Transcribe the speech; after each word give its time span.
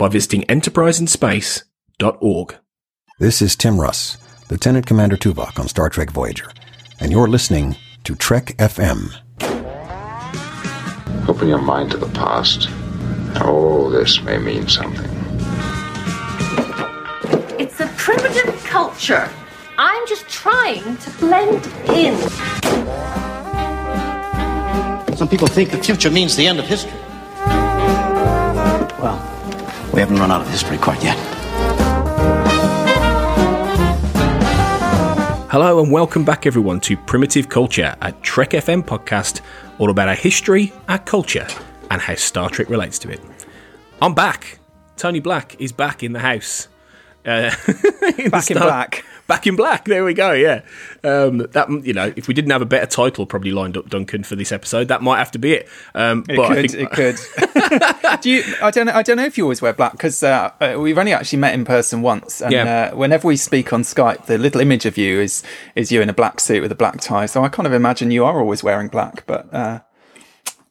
by 0.00 0.08
visiting 0.08 0.42
enterpriseinspace.org. 0.44 2.56
This 3.18 3.42
is 3.42 3.54
Tim 3.54 3.78
Russ, 3.78 4.16
Lieutenant 4.48 4.86
Commander 4.86 5.18
Tuvok 5.18 5.58
on 5.58 5.68
Star 5.68 5.90
Trek 5.90 6.10
Voyager, 6.10 6.50
and 7.00 7.12
you're 7.12 7.28
listening 7.28 7.76
to 8.04 8.14
Trek 8.14 8.56
FM. 8.56 9.12
Open 11.28 11.48
your 11.48 11.60
mind 11.60 11.90
to 11.90 11.98
the 11.98 12.08
past. 12.14 12.68
Oh, 13.42 13.90
this 13.90 14.22
may 14.22 14.38
mean 14.38 14.66
something. 14.68 15.10
It's 17.60 17.78
a 17.80 17.88
primitive 17.98 18.58
culture. 18.64 19.28
I'm 19.76 20.08
just 20.08 20.26
trying 20.30 20.96
to 20.96 21.10
blend 21.18 21.66
in. 21.90 22.16
Some 25.14 25.28
people 25.28 25.46
think 25.46 25.72
the 25.72 25.82
future 25.84 26.10
means 26.10 26.36
the 26.36 26.46
end 26.46 26.58
of 26.58 26.64
history. 26.64 26.98
Well, 28.98 29.39
we 29.92 30.00
haven't 30.00 30.18
run 30.18 30.30
out 30.30 30.40
of 30.40 30.48
history 30.48 30.78
quite 30.78 31.02
yet. 31.02 31.16
Hello 35.50 35.82
and 35.82 35.90
welcome 35.90 36.24
back 36.24 36.46
everyone 36.46 36.78
to 36.80 36.96
Primitive 36.96 37.48
Culture, 37.48 37.96
a 38.00 38.12
Trek 38.12 38.50
FM 38.50 38.84
podcast 38.84 39.40
all 39.80 39.90
about 39.90 40.08
our 40.08 40.14
history, 40.14 40.72
our 40.88 40.98
culture, 40.98 41.46
and 41.90 42.00
how 42.00 42.14
Star 42.14 42.48
Trek 42.48 42.68
relates 42.68 43.00
to 43.00 43.10
it. 43.10 43.20
I'm 44.00 44.14
back. 44.14 44.60
Tony 44.96 45.18
Black 45.18 45.60
is 45.60 45.72
back 45.72 46.04
in 46.04 46.12
the 46.12 46.20
house. 46.20 46.68
Uh, 47.26 47.50
in 48.18 48.30
Back 48.30 48.50
in 48.50 48.58
black. 48.58 49.04
Back 49.30 49.46
in 49.46 49.54
black. 49.56 49.84
There 49.84 50.04
we 50.04 50.12
go. 50.12 50.32
Yeah. 50.32 50.62
Um, 51.04 51.38
that 51.52 51.68
you 51.84 51.92
know, 51.92 52.12
if 52.16 52.26
we 52.28 52.34
didn't 52.34 52.50
have 52.50 52.62
a 52.62 52.66
better 52.66 52.86
title 52.86 53.24
probably 53.26 53.52
lined 53.52 53.76
up, 53.76 53.88
Duncan, 53.88 54.24
for 54.24 54.34
this 54.36 54.50
episode, 54.52 54.88
that 54.88 55.02
might 55.02 55.18
have 55.18 55.30
to 55.30 55.38
be 55.38 55.52
it. 55.54 55.68
Um, 55.94 56.24
It 56.28 56.36
but 56.36 56.50
I 56.50 56.54
could. 56.56 56.70
think- 56.72 56.82
It 56.82 56.90
could. 56.90 58.20
Do 58.22 58.30
you? 58.30 58.42
I 58.60 58.70
don't. 58.70 58.86
know- 58.86 58.92
I 58.92 59.02
don't 59.02 59.16
know 59.16 59.24
if 59.24 59.38
you 59.38 59.44
always 59.44 59.62
wear 59.62 59.72
black 59.72 59.92
because 59.92 60.22
uh, 60.22 60.50
uh, 60.60 60.76
we've 60.78 60.98
only 60.98 61.12
actually 61.12 61.38
met 61.38 61.54
in 61.54 61.64
person 61.64 62.02
once, 62.02 62.42
and 62.42 62.52
Yeah. 62.52 62.90
uh, 62.92 62.96
whenever 62.96 63.28
we 63.28 63.36
speak 63.36 63.72
on 63.72 63.82
Skype, 63.82 64.26
the 64.26 64.36
little 64.36 64.60
image 64.60 64.84
of 64.84 64.98
you 64.98 65.20
is 65.20 65.42
is 65.76 65.92
you 65.92 66.02
in 66.02 66.08
a 66.10 66.12
black 66.14 66.40
suit 66.40 66.60
with 66.62 66.72
a 66.72 66.74
black 66.74 67.00
tie. 67.00 67.26
So 67.26 67.44
I 67.44 67.48
kind 67.48 67.66
of 67.66 67.72
imagine 67.72 68.10
you 68.10 68.24
are 68.24 68.38
always 68.40 68.62
wearing 68.64 68.88
black, 68.88 69.24
but. 69.26 69.52
Uh, 69.54 69.80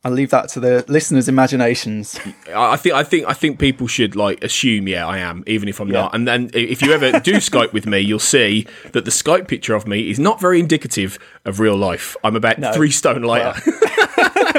I'll 0.04 0.14
leave 0.14 0.30
that 0.30 0.48
to 0.50 0.62
the 0.62 0.86
listeners' 0.88 1.28
imaginations. 1.28 2.18
I 2.56 2.78
think 2.78 2.96
I 2.96 3.04
think 3.04 3.28
I 3.28 3.34
think 3.34 3.60
people 3.60 3.86
should 3.88 4.16
like 4.16 4.42
assume, 4.44 4.88
yeah, 4.88 5.06
I 5.06 5.18
am, 5.18 5.44
even 5.46 5.68
if 5.68 5.80
I'm 5.82 5.90
Yeah. 5.90 6.04
not. 6.04 6.16
And 6.16 6.26
then 6.28 6.50
if 6.54 6.82
you 6.82 6.94
ever 6.94 7.20
do 7.20 7.34
Skype 7.34 7.74
with 7.74 7.86
me, 7.86 8.00
you'll 8.00 8.20
see 8.20 8.66
that 8.94 9.04
the 9.04 9.12
Skype 9.12 9.48
picture 9.50 9.76
of 9.76 9.88
me 9.88 10.10
is 10.10 10.18
not 10.18 10.40
very 10.40 10.60
indicative 10.62 11.20
of 11.44 11.60
real 11.60 11.76
life. 11.76 12.16
I'm 12.24 12.38
about 12.38 12.60
No. 12.60 12.72
three 12.72 12.92
stone 12.92 13.24
lighter. 13.24 13.60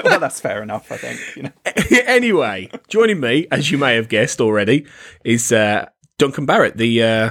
well, 0.04 0.20
that's 0.20 0.40
fair 0.40 0.62
enough, 0.62 0.92
I 0.92 0.96
think. 0.98 1.20
You 1.36 1.42
know. 1.44 1.52
anyway, 2.06 2.70
joining 2.88 3.20
me, 3.20 3.46
as 3.50 3.70
you 3.70 3.78
may 3.78 3.94
have 3.94 4.08
guessed 4.10 4.42
already, 4.42 4.84
is 5.24 5.52
uh, 5.52 5.86
Duncan 6.18 6.44
Barrett, 6.44 6.76
the 6.76 7.02
uh, 7.02 7.30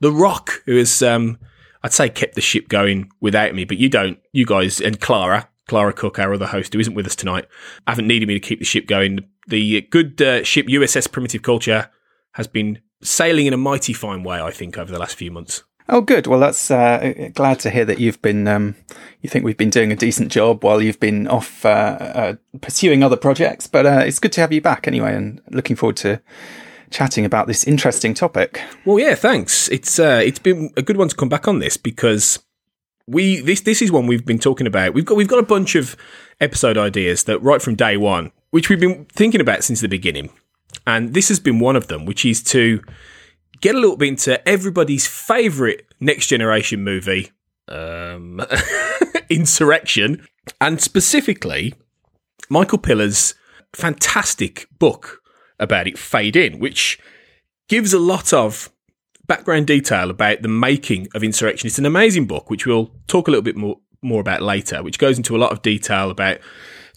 the 0.00 0.12
Rock, 0.12 0.62
who 0.66 0.76
has 0.76 1.02
um, 1.02 1.38
I'd 1.82 1.94
say 1.94 2.10
kept 2.10 2.34
the 2.34 2.40
ship 2.42 2.68
going 2.68 3.10
without 3.20 3.54
me, 3.54 3.64
but 3.64 3.78
you 3.78 3.88
don't. 3.88 4.18
You 4.32 4.44
guys 4.44 4.80
and 4.82 5.00
Clara, 5.00 5.48
Clara 5.68 5.92
Cook, 5.92 6.18
our 6.18 6.34
other 6.34 6.46
host, 6.46 6.72
who 6.72 6.80
isn't 6.80 6.94
with 6.94 7.06
us 7.06 7.14
tonight, 7.14 7.46
haven't 7.86 8.08
needed 8.08 8.26
me 8.26 8.34
to 8.34 8.40
keep 8.40 8.58
the 8.58 8.64
ship 8.64 8.86
going. 8.86 9.20
The 9.46 9.82
good 9.82 10.20
uh, 10.20 10.42
ship 10.42 10.66
USS 10.66 11.10
Primitive 11.10 11.42
Culture 11.42 11.90
has 12.32 12.46
been 12.46 12.80
sailing 13.02 13.46
in 13.46 13.52
a 13.52 13.58
mighty 13.58 13.92
fine 13.92 14.24
way, 14.24 14.40
I 14.40 14.50
think, 14.50 14.76
over 14.76 14.90
the 14.90 14.98
last 14.98 15.16
few 15.16 15.30
months. 15.30 15.62
Oh, 15.90 16.02
good. 16.02 16.26
Well, 16.26 16.40
that's 16.40 16.70
uh, 16.70 17.30
glad 17.32 17.60
to 17.60 17.70
hear 17.70 17.86
that 17.86 17.98
you've 17.98 18.20
been. 18.20 18.46
Um, 18.46 18.74
you 19.22 19.30
think 19.30 19.44
we've 19.44 19.56
been 19.56 19.70
doing 19.70 19.90
a 19.90 19.96
decent 19.96 20.30
job 20.30 20.62
while 20.62 20.82
you've 20.82 21.00
been 21.00 21.26
off 21.26 21.64
uh, 21.64 21.68
uh, 21.68 22.34
pursuing 22.60 23.02
other 23.02 23.16
projects. 23.16 23.66
But 23.66 23.86
uh, 23.86 24.02
it's 24.04 24.18
good 24.18 24.32
to 24.32 24.42
have 24.42 24.52
you 24.52 24.60
back 24.60 24.86
anyway, 24.86 25.14
and 25.14 25.40
looking 25.50 25.76
forward 25.76 25.96
to 25.98 26.20
chatting 26.90 27.24
about 27.24 27.46
this 27.46 27.64
interesting 27.64 28.12
topic. 28.12 28.60
Well, 28.84 28.98
yeah, 28.98 29.14
thanks. 29.14 29.68
It's 29.70 29.98
uh, 29.98 30.20
it's 30.22 30.38
been 30.38 30.70
a 30.76 30.82
good 30.82 30.98
one 30.98 31.08
to 31.08 31.16
come 31.16 31.30
back 31.30 31.48
on 31.48 31.58
this 31.58 31.78
because 31.78 32.38
we 33.08 33.40
this 33.40 33.62
this 33.62 33.80
is 33.80 33.90
one 33.90 34.06
we've 34.06 34.26
been 34.26 34.38
talking 34.38 34.66
about. 34.66 34.94
We've 34.94 35.04
got 35.04 35.16
we've 35.16 35.28
got 35.28 35.38
a 35.38 35.46
bunch 35.46 35.74
of 35.74 35.96
episode 36.40 36.76
ideas 36.76 37.24
that 37.24 37.42
right 37.42 37.62
from 37.62 37.74
day 37.74 37.96
one, 37.96 38.32
which 38.50 38.68
we've 38.68 38.78
been 38.78 39.06
thinking 39.06 39.40
about 39.40 39.64
since 39.64 39.80
the 39.80 39.88
beginning, 39.88 40.30
and 40.86 41.14
this 41.14 41.28
has 41.28 41.40
been 41.40 41.58
one 41.58 41.74
of 41.74 41.88
them, 41.88 42.04
which 42.04 42.24
is 42.24 42.42
to 42.44 42.82
get 43.60 43.74
a 43.74 43.78
little 43.78 43.96
bit 43.96 44.08
into 44.08 44.46
everybody's 44.48 45.06
favourite 45.06 45.82
next 46.00 46.26
generation 46.26 46.84
movie, 46.84 47.32
um, 47.66 48.40
Insurrection, 49.30 50.26
and 50.60 50.80
specifically 50.80 51.74
Michael 52.50 52.78
Piller's 52.78 53.34
fantastic 53.74 54.68
book 54.78 55.22
about 55.58 55.88
it, 55.88 55.98
Fade 55.98 56.36
In, 56.36 56.58
which 56.58 56.98
gives 57.68 57.92
a 57.92 57.98
lot 57.98 58.32
of 58.32 58.70
background 59.28 59.66
detail 59.66 60.10
about 60.10 60.42
the 60.42 60.48
making 60.48 61.06
of 61.14 61.22
Insurrection. 61.22 61.68
It's 61.68 61.78
an 61.78 61.86
amazing 61.86 62.26
book, 62.26 62.50
which 62.50 62.66
we'll 62.66 62.90
talk 63.06 63.28
a 63.28 63.30
little 63.30 63.42
bit 63.42 63.56
more 63.56 63.78
more 64.00 64.20
about 64.20 64.42
later, 64.42 64.82
which 64.82 64.98
goes 64.98 65.16
into 65.16 65.36
a 65.36 65.38
lot 65.38 65.50
of 65.50 65.60
detail 65.60 66.10
about 66.10 66.38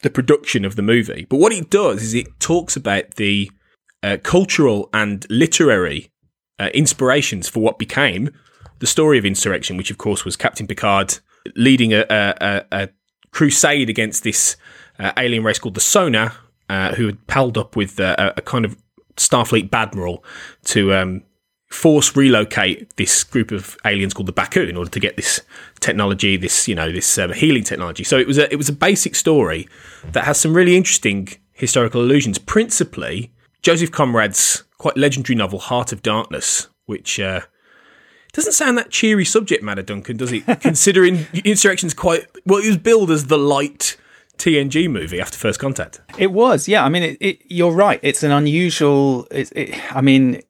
the 0.03 0.09
production 0.09 0.64
of 0.66 0.75
the 0.75 0.84
movie. 0.84 1.25
But 1.30 1.38
what 1.38 1.52
it 1.52 1.70
does 1.70 2.03
is 2.03 2.14
it 2.14 2.40
talks 2.40 2.75
about 2.75 3.16
the 3.16 3.52
uh, 4.03 4.18
cultural 4.22 4.90
and 4.94 5.25
literary 5.30 6.12
uh, 6.59 6.70
inspirations 6.74 7.50
for 7.50 7.59
what 7.59 7.80
became 7.80 8.30
the 8.80 8.88
story 8.88 9.18
of 9.18 9.25
Insurrection, 9.25 9.78
which 9.78 9.91
of 9.91 9.97
course 9.97 10.25
was 10.25 10.36
Captain 10.36 10.68
Picard 10.68 11.20
leading 11.56 11.91
a, 11.94 12.06
a, 12.09 12.66
a, 12.72 12.90
crusade 13.31 13.90
against 13.90 14.24
this 14.24 14.58
uh, 15.00 15.14
alien 15.18 15.44
race 15.44 15.58
called 15.58 15.74
the 15.74 15.81
Son'a, 15.81 16.34
uh, 16.70 16.94
who 16.96 17.06
had 17.06 17.25
palled 17.28 17.58
up 17.58 17.75
with 17.75 18.00
uh, 18.00 18.16
a, 18.18 18.34
a 18.38 18.41
kind 18.41 18.66
of 18.66 18.78
Starfleet 19.16 19.70
badmiral 19.70 20.22
to 20.66 20.94
um, 20.94 21.24
force 21.72 22.16
relocate 22.16 22.96
this 22.98 23.24
group 23.24 23.52
of 23.52 23.78
aliens 23.86 24.14
called 24.14 24.28
the 24.28 24.34
Baku 24.34 24.64
in 24.64 24.76
order 24.76 24.92
to 24.92 25.00
get 25.00 25.16
this 25.16 25.42
technology, 25.80 26.38
this 26.38 26.68
you 26.68 26.76
know 26.76 26.92
this 26.92 27.18
um, 27.18 27.34
healing 27.34 27.64
technology. 27.64 28.04
So 28.04 28.18
it 28.18 28.28
was 28.28 28.38
a 28.38 28.52
it 28.52 28.58
was 28.58 28.70
a 28.70 28.74
basic 28.74 29.16
story 29.16 29.68
that 30.12 30.26
has 30.26 30.40
some 30.40 30.54
really 30.54 30.76
interesting 30.76 31.30
historical 31.54 32.02
allusions, 32.02 32.38
principally 32.38 33.32
Joseph 33.62 33.92
Conrad's 33.92 34.64
quite 34.78 34.98
legendary 34.98 35.36
novel 35.36 35.59
Heart 35.59 35.92
of 35.92 36.02
Darkness, 36.02 36.68
which. 36.86 37.20
Uh, 37.20 37.42
doesn't 38.34 38.53
sound 38.53 38.78
that 38.78 38.90
cheery 38.90 39.26
subject 39.26 39.62
matter, 39.62 39.82
Duncan, 39.82 40.16
does 40.16 40.32
it? 40.32 40.46
Considering 40.62 41.28
Insurrection's 41.44 41.94
quite 41.94 42.28
well, 42.46 42.64
it 42.64 42.68
was 42.68 42.78
billed 42.78 43.12
as 43.12 43.28
the 43.28 43.38
light 43.38 43.98
TNG 44.41 44.90
movie 44.90 45.22
after 45.22 45.38
First 45.38 45.59
Contact. 45.59 46.02
It 46.18 46.31
was, 46.31 46.68
yeah. 46.68 46.84
I 46.84 46.90
mean, 46.90 47.03
it, 47.03 47.18
it, 47.22 47.41
you're 47.46 47.72
right. 47.72 48.00
It's 48.02 48.24
an 48.24 48.31
unusual. 48.31 49.28
It, 49.29 49.52
I 49.96 50.02
mean, 50.02 50.41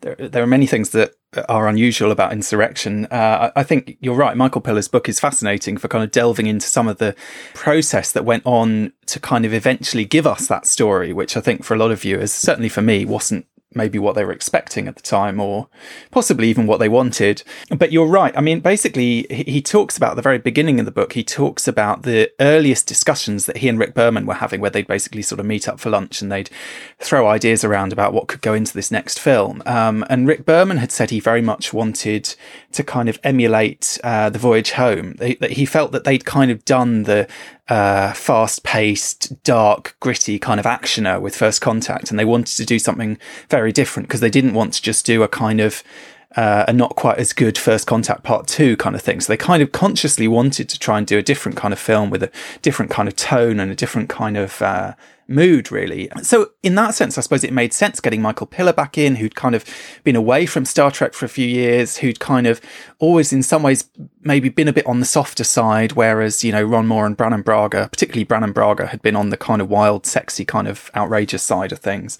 there, 0.00 0.14
there 0.14 0.42
are 0.44 0.46
many 0.46 0.68
things 0.68 0.90
that 0.90 1.14
are 1.48 1.66
unusual 1.66 2.12
about 2.12 2.32
Insurrection. 2.32 3.06
Uh, 3.06 3.50
I, 3.56 3.60
I 3.60 3.62
think 3.64 3.96
you're 4.00 4.14
right. 4.14 4.36
Michael 4.36 4.60
Piller's 4.60 4.86
book 4.86 5.08
is 5.08 5.18
fascinating 5.18 5.76
for 5.76 5.88
kind 5.88 6.04
of 6.04 6.12
delving 6.12 6.46
into 6.46 6.68
some 6.68 6.86
of 6.86 6.98
the 6.98 7.16
process 7.54 8.12
that 8.12 8.24
went 8.24 8.44
on 8.46 8.92
to 9.06 9.18
kind 9.18 9.44
of 9.44 9.52
eventually 9.52 10.04
give 10.04 10.26
us 10.26 10.46
that 10.46 10.64
story, 10.64 11.12
which 11.12 11.36
I 11.36 11.40
think 11.40 11.64
for 11.64 11.74
a 11.74 11.78
lot 11.78 11.90
of 11.90 12.02
viewers, 12.02 12.32
certainly 12.32 12.68
for 12.68 12.82
me, 12.82 13.04
wasn't 13.04 13.46
maybe 13.74 13.98
what 13.98 14.14
they 14.14 14.24
were 14.24 14.32
expecting 14.32 14.88
at 14.88 14.96
the 14.96 15.02
time 15.02 15.40
or 15.40 15.68
possibly 16.10 16.48
even 16.48 16.66
what 16.66 16.80
they 16.80 16.88
wanted. 16.88 17.42
But 17.70 17.92
you're 17.92 18.06
right. 18.06 18.36
I 18.36 18.40
mean, 18.40 18.60
basically, 18.60 19.26
he, 19.30 19.62
talks 19.62 19.96
about 19.96 20.16
the 20.16 20.22
very 20.22 20.38
beginning 20.38 20.80
of 20.80 20.86
the 20.86 20.92
book, 20.92 21.12
he 21.12 21.22
talks 21.22 21.68
about 21.68 22.02
the 22.02 22.30
earliest 22.40 22.86
discussions 22.86 23.46
that 23.46 23.58
he 23.58 23.68
and 23.68 23.78
Rick 23.78 23.94
Berman 23.94 24.26
were 24.26 24.34
having, 24.34 24.60
where 24.60 24.70
they'd 24.70 24.86
basically 24.86 25.22
sort 25.22 25.38
of 25.38 25.46
meet 25.46 25.68
up 25.68 25.78
for 25.78 25.88
lunch 25.88 26.20
and 26.20 26.30
they'd 26.32 26.50
throw 26.98 27.28
ideas 27.28 27.64
around 27.64 27.92
about 27.92 28.12
what 28.12 28.28
could 28.28 28.40
go 28.42 28.54
into 28.54 28.74
this 28.74 28.90
next 28.90 29.18
film. 29.18 29.62
Um, 29.66 30.04
and 30.10 30.26
Rick 30.26 30.44
Berman 30.44 30.78
had 30.78 30.90
said 30.90 31.10
he 31.10 31.20
very 31.20 31.42
much 31.42 31.72
wanted 31.72 32.34
to 32.72 32.82
kind 32.82 33.08
of 33.08 33.20
emulate 33.22 33.98
uh, 34.02 34.30
The 34.30 34.38
Voyage 34.38 34.72
Home. 34.72 35.14
That 35.14 35.52
he 35.52 35.64
felt 35.64 35.92
that 35.92 36.04
they'd 36.04 36.24
kind 36.24 36.50
of 36.50 36.64
done 36.64 37.04
the 37.04 37.28
uh, 37.68 38.12
fast 38.12 38.64
paced, 38.64 39.42
dark, 39.44 39.96
gritty 40.00 40.38
kind 40.38 40.58
of 40.58 40.66
actioner 40.66 41.20
with 41.20 41.36
First 41.36 41.60
Contact. 41.60 42.10
And 42.10 42.18
they 42.18 42.24
wanted 42.24 42.56
to 42.56 42.66
do 42.66 42.78
something 42.78 43.18
very 43.48 43.72
different 43.72 44.08
because 44.08 44.20
they 44.20 44.30
didn't 44.30 44.54
want 44.54 44.74
to 44.74 44.82
just 44.82 45.06
do 45.06 45.22
a 45.22 45.28
kind 45.28 45.60
of 45.60 45.82
uh, 46.36 46.64
a 46.66 46.72
not 46.72 46.96
quite 46.96 47.18
as 47.18 47.32
good 47.32 47.58
First 47.58 47.86
Contact 47.86 48.22
Part 48.22 48.46
2 48.46 48.76
kind 48.76 48.96
of 48.96 49.02
thing. 49.02 49.20
So 49.20 49.32
they 49.32 49.36
kind 49.36 49.62
of 49.62 49.72
consciously 49.72 50.26
wanted 50.26 50.68
to 50.70 50.78
try 50.78 50.98
and 50.98 51.06
do 51.06 51.18
a 51.18 51.22
different 51.22 51.56
kind 51.56 51.72
of 51.72 51.78
film 51.78 52.10
with 52.10 52.22
a 52.22 52.30
different 52.62 52.90
kind 52.90 53.08
of 53.08 53.16
tone 53.16 53.60
and 53.60 53.70
a 53.70 53.74
different 53.74 54.08
kind 54.08 54.36
of 54.36 54.60
uh, 54.62 54.94
mood, 55.28 55.72
really. 55.72 56.08
So, 56.22 56.52
in 56.62 56.74
that 56.76 56.94
sense, 56.94 57.18
I 57.18 57.20
suppose 57.20 57.44
it 57.44 57.52
made 57.52 57.72
sense 57.72 58.00
getting 58.00 58.22
Michael 58.22 58.46
Piller 58.46 58.72
back 58.72 58.98
in, 58.98 59.16
who'd 59.16 59.34
kind 59.34 59.54
of 59.54 59.64
been 60.04 60.16
away 60.16 60.46
from 60.46 60.64
Star 60.64 60.90
Trek 60.90 61.14
for 61.14 61.24
a 61.24 61.28
few 61.28 61.46
years, 61.46 61.98
who'd 61.98 62.20
kind 62.20 62.46
of 62.46 62.60
always, 62.98 63.32
in 63.32 63.42
some 63.42 63.62
ways, 63.62 63.88
maybe 64.22 64.48
been 64.48 64.68
a 64.68 64.72
bit 64.72 64.86
on 64.86 65.00
the 65.00 65.06
softer 65.06 65.44
side, 65.44 65.92
whereas, 65.92 66.44
you 66.44 66.52
know, 66.52 66.62
Ron 66.62 66.86
Moore 66.86 67.06
and 67.06 67.16
Brannon 67.16 67.42
Braga, 67.42 67.88
particularly 67.90 68.24
Brannon 68.24 68.52
Braga, 68.52 68.86
had 68.86 69.02
been 69.02 69.16
on 69.16 69.30
the 69.30 69.36
kind 69.36 69.60
of 69.60 69.68
wild, 69.68 70.06
sexy, 70.06 70.44
kind 70.44 70.68
of 70.68 70.90
outrageous 70.94 71.42
side 71.42 71.72
of 71.72 71.78
things. 71.78 72.18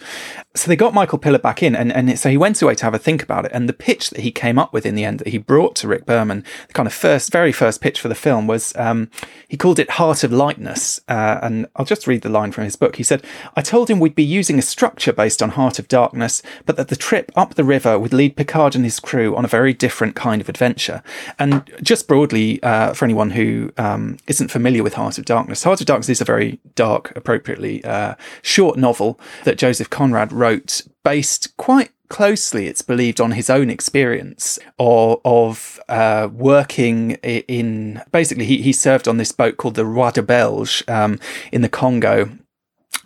So 0.54 0.68
they 0.68 0.76
got 0.76 0.94
Michael 0.94 1.18
Piller 1.18 1.38
back 1.38 1.62
in, 1.62 1.76
and, 1.76 1.92
and 1.92 2.18
so 2.18 2.28
he 2.28 2.36
went 2.36 2.60
away 2.60 2.74
to 2.74 2.84
have 2.84 2.94
a 2.94 2.98
think 2.98 3.22
about 3.22 3.44
it. 3.44 3.52
And 3.54 3.68
the 3.68 3.72
pitch 3.72 4.10
that 4.10 4.20
he 4.20 4.30
came 4.30 4.58
up 4.58 4.72
with 4.72 4.84
in 4.84 4.94
the 4.94 5.04
end 5.04 5.20
that 5.20 5.28
he 5.28 5.38
brought 5.38 5.76
to 5.76 5.88
Rick 5.88 6.06
Berman, 6.06 6.44
the 6.66 6.72
kind 6.72 6.86
of 6.86 6.92
first, 6.92 7.30
very 7.32 7.52
first 7.52 7.80
pitch 7.80 8.00
for 8.00 8.08
the 8.08 8.14
film 8.14 8.46
was 8.46 8.74
um, 8.76 9.10
he 9.48 9.56
called 9.56 9.78
it 9.78 9.90
Heart 9.90 10.24
of 10.24 10.32
Lightness. 10.32 11.00
Uh, 11.08 11.38
and 11.42 11.66
I'll 11.76 11.84
just 11.84 12.06
read 12.06 12.22
the 12.22 12.28
line 12.28 12.52
from 12.52 12.64
his 12.64 12.76
book. 12.76 12.91
He 12.96 13.02
said, 13.02 13.24
I 13.56 13.62
told 13.62 13.88
him 13.88 14.00
we'd 14.00 14.14
be 14.14 14.24
using 14.24 14.58
a 14.58 14.62
structure 14.62 15.12
based 15.12 15.42
on 15.42 15.50
Heart 15.50 15.78
of 15.78 15.88
Darkness, 15.88 16.42
but 16.66 16.76
that 16.76 16.88
the 16.88 16.96
trip 16.96 17.30
up 17.36 17.54
the 17.54 17.64
river 17.64 17.98
would 17.98 18.12
lead 18.12 18.36
Picard 18.36 18.74
and 18.74 18.84
his 18.84 19.00
crew 19.00 19.36
on 19.36 19.44
a 19.44 19.48
very 19.48 19.72
different 19.72 20.14
kind 20.14 20.40
of 20.40 20.48
adventure. 20.48 21.02
And 21.38 21.70
just 21.82 22.08
broadly, 22.08 22.62
uh, 22.62 22.94
for 22.94 23.04
anyone 23.04 23.30
who 23.30 23.72
um, 23.78 24.18
not 24.40 24.50
familiar 24.50 24.82
with 24.82 24.94
Heart 24.94 25.18
of 25.18 25.24
Darkness, 25.24 25.64
Heart 25.64 25.80
of 25.80 25.86
Darkness 25.86 26.08
is 26.08 26.20
a 26.20 26.24
very 26.24 26.58
dark, 26.74 27.12
appropriately 27.16 27.84
uh, 27.84 28.14
short 28.42 28.78
novel 28.78 29.18
that 29.44 29.58
Joseph 29.58 29.90
Conrad 29.90 30.32
wrote 30.32 30.82
based 31.04 31.56
quite 31.56 31.90
closely, 32.12 32.66
it's 32.66 32.82
believed, 32.82 33.22
on 33.22 33.30
his 33.30 33.48
own 33.48 33.70
experience 33.70 34.58
of, 34.78 35.18
of 35.24 35.80
uh, 35.88 36.28
working 36.30 37.12
in. 37.22 38.02
Basically, 38.12 38.44
he, 38.44 38.60
he 38.60 38.72
served 38.72 39.08
on 39.08 39.16
this 39.16 39.32
boat 39.32 39.56
called 39.56 39.76
the 39.76 39.86
Roi 39.86 40.10
de 40.10 40.22
Belge 40.22 40.84
um, 40.88 41.18
in 41.50 41.62
the 41.62 41.70
Congo 41.70 42.30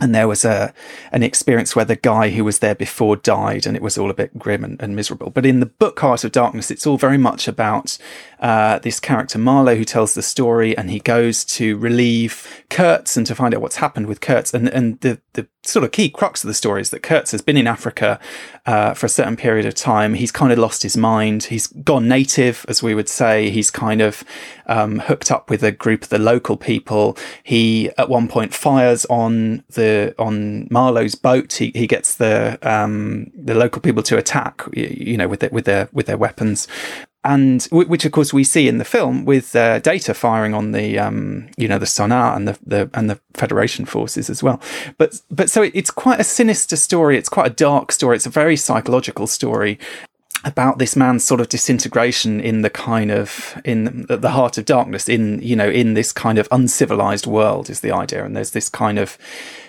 and 0.00 0.14
there 0.14 0.28
was 0.28 0.44
a 0.44 0.75
an 1.12 1.22
experience 1.22 1.75
where 1.75 1.84
the 1.84 1.96
guy 1.96 2.31
who 2.31 2.44
was 2.44 2.58
there 2.58 2.75
before 2.75 3.16
died, 3.16 3.66
and 3.66 3.76
it 3.76 3.82
was 3.82 3.96
all 3.96 4.10
a 4.10 4.14
bit 4.14 4.38
grim 4.38 4.64
and, 4.64 4.81
and 4.81 4.94
miserable. 4.94 5.31
But 5.31 5.46
in 5.46 5.60
the 5.60 5.66
book 5.66 5.98
Heart 6.00 6.25
of 6.25 6.32
Darkness, 6.32 6.70
it's 6.70 6.87
all 6.87 6.98
very 6.98 7.19
much 7.19 7.48
about 7.48 7.96
uh, 8.40 8.78
this 8.81 9.00
character 9.00 9.38
Marlowe 9.38 9.76
who 9.76 9.84
tells 9.84 10.14
the 10.14 10.22
story, 10.22 10.76
and 10.76 10.90
he 10.90 11.00
goes 11.00 11.44
to 11.44 11.78
relieve 11.78 12.64
Kurtz 12.69 13.16
and 13.16 13.26
to 13.26 13.34
find 13.34 13.54
out 13.54 13.60
what's 13.60 13.76
happened 13.76 14.06
with 14.06 14.20
Kurtz. 14.20 14.52
And 14.52 14.69
and 14.69 15.00
the 15.00 15.20
the 15.32 15.48
sort 15.64 15.84
of 15.84 15.93
key 15.93 16.08
crux 16.08 16.44
of 16.44 16.49
the 16.49 16.54
story 16.54 16.81
is 16.81 16.90
that 16.90 17.02
Kurtz 17.02 17.32
has 17.32 17.42
been 17.42 17.56
in 17.56 17.66
Africa 17.66 18.20
uh, 18.66 18.94
for 18.94 19.06
a 19.06 19.08
certain 19.08 19.37
period 19.37 19.66
of 19.66 19.75
time. 19.75 20.14
He's 20.14 20.32
kind 20.32 20.52
of 20.52 20.58
lost 20.58 20.82
his 20.82 20.96
mind. 20.96 21.44
He's 21.44 21.66
gone 21.66 22.08
native, 22.08 22.64
as 22.69 22.82
we 22.82 22.94
would 22.94 23.08
say. 23.08 23.50
He's 23.50 23.70
kind 23.70 24.00
of 24.00 24.25
um, 24.66 25.00
hooked 25.00 25.30
up 25.30 25.50
with 25.50 25.62
a 25.62 25.72
group 25.72 26.04
of 26.04 26.08
the 26.08 26.18
local 26.18 26.56
people. 26.56 27.16
He 27.42 27.90
at 27.98 28.08
one 28.08 28.28
point 28.28 28.54
fires 28.54 29.04
on 29.06 29.64
the 29.70 30.14
on 30.18 30.68
Marlowe's 30.70 31.14
boat. 31.14 31.54
He 31.54 31.72
he 31.74 31.86
gets 31.86 32.16
the 32.16 32.58
um, 32.62 33.30
the 33.34 33.54
local 33.54 33.80
people 33.80 34.02
to 34.04 34.16
attack, 34.16 34.62
you 34.72 35.16
know, 35.16 35.28
with 35.28 35.42
it 35.42 35.52
with 35.52 35.64
their 35.64 35.88
with 35.92 36.06
their 36.06 36.18
weapons 36.18 36.66
and 37.26 37.64
which 37.72 38.04
of 38.04 38.12
course 38.12 38.32
we 38.32 38.44
see 38.44 38.68
in 38.68 38.78
the 38.78 38.84
film 38.84 39.24
with 39.24 39.56
uh, 39.56 39.80
data 39.80 40.14
firing 40.14 40.54
on 40.54 40.70
the 40.70 40.96
um, 40.96 41.48
you 41.56 41.66
know 41.66 41.78
the 41.78 41.86
Son'a 41.86 42.36
and 42.36 42.46
the, 42.46 42.58
the 42.64 42.88
and 42.94 43.10
the 43.10 43.18
Federation 43.34 43.84
forces 43.84 44.30
as 44.30 44.44
well. 44.44 44.60
But 44.96 45.20
but 45.28 45.50
so 45.50 45.62
it's 45.62 45.90
quite 45.90 46.20
a 46.20 46.24
sinister 46.24 46.76
story. 46.76 47.18
It's 47.18 47.28
quite 47.28 47.48
a 47.48 47.54
dark 47.54 47.90
story. 47.90 48.14
It's 48.14 48.26
a 48.26 48.30
very 48.30 48.56
psychological 48.56 49.26
story 49.26 49.78
about 50.44 50.78
this 50.78 50.96
man's 50.96 51.24
sort 51.24 51.40
of 51.40 51.48
disintegration 51.48 52.40
in 52.40 52.62
the 52.62 52.70
kind 52.70 53.10
of 53.10 53.60
in 53.64 54.06
the 54.08 54.30
heart 54.30 54.58
of 54.58 54.64
darkness 54.64 55.08
in 55.08 55.40
you 55.42 55.56
know 55.56 55.68
in 55.68 55.94
this 55.94 56.12
kind 56.12 56.38
of 56.38 56.48
uncivilized 56.50 57.26
world 57.26 57.70
is 57.70 57.80
the 57.80 57.92
idea. 57.92 58.24
And 58.24 58.36
there's 58.36 58.52
this 58.52 58.68
kind 58.68 58.98
of 58.98 59.18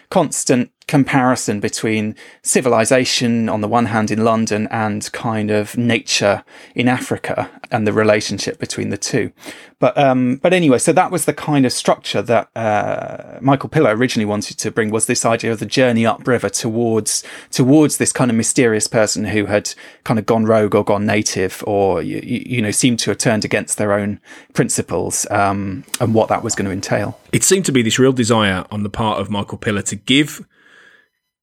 constant 0.10 0.72
comparison 0.88 1.60
between 1.60 2.16
civilization 2.42 3.50
on 3.50 3.60
the 3.62 3.68
one 3.68 3.88
hand 3.88 4.10
in 4.10 4.24
London 4.24 4.68
and 4.72 5.12
kind 5.12 5.52
of 5.52 5.78
nature 5.78 6.44
in 6.76 6.88
Africa 6.88 7.50
and 7.70 7.86
the 7.86 7.92
relationship 7.92 8.58
between 8.58 8.90
the 8.90 8.98
two. 8.98 9.32
But 9.80 9.98
um, 9.98 10.38
but 10.38 10.54
anyway, 10.54 10.80
so 10.80 10.94
that 10.94 11.12
was 11.12 11.26
the 11.26 11.34
kind 11.34 11.66
of 11.66 11.74
structure 11.74 12.22
that 12.22 12.50
uh, 12.56 13.38
Michael 13.42 13.70
Piller 13.70 13.96
originally 13.96 14.26
wanted 14.26 14.58
to 14.60 14.72
bring 14.72 14.90
was 14.90 15.06
this 15.06 15.26
idea 15.26 15.52
of 15.52 15.60
the 15.60 15.66
journey 15.66 16.06
upriver 16.06 16.50
towards 16.50 17.24
towards 17.52 17.98
this 17.98 18.14
kind 18.14 18.32
of 18.32 18.38
mysterious 18.38 18.88
person 18.88 19.26
who 19.26 19.46
had 19.46 19.74
kind 20.04 20.18
of 20.18 20.26
gone 20.26 20.46
rogue 20.46 20.74
or 20.74 20.84
gone 20.84 21.06
native 21.06 21.64
or 21.68 22.02
you, 22.02 22.22
you 22.24 22.62
know 22.62 22.72
seemed 22.72 22.98
to 23.00 23.12
have 23.12 23.18
turned 23.18 23.44
against 23.44 23.78
their 23.78 23.94
own 23.94 24.20
principles 24.54 25.28
um, 25.30 25.84
and 26.00 26.14
what 26.14 26.30
that 26.30 26.44
was 26.44 26.56
going 26.56 26.66
to 26.66 26.72
entail. 26.72 27.20
It 27.34 27.44
seemed 27.44 27.66
to 27.66 27.72
be 27.72 27.82
this 27.82 28.00
real 28.00 28.14
desire 28.14 28.66
on 28.72 28.84
the 28.84 28.90
part 28.90 29.20
of 29.20 29.30
Michael 29.30 29.58
Piller 29.58 29.82
to 29.84 29.96
give 29.96 30.48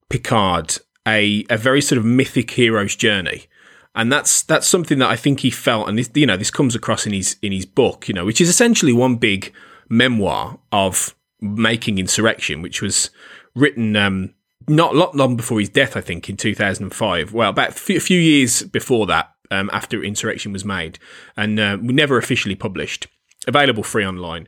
Picard 0.09 0.77
a 1.07 1.45
a 1.49 1.57
very 1.57 1.81
sort 1.81 1.97
of 1.97 2.05
mythic 2.05 2.51
hero's 2.51 2.95
journey. 2.95 3.45
And 3.93 4.11
that's 4.11 4.41
that's 4.41 4.67
something 4.67 4.99
that 4.99 5.09
I 5.09 5.15
think 5.15 5.39
he 5.39 5.49
felt, 5.49 5.87
and 5.87 5.97
this, 5.97 6.09
you 6.13 6.25
know, 6.25 6.35
this 6.35 6.51
comes 6.51 6.75
across 6.75 7.05
in 7.05 7.13
his 7.13 7.37
in 7.41 7.53
his 7.53 7.65
book, 7.65 8.07
you 8.07 8.13
know, 8.13 8.25
which 8.25 8.41
is 8.41 8.49
essentially 8.49 8.91
one 8.91 9.15
big 9.15 9.53
memoir 9.87 10.59
of 10.71 11.15
making 11.39 11.97
insurrection, 11.97 12.61
which 12.61 12.81
was 12.81 13.09
written 13.55 13.95
um, 13.95 14.33
not 14.67 14.95
lot 14.95 15.15
long 15.15 15.37
before 15.37 15.59
his 15.59 15.69
death, 15.69 15.95
I 15.95 16.01
think, 16.01 16.29
in 16.29 16.35
2005. 16.35 17.33
Well, 17.33 17.49
about 17.49 17.69
a 17.69 17.99
few 17.99 18.19
years 18.19 18.63
before 18.63 19.05
that, 19.07 19.31
um, 19.51 19.69
after 19.71 20.03
Insurrection 20.03 20.51
was 20.51 20.65
made, 20.65 20.99
and 21.37 21.59
uh, 21.59 21.77
never 21.77 22.17
officially 22.17 22.55
published, 22.55 23.07
available 23.47 23.83
free 23.83 24.05
online. 24.05 24.47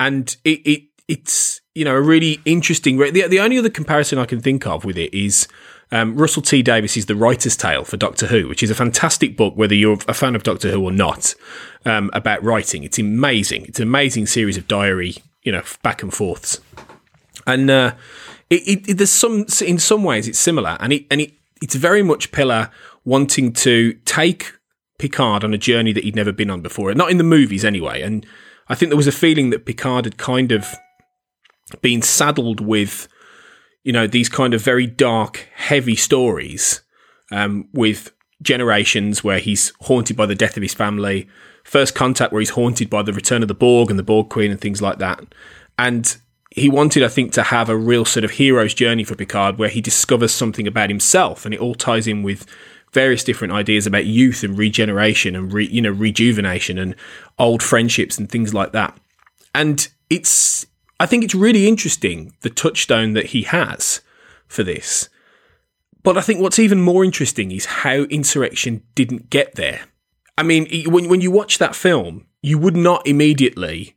And 0.00 0.36
it, 0.44 0.60
it 0.66 0.82
it's 1.06 1.60
you 1.78 1.84
know 1.84 1.94
a 1.94 2.00
really 2.00 2.40
interesting. 2.44 2.98
The, 2.98 3.28
the 3.28 3.38
only 3.38 3.56
other 3.56 3.70
comparison 3.70 4.18
I 4.18 4.26
can 4.26 4.40
think 4.40 4.66
of 4.66 4.84
with 4.84 4.98
it 4.98 5.14
is 5.14 5.46
um, 5.92 6.16
Russell 6.16 6.42
T 6.42 6.60
Davies' 6.60 7.06
The 7.06 7.14
Writer's 7.14 7.56
Tale 7.56 7.84
for 7.84 7.96
Doctor 7.96 8.26
Who, 8.26 8.48
which 8.48 8.64
is 8.64 8.70
a 8.70 8.74
fantastic 8.74 9.36
book, 9.36 9.56
whether 9.56 9.76
you're 9.76 9.98
a 10.08 10.14
fan 10.14 10.34
of 10.34 10.42
Doctor 10.42 10.72
Who 10.72 10.82
or 10.82 10.90
not, 10.90 11.36
um, 11.84 12.10
about 12.12 12.42
writing. 12.42 12.82
It's 12.82 12.98
amazing. 12.98 13.66
It's 13.66 13.78
an 13.78 13.84
amazing 13.84 14.26
series 14.26 14.56
of 14.56 14.66
diary, 14.66 15.14
you 15.44 15.52
know, 15.52 15.62
back 15.84 16.02
and 16.02 16.12
forths, 16.12 16.60
and 17.46 17.70
uh, 17.70 17.94
it, 18.50 18.66
it, 18.66 18.88
it, 18.88 18.94
there's 18.98 19.12
some 19.12 19.46
in 19.64 19.78
some 19.78 20.02
ways 20.02 20.26
it's 20.26 20.38
similar, 20.38 20.76
and 20.80 20.92
it 20.92 21.06
and 21.12 21.20
it 21.20 21.32
it's 21.62 21.76
very 21.76 22.02
much 22.02 22.32
Piller 22.32 22.70
wanting 23.04 23.52
to 23.52 23.92
take 24.04 24.52
Picard 24.98 25.44
on 25.44 25.54
a 25.54 25.58
journey 25.58 25.92
that 25.92 26.02
he'd 26.02 26.16
never 26.16 26.32
been 26.32 26.50
on 26.50 26.60
before, 26.60 26.92
not 26.92 27.12
in 27.12 27.18
the 27.18 27.24
movies 27.24 27.64
anyway, 27.64 28.02
and. 28.02 28.26
I 28.70 28.74
think 28.74 28.90
there 28.90 28.98
was 28.98 29.06
a 29.06 29.12
feeling 29.12 29.48
that 29.48 29.64
Picard 29.64 30.04
had 30.04 30.18
kind 30.18 30.52
of 30.52 30.66
been 31.80 32.02
saddled 32.02 32.60
with, 32.60 33.08
you 33.84 33.92
know, 33.92 34.06
these 34.06 34.28
kind 34.28 34.54
of 34.54 34.62
very 34.62 34.86
dark, 34.86 35.48
heavy 35.54 35.96
stories 35.96 36.82
um, 37.30 37.68
with 37.72 38.12
generations 38.42 39.24
where 39.24 39.38
he's 39.38 39.72
haunted 39.82 40.16
by 40.16 40.26
the 40.26 40.34
death 40.34 40.56
of 40.56 40.62
his 40.62 40.74
family, 40.74 41.28
first 41.64 41.94
contact 41.94 42.32
where 42.32 42.40
he's 42.40 42.50
haunted 42.50 42.88
by 42.88 43.02
the 43.02 43.12
return 43.12 43.42
of 43.42 43.48
the 43.48 43.54
Borg 43.54 43.90
and 43.90 43.98
the 43.98 44.04
Borg 44.04 44.28
Queen 44.28 44.50
and 44.50 44.60
things 44.60 44.80
like 44.80 44.98
that. 44.98 45.20
And 45.78 46.16
he 46.50 46.68
wanted, 46.68 47.02
I 47.02 47.08
think, 47.08 47.32
to 47.32 47.42
have 47.42 47.68
a 47.68 47.76
real 47.76 48.04
sort 48.04 48.24
of 48.24 48.32
hero's 48.32 48.74
journey 48.74 49.04
for 49.04 49.14
Picard 49.14 49.58
where 49.58 49.68
he 49.68 49.80
discovers 49.80 50.32
something 50.32 50.66
about 50.66 50.90
himself 50.90 51.44
and 51.44 51.54
it 51.54 51.60
all 51.60 51.74
ties 51.74 52.06
in 52.06 52.22
with 52.22 52.46
various 52.92 53.22
different 53.22 53.52
ideas 53.52 53.86
about 53.86 54.06
youth 54.06 54.42
and 54.42 54.56
regeneration 54.56 55.36
and 55.36 55.52
re, 55.52 55.66
you 55.66 55.82
know 55.82 55.90
rejuvenation 55.90 56.78
and 56.78 56.96
old 57.38 57.62
friendships 57.62 58.18
and 58.18 58.30
things 58.30 58.54
like 58.54 58.72
that. 58.72 58.98
And 59.54 59.86
it's 60.08 60.66
I 61.00 61.06
think 61.06 61.24
it's 61.24 61.34
really 61.34 61.68
interesting 61.68 62.34
the 62.40 62.50
touchstone 62.50 63.12
that 63.12 63.26
he 63.26 63.42
has 63.42 64.00
for 64.46 64.62
this. 64.62 65.08
But 66.02 66.16
I 66.16 66.20
think 66.20 66.40
what's 66.40 66.58
even 66.58 66.80
more 66.80 67.04
interesting 67.04 67.50
is 67.52 67.66
how 67.66 68.02
Insurrection 68.04 68.82
didn't 68.94 69.30
get 69.30 69.54
there. 69.54 69.82
I 70.36 70.42
mean, 70.42 70.68
when 70.90 71.08
when 71.08 71.20
you 71.20 71.30
watch 71.30 71.58
that 71.58 71.74
film, 71.74 72.26
you 72.42 72.58
would 72.58 72.76
not 72.76 73.06
immediately 73.06 73.96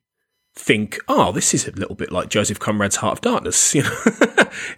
think, 0.55 0.99
"Oh, 1.07 1.31
this 1.31 1.53
is 1.53 1.67
a 1.67 1.71
little 1.71 1.95
bit 1.95 2.11
like 2.11 2.29
Joseph 2.29 2.59
Conrad's 2.59 2.97
Heart 2.97 3.19
of 3.19 3.21
Darkness." 3.21 3.75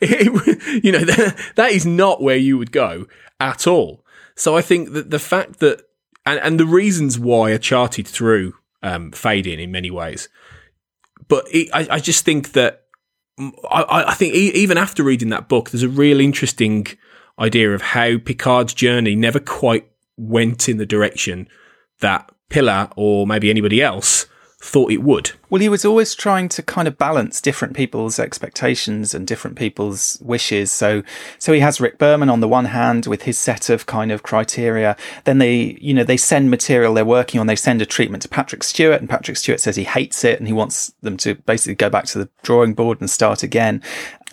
You 0.02 0.16
know, 0.26 0.42
it, 0.46 0.84
you 0.84 0.92
know 0.92 1.00
that, 1.04 1.52
that 1.56 1.72
is 1.72 1.84
not 1.84 2.22
where 2.22 2.38
you 2.38 2.60
would 2.60 2.72
go 2.72 3.08
at 3.40 3.66
all. 3.66 4.06
So 4.36 4.56
I 4.56 4.62
think 4.62 4.94
that 4.94 5.10
the 5.10 5.18
fact 5.18 5.60
that 5.62 5.82
and, 6.28 6.40
and 6.42 6.60
the 6.60 6.68
reasons 6.68 7.18
why 7.18 7.52
are 7.52 7.58
charted 7.58 8.08
through 8.08 8.54
um, 8.84 9.12
Fade 9.12 9.48
In 9.48 9.60
in 9.60 9.72
many 9.72 9.90
ways 9.90 10.30
but 11.34 11.48
it, 11.50 11.68
I, 11.74 11.96
I 11.96 12.00
just 12.00 12.26
think 12.26 12.52
that 12.52 12.84
I, 13.68 14.06
I 14.10 14.14
think 14.14 14.36
even 14.36 14.78
after 14.78 15.02
reading 15.02 15.30
that 15.30 15.50
book, 15.50 15.72
there's 15.72 15.82
a 15.82 15.90
real 15.90 16.20
interesting 16.20 16.86
idea 17.40 17.74
of 17.74 17.82
how 17.82 18.20
Picard's 18.20 18.76
journey 18.76 19.16
never 19.16 19.40
quite 19.40 19.90
went 20.16 20.70
in 20.70 20.78
the 20.78 20.86
direction 20.86 21.48
that 22.02 22.32
Piller 22.50 22.88
or 22.96 23.26
maybe 23.26 23.50
anybody 23.50 23.82
else 23.82 24.28
thought 24.62 24.92
it 24.92 25.02
would. 25.02 25.32
Well, 25.54 25.62
he 25.62 25.70
was 25.70 25.86
always 25.86 26.16
trying 26.16 26.50
to 26.50 26.64
kind 26.64 26.88
of 26.88 26.98
balance 26.98 27.40
different 27.40 27.76
people's 27.76 28.18
expectations 28.18 29.14
and 29.14 29.28
different 29.28 29.56
people's 29.56 30.18
wishes. 30.20 30.72
So, 30.72 31.04
so 31.38 31.54
he 31.54 31.60
has 31.60 31.80
Rick 31.80 32.00
Berman 32.00 32.28
on 32.28 32.40
the 32.40 32.48
one 32.48 32.66
hand 32.66 33.06
with 33.06 33.22
his 33.22 33.38
set 33.38 33.70
of 33.70 33.86
kind 33.86 34.12
of 34.12 34.24
criteria. 34.24 34.98
Then 35.26 35.38
they, 35.38 35.78
you 35.80 35.94
know, 35.94 36.04
they 36.04 36.18
send 36.18 36.50
material 36.50 36.96
they're 36.96 37.06
working 37.06 37.40
on. 37.40 37.46
They 37.46 37.56
send 37.56 37.84
a 37.84 37.86
treatment 37.86 38.24
to 38.24 38.30
Patrick 38.30 38.64
Stewart 38.64 39.00
and 39.00 39.08
Patrick 39.08 39.38
Stewart 39.38 39.60
says 39.60 39.76
he 39.76 39.84
hates 39.84 40.24
it 40.24 40.40
and 40.40 40.48
he 40.48 40.54
wants 40.54 40.92
them 41.04 41.18
to 41.18 41.36
basically 41.36 41.76
go 41.76 41.88
back 41.88 42.06
to 42.06 42.18
the 42.18 42.30
drawing 42.42 42.74
board 42.74 43.00
and 43.00 43.08
start 43.08 43.44
again. 43.44 43.84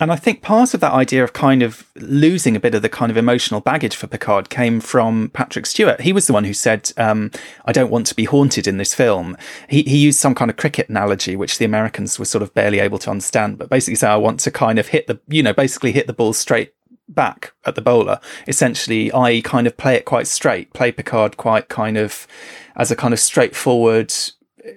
And 0.01 0.11
I 0.11 0.15
think 0.15 0.41
part 0.41 0.73
of 0.73 0.79
that 0.79 0.93
idea 0.93 1.23
of 1.23 1.33
kind 1.33 1.61
of 1.61 1.87
losing 1.95 2.55
a 2.55 2.59
bit 2.59 2.73
of 2.73 2.81
the 2.81 2.89
kind 2.89 3.11
of 3.11 3.17
emotional 3.17 3.61
baggage 3.61 3.95
for 3.95 4.07
Picard 4.07 4.49
came 4.49 4.79
from 4.79 5.29
Patrick 5.29 5.67
Stewart. 5.67 6.01
He 6.01 6.11
was 6.11 6.25
the 6.25 6.33
one 6.33 6.43
who 6.43 6.55
said, 6.55 6.91
um, 6.97 7.29
I 7.65 7.71
don't 7.71 7.91
want 7.91 8.07
to 8.07 8.15
be 8.15 8.23
haunted 8.23 8.65
in 8.65 8.77
this 8.77 8.95
film. 8.95 9.37
He, 9.69 9.83
he 9.83 9.97
used 9.97 10.17
some 10.17 10.33
kind 10.33 10.49
of 10.49 10.57
cricket 10.57 10.89
analogy, 10.89 11.10
which 11.15 11.57
the 11.57 11.65
Americans 11.65 12.17
were 12.17 12.25
sort 12.25 12.41
of 12.41 12.53
barely 12.53 12.79
able 12.79 12.99
to 12.99 13.11
understand, 13.11 13.57
but 13.57 13.69
basically 13.69 13.95
say, 13.95 14.07
I 14.07 14.15
want 14.15 14.39
to 14.41 14.51
kind 14.51 14.79
of 14.79 14.87
hit 14.87 15.07
the, 15.07 15.19
you 15.27 15.43
know, 15.43 15.53
basically 15.53 15.91
hit 15.91 16.07
the 16.07 16.13
ball 16.13 16.33
straight 16.33 16.73
back 17.07 17.53
at 17.65 17.75
the 17.75 17.81
bowler, 17.81 18.19
essentially, 18.47 19.11
i.e., 19.11 19.41
kind 19.41 19.67
of 19.67 19.77
play 19.77 19.95
it 19.95 20.05
quite 20.05 20.27
straight, 20.27 20.73
play 20.73 20.91
Picard 20.91 21.37
quite 21.37 21.67
kind 21.67 21.97
of 21.97 22.27
as 22.75 22.91
a 22.91 22.95
kind 22.95 23.13
of 23.13 23.19
straightforward, 23.19 24.13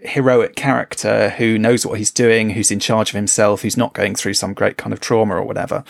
heroic 0.02 0.56
character 0.56 1.30
who 1.30 1.58
knows 1.58 1.84
what 1.86 1.98
he's 1.98 2.10
doing, 2.10 2.50
who's 2.50 2.70
in 2.70 2.80
charge 2.80 3.10
of 3.10 3.16
himself, 3.16 3.62
who's 3.62 3.76
not 3.76 3.94
going 3.94 4.14
through 4.14 4.34
some 4.34 4.54
great 4.54 4.76
kind 4.76 4.92
of 4.92 5.00
trauma 5.00 5.34
or 5.34 5.44
whatever. 5.44 5.84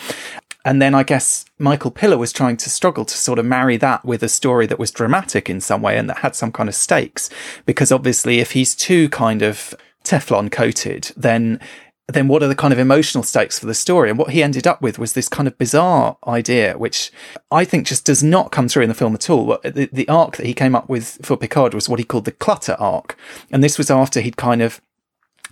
And 0.63 0.81
then 0.81 0.95
I 0.95 1.03
guess 1.03 1.45
Michael 1.59 1.91
Piller 1.91 2.17
was 2.17 2.33
trying 2.33 2.57
to 2.57 2.69
struggle 2.71 3.05
to 3.05 3.15
sort 3.15 3.37
of 3.37 3.45
marry 3.45 3.77
that 3.77 4.03
with 4.03 4.23
a 4.23 4.29
story 4.29 4.65
that 4.65 4.79
was 4.79 4.89
dramatic 4.89 5.47
in 5.47 5.61
some 5.61 5.83
way 5.83 5.95
and 5.95 6.09
that 6.09 6.17
had 6.17 6.35
some 6.35 6.51
kind 6.51 6.67
of 6.67 6.75
stakes. 6.75 7.29
Because 7.67 7.91
obviously, 7.91 8.39
if 8.39 8.51
he's 8.51 8.73
too 8.73 9.07
kind 9.09 9.43
of 9.43 9.75
Teflon 10.05 10.51
coated, 10.51 11.11
then 11.17 11.59
then 12.07 12.27
what 12.27 12.43
are 12.43 12.47
the 12.47 12.55
kind 12.55 12.71
of 12.71 12.77
emotional 12.77 13.23
stakes 13.23 13.57
for 13.57 13.65
the 13.65 13.73
story? 13.73 14.11
And 14.11 14.19
what 14.19 14.29
he 14.29 14.43
ended 14.43 14.67
up 14.67 14.79
with 14.79 14.99
was 14.99 15.13
this 15.13 15.27
kind 15.27 15.47
of 15.47 15.57
bizarre 15.57 16.17
idea, 16.27 16.77
which 16.77 17.11
I 17.49 17.65
think 17.65 17.87
just 17.87 18.05
does 18.05 18.21
not 18.21 18.51
come 18.51 18.69
through 18.69 18.83
in 18.83 18.89
the 18.89 18.95
film 18.95 19.15
at 19.15 19.27
all. 19.27 19.57
The, 19.63 19.89
the 19.91 20.07
arc 20.07 20.37
that 20.37 20.45
he 20.45 20.53
came 20.53 20.75
up 20.75 20.87
with 20.87 21.17
for 21.23 21.35
Picard 21.35 21.73
was 21.73 21.89
what 21.89 21.97
he 21.97 22.05
called 22.05 22.25
the 22.25 22.31
clutter 22.31 22.75
arc. 22.77 23.17
And 23.51 23.63
this 23.63 23.79
was 23.79 23.89
after 23.89 24.21
he'd 24.21 24.37
kind 24.37 24.61
of 24.61 24.81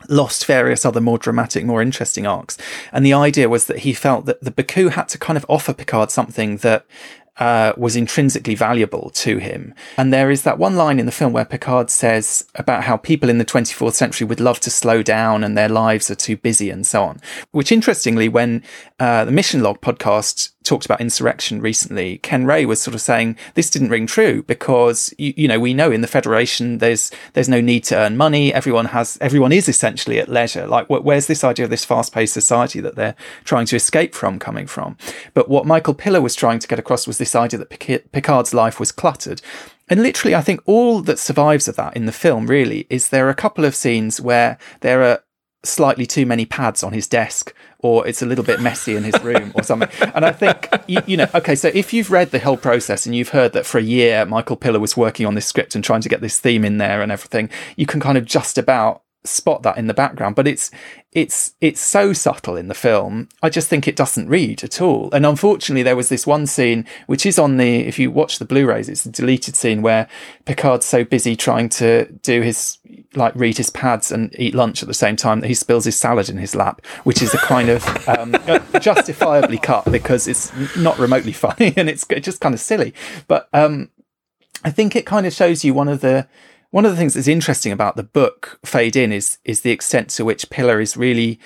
lost 0.09 0.45
various 0.45 0.85
other 0.85 1.01
more 1.01 1.17
dramatic, 1.17 1.65
more 1.65 1.81
interesting 1.81 2.27
arcs. 2.27 2.57
And 2.91 3.03
the 3.05 3.13
idea 3.13 3.49
was 3.49 3.65
that 3.65 3.79
he 3.79 3.93
felt 3.93 4.25
that 4.25 4.41
the 4.43 4.51
Baku 4.51 4.89
had 4.89 5.09
to 5.09 5.17
kind 5.17 5.37
of 5.37 5.45
offer 5.49 5.73
Picard 5.73 6.11
something 6.11 6.57
that 6.57 6.85
uh, 7.37 7.73
was 7.77 7.95
intrinsically 7.95 8.55
valuable 8.55 9.09
to 9.15 9.37
him. 9.37 9.73
And 9.97 10.13
there 10.13 10.29
is 10.29 10.43
that 10.43 10.59
one 10.59 10.75
line 10.75 10.99
in 10.99 11.05
the 11.05 11.11
film 11.11 11.33
where 11.33 11.45
Picard 11.45 11.89
says 11.89 12.45
about 12.55 12.83
how 12.83 12.97
people 12.97 13.29
in 13.29 13.39
the 13.39 13.45
24th 13.45 13.93
century 13.93 14.25
would 14.25 14.39
love 14.39 14.59
to 14.61 14.69
slow 14.69 15.01
down 15.01 15.43
and 15.43 15.57
their 15.57 15.69
lives 15.69 16.11
are 16.11 16.15
too 16.15 16.37
busy 16.37 16.69
and 16.69 16.85
so 16.85 17.03
on. 17.03 17.19
Which 17.51 17.71
interestingly, 17.71 18.29
when 18.29 18.63
uh, 18.99 19.25
the 19.25 19.31
Mission 19.31 19.63
Log 19.63 19.81
podcast 19.81 20.52
talked 20.63 20.85
about 20.85 21.01
insurrection 21.01 21.61
recently, 21.61 22.17
Ken 22.19 22.45
Ray 22.45 22.65
was 22.65 22.81
sort 22.81 22.95
of 22.95 23.01
saying 23.01 23.37
this 23.53 23.69
didn't 23.69 23.89
ring 23.89 24.07
true 24.07 24.43
because 24.43 25.13
you, 25.17 25.33
you, 25.35 25.47
know 25.47 25.59
we 25.59 25.73
know 25.73 25.91
in 25.91 26.01
the 26.01 26.07
Federation 26.07 26.79
there's 26.79 27.11
there's 27.33 27.49
no 27.49 27.61
need 27.61 27.83
to 27.85 27.97
earn 27.97 28.17
money. 28.17 28.53
Everyone 28.53 28.85
has 28.85 29.17
everyone 29.21 29.51
is 29.51 29.69
essentially 29.69 30.19
at 30.19 30.29
leisure. 30.29 30.67
Like 30.67 30.87
wh- 30.87 31.03
where's 31.03 31.27
this 31.27 31.43
idea 31.43 31.65
of 31.65 31.69
this 31.69 31.85
fast 31.85 32.13
paced 32.13 32.33
society 32.33 32.79
that 32.79 32.95
they're 32.95 33.15
trying 33.43 33.65
to 33.67 33.75
escape 33.75 34.15
from 34.15 34.39
coming 34.39 34.67
from? 34.67 34.97
But 35.33 35.49
what 35.49 35.65
Michael 35.65 35.93
Piller 35.93 36.21
was 36.21 36.35
trying 36.35 36.59
to 36.59 36.67
get 36.67 36.79
across 36.79 37.07
was 37.07 37.17
this 37.17 37.35
idea 37.35 37.59
that 37.59 37.69
Picard's 38.11 38.53
life 38.53 38.79
was 38.79 38.91
cluttered. 38.91 39.41
And 39.89 40.01
literally, 40.01 40.33
I 40.33 40.41
think 40.41 40.61
all 40.65 41.01
that 41.01 41.19
survives 41.19 41.67
of 41.67 41.75
that 41.75 41.95
in 41.95 42.05
the 42.05 42.11
film 42.11 42.47
really 42.47 42.87
is 42.89 43.09
there 43.09 43.27
are 43.27 43.31
a 43.31 43.35
couple 43.35 43.65
of 43.65 43.75
scenes 43.75 44.21
where 44.21 44.57
there 44.79 45.03
are 45.03 45.22
slightly 45.63 46.05
too 46.05 46.25
many 46.25 46.45
pads 46.45 46.83
on 46.83 46.91
his 46.91 47.07
desk 47.07 47.53
or 47.79 48.05
it's 48.07 48.21
a 48.21 48.25
little 48.25 48.43
bit 48.43 48.61
messy 48.61 48.95
in 48.95 49.03
his 49.03 49.21
room 49.23 49.51
or 49.55 49.63
something. 49.63 49.89
And 50.13 50.25
I 50.25 50.31
think, 50.31 50.69
you, 50.87 51.01
you, 51.05 51.17
know, 51.17 51.27
okay, 51.35 51.55
so 51.55 51.69
if 51.73 51.93
you've 51.93 52.11
read 52.11 52.31
the 52.31 52.39
whole 52.39 52.57
process 52.57 53.05
and 53.05 53.15
you've 53.15 53.29
heard 53.29 53.53
that 53.53 53.65
for 53.65 53.77
a 53.77 53.83
year 53.83 54.25
Michael 54.25 54.55
Piller 54.55 54.79
was 54.79 54.97
working 54.97 55.25
on 55.25 55.35
this 55.35 55.45
script 55.45 55.75
and 55.75 55.83
trying 55.83 56.01
to 56.01 56.09
get 56.09 56.21
this 56.21 56.39
theme 56.39 56.65
in 56.65 56.77
there 56.77 57.01
and 57.01 57.11
everything, 57.11 57.49
you 57.75 57.85
can 57.85 57.99
kind 57.99 58.17
of 58.17 58.25
just 58.25 58.57
about 58.57 59.02
spot 59.25 59.63
that 59.63 59.77
in 59.77 59.87
the 59.87 59.93
background, 59.93 60.35
but 60.35 60.47
it's 60.47 60.69
it's 61.13 61.53
it's 61.61 61.79
so 61.79 62.11
subtle 62.13 62.57
in 62.57 62.67
the 62.67 62.73
film. 62.73 63.29
I 63.41 63.49
just 63.49 63.69
think 63.69 63.87
it 63.87 63.95
doesn't 63.95 64.27
read 64.27 64.63
at 64.63 64.81
all. 64.81 65.09
And 65.13 65.25
unfortunately, 65.25 65.83
there 65.83 65.95
was 65.95 66.09
this 66.09 66.27
one 66.27 66.45
scene 66.47 66.85
which 67.07 67.25
is 67.25 67.39
on 67.39 67.57
the 67.57 67.81
if 67.81 67.99
you 67.99 68.11
watch 68.11 68.39
the 68.39 68.45
Blu-rays, 68.45 68.89
it's 68.89 69.05
a 69.05 69.11
deleted 69.11 69.55
scene 69.55 69.81
where 69.81 70.07
Picard's 70.45 70.85
so 70.85 71.03
busy 71.03 71.35
trying 71.35 71.69
to 71.69 72.11
do 72.21 72.41
his 72.41 72.79
like 73.15 73.35
read 73.35 73.57
his 73.57 73.69
pads 73.69 74.11
and 74.11 74.35
eat 74.39 74.55
lunch 74.55 74.81
at 74.81 74.87
the 74.87 74.93
same 74.93 75.15
time 75.15 75.39
that 75.39 75.47
he 75.47 75.53
spills 75.53 75.85
his 75.85 75.95
salad 75.95 76.29
in 76.29 76.37
his 76.37 76.55
lap, 76.55 76.85
which 77.03 77.21
is 77.21 77.33
a 77.33 77.37
kind 77.37 77.69
of 77.69 78.09
um, 78.09 78.35
justifiably 78.81 79.57
cut 79.57 79.89
because 79.91 80.27
it's 80.27 80.51
not 80.75 80.97
remotely 80.99 81.31
funny 81.33 81.73
and 81.77 81.89
it's 81.89 82.05
just 82.21 82.41
kind 82.41 82.55
of 82.55 82.59
silly. 82.59 82.93
But 83.27 83.49
um, 83.53 83.89
I 84.63 84.71
think 84.71 84.95
it 84.95 85.05
kind 85.05 85.25
of 85.25 85.33
shows 85.33 85.63
you 85.63 85.73
one 85.73 85.87
of 85.87 86.01
the 86.01 86.27
one 86.73 86.85
of 86.85 86.91
the 86.91 86.97
things 86.97 87.13
that's 87.13 87.27
interesting 87.27 87.71
about 87.71 87.95
the 87.95 88.01
book 88.01 88.59
Fade 88.65 88.95
In 88.95 89.11
is 89.11 89.37
is 89.45 89.61
the 89.61 89.69
extent 89.69 90.09
to 90.09 90.25
which 90.25 90.49
Piller 90.49 90.81
is 90.81 90.97
really 90.97 91.39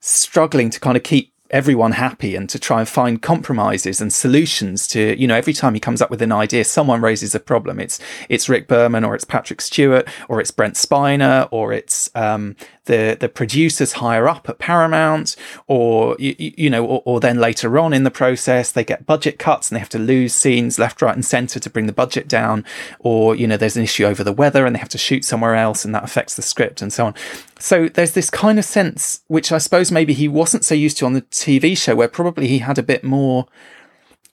struggling 0.00 0.68
to 0.68 0.78
kind 0.78 0.94
of 0.94 1.02
keep 1.02 1.32
everyone 1.50 1.92
happy 1.92 2.36
and 2.36 2.50
to 2.50 2.58
try 2.58 2.80
and 2.80 2.88
find 2.88 3.22
compromises 3.22 4.02
and 4.02 4.12
solutions 4.12 4.86
to, 4.88 5.18
you 5.18 5.26
know, 5.26 5.36
every 5.36 5.52
time 5.54 5.72
he 5.72 5.80
comes 5.80 6.02
up 6.02 6.10
with 6.10 6.20
an 6.20 6.32
idea, 6.32 6.64
someone 6.64 7.00
raises 7.00 7.34
a 7.34 7.40
problem. 7.40 7.78
It's, 7.78 7.98
it's 8.28 8.48
Rick 8.48 8.66
Berman 8.66 9.04
or 9.04 9.14
it's 9.14 9.24
Patrick 9.24 9.60
Stewart 9.60 10.06
or 10.28 10.40
it's 10.40 10.50
Brent 10.50 10.74
Spiner 10.74 11.48
or 11.50 11.72
it's, 11.72 12.10
um, 12.14 12.56
the, 12.86 13.16
the 13.18 13.28
producers 13.28 13.94
higher 13.94 14.28
up 14.28 14.48
at 14.48 14.58
Paramount 14.58 15.36
or, 15.66 16.16
you, 16.18 16.34
you 16.38 16.70
know, 16.70 16.84
or, 16.84 17.02
or, 17.04 17.20
then 17.20 17.38
later 17.38 17.78
on 17.78 17.92
in 17.92 18.04
the 18.04 18.10
process, 18.10 18.72
they 18.72 18.84
get 18.84 19.06
budget 19.06 19.38
cuts 19.38 19.70
and 19.70 19.76
they 19.76 19.80
have 19.80 19.88
to 19.90 19.98
lose 19.98 20.34
scenes 20.34 20.78
left, 20.78 21.00
right 21.00 21.14
and 21.14 21.24
center 21.24 21.58
to 21.58 21.70
bring 21.70 21.86
the 21.86 21.92
budget 21.92 22.28
down. 22.28 22.64
Or, 22.98 23.34
you 23.34 23.46
know, 23.46 23.56
there's 23.56 23.76
an 23.76 23.82
issue 23.82 24.04
over 24.04 24.22
the 24.22 24.32
weather 24.32 24.66
and 24.66 24.74
they 24.74 24.80
have 24.80 24.88
to 24.90 24.98
shoot 24.98 25.24
somewhere 25.24 25.54
else 25.54 25.84
and 25.84 25.94
that 25.94 26.04
affects 26.04 26.36
the 26.36 26.42
script 26.42 26.82
and 26.82 26.92
so 26.92 27.06
on. 27.06 27.14
So 27.58 27.88
there's 27.88 28.12
this 28.12 28.30
kind 28.30 28.58
of 28.58 28.64
sense, 28.64 29.22
which 29.28 29.50
I 29.52 29.58
suppose 29.58 29.90
maybe 29.90 30.12
he 30.12 30.28
wasn't 30.28 30.64
so 30.64 30.74
used 30.74 30.98
to 30.98 31.06
on 31.06 31.14
the 31.14 31.22
TV 31.22 31.76
show, 31.76 31.96
where 31.96 32.08
probably 32.08 32.48
he 32.48 32.58
had 32.58 32.78
a 32.78 32.82
bit 32.82 33.04
more 33.04 33.46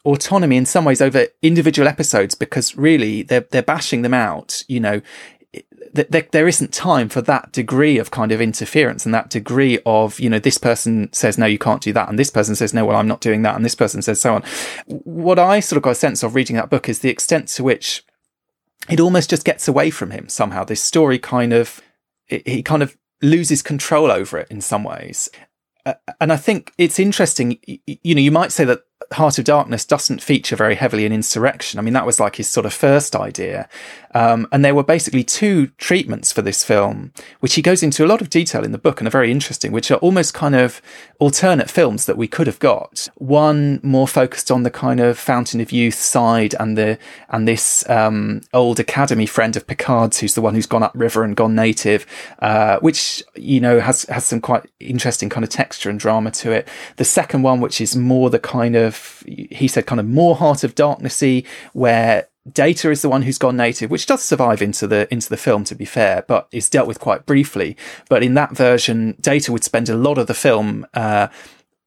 autonomy 0.04 0.58
in 0.58 0.66
some 0.66 0.84
ways 0.84 1.02
over 1.02 1.28
individual 1.42 1.88
episodes 1.88 2.34
because 2.34 2.76
really 2.76 3.22
they're 3.22 3.46
they're 3.52 3.62
bashing 3.62 4.02
them 4.02 4.14
out. 4.14 4.64
You 4.68 4.80
know, 4.80 5.02
there, 5.94 6.28
there 6.32 6.48
isn't 6.48 6.74
time 6.74 7.10
for 7.10 7.22
that 7.22 7.52
degree 7.52 7.98
of 7.98 8.12
kind 8.12 8.32
of 8.32 8.42
interference 8.42 9.06
and 9.06 9.14
that 9.14 9.30
degree 9.30 9.80
of 9.86 10.20
you 10.20 10.30
know 10.30 10.40
this 10.40 10.58
person 10.58 11.12
says 11.12 11.38
no 11.38 11.46
you 11.46 11.58
can't 11.58 11.82
do 11.82 11.94
that 11.94 12.10
and 12.10 12.18
this 12.18 12.30
person 12.30 12.56
says 12.56 12.74
no 12.74 12.86
well 12.86 12.96
I'm 12.96 13.08
not 13.08 13.22
doing 13.22 13.42
that 13.42 13.56
and 13.56 13.66
this 13.66 13.76
person 13.76 14.02
says 14.02 14.22
so 14.22 14.36
on. 14.36 14.44
What 14.88 15.40
I 15.40 15.60
sort 15.60 15.78
of 15.78 15.84
got 15.84 15.92
a 15.92 15.96
sense 15.96 16.24
of 16.24 16.36
reading 16.36 16.56
that 16.56 16.70
book 16.70 16.88
is 16.88 17.00
the 17.00 17.10
extent 17.10 17.48
to 17.50 17.64
which 17.64 18.04
it 18.90 19.00
almost 19.00 19.30
just 19.30 19.46
gets 19.46 19.68
away 19.68 19.90
from 19.90 20.12
him 20.12 20.30
somehow. 20.30 20.64
This 20.64 20.84
story 20.84 21.20
kind 21.20 21.54
of 21.54 21.82
he 22.28 22.64
kind 22.64 22.82
of 22.84 22.98
loses 23.22 23.62
control 23.62 24.12
over 24.12 24.38
it 24.38 24.50
in 24.50 24.62
some 24.62 24.84
ways. 24.84 25.30
Uh, 25.86 25.94
and 26.20 26.32
I 26.32 26.38
think 26.38 26.74
it's 26.78 27.00
interesting. 27.00 27.60
You 27.86 28.16
know, 28.16 28.22
you 28.22 28.32
might 28.32 28.52
say 28.52 28.66
that 28.66 28.84
Heart 29.14 29.40
of 29.40 29.46
Darkness 29.46 29.86
doesn't 29.86 30.22
feature 30.22 30.56
very 30.56 30.76
heavily 30.76 31.06
in 31.06 31.12
insurrection. 31.12 31.80
I 31.80 31.82
mean, 31.82 31.94
that 31.94 32.06
was 32.06 32.20
like 32.20 32.38
his 32.38 32.48
sort 32.48 32.66
of 32.66 32.74
first 32.74 33.16
idea. 33.16 33.68
Um, 34.14 34.48
and 34.52 34.64
there 34.64 34.76
were 34.76 34.84
basically 34.84 35.24
two 35.24 35.68
treatments 35.78 36.32
for 36.32 36.42
this 36.42 36.64
film, 36.64 37.14
which 37.40 37.56
he 37.56 37.62
goes 37.62 37.82
into 37.82 38.04
a 38.04 38.08
lot 38.08 38.22
of 38.22 38.30
detail 38.30 38.64
in 38.64 38.74
the 38.74 38.78
book 38.78 39.00
and 39.00 39.08
are 39.08 39.12
very 39.12 39.32
interesting, 39.32 39.72
which 39.72 39.90
are 39.90 40.00
almost 40.00 40.34
kind 40.34 40.56
of 40.56 40.82
alternate 41.20 41.70
films 41.70 42.06
that 42.06 42.18
we 42.18 42.28
could 42.28 42.48
have 42.48 42.60
got. 42.60 43.08
One 43.16 43.80
more 43.84 44.08
focused 44.08 44.52
on 44.52 44.64
the 44.64 44.72
kind 44.72 45.00
of 45.00 45.18
Fountain 45.18 45.62
of 45.62 45.72
Youth 45.72 45.96
side 45.96 46.56
and 46.60 46.78
the, 46.78 46.98
and 47.30 47.48
this, 47.48 47.88
um, 47.90 48.42
old 48.54 48.80
academy 48.80 49.26
friend 49.26 49.56
of 49.56 49.66
Picard's, 49.66 50.20
who's 50.20 50.36
the 50.36 50.42
one 50.42 50.56
who's 50.56 50.66
gone 50.66 50.84
upriver 50.84 51.24
and 51.24 51.36
gone 51.36 51.56
native, 51.56 52.06
uh, 52.40 52.80
which, 52.80 53.24
you 53.36 53.62
know, 53.62 53.80
has, 53.80 54.04
has 54.06 54.26
some 54.26 54.42
quite 54.42 54.66
interesting 54.80 55.30
kind 55.30 55.46
of 55.46 55.50
texture 55.50 55.90
and 55.90 56.00
drama 56.00 56.32
to 56.32 56.52
it. 56.52 56.68
The 56.98 57.06
second 57.06 57.44
one, 57.44 57.62
which 57.62 57.80
is 57.80 57.96
more 57.96 58.30
the 58.30 58.40
kind 58.40 58.76
of, 58.76 58.91
he 59.26 59.68
said 59.68 59.86
kind 59.86 60.00
of 60.00 60.08
more 60.08 60.36
Heart 60.36 60.64
of 60.64 60.76
Darknessy, 60.76 61.46
where 61.74 62.28
Data 62.52 62.90
is 62.90 63.04
the 63.04 63.10
one 63.10 63.22
who's 63.22 63.38
gone 63.38 63.56
native, 63.56 63.92
which 63.92 64.08
does 64.08 64.24
survive 64.24 64.62
into 64.62 64.88
the 64.88 65.08
into 65.12 65.30
the 65.30 65.38
film, 65.38 65.64
to 65.66 65.76
be 65.76 65.86
fair, 65.86 66.24
but 66.28 66.48
is 66.52 66.70
dealt 66.70 66.88
with 66.88 67.00
quite 67.00 67.26
briefly. 67.26 67.78
But 68.10 68.24
in 68.24 68.34
that 68.34 68.56
version, 68.56 69.16
Data 69.22 69.52
would 69.52 69.64
spend 69.64 69.90
a 69.90 69.96
lot 69.96 70.18
of 70.18 70.28
the 70.28 70.34
film. 70.34 70.88
Uh, 70.94 71.28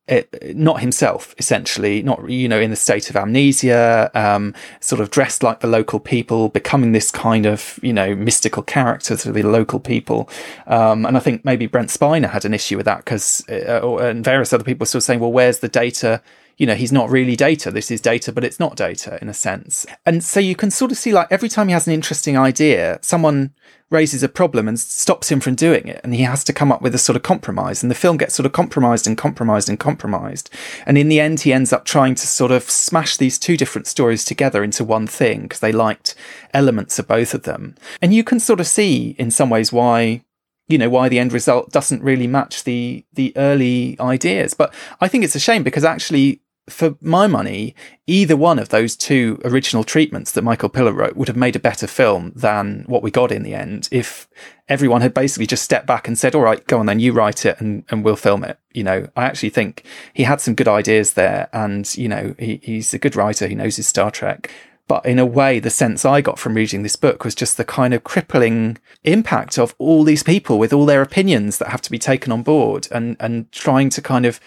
it, 0.07 0.55
not 0.55 0.81
himself, 0.81 1.35
essentially, 1.39 2.03
not, 2.03 2.29
you 2.29 2.47
know, 2.47 2.61
in 2.61 2.71
a 2.71 2.77
state 2.77 3.09
of 3.09 3.17
amnesia, 3.17 4.11
um, 4.15 4.55
sort 4.81 5.01
of 5.01 5.11
dressed 5.11 5.43
like 5.43 5.61
the 5.61 5.67
local 5.67 5.99
people, 5.99 6.51
becoming 6.51 6.93
this 6.93 7.11
kind 7.11 7.47
of, 7.47 7.81
you 7.83 7.93
know, 7.93 8.15
mystical 8.15 8.63
character 8.63 9.17
to 9.17 9.33
the 9.33 9.43
local 9.43 9.81
people. 9.81 10.29
Um, 10.67 11.07
and 11.07 11.17
I 11.17 11.21
think 11.21 11.43
maybe 11.45 11.67
Brent 11.67 11.89
Spiner 11.89 12.29
had 12.29 12.45
an 12.45 12.53
issue 12.53 12.77
with 12.77 12.85
that 12.85 12.99
because, 12.99 13.49
uh, 13.49 13.97
and 13.97 14.23
various 14.23 14.53
other 14.53 14.65
people 14.65 14.83
were 14.83 14.87
sort 14.87 15.01
of 15.01 15.05
saying, 15.05 15.21
well, 15.21 15.33
where's 15.33 15.61
the 15.61 15.69
data 15.69 16.21
you 16.57 16.67
know, 16.67 16.75
he's 16.75 16.93
not 16.93 17.11
really 17.11 17.37
data. 17.37 17.71
This 17.71 17.91
is 17.91 18.01
data, 18.01 18.33
but 18.33 18.45
it's 18.45 18.61
not 18.61 18.77
data 18.77 19.19
in 19.21 19.29
a 19.29 19.35
sense. 19.35 19.87
And 20.07 20.23
so 20.23 20.41
you 20.41 20.55
can 20.55 20.71
sort 20.71 20.93
of 20.93 20.99
see 20.99 21.13
like 21.13 21.29
every 21.31 21.49
time 21.49 21.69
he 21.69 21.73
has 21.73 21.87
an 21.87 21.93
interesting 21.93 22.37
idea, 22.37 22.99
someone 23.03 23.53
raises 23.91 24.23
a 24.23 24.29
problem 24.29 24.67
and 24.67 24.79
stops 24.79 25.31
him 25.31 25.41
from 25.41 25.55
doing 25.55 25.87
it. 25.87 26.01
And 26.05 26.15
he 26.15 26.23
has 26.23 26.45
to 26.45 26.53
come 26.53 26.73
up 26.73 26.83
with 26.83 26.95
a 26.95 26.99
sort 26.99 27.17
of 27.17 27.23
compromise. 27.23 27.83
And 27.83 27.91
the 27.91 27.97
film 27.97 28.17
gets 28.17 28.35
sort 28.35 28.47
of 28.47 28.53
compromised 28.53 29.07
and 29.07 29.17
compromised 29.17 29.69
and 29.69 29.79
compromised. 29.79 30.51
And 30.87 30.97
in 30.97 31.09
the 31.09 31.21
end, 31.21 31.41
he 31.41 31.53
ends 31.53 31.73
up 31.73 31.85
trying 31.85 32.15
to 32.17 32.27
sort 32.27 32.51
of 32.51 32.71
smash 32.71 33.17
these 33.17 33.39
two 33.39 33.57
different 33.57 33.87
stories 33.87 34.25
together 34.25 34.63
into 34.63 34.85
one 34.85 35.07
thing 35.07 35.43
because 35.43 35.61
they 35.61 35.73
liked 35.73 36.15
elements 36.53 36.99
of 36.99 37.09
both 37.09 37.35
of 37.35 37.43
them. 37.43 37.75
And 38.01 38.15
you 38.15 38.25
can 38.25 38.41
sort 38.41 38.61
of 38.61 38.67
see 38.67 39.17
in 39.19 39.31
some 39.31 39.51
ways 39.51 39.73
why 39.73 40.25
you 40.67 40.79
know 40.79 40.89
why 40.89 41.09
the 41.09 41.19
end 41.19 41.33
result 41.33 41.71
doesn't 41.73 42.03
really 42.03 42.27
match 42.27 42.65
the 42.65 43.05
the 43.13 43.35
early 43.37 43.97
ideas 44.01 44.55
but 44.55 44.73
i 45.01 45.07
think 45.07 45.23
it's 45.23 45.35
a 45.35 45.41
shame 45.41 45.63
because 45.63 45.85
actually 45.85 46.41
for 46.69 46.97
my 47.01 47.27
money 47.27 47.75
either 48.07 48.37
one 48.37 48.59
of 48.59 48.71
those 48.71 48.97
two 48.97 49.39
original 49.45 49.85
treatments 49.85 50.33
that 50.33 50.43
michael 50.43 50.69
piller 50.69 50.93
wrote 50.93 51.15
would 51.17 51.29
have 51.29 51.37
made 51.37 51.55
a 51.55 51.61
better 51.61 51.87
film 51.87 52.33
than 52.35 52.85
what 52.87 53.03
we 53.03 53.11
got 53.11 53.31
in 53.31 53.43
the 53.43 53.55
end 53.55 53.89
if 53.91 54.29
everyone 54.69 55.03
had 55.03 55.13
basically 55.13 55.47
just 55.47 55.63
stepped 55.63 55.87
back 55.87 56.09
and 56.09 56.19
said 56.19 56.35
all 56.35 56.41
right 56.41 56.67
go 56.67 56.79
on 56.79 56.87
then 56.87 57.01
you 57.01 57.13
write 57.13 57.45
it 57.45 57.61
and, 57.61 57.85
and 57.91 58.03
we'll 58.03 58.17
film 58.17 58.43
it. 58.43 58.59
You 58.73 58.83
know 58.83 59.07
i 59.15 59.25
actually 59.25 59.51
think 59.51 59.85
he 60.15 60.23
had 60.23 60.41
some 60.41 60.55
good 60.55 60.69
ideas 60.69 61.13
there 61.13 61.49
and 61.53 61.95
you 61.97 62.09
know 62.09 62.35
he, 62.39 62.61
he's 62.63 62.95
a 62.95 62.99
good 62.99 63.15
writer 63.15 63.47
he 63.47 63.55
knows 63.55 63.77
his 63.77 63.87
star 63.87 64.11
trek 64.11 64.51
but 64.87 65.07
in 65.07 65.19
a 65.19 65.25
way, 65.25 65.61
the 65.61 65.71
sense 65.71 66.05
I 66.05 66.21
got 66.21 66.39
from 66.39 66.55
reading 66.55 66.83
this 66.83 66.97
book 66.97 67.25
was 67.25 67.35
just 67.35 67.57
the 67.57 67.65
kind 67.65 67.95
of 67.95 68.05
crippling 68.05 68.77
impact 69.03 69.59
of 69.59 69.75
all 69.79 70.05
these 70.05 70.23
people 70.23 70.59
with 70.59 70.75
all 70.75 70.85
their 70.85 71.01
opinions 71.01 71.57
that 71.59 71.69
have 71.69 71.81
to 71.83 71.91
be 71.91 71.99
taken 71.99 72.31
on 72.31 72.43
board 72.43 72.89
and, 72.91 73.17
and 73.19 73.51
trying 73.51 73.89
to 73.91 74.03
kind 74.03 74.27
of 74.27 74.41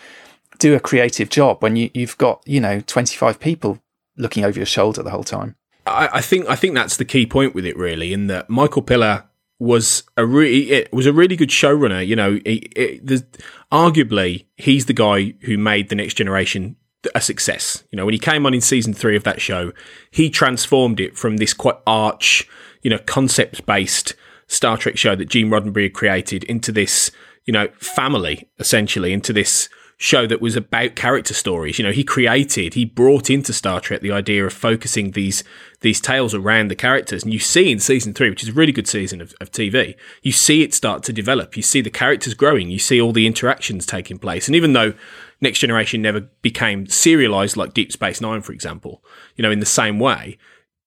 do 0.59 0.75
a 0.75 0.79
creative 0.79 1.29
job 1.29 1.61
when 1.61 1.75
you, 1.75 1.89
you've 1.93 2.17
got, 2.17 2.41
you 2.45 2.59
know, 2.59 2.81
25 2.81 3.39
people 3.39 3.79
looking 4.17 4.43
over 4.43 4.57
your 4.57 4.65
shoulder 4.65 5.03
the 5.03 5.11
whole 5.11 5.23
time. 5.23 5.55
I, 5.85 6.09
I 6.13 6.21
think 6.21 6.47
I 6.49 6.55
think 6.55 6.75
that's 6.75 6.97
the 6.97 7.05
key 7.05 7.25
point 7.25 7.55
with 7.55 7.65
it, 7.65 7.77
really, 7.77 8.13
in 8.13 8.27
that 8.27 8.49
Michael 8.49 8.81
Piller 8.81 9.23
was 9.59 10.03
a 10.15 10.25
really 10.25 10.71
it 10.71 10.93
was 10.93 11.05
a 11.05 11.13
really 11.13 11.35
good 11.35 11.49
showrunner. 11.49 12.05
You 12.05 12.15
know, 12.15 12.39
it, 12.45 12.73
it, 12.75 13.37
arguably 13.71 14.45
he's 14.55 14.85
the 14.85 14.93
guy 14.93 15.33
who 15.41 15.57
made 15.57 15.89
the 15.89 15.95
Next 15.95 16.15
Generation 16.15 16.75
a 17.15 17.21
success. 17.21 17.83
You 17.91 17.97
know, 17.97 18.05
when 18.05 18.13
he 18.13 18.19
came 18.19 18.45
on 18.45 18.53
in 18.53 18.61
season 18.61 18.93
three 18.93 19.15
of 19.15 19.23
that 19.23 19.41
show, 19.41 19.71
he 20.11 20.29
transformed 20.29 20.99
it 20.99 21.17
from 21.17 21.37
this 21.37 21.53
quite 21.53 21.77
arch, 21.85 22.47
you 22.81 22.89
know, 22.89 22.99
concept 22.99 23.65
based 23.65 24.13
Star 24.47 24.77
Trek 24.77 24.97
show 24.97 25.15
that 25.15 25.29
Gene 25.29 25.49
Roddenberry 25.49 25.83
had 25.83 25.93
created 25.93 26.43
into 26.45 26.71
this, 26.71 27.11
you 27.45 27.53
know, 27.53 27.67
family 27.79 28.49
essentially, 28.59 29.13
into 29.13 29.33
this 29.33 29.69
show 29.99 30.27
that 30.27 30.41
was 30.41 30.55
about 30.55 30.95
character 30.95 31.33
stories. 31.33 31.79
You 31.79 31.85
know, 31.85 31.91
he 31.91 32.03
created, 32.03 32.75
he 32.75 32.85
brought 32.85 33.31
into 33.31 33.51
Star 33.51 33.81
Trek 33.81 34.01
the 34.01 34.11
idea 34.11 34.45
of 34.45 34.53
focusing 34.53 35.11
these 35.11 35.43
these 35.81 35.99
tales 36.01 36.33
around 36.33 36.69
the 36.69 36.75
characters. 36.75 37.23
And 37.23 37.33
you 37.33 37.39
see 37.39 37.71
in 37.71 37.79
season 37.79 38.13
three, 38.13 38.29
which 38.29 38.43
is 38.43 38.49
a 38.49 38.53
really 38.53 38.71
good 38.71 38.87
season 38.87 39.21
of, 39.21 39.33
of 39.41 39.51
TV, 39.51 39.95
you 40.23 40.31
see 40.31 40.63
it 40.63 40.73
start 40.73 41.03
to 41.03 41.13
develop. 41.13 41.55
You 41.55 41.63
see 41.63 41.81
the 41.81 41.89
characters 41.89 42.33
growing. 42.33 42.69
You 42.69 42.79
see 42.79 42.99
all 43.01 43.11
the 43.11 43.27
interactions 43.27 43.85
taking 43.85 44.17
place. 44.17 44.47
And 44.47 44.55
even 44.55 44.73
though 44.73 44.93
Next 45.39 45.59
Generation 45.59 46.01
never 46.01 46.21
became 46.41 46.87
serialized 46.87 47.57
like 47.57 47.73
Deep 47.73 47.91
Space 47.91 48.21
Nine, 48.21 48.41
for 48.41 48.53
example, 48.53 49.03
you 49.35 49.43
know, 49.43 49.51
in 49.51 49.59
the 49.59 49.67
same 49.67 49.99
way, 49.99 50.37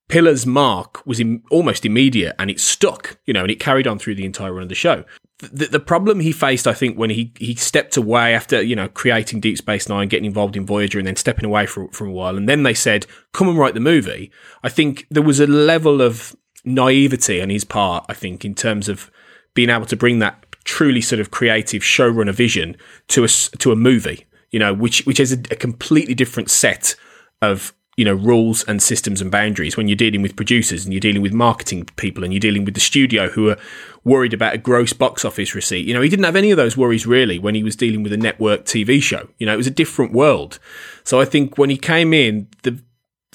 Piller's 0.09 0.45
mark 0.45 1.07
was 1.07 1.23
almost 1.53 1.87
immediate 1.87 2.35
and 2.39 2.51
it 2.51 2.59
stuck, 2.59 3.19
you 3.27 3.33
know, 3.33 3.43
and 3.43 3.51
it 3.51 3.61
carried 3.61 3.87
on 3.87 3.99
through 3.99 4.17
the 4.17 4.25
entire 4.25 4.53
run 4.53 4.65
of 4.65 4.69
the 4.69 4.75
show. 4.75 5.05
The, 5.41 5.67
the, 5.67 5.81
problem 5.81 6.21
he 6.21 6.33
faced, 6.33 6.67
I 6.67 6.75
think, 6.75 6.99
when 6.99 7.11
he, 7.11 7.33
he 7.39 7.55
stepped 7.55 7.97
away 7.97 8.35
after, 8.35 8.61
you 8.61 8.77
know, 8.77 8.89
creating 8.89 9.41
Deep 9.41 9.57
Space 9.57 9.89
Nine, 9.89 10.09
getting 10.09 10.27
involved 10.27 10.57
in 10.57 10.67
Voyager 10.67 10.99
and 10.99 11.07
then 11.07 11.17
stepping 11.17 11.47
away 11.47 11.67
for, 11.67 11.89
for 11.93 12.05
a 12.05 12.13
while, 12.13 12.37
and 12.37 12.49
then 12.49 12.63
they 12.63 12.75
said, 12.75 13.07
come 13.33 13.49
and 13.49 13.59
write 13.59 13.75
the 13.75 13.81
movie. 13.81 14.31
I 14.63 14.69
think 14.69 15.07
there 15.11 15.23
was 15.23 15.41
a 15.41 15.47
level 15.47 16.03
of 16.03 16.37
naivety 16.65 17.41
on 17.41 17.49
his 17.49 17.65
part, 17.65 18.05
I 18.09 18.15
think, 18.15 18.45
in 18.45 18.55
terms 18.55 18.89
of 18.89 19.11
being 19.55 19.71
able 19.71 19.87
to 19.87 19.97
bring 19.97 20.19
that 20.19 20.45
truly 20.65 21.01
sort 21.01 21.21
of 21.21 21.31
creative 21.31 21.83
showrunner 21.83 22.35
vision 22.35 22.77
to 23.09 23.25
a, 23.25 23.29
to 23.29 23.73
a 23.73 23.77
movie 23.77 24.27
you 24.51 24.59
know, 24.59 24.75
which 24.75 25.07
which 25.07 25.19
has 25.19 25.33
a, 25.33 25.39
a 25.51 25.57
completely 25.57 26.15
different 26.15 26.51
set 26.51 26.95
of 27.41 27.73
you 28.01 28.07
know 28.07 28.15
rules 28.15 28.65
and 28.65 28.83
systems 28.83 29.21
and 29.21 29.31
boundaries. 29.31 29.77
When 29.77 29.87
you're 29.87 29.95
dealing 29.95 30.23
with 30.23 30.35
producers 30.35 30.87
and 30.87 30.95
you're 30.95 31.01
dealing 31.01 31.21
with 31.21 31.35
marketing 31.35 31.85
people 31.97 32.25
and 32.25 32.33
you're 32.33 32.41
dealing 32.41 32.65
with 32.65 32.73
the 32.73 32.81
studio 32.81 33.29
who 33.29 33.51
are 33.51 33.59
worried 34.05 34.33
about 34.33 34.55
a 34.55 34.59
gross 34.59 34.95
box 34.95 35.23
office 35.23 35.55
receipt 35.55 35.87
you 35.87 35.93
know 35.93 36.01
he 36.01 36.09
didn't 36.09 36.25
have 36.25 36.35
any 36.35 36.51
of 36.51 36.57
those 36.57 36.79
worries 36.79 37.07
really 37.07 37.39
when 37.39 37.55
he 37.55 37.63
was 37.63 37.77
dealing 37.77 38.03
with 38.03 38.15
a 38.15 38.17
network 38.17 38.65
tv 38.65 39.03
show. 39.03 39.29
You 39.37 39.45
know 39.45 39.53
it 39.53 39.59
was 39.59 39.67
a 39.67 39.83
different 39.83 40.13
world. 40.13 40.59
So 41.05 41.21
i 41.21 41.27
think 41.27 41.59
when 41.59 41.69
he 41.69 41.77
came 41.77 42.15
in 42.15 42.49
the 42.63 42.81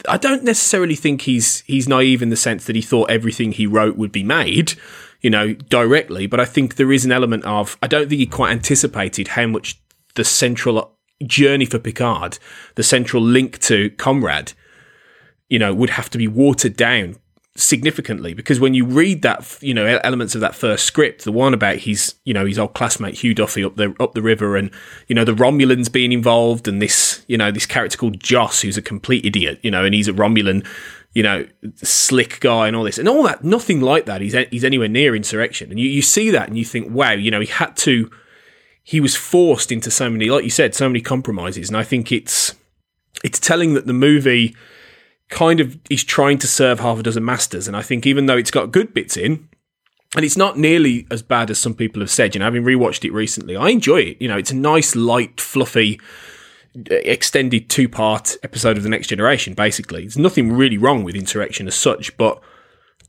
i 0.09 0.17
don't 0.17 0.43
necessarily 0.43 0.95
think 0.95 1.21
he's 1.21 1.61
he's 1.67 1.87
naive 1.87 2.23
in 2.23 2.29
the 2.29 2.35
sense 2.35 2.65
that 2.65 2.75
he 2.75 2.81
thought 2.81 3.11
everything 3.11 3.51
he 3.51 3.67
wrote 3.67 3.95
would 3.95 4.11
be 4.11 4.23
made 4.23 4.73
you 5.21 5.29
know 5.29 5.53
directly 5.53 6.27
but 6.27 6.39
i 6.39 6.43
think 6.43 6.75
there 6.75 6.91
is 6.91 7.05
an 7.05 7.13
element 7.13 7.45
of 7.45 7.77
i 7.81 7.87
don't 7.87 8.09
think 8.09 8.19
he 8.19 8.25
quite 8.25 8.51
anticipated 8.51 9.29
how 9.29 9.47
much 9.47 9.79
the 10.15 10.23
central 10.25 10.95
journey 11.23 11.65
for 11.65 11.79
Picard, 11.79 12.39
the 12.75 12.83
central 12.83 13.23
link 13.23 13.59
to 13.59 13.89
Conrad, 13.91 14.53
you 15.49 15.59
know, 15.59 15.73
would 15.73 15.91
have 15.91 16.09
to 16.11 16.17
be 16.17 16.27
watered 16.27 16.75
down 16.75 17.17
significantly 17.57 18.33
because 18.33 18.59
when 18.59 18.73
you 18.73 18.85
read 18.85 19.21
that, 19.21 19.57
you 19.61 19.73
know, 19.73 19.85
elements 20.03 20.35
of 20.35 20.41
that 20.41 20.55
first 20.55 20.85
script, 20.85 21.23
the 21.23 21.31
one 21.31 21.53
about 21.53 21.77
his, 21.77 22.15
you 22.25 22.33
know, 22.33 22.45
his 22.45 22.59
old 22.59 22.73
classmate 22.73 23.15
Hugh 23.15 23.33
Duffy 23.33 23.63
up 23.63 23.75
the 23.75 23.95
up 23.99 24.13
the 24.13 24.21
river, 24.21 24.57
and 24.57 24.71
you 25.07 25.15
know 25.15 25.23
the 25.23 25.33
Romulans 25.33 25.91
being 25.91 26.11
involved, 26.11 26.67
and 26.67 26.81
this, 26.81 27.23
you 27.27 27.37
know, 27.37 27.51
this 27.51 27.65
character 27.65 27.97
called 27.97 28.19
Joss, 28.19 28.61
who's 28.61 28.77
a 28.77 28.81
complete 28.81 29.25
idiot, 29.25 29.59
you 29.61 29.71
know, 29.71 29.85
and 29.85 29.93
he's 29.93 30.07
a 30.07 30.13
Romulan, 30.13 30.67
you 31.13 31.23
know, 31.23 31.47
slick 31.75 32.39
guy 32.41 32.67
and 32.67 32.75
all 32.75 32.83
this, 32.83 32.97
and 32.97 33.07
all 33.07 33.23
that, 33.23 33.43
nothing 33.43 33.81
like 33.81 34.05
that. 34.05 34.21
He's 34.21 34.35
he's 34.51 34.65
anywhere 34.65 34.89
near 34.89 35.15
insurrection, 35.15 35.71
and 35.71 35.79
you 35.79 35.87
you 35.87 36.01
see 36.01 36.29
that 36.31 36.49
and 36.49 36.57
you 36.57 36.65
think, 36.65 36.91
wow, 36.91 37.11
you 37.11 37.31
know, 37.31 37.39
he 37.39 37.47
had 37.47 37.77
to 37.77 38.11
he 38.83 38.99
was 38.99 39.15
forced 39.15 39.71
into 39.71 39.89
so 39.89 40.09
many, 40.09 40.29
like 40.29 40.43
you 40.43 40.49
said, 40.51 40.75
so 40.75 40.87
many 40.87 41.01
compromises. 41.01 41.69
And 41.69 41.77
I 41.77 41.83
think 41.83 42.11
it's 42.11 42.53
it's 43.23 43.39
telling 43.39 43.73
that 43.73 43.87
the 43.87 43.93
movie 43.93 44.55
kind 45.29 45.59
of 45.59 45.79
is 45.89 46.03
trying 46.03 46.37
to 46.39 46.47
serve 46.47 46.79
half 46.79 46.99
a 46.99 47.03
dozen 47.03 47.25
masters. 47.25 47.67
And 47.67 47.75
I 47.75 47.81
think 47.81 48.05
even 48.05 48.25
though 48.25 48.37
it's 48.37 48.51
got 48.51 48.71
good 48.71 48.93
bits 48.93 49.17
in, 49.17 49.49
and 50.15 50.23
it's 50.23 50.37
not 50.37 50.57
nearly 50.57 51.05
as 51.11 51.21
bad 51.21 51.49
as 51.49 51.59
some 51.59 51.73
people 51.73 52.01
have 52.01 52.09
said. 52.09 52.33
You 52.33 52.39
know, 52.39 52.45
having 52.45 52.63
rewatched 52.63 53.03
it 53.03 53.11
recently, 53.11 53.55
I 53.55 53.69
enjoy 53.69 54.01
it. 54.01 54.21
You 54.21 54.29
know, 54.29 54.37
it's 54.37 54.51
a 54.51 54.55
nice, 54.55 54.95
light, 54.95 55.41
fluffy, 55.41 55.99
uh, 56.77 56.95
extended 57.03 57.69
two 57.69 57.89
part 57.89 58.37
episode 58.41 58.77
of 58.77 58.83
the 58.83 58.89
Next 58.89 59.07
Generation. 59.07 59.53
Basically, 59.53 60.01
there's 60.01 60.17
nothing 60.17 60.53
really 60.53 60.77
wrong 60.77 61.03
with 61.03 61.15
Insurrection 61.15 61.67
as 61.67 61.75
such, 61.75 62.15
but 62.17 62.41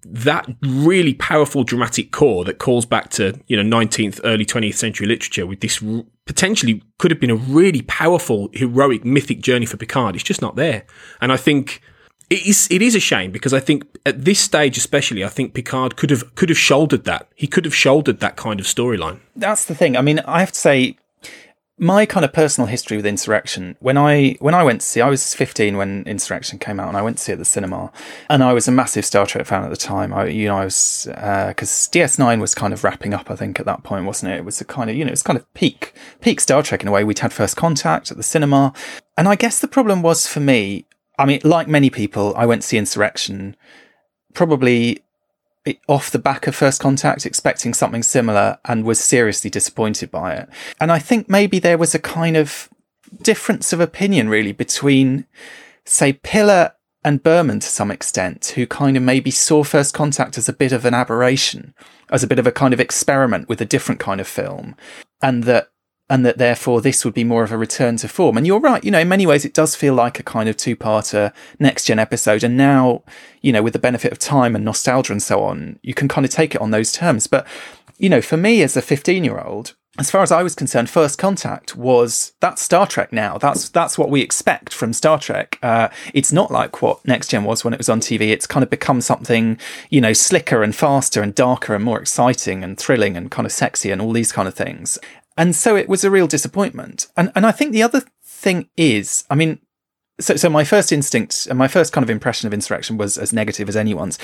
that 0.04 0.48
really 0.62 1.14
powerful 1.14 1.64
dramatic 1.64 2.12
core 2.12 2.44
that 2.44 2.58
calls 2.58 2.86
back 2.86 3.10
to 3.10 3.40
you 3.48 3.60
know 3.60 3.76
19th 3.76 4.20
early 4.24 4.44
20th 4.44 4.74
century 4.74 5.06
literature 5.06 5.46
with 5.46 5.60
this 5.60 5.82
r- 5.82 6.04
potentially 6.26 6.80
could 6.98 7.10
have 7.10 7.18
been 7.18 7.30
a 7.30 7.34
really 7.34 7.82
powerful 7.82 8.48
heroic 8.52 9.04
mythic 9.04 9.40
journey 9.40 9.66
for 9.66 9.76
Picard 9.76 10.14
it's 10.14 10.22
just 10.22 10.40
not 10.40 10.54
there 10.54 10.84
and 11.20 11.32
I 11.32 11.36
think 11.36 11.80
it 12.30 12.46
is 12.46 12.68
it 12.70 12.82
is 12.82 12.94
a 12.94 13.00
shame 13.00 13.30
because 13.30 13.52
I 13.52 13.60
think 13.60 13.84
at 14.04 14.24
this 14.24 14.40
stage 14.40 14.76
especially 14.76 15.24
I 15.24 15.28
think 15.28 15.54
Picard 15.54 15.96
could 15.96 16.10
have 16.10 16.34
could 16.34 16.48
have 16.48 16.58
shouldered 16.58 17.04
that 17.04 17.28
he 17.34 17.46
could 17.46 17.64
have 17.64 17.74
shouldered 17.74 18.20
that 18.20 18.36
kind 18.36 18.60
of 18.60 18.66
storyline 18.66 19.20
that's 19.34 19.64
the 19.64 19.74
thing 19.74 19.96
I 19.96 20.02
mean 20.02 20.20
I 20.20 20.40
have 20.40 20.52
to 20.52 20.58
say 20.58 20.96
my 21.78 22.06
kind 22.06 22.24
of 22.24 22.32
personal 22.32 22.68
history 22.68 22.96
with 22.96 23.04
Insurrection, 23.04 23.76
when 23.80 23.98
I 23.98 24.36
when 24.40 24.54
I 24.54 24.64
went 24.64 24.80
to 24.80 24.86
see, 24.86 25.00
I 25.00 25.10
was 25.10 25.34
15 25.34 25.76
when 25.76 26.04
Insurrection 26.04 26.58
came 26.58 26.80
out, 26.80 26.88
and 26.88 26.96
I 26.96 27.02
went 27.02 27.18
to 27.18 27.24
see 27.24 27.32
it 27.32 27.34
at 27.34 27.38
the 27.38 27.44
cinema, 27.44 27.92
and 28.30 28.42
I 28.42 28.54
was 28.54 28.66
a 28.66 28.72
massive 28.72 29.04
Star 29.04 29.26
Trek 29.26 29.46
fan 29.46 29.62
at 29.62 29.70
the 29.70 29.76
time. 29.76 30.14
I, 30.14 30.26
you 30.26 30.48
know, 30.48 30.56
I 30.56 30.64
was 30.64 31.06
because 31.06 31.88
uh, 31.88 31.92
DS9 31.92 32.40
was 32.40 32.54
kind 32.54 32.72
of 32.72 32.82
wrapping 32.82 33.12
up, 33.12 33.30
I 33.30 33.36
think, 33.36 33.60
at 33.60 33.66
that 33.66 33.82
point, 33.82 34.06
wasn't 34.06 34.32
it? 34.32 34.38
It 34.38 34.44
was 34.44 34.60
a 34.60 34.64
kind 34.64 34.88
of 34.88 34.96
you 34.96 35.04
know, 35.04 35.08
it 35.08 35.12
was 35.12 35.22
kind 35.22 35.38
of 35.38 35.52
peak 35.54 35.92
peak 36.20 36.40
Star 36.40 36.62
Trek 36.62 36.82
in 36.82 36.88
a 36.88 36.92
way. 36.92 37.04
We'd 37.04 37.18
had 37.18 37.32
First 37.32 37.56
Contact 37.56 38.10
at 38.10 38.16
the 38.16 38.22
cinema, 38.22 38.72
and 39.18 39.28
I 39.28 39.34
guess 39.34 39.60
the 39.60 39.68
problem 39.68 40.02
was 40.02 40.26
for 40.26 40.40
me. 40.40 40.86
I 41.18 41.26
mean, 41.26 41.40
like 41.44 41.68
many 41.68 41.90
people, 41.90 42.34
I 42.36 42.46
went 42.46 42.62
to 42.62 42.68
see 42.68 42.78
Insurrection 42.78 43.56
probably 44.34 45.02
off 45.88 46.10
the 46.10 46.18
back 46.18 46.46
of 46.46 46.54
first 46.54 46.80
contact 46.80 47.26
expecting 47.26 47.74
something 47.74 48.02
similar 48.02 48.58
and 48.64 48.84
was 48.84 49.00
seriously 49.00 49.50
disappointed 49.50 50.10
by 50.10 50.34
it. 50.34 50.48
And 50.80 50.92
I 50.92 50.98
think 50.98 51.28
maybe 51.28 51.58
there 51.58 51.78
was 51.78 51.94
a 51.94 51.98
kind 51.98 52.36
of 52.36 52.68
difference 53.22 53.72
of 53.72 53.80
opinion 53.80 54.28
really 54.28 54.52
between 54.52 55.26
say 55.84 56.12
Piller 56.12 56.72
and 57.04 57.22
Berman 57.22 57.60
to 57.60 57.68
some 57.68 57.90
extent, 57.92 58.52
who 58.56 58.66
kind 58.66 58.96
of 58.96 59.02
maybe 59.02 59.30
saw 59.30 59.62
First 59.62 59.94
Contact 59.94 60.36
as 60.36 60.48
a 60.48 60.52
bit 60.52 60.72
of 60.72 60.84
an 60.84 60.92
aberration, 60.92 61.72
as 62.10 62.24
a 62.24 62.26
bit 62.26 62.40
of 62.40 62.48
a 62.48 62.52
kind 62.52 62.74
of 62.74 62.80
experiment 62.80 63.48
with 63.48 63.60
a 63.60 63.64
different 63.64 64.00
kind 64.00 64.20
of 64.20 64.26
film, 64.26 64.74
and 65.22 65.44
that 65.44 65.68
and 66.08 66.24
that 66.24 66.38
therefore 66.38 66.80
this 66.80 67.04
would 67.04 67.14
be 67.14 67.24
more 67.24 67.42
of 67.42 67.52
a 67.52 67.58
return 67.58 67.96
to 67.98 68.08
form. 68.08 68.36
And 68.36 68.46
you're 68.46 68.60
right, 68.60 68.84
you 68.84 68.90
know, 68.90 69.00
in 69.00 69.08
many 69.08 69.26
ways 69.26 69.44
it 69.44 69.54
does 69.54 69.74
feel 69.74 69.94
like 69.94 70.20
a 70.20 70.22
kind 70.22 70.48
of 70.48 70.56
two-parter 70.56 71.32
next 71.58 71.86
gen 71.86 71.98
episode. 71.98 72.44
And 72.44 72.56
now, 72.56 73.02
you 73.42 73.52
know, 73.52 73.62
with 73.62 73.72
the 73.72 73.78
benefit 73.78 74.12
of 74.12 74.18
time 74.18 74.54
and 74.54 74.64
nostalgia 74.64 75.12
and 75.12 75.22
so 75.22 75.42
on, 75.42 75.78
you 75.82 75.94
can 75.94 76.08
kind 76.08 76.24
of 76.24 76.30
take 76.30 76.54
it 76.54 76.60
on 76.60 76.70
those 76.70 76.92
terms. 76.92 77.26
But, 77.26 77.46
you 77.98 78.08
know, 78.08 78.20
for 78.20 78.36
me 78.36 78.62
as 78.62 78.76
a 78.76 78.82
15 78.82 79.24
year 79.24 79.38
old, 79.38 79.74
as 79.98 80.10
far 80.10 80.22
as 80.22 80.30
I 80.30 80.42
was 80.42 80.54
concerned, 80.54 80.90
First 80.90 81.18
Contact 81.18 81.74
was 81.74 82.32
that's 82.40 82.60
Star 82.60 82.86
Trek 82.86 83.12
now. 83.12 83.38
That's 83.38 83.70
that's 83.70 83.96
what 83.96 84.10
we 84.10 84.20
expect 84.20 84.74
from 84.74 84.92
Star 84.92 85.18
Trek. 85.18 85.58
Uh, 85.62 85.88
it's 86.12 86.32
not 86.32 86.50
like 86.50 86.82
what 86.82 87.06
Next 87.06 87.28
Gen 87.28 87.44
was 87.44 87.64
when 87.64 87.72
it 87.72 87.78
was 87.78 87.88
on 87.88 88.00
TV. 88.00 88.28
It's 88.28 88.46
kind 88.46 88.62
of 88.62 88.68
become 88.68 89.00
something 89.00 89.58
you 89.88 90.02
know 90.02 90.12
slicker 90.12 90.62
and 90.62 90.76
faster 90.76 91.22
and 91.22 91.34
darker 91.34 91.74
and 91.74 91.84
more 91.84 91.98
exciting 91.98 92.62
and 92.62 92.76
thrilling 92.76 93.16
and 93.16 93.30
kind 93.30 93.46
of 93.46 93.52
sexy 93.52 93.90
and 93.90 94.02
all 94.02 94.12
these 94.12 94.32
kind 94.32 94.46
of 94.46 94.54
things. 94.54 94.98
And 95.36 95.54
so 95.54 95.76
it 95.76 95.88
was 95.88 96.04
a 96.04 96.10
real 96.10 96.26
disappointment. 96.26 97.08
And, 97.16 97.30
and 97.34 97.46
I 97.46 97.52
think 97.52 97.72
the 97.72 97.82
other 97.82 98.02
thing 98.24 98.68
is, 98.76 99.24
I 99.30 99.34
mean, 99.34 99.60
so, 100.18 100.36
so 100.36 100.48
my 100.48 100.64
first 100.64 100.92
instinct 100.92 101.46
and 101.46 101.58
my 101.58 101.68
first 101.68 101.92
kind 101.92 102.02
of 102.02 102.10
impression 102.10 102.46
of 102.46 102.54
Insurrection 102.54 102.96
was 102.96 103.18
as 103.18 103.32
negative 103.32 103.68
as 103.68 103.76
anyone's. 103.76 104.18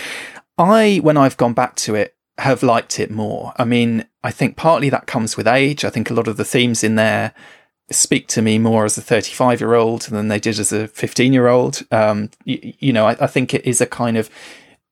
I, 0.56 1.00
when 1.02 1.16
I've 1.16 1.36
gone 1.36 1.52
back 1.52 1.76
to 1.76 1.94
it, 1.94 2.16
have 2.38 2.62
liked 2.62 2.98
it 2.98 3.10
more. 3.10 3.52
I 3.56 3.64
mean, 3.64 4.06
I 4.24 4.30
think 4.30 4.56
partly 4.56 4.88
that 4.88 5.06
comes 5.06 5.36
with 5.36 5.46
age. 5.46 5.84
I 5.84 5.90
think 5.90 6.10
a 6.10 6.14
lot 6.14 6.28
of 6.28 6.38
the 6.38 6.44
themes 6.44 6.82
in 6.82 6.94
there 6.94 7.34
speak 7.90 8.26
to 8.28 8.40
me 8.40 8.58
more 8.58 8.84
as 8.86 8.96
a 8.96 9.02
35 9.02 9.60
year 9.60 9.74
old 9.74 10.02
than 10.02 10.28
they 10.28 10.40
did 10.40 10.58
as 10.58 10.72
a 10.72 10.88
15 10.88 11.32
year 11.32 11.48
old. 11.48 11.82
Um, 11.90 12.30
you, 12.44 12.74
you, 12.78 12.92
know, 12.92 13.06
I, 13.06 13.16
I, 13.20 13.26
think 13.26 13.52
it 13.52 13.66
is 13.66 13.80
a 13.80 13.86
kind 13.86 14.16
of 14.16 14.30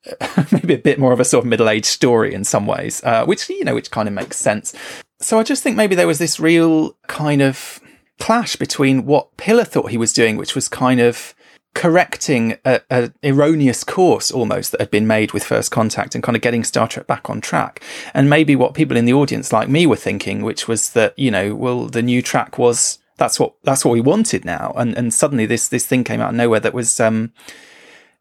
maybe 0.52 0.74
a 0.74 0.78
bit 0.78 0.98
more 0.98 1.12
of 1.12 1.20
a 1.20 1.24
sort 1.24 1.44
of 1.44 1.48
middle 1.48 1.68
aged 1.68 1.86
story 1.86 2.34
in 2.34 2.44
some 2.44 2.66
ways, 2.66 3.02
uh, 3.04 3.24
which, 3.24 3.48
you 3.48 3.64
know, 3.64 3.74
which 3.74 3.90
kind 3.90 4.08
of 4.08 4.14
makes 4.14 4.36
sense. 4.36 4.74
So 5.20 5.38
I 5.38 5.42
just 5.42 5.62
think 5.62 5.76
maybe 5.76 5.94
there 5.94 6.06
was 6.06 6.18
this 6.18 6.40
real 6.40 6.96
kind 7.06 7.42
of 7.42 7.80
clash 8.18 8.56
between 8.56 9.06
what 9.06 9.36
Piller 9.36 9.64
thought 9.64 9.90
he 9.90 9.98
was 9.98 10.12
doing, 10.12 10.36
which 10.36 10.54
was 10.54 10.68
kind 10.68 11.00
of 11.00 11.34
correcting 11.74 12.58
a, 12.64 12.80
a, 12.90 13.12
erroneous 13.22 13.84
course 13.84 14.30
almost 14.30 14.72
that 14.72 14.80
had 14.80 14.90
been 14.90 15.06
made 15.06 15.32
with 15.32 15.44
First 15.44 15.70
Contact 15.70 16.14
and 16.14 16.24
kind 16.24 16.36
of 16.36 16.42
getting 16.42 16.64
Star 16.64 16.88
Trek 16.88 17.06
back 17.06 17.30
on 17.30 17.40
track. 17.40 17.82
And 18.12 18.28
maybe 18.28 18.56
what 18.56 18.74
people 18.74 18.96
in 18.96 19.04
the 19.04 19.12
audience 19.12 19.52
like 19.52 19.68
me 19.68 19.86
were 19.86 19.96
thinking, 19.96 20.42
which 20.42 20.66
was 20.66 20.90
that, 20.90 21.16
you 21.18 21.30
know, 21.30 21.54
well, 21.54 21.86
the 21.86 22.02
new 22.02 22.22
track 22.22 22.58
was, 22.58 22.98
that's 23.18 23.38
what, 23.38 23.54
that's 23.62 23.84
what 23.84 23.92
we 23.92 24.00
wanted 24.00 24.44
now. 24.44 24.72
And, 24.76 24.96
and 24.96 25.14
suddenly 25.14 25.46
this, 25.46 25.68
this 25.68 25.86
thing 25.86 26.04
came 26.04 26.20
out 26.20 26.30
of 26.30 26.36
nowhere 26.36 26.60
that 26.60 26.74
was, 26.74 26.98
um, 26.98 27.32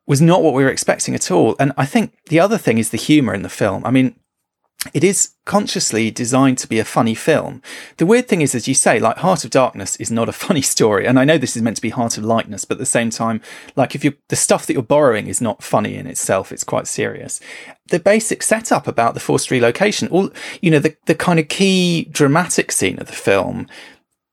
was 0.10 0.20
not 0.20 0.42
what 0.42 0.56
we 0.56 0.64
were 0.64 0.72
expecting 0.72 1.14
at 1.14 1.30
all. 1.30 1.56
And 1.60 1.72
I 1.78 1.86
think 1.86 2.14
the 2.26 2.40
other 2.40 2.58
thing 2.58 2.80
is 2.80 2.90
the 2.90 2.98
humor 2.98 3.34
in 3.34 3.44
the 3.44 3.48
film. 3.48 3.86
I 3.86 3.92
mean, 3.92 4.16
it 4.92 5.04
is 5.04 5.34
consciously 5.46 6.10
designed 6.10 6.58
to 6.60 6.68
be 6.68 6.80
a 6.80 6.86
funny 6.86 7.14
film. 7.14 7.62
The 7.98 8.08
weird 8.08 8.28
thing 8.28 8.42
is, 8.42 8.56
as 8.56 8.68
you 8.68 8.74
say, 8.74 8.98
like 8.98 9.18
Heart 9.18 9.44
of 9.44 9.52
Darkness 9.52 9.98
is 9.98 10.10
not 10.10 10.28
a 10.28 10.32
funny 10.48 10.64
story. 10.64 11.06
And 11.06 11.20
I 11.20 11.26
know 11.26 11.38
this 11.38 11.56
is 11.56 11.62
meant 11.62 11.76
to 11.76 11.82
be 11.82 11.92
Heart 11.92 12.18
of 12.18 12.24
Lightness, 12.24 12.66
but 12.66 12.76
at 12.76 12.80
the 12.80 12.86
same 12.88 13.12
time, 13.12 13.40
like 13.76 13.94
if 13.94 14.04
you, 14.04 14.16
the 14.30 14.36
stuff 14.36 14.66
that 14.66 14.74
you're 14.74 14.82
borrowing 14.82 15.28
is 15.28 15.42
not 15.42 15.62
funny 15.62 15.94
in 15.94 16.08
itself, 16.08 16.52
it's 16.52 16.64
quite 16.64 16.88
serious. 16.88 17.40
The 17.90 18.00
basic 18.00 18.42
setup 18.42 18.88
about 18.88 19.14
the 19.14 19.20
forced 19.20 19.52
relocation, 19.52 20.08
all, 20.08 20.32
you 20.60 20.72
know, 20.72 20.80
the, 20.80 20.96
the 21.06 21.16
kind 21.16 21.40
of 21.40 21.50
key 21.50 22.06
dramatic 22.06 22.72
scene 22.72 22.98
of 22.98 23.08
the 23.08 23.14
film, 23.14 23.68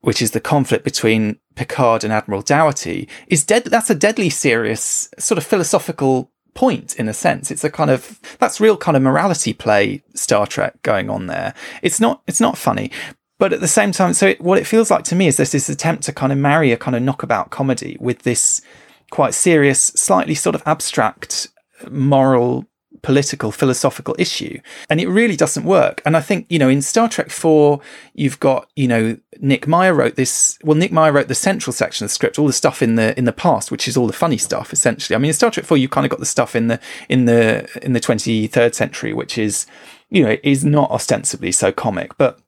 which 0.07 0.23
is 0.23 0.31
the 0.31 0.41
conflict 0.41 0.85
between 0.85 1.37
Picard 1.57 2.05
and 2.05 2.13
Admiral 2.13 2.41
Dougherty, 2.41 3.09
is 3.27 3.45
dead. 3.45 3.65
That's 3.65 3.91
a 3.91 3.95
deadly 3.95 4.31
serious 4.31 5.11
sort 5.19 5.37
of 5.37 5.43
philosophical 5.43 6.31
point 6.55 6.95
in 6.95 7.09
a 7.09 7.13
sense. 7.13 7.51
It's 7.51 7.65
a 7.65 7.71
kind 7.71 7.91
of 7.91 8.21
that's 8.39 8.61
real 8.61 8.77
kind 8.77 8.97
of 8.97 9.03
morality 9.03 9.53
play 9.53 10.05
Star 10.15 10.47
Trek 10.47 10.81
going 10.83 11.11
on 11.11 11.27
there. 11.27 11.55
It's 11.83 11.99
not 11.99 12.23
it's 12.29 12.41
not 12.41 12.57
funny, 12.57 12.93
but 13.41 13.53
at 13.53 13.59
the 13.59 13.67
same 13.67 13.91
time, 13.91 14.15
so 14.15 14.29
it, 14.29 14.41
what 14.41 14.59
it 14.59 14.67
feels 14.69 14.93
like 14.93 15.03
to 15.07 15.17
me 15.17 15.27
is 15.27 15.39
there's 15.39 15.51
this 15.51 15.69
attempt 15.69 16.05
to 16.05 16.13
kind 16.13 16.31
of 16.31 16.39
marry 16.39 16.71
a 16.71 16.77
kind 16.77 16.97
of 16.97 17.03
knockabout 17.03 17.51
comedy 17.51 17.97
with 17.99 18.21
this 18.23 18.63
quite 19.11 19.35
serious, 19.35 19.81
slightly 19.97 20.37
sort 20.37 20.55
of 20.55 20.63
abstract 20.67 21.49
moral 21.91 22.65
political 23.03 23.53
philosophical 23.53 24.15
issue 24.19 24.59
and 24.91 25.01
it 25.01 25.09
really 25.09 25.37
doesn't 25.37 25.65
work. 25.65 26.03
And 26.05 26.17
i 26.17 26.21
think 26.21 26.47
you 26.49 26.59
know 26.59 26.69
in 26.69 26.83
star 26.83 27.09
trek 27.09 27.31
4 27.31 27.81
you've 28.15 28.41
got 28.41 28.69
you 28.77 28.89
know 28.89 29.17
nick 29.41 29.67
meyer 29.67 29.95
wrote 29.95 30.17
this 30.17 30.59
well 30.63 30.77
nick 30.77 30.93
meyer 30.93 31.13
wrote 31.13 31.29
the 31.29 31.35
central 31.35 31.73
section 31.73 32.05
of 32.05 32.11
the 32.11 32.15
script 32.15 32.39
all 32.39 32.47
the 32.47 32.53
stuff 32.53 32.83
in 32.83 32.95
the 32.95 33.17
in 33.19 33.25
the 33.25 33.33
past 33.33 33.71
which 33.71 33.87
is 33.87 33.97
all 33.97 34.07
the 34.07 34.13
funny 34.13 34.39
stuff 34.39 34.73
essentially. 34.73 35.15
I 35.15 35.19
mean 35.19 35.29
in 35.29 35.35
star 35.35 35.51
trek 35.51 35.67
4 35.67 35.77
you 35.77 35.89
kind 35.89 36.07
of 36.07 36.11
got 36.11 36.21
the 36.21 36.27
stuff 36.27 36.55
in 36.57 36.69
the 36.69 36.81
in 37.09 37.27
the 37.27 37.69
in 37.85 37.93
the 37.93 38.01
23rd 38.01 38.75
century 38.75 39.13
which 39.13 39.39
is 39.39 39.67
you 40.11 40.23
know 40.25 40.37
is 40.43 40.65
not 40.65 40.91
ostensibly 40.91 41.53
so 41.53 41.73
comic 41.73 42.17
but 42.17 42.41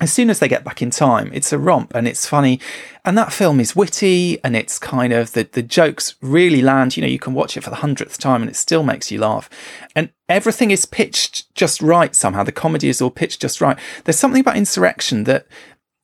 as 0.00 0.12
soon 0.12 0.30
as 0.30 0.38
they 0.38 0.48
get 0.48 0.64
back 0.64 0.80
in 0.80 0.90
time, 0.90 1.30
it's 1.34 1.52
a 1.52 1.58
romp 1.58 1.94
and 1.94 2.08
it's 2.08 2.26
funny. 2.26 2.58
And 3.04 3.16
that 3.18 3.32
film 3.32 3.60
is 3.60 3.76
witty 3.76 4.42
and 4.42 4.56
it's 4.56 4.78
kind 4.78 5.12
of 5.12 5.32
the, 5.32 5.44
the 5.44 5.62
jokes 5.62 6.14
really 6.22 6.62
land. 6.62 6.96
You 6.96 7.02
know, 7.02 7.08
you 7.08 7.18
can 7.18 7.34
watch 7.34 7.56
it 7.56 7.62
for 7.62 7.70
the 7.70 7.76
hundredth 7.76 8.18
time 8.18 8.40
and 8.40 8.50
it 8.50 8.56
still 8.56 8.82
makes 8.82 9.10
you 9.10 9.18
laugh. 9.18 9.50
And 9.94 10.10
everything 10.28 10.70
is 10.70 10.86
pitched 10.86 11.54
just 11.54 11.82
right 11.82 12.14
somehow. 12.14 12.44
The 12.44 12.52
comedy 12.52 12.88
is 12.88 13.02
all 13.02 13.10
pitched 13.10 13.42
just 13.42 13.60
right. 13.60 13.78
There's 14.04 14.18
something 14.18 14.40
about 14.40 14.56
insurrection 14.56 15.24
that 15.24 15.46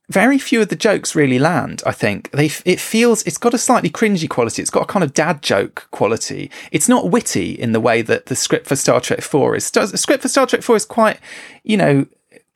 very 0.09 0.39
few 0.39 0.61
of 0.61 0.69
the 0.69 0.77
jokes 0.77 1.15
really 1.15 1.39
land. 1.39 1.83
I 1.85 1.93
think 1.93 2.31
they, 2.31 2.47
it 2.65 2.79
feels, 2.79 3.23
it's 3.25 3.39
got 3.39 3.55
a 3.55 3.59
slightly 3.59 3.91
cringy 3.91 4.29
quality. 4.29 4.63
It's 4.63 4.71
got 4.71 4.83
a 4.83 4.93
kind 4.93 5.03
of 5.03 5.15
dad 5.15 5.43
joke 5.43 5.89
quality. 5.91 6.51
It's 6.71 6.89
not 6.89 7.11
witty 7.11 7.53
in 7.53 7.73
the 7.73 7.81
way 7.81 8.03
that 8.03 8.27
the 8.27 8.37
script 8.37 8.67
for 8.67 8.77
Star 8.77 9.01
Trek 9.01 9.23
4 9.23 9.57
is. 9.57 9.71
The 9.71 9.97
script 9.97 10.23
for 10.23 10.29
Star 10.29 10.47
Trek 10.47 10.63
4 10.63 10.77
is 10.77 10.85
quite, 10.85 11.19
you 11.65 11.77
know, 11.77 12.07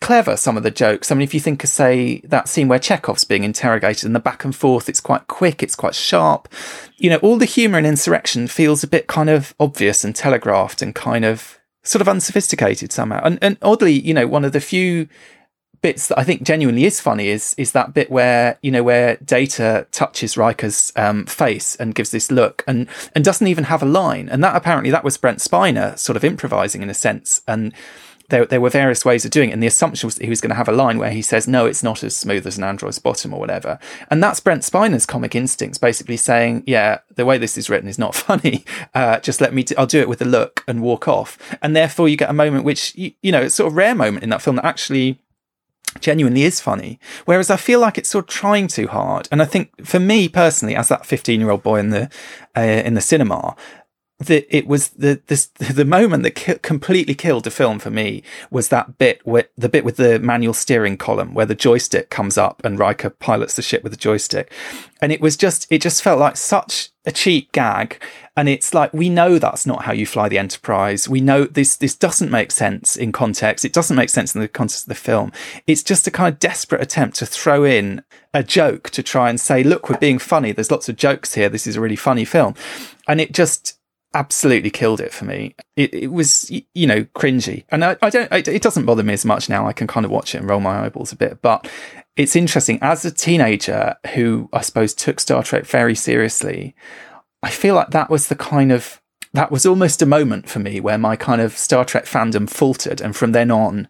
clever, 0.01 0.37
some 0.37 0.57
of 0.57 0.63
the 0.63 0.71
jokes. 0.71 1.11
I 1.11 1.15
mean, 1.15 1.23
if 1.23 1.35
you 1.35 1.41
think 1.41 1.63
of, 1.63 1.71
say, 1.71 2.21
that 2.25 2.49
scene 2.49 2.69
where 2.69 2.79
Chekov's 2.79 3.25
being 3.25 3.45
interrogated 3.45 4.05
and 4.07 4.15
the 4.15 4.21
back 4.21 4.45
and 4.45 4.55
forth, 4.55 4.89
it's 4.89 5.01
quite 5.01 5.27
quick, 5.27 5.63
it's 5.63 5.77
quite 5.77 5.95
sharp. 5.95 6.49
You 6.97 7.11
know, 7.11 7.19
all 7.19 7.37
the 7.37 7.45
humour 7.45 7.79
in 7.79 7.87
Insurrection 7.87 8.47
feels 8.47 8.83
a 8.83 8.89
bit 8.89 9.07
kind 9.07 9.31
of 9.31 9.55
obvious 9.61 10.05
and 10.05 10.15
telegraphed 10.15 10.83
and 10.83 10.95
kind 10.95 11.25
of 11.25 11.59
sort 11.83 12.01
of 12.01 12.09
unsophisticated 12.09 12.93
somehow. 12.93 13.21
And, 13.25 13.39
and 13.43 13.57
oddly, 13.63 13.93
you 13.93 14.15
know, 14.15 14.27
one 14.27 14.45
of 14.45 14.53
the 14.53 14.61
few 14.61 15.09
bits 15.83 16.09
that 16.09 16.19
I 16.19 16.25
think 16.25 16.43
genuinely 16.43 16.85
is 16.85 17.01
funny 17.01 17.29
is 17.29 17.55
is 17.57 17.73
that 17.73 17.95
bit 17.95 18.11
where 18.11 18.59
you 18.63 18.71
know 18.71 18.83
where 18.83 19.17
Data 19.17 19.87
touches 19.93 20.37
Riker's 20.37 20.93
um, 20.97 21.25
face 21.27 21.75
and 21.77 21.95
gives 21.95 22.11
this 22.11 22.31
look 22.31 22.63
and 22.67 22.87
and 23.15 23.25
doesn't 23.25 23.47
even 23.47 23.65
have 23.65 23.83
a 23.83 23.87
line, 23.87 24.29
and 24.29 24.45
that 24.45 24.57
apparently 24.57 24.91
that 24.91 25.05
was 25.05 25.17
Brent 25.17 25.39
Spiner 25.39 25.99
sort 25.99 26.17
of 26.17 26.25
improvising 26.25 26.83
in 26.83 26.91
a 26.91 26.95
sense, 26.95 27.43
and 27.49 27.73
there, 28.31 28.47
there 28.47 28.61
were 28.61 28.71
various 28.71 29.05
ways 29.05 29.25
of 29.25 29.31
doing 29.31 29.51
it. 29.51 29.53
And 29.53 29.63
the 29.63 29.67
assumption 29.67 30.07
was 30.07 30.15
that 30.17 30.25
he 30.25 30.31
was 30.31 30.41
going 30.41 30.51
to 30.51 30.57
have 30.57 30.69
a 30.69 30.73
line 30.73 30.99
where 30.99 31.11
he 31.11 31.23
says, 31.23 31.47
no, 31.47 31.67
it's 31.67 31.83
not 31.83 32.03
as 32.03 32.17
smooth 32.17 32.47
as 32.47 32.57
an 32.57 32.65
android's 32.65 32.99
bottom 32.99 33.35
or 33.35 33.41
whatever. 33.41 33.79
And 34.11 34.23
that's 34.23 34.41
Brent 34.41 34.65
Spiner's 34.65 35.07
comic 35.07 35.35
instincts, 35.35 35.79
basically 35.79 36.17
saying, 36.17 36.65
yeah, 36.67 37.01
the 37.15 37.27
way 37.27 37.39
this 37.39 37.59
is 37.59 37.69
written 37.69 37.89
is 37.89 37.99
not 37.99 38.15
funny. 38.27 38.65
Uh, 38.95 39.21
just 39.21 39.41
let 39.41 39.53
me, 39.53 39.65
i 39.77 39.81
will 39.81 39.87
do 39.87 40.01
it 40.01 40.09
with 40.09 40.23
a 40.23 40.27
look 40.27 40.65
and 40.67 40.83
walk 40.83 41.09
off. 41.09 41.39
And 41.63 41.77
therefore 41.77 42.09
you 42.09 42.17
get 42.17 42.31
a 42.31 42.35
moment 42.35 42.65
which, 42.65 42.95
you, 42.95 43.13
you 43.23 43.33
know, 43.33 43.43
it's 43.43 43.55
sort 43.55 43.69
of 43.69 43.77
rare 43.77 43.95
moment 43.95 44.25
in 44.25 44.31
that 44.31 44.43
film 44.43 44.57
that 44.57 44.65
actually 44.65 45.21
genuinely 45.99 46.45
is 46.45 46.61
funny. 46.61 47.01
Whereas 47.25 47.51
I 47.51 47.57
feel 47.57 47.81
like 47.81 47.99
it's 47.99 48.09
sort 48.09 48.27
of 48.27 48.29
trying 48.29 48.69
too 48.69 48.87
hard. 48.87 49.29
And 49.33 49.43
I 49.43 49.45
think 49.45 49.85
for 49.85 49.99
me 49.99 50.29
personally, 50.29 50.77
as 50.77 50.89
that 50.89 51.05
15 51.05 51.41
year 51.41 51.51
old 51.51 51.63
boy 51.63 51.81
in 51.81 51.91
the, 51.91 52.09
uh, 52.57 52.61
in 52.61 52.95
the 52.95 53.01
cinema, 53.01 53.57
it 54.29 54.67
was 54.67 54.89
the 54.91 55.21
this 55.29 55.47
the 55.47 55.85
moment 55.85 56.23
that 56.25 56.33
ki- 56.33 56.59
completely 56.63 57.15
killed 57.15 57.45
the 57.45 57.51
film 57.51 57.79
for 57.79 57.91
me 57.91 58.23
was 58.51 58.69
that 58.69 58.99
bit 58.99 59.25
with 59.27 59.49
the 59.57 59.69
bit 59.69 59.85
with 59.85 59.97
the 59.97 60.19
manual 60.19 60.53
steering 60.53 60.99
column 60.99 61.33
where 61.33 61.47
the 61.47 61.55
joystick 61.55 62.11
comes 62.11 62.37
up 62.37 62.61
and 62.65 62.79
Riker 62.79 63.11
pilots 63.11 63.57
the 63.57 63.63
ship 63.63 63.83
with 63.83 63.93
the 63.93 63.99
joystick, 63.99 64.53
and 65.01 65.11
it 65.11 65.21
was 65.21 65.37
just 65.37 65.67
it 65.71 65.81
just 65.81 66.03
felt 66.03 66.21
like 66.21 66.37
such 66.37 66.91
a 67.07 67.13
cheap 67.13 67.51
gag, 67.53 68.03
and 68.37 68.47
it's 68.47 68.75
like 68.75 68.93
we 68.93 69.09
know 69.09 69.39
that's 69.39 69.65
not 69.65 69.85
how 69.85 69.93
you 69.93 70.05
fly 70.05 70.29
the 70.29 70.39
Enterprise. 70.39 71.09
We 71.09 71.23
know 71.23 71.45
this 71.45 71.77
this 71.77 71.97
doesn't 71.97 72.31
make 72.31 72.53
sense 72.53 72.97
in 72.97 73.13
context. 73.13 73.65
It 73.65 73.73
doesn't 73.73 73.97
make 73.97 74.11
sense 74.11 74.35
in 74.35 74.43
the 74.43 74.49
context 74.49 74.85
of 74.85 74.89
the 74.91 74.95
film. 74.95 75.33
It's 75.67 75.83
just 75.83 76.07
a 76.07 76.11
kind 76.11 76.33
of 76.33 76.39
desperate 76.39 76.83
attempt 76.83 77.17
to 77.19 77.27
throw 77.27 77.65
in 77.65 78.03
a 78.35 78.43
joke 78.43 78.91
to 78.91 79.03
try 79.03 79.31
and 79.31 79.41
say, 79.41 79.63
look, 79.63 79.89
we're 79.89 79.99
being 79.99 80.19
funny. 80.19 80.53
There's 80.53 80.71
lots 80.71 80.91
of 80.91 80.97
jokes 80.97 81.35
here. 81.35 81.49
This 81.49 81.67
is 81.67 81.77
a 81.77 81.81
really 81.81 81.97
funny 81.97 82.27
film, 82.27 82.55
and 83.09 83.19
it 83.19 83.33
just 83.33 83.80
absolutely 84.15 84.71
killed 84.71 85.01
it 85.01 85.13
for 85.13 85.25
me. 85.25 85.55
It, 85.77 85.95
it 85.95 86.09
was, 86.09 86.51
you 86.51 86.87
know, 86.87 87.05
cringy. 87.15 87.65
And 87.69 87.85
I, 87.85 87.97
I 88.03 88.11
don't, 88.11 88.33
it 88.33 88.63
doesn't 88.63 88.87
bother 88.87 89.03
me 89.03 89.13
as 89.13 89.25
much 89.25 89.49
now. 89.49 89.67
I 89.67 89.73
can 89.73 89.87
kind 89.87 90.05
of 90.05 90.11
watch 90.11 90.35
it 90.35 90.39
and 90.39 90.49
roll 90.49 90.61
my 90.61 90.85
eyeballs 90.85 91.13
a 91.13 91.17
bit. 91.17 91.43
But 91.43 91.71
it's 92.17 92.35
interesting. 92.35 92.79
As 92.83 93.05
a 93.05 93.11
teenager 93.11 93.97
who 94.15 94.49
I 94.53 94.63
suppose 94.63 94.95
took 94.95 95.21
Star 95.21 95.43
Trek 95.43 95.65
very 95.65 95.95
seriously, 95.95 96.75
I 97.43 97.51
feel 97.51 97.75
like 97.75 97.91
that 97.91 98.11
was 98.11 98.29
the 98.29 98.37
kind 98.37 98.73
of, 98.73 99.01
that 99.33 99.53
was 99.53 99.65
almost 99.65 100.03
a 100.03 100.07
moment 100.07 100.49
for 100.49 100.59
me 100.59 100.81
where 100.81 100.99
my 100.99 101.15
kind 101.15 101.41
of 101.41 101.57
Star 101.57 101.85
Trek 101.85 102.05
fandom 102.05 102.51
faltered. 102.51 103.01
And 103.01 103.15
from 103.15 103.31
then 103.31 103.53
on, 103.53 103.89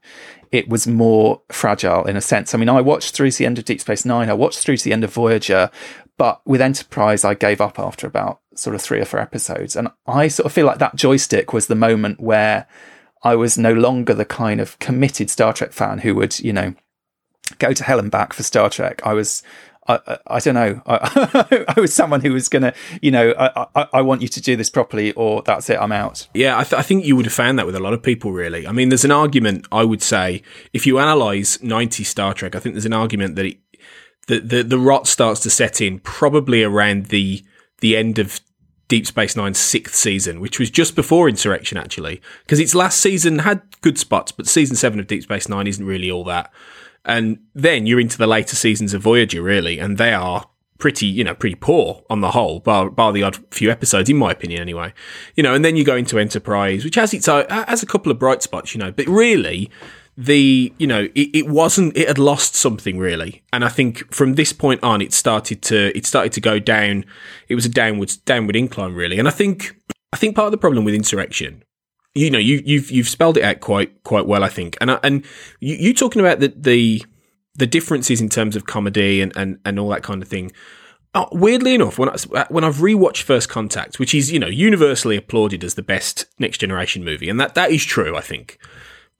it 0.53 0.69
was 0.69 0.87
more 0.87 1.41
fragile 1.51 2.05
in 2.05 2.17
a 2.17 2.21
sense. 2.21 2.55
I 2.55 2.59
mean, 2.59 2.69
I 2.69 2.81
watched 2.81 3.15
through 3.15 3.31
to 3.31 3.39
the 3.39 3.47
end 3.47 3.59
of 3.59 3.65
Deep 3.65 3.81
Space 3.81 4.05
Nine. 4.05 4.29
I 4.29 4.35
watched 4.35 4.59
through 4.59 4.77
to 4.77 4.85
the 4.85 4.93
end 4.93 5.05
of 5.05 5.15
Voyager, 5.15 5.71
but 6.21 6.47
with 6.47 6.61
Enterprise, 6.61 7.25
I 7.25 7.33
gave 7.33 7.63
up 7.63 7.79
after 7.79 8.07
about 8.07 8.43
sort 8.55 8.75
of 8.75 8.83
three 8.83 9.01
or 9.01 9.07
four 9.07 9.21
episodes. 9.21 9.75
And 9.75 9.89
I 10.07 10.29
sort 10.29 10.45
of 10.45 10.53
feel 10.53 10.67
like 10.67 10.77
that 10.77 10.95
joystick 10.95 11.55
was 11.55 11.67
the 11.67 11.75
moment 11.75 12.21
where 12.21 12.67
I 13.23 13.37
was 13.37 13.57
no 13.57 13.73
longer 13.73 14.13
the 14.13 14.27
kind 14.27 14.61
of 14.61 14.79
committed 14.81 15.31
Star 15.31 15.55
Trek 15.55 15.73
fan 15.73 16.01
who 16.01 16.15
would, 16.17 16.39
you 16.39 16.53
know, 16.53 16.75
go 17.59 17.73
to 17.73 17.85
hell 17.85 17.99
and 17.99 18.11
back 18.11 18.35
for 18.35 18.43
Star 18.43 18.69
Trek. 18.69 19.01
I 19.03 19.15
was, 19.15 19.43
I, 19.89 20.19
I, 20.27 20.41
don't 20.41 20.53
know. 20.53 20.83
I, 20.85 21.65
I, 21.75 21.81
was 21.81 21.95
someone 21.95 22.21
who 22.21 22.35
was 22.35 22.51
going 22.51 22.65
to, 22.65 22.75
you 23.01 23.13
know, 23.13 23.33
I, 23.39 23.87
I, 23.91 24.03
want 24.03 24.21
you 24.21 24.29
to 24.29 24.43
do 24.43 24.57
this 24.57 24.69
properly 24.69 25.13
or 25.13 25.41
that's 25.41 25.71
it, 25.71 25.79
I'm 25.81 25.91
out. 25.91 26.29
Yeah, 26.35 26.59
I, 26.59 26.65
th- 26.65 26.79
I, 26.79 26.83
think 26.83 27.07
you 27.07 27.17
would 27.17 27.25
have 27.25 27.33
found 27.33 27.59
that 27.59 27.65
with 27.65 27.77
a 27.77 27.81
lot 27.81 27.95
of 27.95 28.03
people, 28.03 28.31
really. 28.31 28.67
I 28.67 28.73
mean, 28.73 28.91
there's 28.91 29.07
an 29.07 29.11
argument, 29.11 29.67
I 29.73 29.85
would 29.85 30.03
say, 30.03 30.43
if 30.75 30.87
you 30.87 30.99
analyse 30.99 31.63
90 31.63 32.05
Star 32.05 32.35
Trek, 32.35 32.55
I 32.55 32.59
think 32.59 32.75
there's 32.75 32.85
an 32.85 32.93
argument 32.93 33.37
that 33.37 33.47
it, 33.47 33.57
the, 34.31 34.41
the, 34.41 34.63
the 34.63 34.79
rot 34.79 35.09
starts 35.09 35.41
to 35.41 35.51
set 35.51 35.81
in 35.81 35.99
probably 35.99 36.63
around 36.63 37.07
the 37.07 37.43
the 37.81 37.97
end 37.97 38.19
of 38.19 38.41
Deep 38.89 39.07
Space 39.07 39.37
Nine's 39.37 39.59
sixth 39.59 39.95
season, 39.95 40.41
which 40.41 40.59
was 40.59 40.71
just 40.71 40.95
before 40.95 41.29
Insurrection, 41.29 41.77
actually, 41.77 42.21
because 42.45 42.61
its 42.61 42.75
last 42.75 43.01
season 43.01 43.41
had 43.41 43.63
good 43.81 43.99
spots, 43.99 44.33
but 44.33 44.47
season 44.47 44.77
seven 44.77 45.01
of 45.01 45.07
Deep 45.07 45.23
Space 45.23 45.49
Nine 45.49 45.67
isn't 45.67 45.85
really 45.85 46.11
all 46.11 46.25
that. 46.25 46.53
And 47.05 47.39
then 47.55 47.87
you're 47.87 48.01
into 48.01 48.19
the 48.19 48.27
later 48.27 48.55
seasons 48.55 48.95
of 48.95 49.03
Voyager, 49.03 49.43
really, 49.43 49.79
and 49.79 49.97
they 49.99 50.13
are 50.13 50.47
pretty, 50.79 51.07
you 51.07 51.25
know, 51.25 51.35
pretty 51.35 51.57
poor 51.57 52.05
on 52.11 52.21
the 52.21 52.33
whole, 52.33 52.61
bar, 52.61 52.91
bar 52.91 53.13
the 53.13 53.23
odd 53.23 53.39
few 53.53 53.71
episodes, 53.71 54.11
in 54.11 54.17
my 54.17 54.33
opinion, 54.33 54.61
anyway. 54.61 54.93
You 55.35 55.43
know, 55.43 55.55
and 55.55 55.65
then 55.65 55.77
you 55.77 55.85
go 55.85 55.97
into 55.97 56.19
Enterprise, 56.19 56.85
which 56.85 56.97
has 56.97 57.15
its 57.15 57.27
uh, 57.27 57.65
has 57.67 57.83
a 57.83 57.87
couple 57.87 58.13
of 58.13 58.19
bright 58.19 58.43
spots, 58.43 58.75
you 58.75 58.79
know, 58.79 58.93
but 58.93 59.07
really 59.07 59.71
the 60.21 60.71
you 60.77 60.87
know 60.87 61.09
it, 61.15 61.31
it 61.35 61.49
wasn't 61.49 61.97
it 61.97 62.07
had 62.07 62.19
lost 62.19 62.55
something 62.55 62.99
really. 62.99 63.43
And 63.53 63.65
i 63.65 63.69
think 63.69 64.13
from 64.15 64.35
this 64.35 64.53
point 64.53 64.83
on 64.83 65.01
it 65.01 65.13
started 65.13 65.63
to 65.63 65.97
it 65.97 66.05
started 66.05 66.33
to 66.33 66.41
go 66.41 66.59
down. 66.59 67.07
It 67.49 67.55
was 67.55 67.65
a 67.65 67.71
downwards 67.71 68.17
downward 68.19 68.57
incline 68.57 68.93
really. 68.93 69.19
And 69.19 69.27
i 69.27 69.31
think 69.31 69.77
i 70.13 70.17
think 70.17 70.37
part 70.37 70.47
of 70.47 70.53
the 70.53 70.59
problem 70.59 70.85
with 70.85 70.95
insurrection 70.95 71.65
you 72.15 72.31
know 72.31 72.39
you 72.39 72.63
you've 72.65 72.91
you've 72.91 73.09
spelled 73.09 73.37
it 73.39 73.45
out 73.45 73.61
quite 73.61 74.03
quite 74.05 74.27
well 74.27 74.45
i 74.45 74.49
think. 74.49 74.77
And 74.81 74.91
I, 74.91 74.99
and 75.03 75.25
you, 75.61 75.77
you 75.77 75.95
talking 75.95 76.21
about 76.21 76.41
the 76.41 76.53
the 76.55 77.03
the 77.55 77.67
differences 77.67 78.21
in 78.21 78.29
terms 78.29 78.57
of 78.57 78.67
comedy 78.67 79.23
and 79.23 79.35
and, 79.37 79.59
and 79.65 79.79
all 79.79 79.89
that 79.89 80.03
kind 80.03 80.23
of 80.23 80.29
thing 80.29 80.53
Oh, 81.13 81.27
weirdly 81.33 81.75
enough, 81.75 81.99
when 81.99 82.09
I, 82.09 82.47
when 82.51 82.63
I've 82.63 82.77
rewatched 82.77 83.23
First 83.23 83.49
Contact, 83.49 83.99
which 83.99 84.15
is 84.15 84.31
you 84.31 84.39
know 84.39 84.47
universally 84.47 85.17
applauded 85.17 85.65
as 85.65 85.75
the 85.75 85.83
best 85.83 86.27
Next 86.39 86.59
Generation 86.59 87.05
movie, 87.05 87.29
and 87.29 87.41
that 87.41 87.57
that 87.57 87.73
is 87.73 87.85
true, 87.85 88.17
I 88.17 88.21
think. 88.21 88.61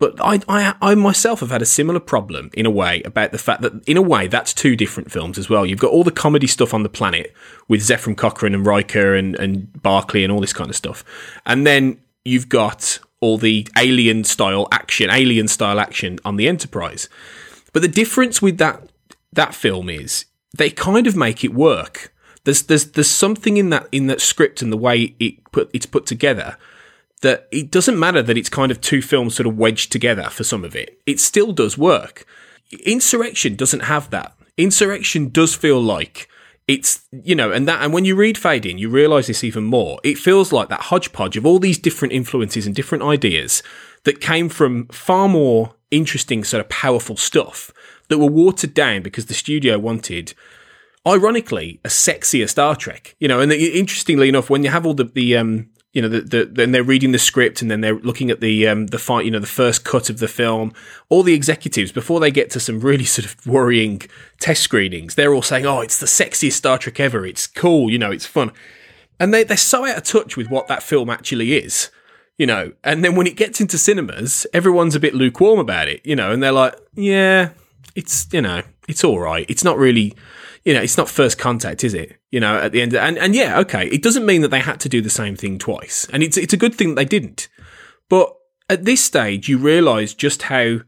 But 0.01 0.19
I, 0.19 0.41
I, 0.49 0.75
I 0.81 0.95
myself 0.95 1.41
have 1.41 1.51
had 1.51 1.61
a 1.61 1.67
similar 1.67 2.01
problem 2.01 2.51
in 2.55 2.65
a 2.65 2.71
way 2.71 3.03
about 3.03 3.33
the 3.33 3.39
fact 3.39 3.61
that, 3.61 3.87
in 3.87 3.99
a 3.99 4.03
way, 4.03 4.29
that's 4.29 4.55
two 4.55 4.75
different 4.75 5.13
films 5.13 5.37
as 5.37 5.51
well. 5.51 5.67
You've 5.67 5.79
got 5.79 5.93
all 5.93 6.05
the 6.05 6.11
comedy 6.11 6.47
stuff 6.47 6.73
on 6.73 6.83
the 6.83 6.89
planet 6.89 7.35
with 7.69 7.83
Zefram 7.83 8.17
Cochrane 8.17 8.55
and 8.55 8.65
Riker 8.65 9.15
and, 9.15 9.37
and 9.37 9.71
Barclay 9.83 10.25
and 10.25 10.33
all 10.33 10.41
this 10.41 10.55
kind 10.55 10.71
of 10.71 10.75
stuff. 10.75 11.05
And 11.45 11.67
then 11.67 12.01
you've 12.25 12.49
got 12.49 12.99
all 13.21 13.37
the 13.37 13.69
alien 13.79 14.25
style 14.25 14.69
action, 14.73 15.11
alien 15.11 15.49
style 15.49 15.79
action 15.79 16.19
on 16.25 16.37
the 16.37 16.49
Enterprise. 16.49 17.11
But 17.75 17.83
the 17.83 17.89
difference 17.89 18.41
with 18.41 18.57
that, 18.57 18.89
that 19.35 19.55
film 19.55 19.91
is 19.91 20.25
they 20.57 20.71
kind 20.71 21.07
of 21.07 21.15
make 21.15 21.45
it 21.45 21.53
work. 21.53 22.15
There's, 22.45 22.63
there's, 22.63 22.93
there's 22.93 23.11
something 23.11 23.59
in 23.59 23.69
that, 23.69 23.87
in 23.93 24.07
that 24.07 24.23
script 24.23 24.63
and 24.63 24.73
the 24.73 24.79
way 24.79 25.15
it 25.21 25.45
put, 25.53 25.69
it's 25.75 25.85
put 25.85 26.07
together 26.07 26.57
that 27.23 27.49
it 27.51 27.71
doesn't 27.71 27.99
matter 27.99 28.23
that 28.23 28.39
it's 28.39 28.49
kind 28.49 28.71
of 28.71 28.81
two 28.81 29.03
films 29.03 29.35
sort 29.35 29.47
of 29.47 29.57
wedged 29.57 29.93
together 29.93 30.25
for 30.25 30.45
some 30.45 30.65
of 30.65 30.75
it. 30.75 31.01
It 31.07 31.21
still 31.21 31.53
does 31.53 31.77
work. 31.77 32.25
Insurrection 32.85 33.57
doesn't 33.57 33.81
have 33.81 34.11
that. 34.11 34.35
Insurrection 34.57 35.29
does 35.29 35.55
feel 35.55 35.81
like 35.81 36.29
it's 36.69 37.07
you 37.11 37.35
know, 37.35 37.51
and 37.51 37.67
that 37.67 37.83
and 37.83 37.93
when 37.93 38.05
you 38.05 38.15
read 38.15 38.39
Fade 38.39 38.65
In, 38.65 38.79
you 38.79 38.89
realise 38.89 39.27
this 39.27 39.43
even 39.43 39.65
more. 39.65 39.99
It 40.05 40.19
feels 40.19 40.53
like 40.53 40.69
that 40.69 40.83
hodgepodge 40.83 41.37
of 41.37 41.45
all 41.45 41.59
these 41.59 41.79
different 41.79 42.13
influences 42.13 42.67
and 42.67 42.77
different 42.77 43.03
ideas 43.03 43.63
that 44.05 44.21
came 44.21 44.49
from 44.49 44.87
far 44.87 45.29
more 45.29 45.75
interesting, 45.91 46.45
sort 46.45 46.61
of 46.61 46.69
powerful 46.69 47.17
stuff 47.17 47.73
that 48.09 48.19
were 48.19 48.31
watered 48.31 48.73
down 48.73 49.03
because 49.03 49.27
the 49.27 49.35
studio 49.35 49.79
wanted 49.79 50.35
ironically, 51.07 51.81
a 51.85 51.89
sexier 51.89 52.49
Star 52.49 52.77
Trek. 52.77 53.17
You 53.19 53.29
know, 53.29 53.41
and 53.41 53.53
interestingly 53.53 54.29
enough, 54.29 54.51
when 54.51 54.63
you 54.63 54.71
have 54.71 54.87
all 54.87 54.95
the 54.95 55.05
the 55.05 55.37
um, 55.37 55.70
you 55.93 56.01
know, 56.01 56.09
the, 56.09 56.21
the, 56.21 56.45
then 56.45 56.71
they're 56.71 56.85
reading 56.85 57.11
the 57.13 57.19
script 57.19 57.63
and 57.63 57.71
then 57.71 57.81
they're 57.81 57.99
looking 57.99 58.31
at 58.31 58.41
the 58.41 58.69
um, 58.69 58.89
the 58.89 58.99
fight, 58.99 59.25
you 59.25 59.31
know, 59.31 59.41
the 59.41 59.47
first 59.47 59.85
cut 59.85 60.09
of 60.09 60.19
the 60.19 60.29
film. 60.29 60.73
All 61.09 61.23
the 61.23 61.35
executives 61.35 61.91
before 61.91 62.21
they 62.21 62.31
get 62.31 62.51
to 62.51 62.61
some 62.61 62.81
really 62.81 63.05
sort 63.17 63.27
of 63.27 63.47
worrying 63.47 64.03
test 64.39 64.63
screenings, 64.63 65.15
they're 65.17 65.35
all 65.35 65.43
saying, 65.43 65.67
"Oh, 65.67 65.81
it's 65.81 65.99
the 65.99 66.07
sexiest 66.07 66.53
Star 66.53 66.79
Trek 66.79 67.01
ever. 67.01 67.27
It's 67.27 67.47
cool. 67.47 67.91
You 67.91 67.99
know, 67.99 68.11
it's 68.11 68.27
fun." 68.27 68.53
And 69.19 69.35
they 69.35 69.43
they're 69.43 69.57
so 69.57 69.85
out 69.85 69.99
of 69.99 70.05
touch 70.05 70.37
with 70.37 70.49
what 70.49 70.69
that 70.69 70.83
film 70.83 71.11
actually 71.11 71.57
is, 71.57 71.91
you 72.39 72.47
know. 72.47 72.73
And 72.85 73.05
then 73.05 73.17
when 73.17 73.27
it 73.27 73.37
gets 73.37 73.61
into 73.61 73.77
cinemas, 73.77 74.47
everyone's 74.53 74.95
a 74.95 75.01
bit 75.01 75.15
lukewarm 75.15 75.59
about 75.59 75.89
it, 75.89 76.01
you 76.05 76.15
know, 76.15 76.31
and 76.31 76.41
they're 76.41 76.53
like, 76.53 76.77
"Yeah, 76.95 77.51
it's 77.97 78.29
you 78.33 78.43
know, 78.43 78.63
it's 78.91 79.05
all 79.05 79.21
right. 79.21 79.47
It's 79.49 79.65
not 79.65 79.79
really." 79.79 80.15
you 80.65 80.75
know, 80.75 80.83
it's 80.83 80.99
not 80.99 81.09
first 81.09 81.39
contact, 81.39 81.85
is 81.85 81.95
it? 81.95 82.21
You 82.31 82.41
know, 82.41 82.59
at 82.59 82.73
the 82.73 82.83
end, 82.83 82.93
of, 82.93 83.03
and 83.03 83.19
and 83.19 83.35
yeah, 83.35 83.59
okay, 83.61 83.87
it 83.89 84.03
doesn't 84.03 84.27
mean 84.27 84.43
that 84.43 84.51
they 84.51 84.61
had 84.61 84.81
to 84.81 84.89
do 84.89 85.01
the 85.01 85.11
same 85.11 85.37
thing 85.37 85.59
twice, 85.59 86.07
and 86.13 86.23
it's 86.23 86.37
it's 86.37 86.53
a 86.53 86.59
good 86.59 86.75
thing 86.75 86.91
that 86.91 86.97
they 86.97 87.05
didn't. 87.07 87.49
But 88.09 88.35
at 88.69 88.85
this 88.85 89.03
stage, 89.03 89.49
you 89.49 89.59
realise 89.59 90.15
just 90.15 90.43
how 90.43 90.81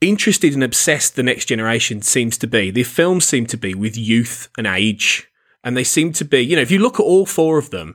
interested 0.00 0.54
and 0.54 0.64
obsessed 0.64 1.16
the 1.16 1.22
next 1.22 1.46
generation 1.46 2.02
seems 2.02 2.38
to 2.38 2.46
be. 2.46 2.70
The 2.70 2.82
films 2.82 3.24
seem 3.24 3.46
to 3.46 3.56
be 3.56 3.74
with 3.74 3.96
youth 3.96 4.48
and 4.56 4.66
age, 4.66 5.28
and 5.62 5.76
they 5.76 5.84
seem 5.84 6.12
to 6.14 6.24
be. 6.24 6.40
You 6.40 6.56
know, 6.56 6.62
if 6.62 6.70
you 6.70 6.78
look 6.78 6.98
at 6.98 7.04
all 7.04 7.26
four 7.26 7.58
of 7.58 7.70
them, 7.70 7.94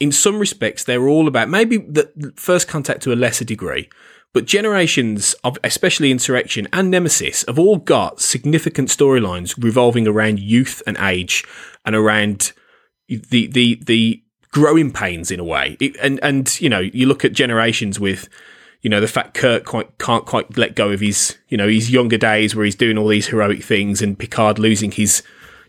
in 0.00 0.10
some 0.10 0.38
respects, 0.38 0.84
they're 0.84 1.08
all 1.08 1.28
about 1.28 1.50
maybe 1.50 1.76
the 1.76 2.32
first 2.36 2.66
contact 2.66 3.02
to 3.02 3.12
a 3.12 3.14
lesser 3.16 3.44
degree, 3.44 3.90
but 4.34 4.44
generations 4.44 5.34
of, 5.44 5.58
especially 5.64 6.10
Insurrection 6.10 6.68
and 6.72 6.90
Nemesis, 6.90 7.44
have 7.46 7.58
all 7.58 7.78
got 7.78 8.20
significant 8.20 8.88
storylines 8.88 9.62
revolving 9.62 10.06
around 10.06 10.38
youth 10.38 10.82
and 10.86 10.96
age, 10.98 11.44
and 11.84 11.96
around 11.96 12.52
the 13.08 13.46
the 13.46 13.80
the 13.84 14.22
growing 14.50 14.92
pains 14.92 15.30
in 15.30 15.40
a 15.40 15.44
way. 15.44 15.76
It, 15.80 15.96
and 16.02 16.20
and 16.22 16.60
you 16.60 16.68
know, 16.68 16.80
you 16.80 17.06
look 17.06 17.24
at 17.24 17.32
generations 17.32 17.98
with 17.98 18.28
you 18.82 18.90
know 18.90 19.00
the 19.00 19.08
fact 19.08 19.34
Kirk 19.34 19.64
quite, 19.64 19.98
can't 19.98 20.26
quite 20.26 20.56
let 20.56 20.74
go 20.74 20.90
of 20.90 21.00
his 21.00 21.36
you 21.48 21.56
know 21.56 21.68
his 21.68 21.90
younger 21.90 22.18
days 22.18 22.54
where 22.54 22.64
he's 22.64 22.76
doing 22.76 22.98
all 22.98 23.08
these 23.08 23.28
heroic 23.28 23.62
things, 23.62 24.02
and 24.02 24.18
Picard 24.18 24.58
losing 24.58 24.90
his 24.90 25.22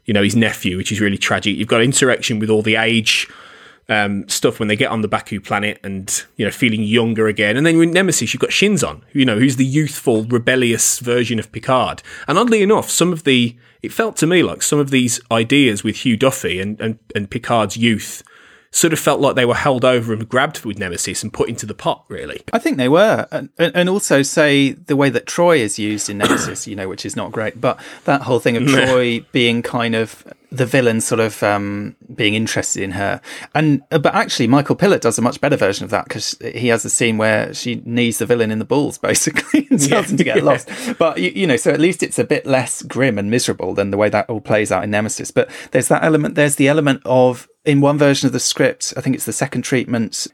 you 0.05 0.13
know 0.13 0.23
his 0.23 0.35
nephew, 0.35 0.77
which 0.77 0.91
is 0.91 0.99
really 0.99 1.17
tragic. 1.17 1.55
You've 1.55 1.67
got 1.67 1.81
Insurrection 1.81 2.39
with 2.39 2.49
all 2.49 2.61
the 2.61 2.75
age 2.75 3.27
um, 3.89 4.27
stuff 4.29 4.59
when 4.59 4.67
they 4.67 4.75
get 4.75 4.91
on 4.91 5.01
the 5.01 5.07
Baku 5.07 5.41
planet 5.41 5.79
and 5.83 6.23
you 6.37 6.45
know 6.45 6.51
feeling 6.51 6.83
younger 6.83 7.27
again. 7.27 7.57
And 7.57 7.65
then 7.65 7.77
with 7.77 7.89
Nemesis, 7.89 8.33
you've 8.33 8.41
got 8.41 8.51
Shinzon, 8.51 9.01
you 9.11 9.25
know, 9.25 9.37
who's 9.37 9.57
the 9.57 9.65
youthful, 9.65 10.23
rebellious 10.23 10.99
version 10.99 11.39
of 11.39 11.51
Picard. 11.51 12.01
And 12.27 12.37
oddly 12.37 12.61
enough, 12.61 12.89
some 12.89 13.11
of 13.11 13.23
the 13.23 13.57
it 13.81 13.91
felt 13.91 14.15
to 14.17 14.27
me 14.27 14.43
like 14.43 14.61
some 14.61 14.79
of 14.79 14.91
these 14.91 15.19
ideas 15.31 15.83
with 15.83 15.97
Hugh 15.97 16.15
Duffy 16.15 16.61
and 16.61 16.79
and, 16.79 16.99
and 17.15 17.29
Picard's 17.29 17.75
youth 17.75 18.23
sort 18.71 18.93
of 18.93 18.99
felt 18.99 19.19
like 19.19 19.35
they 19.35 19.45
were 19.45 19.55
held 19.55 19.83
over 19.83 20.13
and 20.13 20.27
grabbed 20.27 20.63
with 20.63 20.77
Nemesis 20.77 21.23
and 21.23 21.33
put 21.33 21.49
into 21.49 21.65
the 21.65 21.73
pot, 21.73 22.05
really. 22.07 22.41
I 22.53 22.59
think 22.59 22.77
they 22.77 22.89
were. 22.89 23.27
And, 23.31 23.49
and 23.57 23.89
also, 23.89 24.21
say, 24.21 24.71
the 24.73 24.95
way 24.95 25.09
that 25.09 25.25
Troi 25.25 25.59
is 25.59 25.79
used 25.79 26.09
in 26.09 26.19
Nemesis, 26.19 26.67
you 26.67 26.75
know, 26.75 26.87
which 26.87 27.05
is 27.05 27.15
not 27.15 27.31
great, 27.31 27.59
but 27.59 27.79
that 28.05 28.23
whole 28.23 28.39
thing 28.39 28.57
of 28.57 28.63
Troi 28.63 29.25
being 29.31 29.61
kind 29.61 29.95
of 29.95 30.23
the 30.51 30.65
villain 30.65 30.99
sort 30.99 31.19
of 31.19 31.41
um, 31.43 31.95
being 32.13 32.33
interested 32.33 32.81
in 32.81 32.91
her. 32.91 33.21
And 33.53 33.83
uh, 33.91 33.99
but 33.99 34.15
actually, 34.15 34.47
Michael 34.47 34.75
Piller 34.75 34.97
does 34.97 35.17
a 35.17 35.21
much 35.21 35.39
better 35.39 35.55
version 35.55 35.83
of 35.83 35.91
that 35.91 36.05
because 36.05 36.37
he 36.41 36.67
has 36.69 36.83
a 36.85 36.89
scene 36.89 37.17
where 37.17 37.53
she 37.53 37.81
knees 37.85 38.17
the 38.17 38.25
villain 38.25 38.51
in 38.51 38.59
the 38.59 38.65
balls 38.65 38.97
basically 39.09 39.67
and 39.69 39.79
tells 39.79 39.89
yeah. 39.89 40.03
him 40.03 40.17
to 40.17 40.23
get 40.23 40.43
lost. 40.43 40.69
But 40.97 41.19
you, 41.19 41.31
you, 41.35 41.47
know, 41.47 41.57
so 41.57 41.71
at 41.71 41.79
least 41.79 42.03
it's 42.03 42.19
a 42.19 42.23
bit 42.23 42.45
less 42.45 42.81
grim 42.81 43.17
and 43.17 43.29
miserable 43.29 43.73
than 43.73 43.91
the 43.91 43.97
way 43.97 44.09
that 44.09 44.29
all 44.29 44.41
plays 44.41 44.71
out 44.71 44.83
in 44.83 44.91
Nemesis. 44.91 45.31
But 45.31 45.49
there's 45.71 45.87
that 45.89 46.03
element. 46.03 46.35
There's 46.35 46.55
the 46.55 46.67
element 46.67 47.01
of 47.05 47.47
in 47.69 47.81
one 47.81 47.99
version 47.99 48.25
of 48.25 48.33
the 48.33 48.39
script, 48.39 48.93
I 48.97 49.01
think 49.01 49.15
it's 49.15 49.25
the 49.25 49.33
second 49.33 49.61
treatment. 49.61 50.25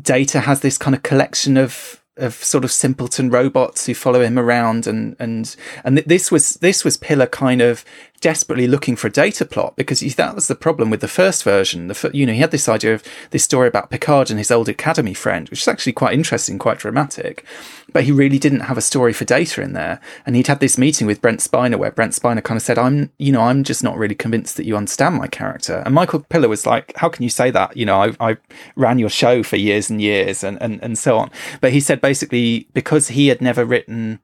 Data 0.00 0.40
has 0.40 0.60
this 0.60 0.78
kind 0.78 0.94
of 0.94 1.02
collection 1.02 1.56
of 1.56 2.00
of 2.16 2.34
sort 2.34 2.64
of 2.64 2.70
simpleton 2.70 3.28
robots 3.28 3.86
who 3.86 3.94
follow 3.94 4.20
him 4.20 4.38
around 4.38 4.86
and 4.86 5.16
and 5.18 5.56
and 5.82 5.98
this 5.98 6.30
was 6.30 6.54
this 6.54 6.84
was 6.84 6.96
Piller 6.96 7.26
kind 7.26 7.60
of 7.60 7.84
desperately 8.24 8.66
looking 8.66 8.96
for 8.96 9.08
a 9.08 9.12
data 9.12 9.44
plot 9.44 9.76
because 9.76 10.00
he, 10.00 10.08
that 10.08 10.34
was 10.34 10.48
the 10.48 10.54
problem 10.54 10.88
with 10.88 11.02
the 11.02 11.06
first 11.06 11.44
version. 11.44 11.88
The 11.88 12.10
you 12.14 12.24
know 12.24 12.32
he 12.32 12.38
had 12.38 12.52
this 12.52 12.70
idea 12.70 12.94
of 12.94 13.04
this 13.32 13.44
story 13.44 13.68
about 13.68 13.90
Picard 13.90 14.30
and 14.30 14.38
his 14.38 14.50
old 14.50 14.66
academy 14.66 15.12
friend, 15.12 15.46
which 15.50 15.60
is 15.60 15.68
actually 15.68 15.92
quite 15.92 16.14
interesting, 16.14 16.58
quite 16.58 16.78
dramatic, 16.78 17.44
but 17.92 18.04
he 18.04 18.12
really 18.12 18.38
didn't 18.38 18.60
have 18.60 18.78
a 18.78 18.80
story 18.80 19.12
for 19.12 19.26
Data 19.26 19.60
in 19.60 19.74
there. 19.74 20.00
And 20.24 20.36
he'd 20.36 20.46
had 20.46 20.60
this 20.60 20.78
meeting 20.78 21.06
with 21.06 21.20
Brent 21.20 21.40
Spiner 21.40 21.76
where 21.76 21.90
Brent 21.90 22.14
Spiner 22.14 22.42
kind 22.42 22.56
of 22.56 22.62
said, 22.62 22.78
"I'm 22.78 23.10
you 23.18 23.30
know 23.30 23.42
I'm 23.42 23.62
just 23.62 23.84
not 23.84 23.98
really 23.98 24.14
convinced 24.14 24.56
that 24.56 24.64
you 24.64 24.74
understand 24.74 25.16
my 25.16 25.26
character." 25.26 25.82
And 25.84 25.94
Michael 25.94 26.20
Piller 26.20 26.48
was 26.48 26.64
like, 26.64 26.96
"How 26.96 27.10
can 27.10 27.24
you 27.24 27.30
say 27.30 27.50
that? 27.50 27.76
You 27.76 27.84
know 27.84 28.00
I, 28.00 28.30
I 28.30 28.36
ran 28.74 28.98
your 28.98 29.10
show 29.10 29.42
for 29.42 29.56
years 29.56 29.90
and 29.90 30.00
years 30.00 30.42
and 30.42 30.56
and 30.62 30.82
and 30.82 30.96
so 30.96 31.18
on." 31.18 31.30
But 31.60 31.72
he 31.72 31.80
said 31.80 32.00
basically 32.00 32.68
because 32.72 33.08
he 33.08 33.28
had 33.28 33.42
never 33.42 33.66
written 33.66 34.20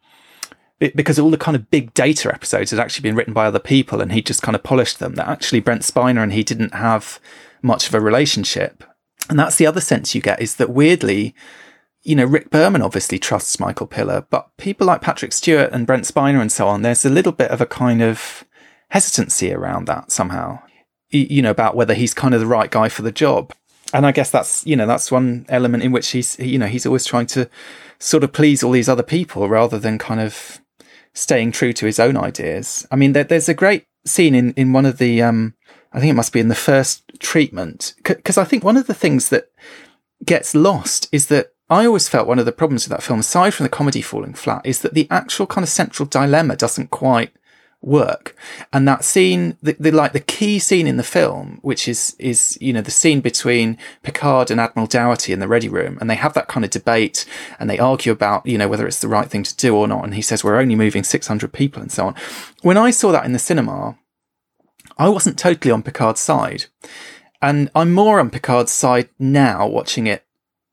because 0.81 1.19
all 1.19 1.31
the 1.31 1.37
kind 1.37 1.57
of 1.57 1.71
big 1.71 1.93
data 1.93 2.33
episodes 2.33 2.71
had 2.71 2.81
actually 2.81 3.03
been 3.03 3.14
written 3.14 3.35
by 3.35 3.47
other 3.47 3.59
people 3.59 4.01
and 4.01 4.12
he 4.12 4.23
just 4.23 4.43
kind 4.43 4.57
of 4.57 4.62
polished 4.62 4.99
them 4.99 5.14
that 5.14 5.29
actually 5.29 5.61
Brent 5.61 5.83
Spiner 5.83 6.23
and 6.23 6.33
he 6.33 6.43
didn't 6.43 6.75
have 6.75 7.21
much 7.62 7.87
of 7.87 7.95
a 7.95 8.01
relationship. 8.01 8.83
And 9.29 9.38
that's 9.38 9.57
the 9.57 9.66
other 9.66 9.81
sense 9.81 10.14
you 10.14 10.23
get 10.23 10.40
is 10.40 10.57
that 10.57 10.71
weirdly, 10.71 11.35
you 12.03 12.16
know, 12.16 12.25
Rick 12.25 12.51
Berman 12.51 12.81
obviously 12.81 13.19
trusts 13.19 13.61
Michael 13.61 13.87
Piller, 13.87 14.27
but 14.31 14.57
people 14.57 14.87
like 14.87 15.03
Patrick 15.03 15.33
Stewart 15.33 15.71
and 15.71 15.87
Brent 15.87 16.05
Spiner 16.05 16.40
and 16.40 16.51
so 16.51 16.66
on, 16.66 16.81
there's 16.81 17.05
a 17.05 17.11
little 17.11 17.33
bit 17.33 17.51
of 17.51 17.61
a 17.61 17.66
kind 17.66 18.03
of 18.03 18.45
hesitancy 18.88 19.53
around 19.53 19.87
that 19.87 20.11
somehow, 20.11 20.61
you 21.11 21.43
know, 21.43 21.51
about 21.51 21.77
whether 21.77 21.93
he's 21.93 22.14
kind 22.14 22.33
of 22.33 22.40
the 22.40 22.47
right 22.47 22.71
guy 22.71 22.88
for 22.88 23.03
the 23.03 23.12
job 23.12 23.53
and 23.93 24.07
I 24.07 24.12
guess 24.12 24.31
that's 24.31 24.64
you 24.66 24.77
know 24.77 24.87
that's 24.87 25.11
one 25.11 25.47
element 25.49 25.83
in 25.83 25.93
which 25.93 26.11
he's 26.11 26.38
you 26.38 26.59
know 26.59 26.66
he's 26.66 26.87
always 26.87 27.05
trying 27.05 27.27
to 27.27 27.49
sort 27.99 28.25
of 28.25 28.33
please 28.33 28.62
all 28.62 28.73
these 28.73 28.88
other 28.88 29.03
people 29.03 29.49
rather 29.49 29.79
than 29.79 29.99
kind 29.99 30.21
of 30.21 30.61
staying 31.14 31.53
true 31.53 31.73
to 31.73 31.87
his 31.87 31.99
own 31.99 32.16
ideas. 32.16 32.87
I 32.90 32.96
mean, 32.96 33.12
there, 33.12 33.25
there's 33.25 33.49
a 33.49 33.55
great 33.55 33.87
scene 34.05 34.35
in 34.35 34.53
in 34.55 34.73
one 34.73 34.87
of 34.87 34.99
the 34.99 35.23
um, 35.23 35.55
I 35.92 36.01
think 36.01 36.11
it 36.11 36.14
must 36.14 36.33
be 36.33 36.40
in 36.40 36.49
the 36.49 36.55
first 36.55 37.03
treatment 37.18 37.94
because 38.03 38.38
I 38.38 38.44
think 38.44 38.64
one 38.64 38.77
of 38.77 38.87
the 38.87 38.94
things 38.94 39.29
that 39.31 39.51
gets 40.25 40.55
lost 40.55 41.09
is 41.12 41.27
that 41.27 41.53
I 41.68 41.87
always 41.87 42.09
felt 42.09 42.27
one 42.27 42.40
of 42.40 42.46
the 42.46 42.53
problems 42.53 42.85
with 42.85 42.90
that 42.90 43.03
film, 43.03 43.20
aside 43.20 43.55
from 43.55 43.64
the 43.64 43.70
comedy 43.70 44.03
falling 44.03 44.35
flat, 44.35 44.62
is 44.64 44.81
that 44.83 44.94
the 44.94 45.07
actual 45.11 45.46
kind 45.46 45.62
of 45.62 45.68
central 45.68 46.07
dilemma 46.07 46.57
doesn't 46.57 46.90
quite 46.90 47.33
work. 47.83 48.37
And 48.73 48.87
that 48.87 49.05
scene, 49.05 49.57
the, 49.62 49.77
the, 49.79 49.90
like 49.90 50.12
the 50.12 50.21
key 50.21 50.59
scene 50.59 50.87
in 50.87 50.97
the 50.97 51.03
film, 51.03 51.59
which 51.62 51.88
is, 51.88 52.14
is, 52.19 52.59
you 52.61 52.73
know, 52.73 52.83
the 52.83 52.90
scene 52.90 53.21
between 53.21 53.79
Picard 54.03 54.51
and 54.51 54.61
Admiral 54.61 54.87
Dougherty 54.87 55.33
in 55.33 55.40
the 55.40 55.49
ready 55.49 55.69
room. 55.69 55.97
And 56.01 56.11
they 56.11 56.14
have 56.14 56.35
that 56.35 56.49
kind 56.49 56.64
of 56.64 56.71
debate 56.71 57.25
and 57.59 57.71
they 57.71 57.79
argue 57.79 58.12
about, 58.12 58.47
you 58.47 58.59
know, 58.59 58.69
whether 58.69 58.87
it's 58.87 59.01
the 59.01 59.09
right 59.09 59.29
thing 59.29 59.43
to 59.45 59.57
do 59.57 59.75
or 59.75 59.88
not. 59.88 60.05
And 60.05 60.14
he 60.14 60.23
says, 60.23 60.45
we're 60.45 60.61
only 60.61 60.75
moving 60.77 61.05
600 61.05 61.53
people 61.53 61.81
and 61.81 61.90
so 61.90 62.07
on. 62.07 62.14
When 62.62 62.77
I 62.77 62.90
saw 62.90 63.12
that 63.12 63.25
in 63.25 63.33
the 63.33 63.38
cinema, 63.38 63.99
I 64.99 65.09
wasn't 65.09 65.38
totally 65.38 65.73
on 65.73 65.83
Picard's 65.83 66.21
side. 66.21 66.66
And 67.43 67.71
I'm 67.75 67.93
more 67.93 68.21
on 68.21 68.31
Picard's 68.31 68.73
side 68.73 69.09
now 69.19 69.66
watching 69.66 70.07
it 70.07 70.25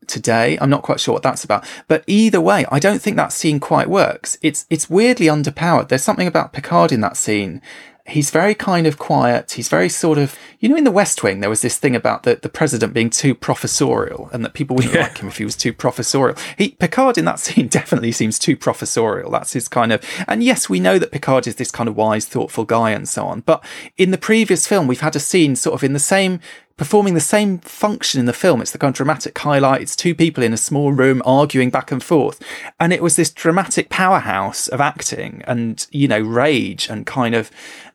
today. 0.08 0.58
I'm 0.60 0.70
not 0.70 0.84
quite 0.84 1.00
sure 1.00 1.14
what 1.14 1.24
that's 1.24 1.44
about. 1.44 1.66
But 1.88 2.04
either 2.08 2.42
way, 2.42 2.66
I 2.72 2.80
don't 2.80 3.02
think 3.02 3.18
that 3.18 3.34
scene 3.34 3.60
quite 3.60 3.90
works. 3.90 4.38
It's 4.42 4.66
it's 4.70 4.90
weirdly 4.90 5.28
underpowered. 5.28 5.90
There's 5.90 6.04
something 6.04 6.28
about 6.28 6.54
Picard 6.54 6.92
in 6.92 7.02
that 7.02 7.18
scene. 7.18 7.62
He's 8.08 8.32
very 8.32 8.56
kind 8.56 8.88
of 8.88 8.98
quiet. 8.98 9.52
He's 9.52 9.68
very 9.68 9.90
sort 9.90 10.18
of, 10.18 10.40
you 10.62 10.70
know, 10.70 10.78
in 10.78 10.86
the 10.86 10.92
West 10.92 11.24
Wing, 11.24 11.42
there 11.42 11.50
was 11.50 11.62
this 11.62 11.78
thing 11.78 11.94
about 11.94 12.24
the, 12.24 12.40
the 12.42 12.48
president 12.48 12.94
being 12.94 13.10
too 13.10 13.36
professorial 13.36 14.30
and 14.32 14.46
that 14.46 14.54
people 14.54 14.78
wouldn't 14.78 14.96
yeah. 14.96 15.02
like 15.02 15.18
him 15.18 15.28
if 15.28 15.40
he 15.40 15.44
was 15.44 15.58
too 15.58 15.74
professorial. 15.74 16.38
He, 16.58 16.70
Picard 16.70 17.18
in 17.18 17.26
that 17.26 17.40
scene 17.42 17.68
definitely 17.68 18.14
seems 18.14 18.40
too 18.40 18.56
professorial. 18.56 19.30
That's 19.30 19.52
his 19.52 19.68
kind 19.68 19.92
of, 19.92 20.02
and 20.26 20.42
yes, 20.42 20.70
we 20.70 20.80
know 20.80 20.98
that 20.98 21.12
Picard 21.12 21.48
is 21.48 21.58
this 21.58 21.70
kind 21.70 21.90
of 21.90 21.98
wise, 21.98 22.26
thoughtful 22.26 22.64
guy 22.64 22.92
and 22.92 23.10
so 23.10 23.26
on. 23.26 23.42
But 23.42 23.62
in 23.98 24.12
the 24.12 24.18
previous 24.18 24.66
film, 24.68 24.88
we've 24.88 25.02
had 25.02 25.18
a 25.18 25.20
scene 25.20 25.58
sort 25.58 25.76
of 25.76 25.84
in 25.84 25.92
the 25.92 26.00
same 26.00 26.40
performing 26.78 27.16
the 27.16 27.20
same 27.20 27.58
function 27.60 28.20
in 28.20 28.28
the 28.28 28.34
film. 28.34 28.62
It's 28.62 28.72
the 28.72 28.78
kind 28.78 28.92
of 28.92 28.96
dramatic 28.96 29.38
highlight. 29.38 29.82
It's 29.82 29.96
two 29.96 30.14
people 30.14 30.44
in 30.44 30.54
a 30.54 30.58
small 30.58 30.92
room 30.92 31.22
arguing 31.26 31.72
back 31.72 31.92
and 31.92 32.02
forth. 32.02 32.42
And 32.80 32.94
it 32.94 33.02
was 33.02 33.16
this 33.16 33.32
dramatic 33.32 33.90
powerhouse 33.90 34.68
of 34.68 34.80
acting 34.80 35.42
and, 35.48 35.86
you 35.92 36.08
know, 36.08 36.20
rage 36.20 36.88
and 36.88 37.06
kind 37.06 37.34
of 37.34 37.50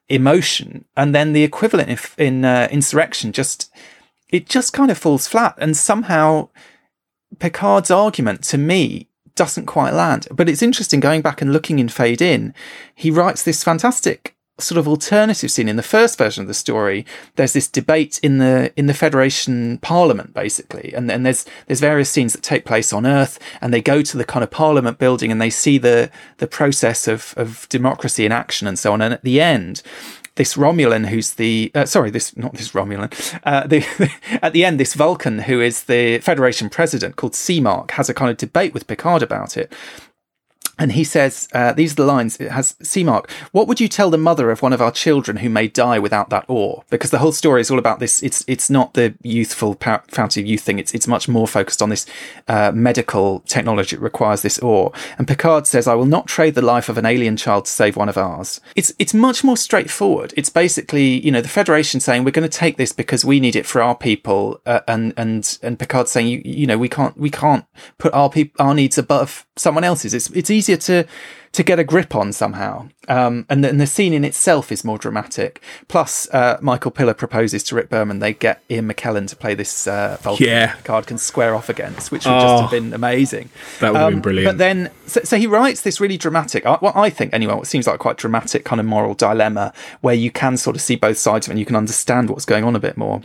emotion. 0.09 0.85
And 0.97 1.14
then 1.14 1.33
the 1.33 1.45
equivalent 1.45 1.88
in, 1.90 2.27
in 2.27 2.45
uh, 2.45 2.68
Insurrection 2.73 3.31
just, 3.31 3.73
it 4.29 4.49
just 4.49 4.73
kind 4.73 4.90
of 4.90 4.99
falls 4.99 5.29
flat. 5.29 5.55
And 5.59 5.77
somehow 5.77 6.49
Picard's 7.38 7.90
argument 7.90 8.42
to 8.45 8.59
me 8.59 9.09
doesn't 9.37 9.66
quite 9.66 9.95
land. 9.95 10.27
But 10.33 10.49
it's 10.49 10.61
interesting 10.61 10.99
going 10.99 11.23
back 11.23 11.40
and 11.40 11.53
looking 11.53 11.79
in 11.79 11.88
Fade 11.88 12.21
In. 12.21 12.53
He 12.97 13.12
writes 13.12 13.45
this 13.45 13.62
fantastic 13.62 14.37
sort 14.59 14.79
of 14.79 14.87
alternative 14.87 15.51
scene. 15.51 15.69
In 15.69 15.77
the 15.77 15.83
first 15.83 16.19
version 16.19 16.43
of 16.43 16.49
the 16.49 16.55
story 16.55 17.07
there's 17.37 17.53
this 17.53 17.69
debate 17.69 18.21
in 18.23 18.38
the 18.38 18.73
in 18.77 18.87
the 18.87 18.95
federation 18.95 19.79
parliament 19.79 20.35
basically. 20.35 20.93
And 20.95 21.09
then 21.09 21.23
there's 21.23 21.47
there's 21.67 21.81
various 21.81 22.11
scenes 22.11 22.33
that 22.33 22.43
take 22.43 22.65
place 22.65 22.93
on 22.93 23.07
earth 23.07 23.38
and 23.61 23.73
they 23.73 23.81
go 23.81 24.03
to 24.03 24.17
the 24.17 24.25
kind 24.25 24.45
of 24.45 24.51
parliament 24.51 24.99
building 24.99 25.33
and 25.33 25.41
they 25.41 25.51
see 25.51 25.79
the 25.79 26.11
the 26.38 26.47
process 26.47 27.09
of 27.09 27.35
of 27.37 27.67
democracy 27.69 28.25
in 28.27 28.33
action 28.33 28.67
and 28.67 28.79
so 28.79 28.93
on. 28.93 29.01
And 29.01 29.15
at 29.15 29.23
the 29.23 29.41
end 29.41 29.83
this 30.37 30.55
Romulan 30.55 31.07
who's 31.07 31.35
the 31.35 31.71
uh, 31.75 31.85
sorry 31.85 32.11
this 32.11 32.37
not 32.37 32.55
this 32.55 32.73
Romulan 32.73 33.12
uh, 33.45 33.67
the, 33.67 33.85
at 34.43 34.53
the 34.53 34.65
end 34.65 34.81
this 34.81 34.95
Vulcan 34.95 35.41
who 35.41 35.61
is 35.61 35.85
the 35.85 36.19
Federation 36.19 36.71
president 36.71 37.17
called 37.17 37.33
Seamark 37.33 37.93
has 37.93 38.09
a 38.09 38.15
kind 38.15 38.31
of 38.31 38.37
debate 38.37 38.75
with 38.75 38.87
Picard 38.87 39.23
about 39.23 39.57
it 39.57 39.73
and 40.78 40.92
he 40.92 41.04
says, 41.04 41.48
uh, 41.52 41.72
these 41.72 41.92
are 41.92 41.96
the 41.96 42.04
lines. 42.04 42.38
It 42.38 42.50
has 42.50 42.76
C 42.82 43.04
mark. 43.04 43.30
What 43.52 43.68
would 43.68 43.80
you 43.80 43.88
tell 43.88 44.08
the 44.08 44.18
mother 44.18 44.50
of 44.50 44.62
one 44.62 44.72
of 44.72 44.80
our 44.80 44.90
children 44.90 45.38
who 45.38 45.50
may 45.50 45.68
die 45.68 45.98
without 45.98 46.30
that 46.30 46.46
ore? 46.48 46.85
Because 46.88 47.11
the 47.11 47.18
whole 47.18 47.32
story 47.32 47.61
is 47.61 47.70
all 47.70 47.78
about 47.78 48.00
this. 48.00 48.22
It's 48.22 48.42
it's 48.48 48.70
not 48.70 48.94
the 48.94 49.14
youthful 49.22 49.74
fountain 49.74 50.42
of 50.42 50.48
youth 50.48 50.62
thing. 50.62 50.78
It's 50.78 50.94
it's 50.94 51.06
much 51.06 51.28
more 51.28 51.46
focused 51.46 51.82
on 51.82 51.90
this 51.90 52.06
uh, 52.48 52.72
medical 52.74 53.40
technology 53.40 53.96
that 53.96 54.02
requires 54.02 54.40
this 54.40 54.58
ore. 54.61 54.92
And 55.18 55.28
Picard 55.28 55.66
says, 55.66 55.87
"I 55.87 55.94
will 55.94 56.06
not 56.06 56.26
trade 56.26 56.54
the 56.54 56.62
life 56.62 56.88
of 56.88 56.96
an 56.96 57.04
alien 57.04 57.37
child 57.37 57.66
to 57.66 57.70
save 57.70 57.96
one 57.96 58.08
of 58.08 58.16
ours." 58.16 58.61
It's 58.74 58.94
it's 58.98 59.12
much 59.12 59.44
more 59.44 59.58
straightforward. 59.58 60.32
It's 60.38 60.50
basically 60.50 61.20
you 61.20 61.30
know 61.30 61.42
the 61.42 61.48
Federation 61.48 62.00
saying 62.00 62.24
we're 62.24 62.30
going 62.30 62.48
to 62.48 62.58
take 62.58 62.78
this 62.78 62.92
because 62.92 63.26
we 63.26 63.40
need 63.40 63.56
it 63.56 63.66
for 63.66 63.82
our 63.82 63.94
people, 63.94 64.61
uh, 64.64 64.80
and 64.88 65.12
and 65.18 65.58
and 65.62 65.78
Picard 65.78 66.08
saying 66.08 66.28
you 66.28 66.42
you 66.44 66.66
know 66.66 66.78
we 66.78 66.88
can't 66.88 67.16
we 67.18 67.30
can't 67.30 67.66
put 67.98 68.14
our 68.14 68.30
people 68.30 68.64
our 68.64 68.74
needs 68.74 68.96
above 68.96 69.46
someone 69.57 69.85
else's. 69.85 70.15
It's 70.15 70.31
it's 70.31 70.51
easier 70.51 70.77
to 70.79 71.07
to 71.53 71.62
get 71.62 71.79
a 71.79 71.85
grip 71.85 72.15
on 72.15 72.33
somehow. 72.33 72.88
Um, 73.09 73.45
and, 73.51 73.62
the, 73.62 73.69
and, 73.69 73.79
the, 73.79 73.87
scene 73.87 74.15
in 74.15 74.25
itself 74.25 74.73
is 74.73 74.85
more 74.85 74.97
dramatic. 74.97 75.62
Plus, 75.87 76.27
uh, 76.33 76.57
Michael 76.62 76.91
Piller 76.91 77.12
proposes 77.12 77.62
to 77.65 77.75
Rick 77.75 77.91
Berman 77.91 78.21
they 78.21 78.33
get 78.33 78.62
Ian 78.71 78.91
McKellen 78.91 79.29
to 79.29 79.37
play 79.37 79.55
this 79.55 79.87
uh, 79.87 80.17
Vulcan 80.23 80.47
yeah. 80.47 80.77
card 80.85 81.07
can 81.07 81.19
square 81.19 81.55
off 81.55 81.69
against, 81.69 82.11
which 82.11 82.25
would 82.25 82.33
oh, 82.33 82.41
just 82.41 82.62
have 82.62 82.71
been 82.71 82.95
amazing. 82.95 83.51
That 83.81 83.93
would 83.93 83.99
have 83.99 84.07
um, 84.07 84.15
been 84.15 84.23
brilliant. 84.23 84.49
But 84.49 84.59
then, 84.59 84.91
so, 85.07 85.21
so, 85.25 85.37
he 85.37 85.47
writes 85.47 85.83
this 85.83 86.01
really 86.01 86.17
dramatic, 86.17 86.65
uh, 86.65 86.79
well, 86.81 86.95
I 86.97 87.11
think 87.11 87.35
anyway, 87.35 87.55
what 87.55 87.67
seems 87.67 87.87
like 87.87 88.01
quite 88.01 88.17
dramatic 88.17 88.65
kind 88.65 88.81
of 88.81 88.87
moral 88.87 89.12
dilemma 89.12 89.75
where 90.01 90.15
you 90.15 90.31
can 90.31 90.57
sort 90.57 90.75
of 90.75 90.81
see 90.81 90.97
both 90.97 91.19
sides 91.19 91.47
of 91.47 91.51
it 91.51 91.53
and 91.53 91.61
you 91.61 91.67
can 91.67 91.77
understand 91.77 92.31
what's 92.31 92.47
going 92.47 92.65
on 92.65 92.75
a 92.75 92.81
bit 92.81 92.97
more. 92.97 93.21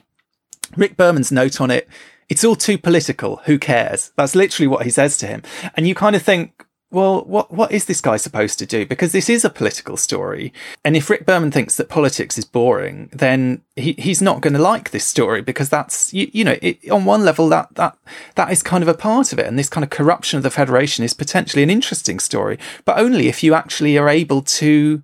Rick 0.76 0.98
Berman's 0.98 1.32
note 1.32 1.62
on 1.62 1.72
it 1.72 1.88
it's 2.30 2.44
all 2.44 2.56
too 2.56 2.78
political. 2.78 3.38
Who 3.46 3.58
cares? 3.58 4.12
That's 4.16 4.36
literally 4.36 4.68
what 4.68 4.84
he 4.84 4.90
says 4.90 5.18
to 5.18 5.28
him. 5.28 5.44
And 5.76 5.88
you 5.88 5.96
kind 5.96 6.16
of 6.16 6.22
think, 6.22 6.66
well, 6.90 7.26
what 7.26 7.54
what 7.54 7.74
is 7.74 7.86
this 7.86 8.00
guy 8.00 8.16
supposed 8.16 8.58
to 8.60 8.66
do? 8.66 8.86
Because 8.86 9.12
this 9.12 9.30
is 9.30 9.44
a 9.44 9.50
political 9.50 9.98
story, 9.98 10.54
and 10.86 10.96
if 10.96 11.10
Rick 11.10 11.26
Berman 11.26 11.52
thinks 11.52 11.76
that 11.76 11.90
politics 11.90 12.38
is 12.38 12.46
boring, 12.46 13.10
then 13.12 13.62
he, 13.76 13.92
he's 13.98 14.22
not 14.22 14.40
going 14.40 14.54
to 14.54 14.60
like 14.60 14.92
this 14.92 15.06
story 15.06 15.42
because 15.42 15.68
that's 15.68 16.13
you, 16.13 16.30
you 16.32 16.46
know 16.46 16.56
it, 16.62 16.90
on 16.90 17.04
one 17.04 17.26
level 17.26 17.50
that 17.50 17.76
that 17.76 17.98
that 18.36 18.54
is 18.54 18.63
kind 18.63 18.84
of 18.84 18.88
a 18.88 18.94
part 18.94 19.34
of 19.34 19.40
it, 19.40 19.48
and 19.48 19.60
this 19.60 19.68
kind 19.68 19.84
of 19.84 19.90
corruption 19.90 20.38
of 20.38 20.44
the 20.44 20.50
Federation 20.50 21.04
is 21.04 21.13
potentially 21.13 21.62
an 21.62 21.70
interesting 21.70 22.20
story, 22.20 22.58
but 22.86 22.98
only 22.98 23.28
if 23.28 23.44
you 23.44 23.54
actually 23.54 23.98
are 23.98 24.08
able 24.08 24.42
to 24.42 25.04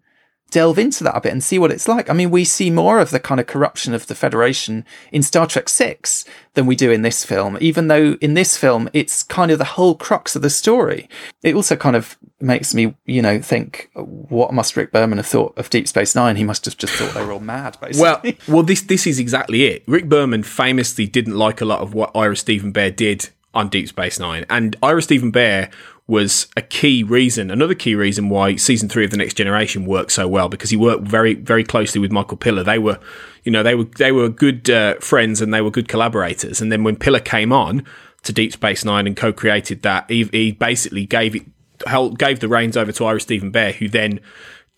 delve 0.53 0.77
into 0.77 1.03
that 1.03 1.17
a 1.17 1.21
bit 1.21 1.31
and 1.31 1.43
see 1.43 1.57
what 1.57 1.71
it's 1.71 1.87
like. 1.87 2.09
I 2.11 2.13
mean, 2.13 2.29
we 2.29 2.45
see 2.45 2.69
more 2.69 2.99
of 2.99 3.09
the 3.09 3.19
kind 3.19 3.41
of 3.41 3.47
corruption 3.47 3.95
of 3.95 4.05
the 4.05 4.13
Federation 4.13 4.85
in 5.11 5.23
Star 5.23 5.47
Trek 5.47 5.67
6 5.67 6.25
than 6.53 6.67
we 6.67 6.75
do 6.75 6.91
in 6.91 7.01
this 7.01 7.25
film, 7.25 7.57
even 7.59 7.87
though 7.87 8.13
in 8.21 8.35
this 8.35 8.55
film, 8.55 8.87
it's 8.93 9.23
kind 9.23 9.49
of 9.49 9.57
the 9.57 9.65
whole 9.65 9.95
crux 9.95 10.35
of 10.35 10.43
the 10.43 10.51
story. 10.51 11.09
It 11.41 11.55
also 11.55 11.75
kind 11.75 11.95
of 11.95 12.17
makes 12.39 12.75
me, 12.75 12.95
you 13.05 13.23
know, 13.23 13.41
think, 13.41 13.89
what 13.95 14.53
must 14.53 14.77
Rick 14.77 14.91
Berman 14.91 15.17
have 15.17 15.25
thought 15.25 15.57
of 15.57 15.71
Deep 15.71 15.87
Space 15.87 16.13
Nine? 16.13 16.35
He 16.35 16.43
must 16.43 16.65
have 16.65 16.77
just 16.77 16.93
thought 16.93 17.15
they 17.15 17.25
were 17.25 17.33
all 17.33 17.39
mad, 17.39 17.75
basically. 17.81 18.37
Well, 18.47 18.55
well, 18.55 18.63
this, 18.63 18.81
this 18.81 19.07
is 19.07 19.17
exactly 19.17 19.63
it. 19.63 19.83
Rick 19.87 20.07
Berman 20.07 20.43
famously 20.43 21.07
didn't 21.07 21.35
like 21.35 21.61
a 21.61 21.65
lot 21.65 21.81
of 21.81 21.95
what 21.95 22.11
Ira 22.15 22.37
Stephen 22.37 22.71
Behr 22.71 22.95
did 22.95 23.29
on 23.55 23.69
Deep 23.69 23.87
Space 23.87 24.19
Nine. 24.19 24.45
And 24.49 24.75
Ira 24.83 25.01
Stephen 25.01 25.31
Behr 25.31 25.71
was 26.05 26.47
a 26.57 26.61
key 26.61 27.01
reason, 27.01 27.49
another 27.49 27.75
key 27.75 27.95
reason 27.95 28.29
why 28.29 28.55
season 28.57 28.89
three 28.89 29.05
of 29.05 29.11
the 29.11 29.17
Next 29.17 29.35
Generation 29.35 29.85
worked 29.85 30.11
so 30.11 30.27
well 30.27 30.49
because 30.49 30.69
he 30.69 30.75
worked 30.75 31.07
very, 31.07 31.33
very 31.33 31.63
closely 31.63 31.99
with 31.99 32.11
Michael 32.11 32.37
Piller. 32.37 32.63
They 32.63 32.77
were, 32.77 32.99
you 33.43 33.51
know, 33.51 33.63
they 33.63 33.75
were 33.75 33.85
they 33.85 34.11
were 34.11 34.27
good 34.27 34.69
uh, 34.69 34.95
friends 34.95 35.41
and 35.41 35.53
they 35.53 35.61
were 35.61 35.71
good 35.71 35.87
collaborators. 35.87 36.61
And 36.61 36.71
then 36.71 36.83
when 36.83 36.97
Piller 36.97 37.21
came 37.21 37.53
on 37.53 37.85
to 38.23 38.33
Deep 38.33 38.51
Space 38.51 38.83
Nine 38.83 39.07
and 39.07 39.15
co-created 39.15 39.81
that, 39.83 40.09
he, 40.09 40.23
he 40.25 40.51
basically 40.51 41.05
gave 41.05 41.35
it 41.35 41.43
held, 41.87 42.19
gave 42.19 42.41
the 42.41 42.49
reins 42.49 42.75
over 42.75 42.91
to 42.91 43.05
Ira 43.05 43.21
Stephen 43.21 43.51
Behr, 43.51 43.73
who 43.73 43.87
then 43.87 44.19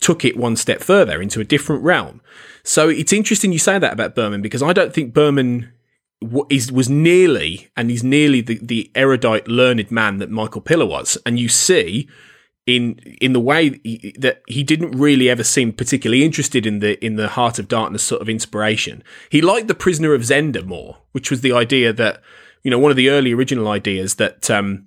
took 0.00 0.24
it 0.24 0.36
one 0.36 0.56
step 0.56 0.80
further 0.80 1.20
into 1.20 1.40
a 1.40 1.44
different 1.44 1.82
realm. 1.82 2.20
So 2.62 2.88
it's 2.88 3.12
interesting 3.12 3.52
you 3.52 3.58
say 3.58 3.78
that 3.78 3.92
about 3.92 4.14
Berman 4.14 4.42
because 4.42 4.62
I 4.62 4.72
don't 4.72 4.92
think 4.92 5.14
Berman 5.14 5.72
is 6.48 6.72
was 6.72 6.88
nearly 6.88 7.68
and 7.76 7.90
he's 7.90 8.02
nearly 8.02 8.40
the, 8.40 8.58
the 8.62 8.90
erudite 8.94 9.48
learned 9.48 9.90
man 9.90 10.18
that 10.18 10.30
Michael 10.30 10.60
Piller 10.60 10.86
was. 10.86 11.18
And 11.26 11.38
you 11.38 11.48
see 11.48 12.08
in 12.66 12.98
in 13.20 13.32
the 13.32 13.40
way 13.40 13.68
that 14.18 14.42
he 14.48 14.62
didn't 14.62 14.90
really 14.92 15.30
ever 15.30 15.44
seem 15.44 15.72
particularly 15.72 16.24
interested 16.24 16.66
in 16.66 16.80
the 16.80 17.02
in 17.04 17.16
the 17.16 17.28
heart 17.28 17.58
of 17.58 17.68
darkness 17.68 18.02
sort 18.02 18.20
of 18.20 18.28
inspiration. 18.28 19.04
He 19.30 19.40
liked 19.40 19.68
the 19.68 19.74
prisoner 19.74 20.14
of 20.14 20.22
Zenda 20.22 20.64
more 20.64 20.98
which 21.12 21.30
was 21.30 21.42
the 21.42 21.52
idea 21.52 21.92
that 21.92 22.22
you 22.62 22.70
know 22.70 22.78
one 22.78 22.90
of 22.90 22.96
the 22.96 23.10
early 23.10 23.32
original 23.32 23.68
ideas 23.68 24.16
that 24.16 24.50
um 24.50 24.86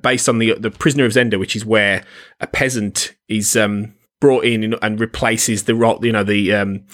based 0.00 0.28
on 0.28 0.38
the 0.38 0.54
the 0.54 0.70
prisoner 0.70 1.04
of 1.04 1.12
Zenda 1.12 1.38
which 1.38 1.54
is 1.54 1.66
where 1.66 2.04
a 2.40 2.46
peasant 2.46 3.14
is 3.28 3.56
um 3.56 3.94
brought 4.20 4.44
in 4.44 4.74
and 4.74 5.00
replaces 5.00 5.64
the 5.64 5.74
you 6.02 6.12
know 6.12 6.24
the 6.24 6.54
um 6.54 6.86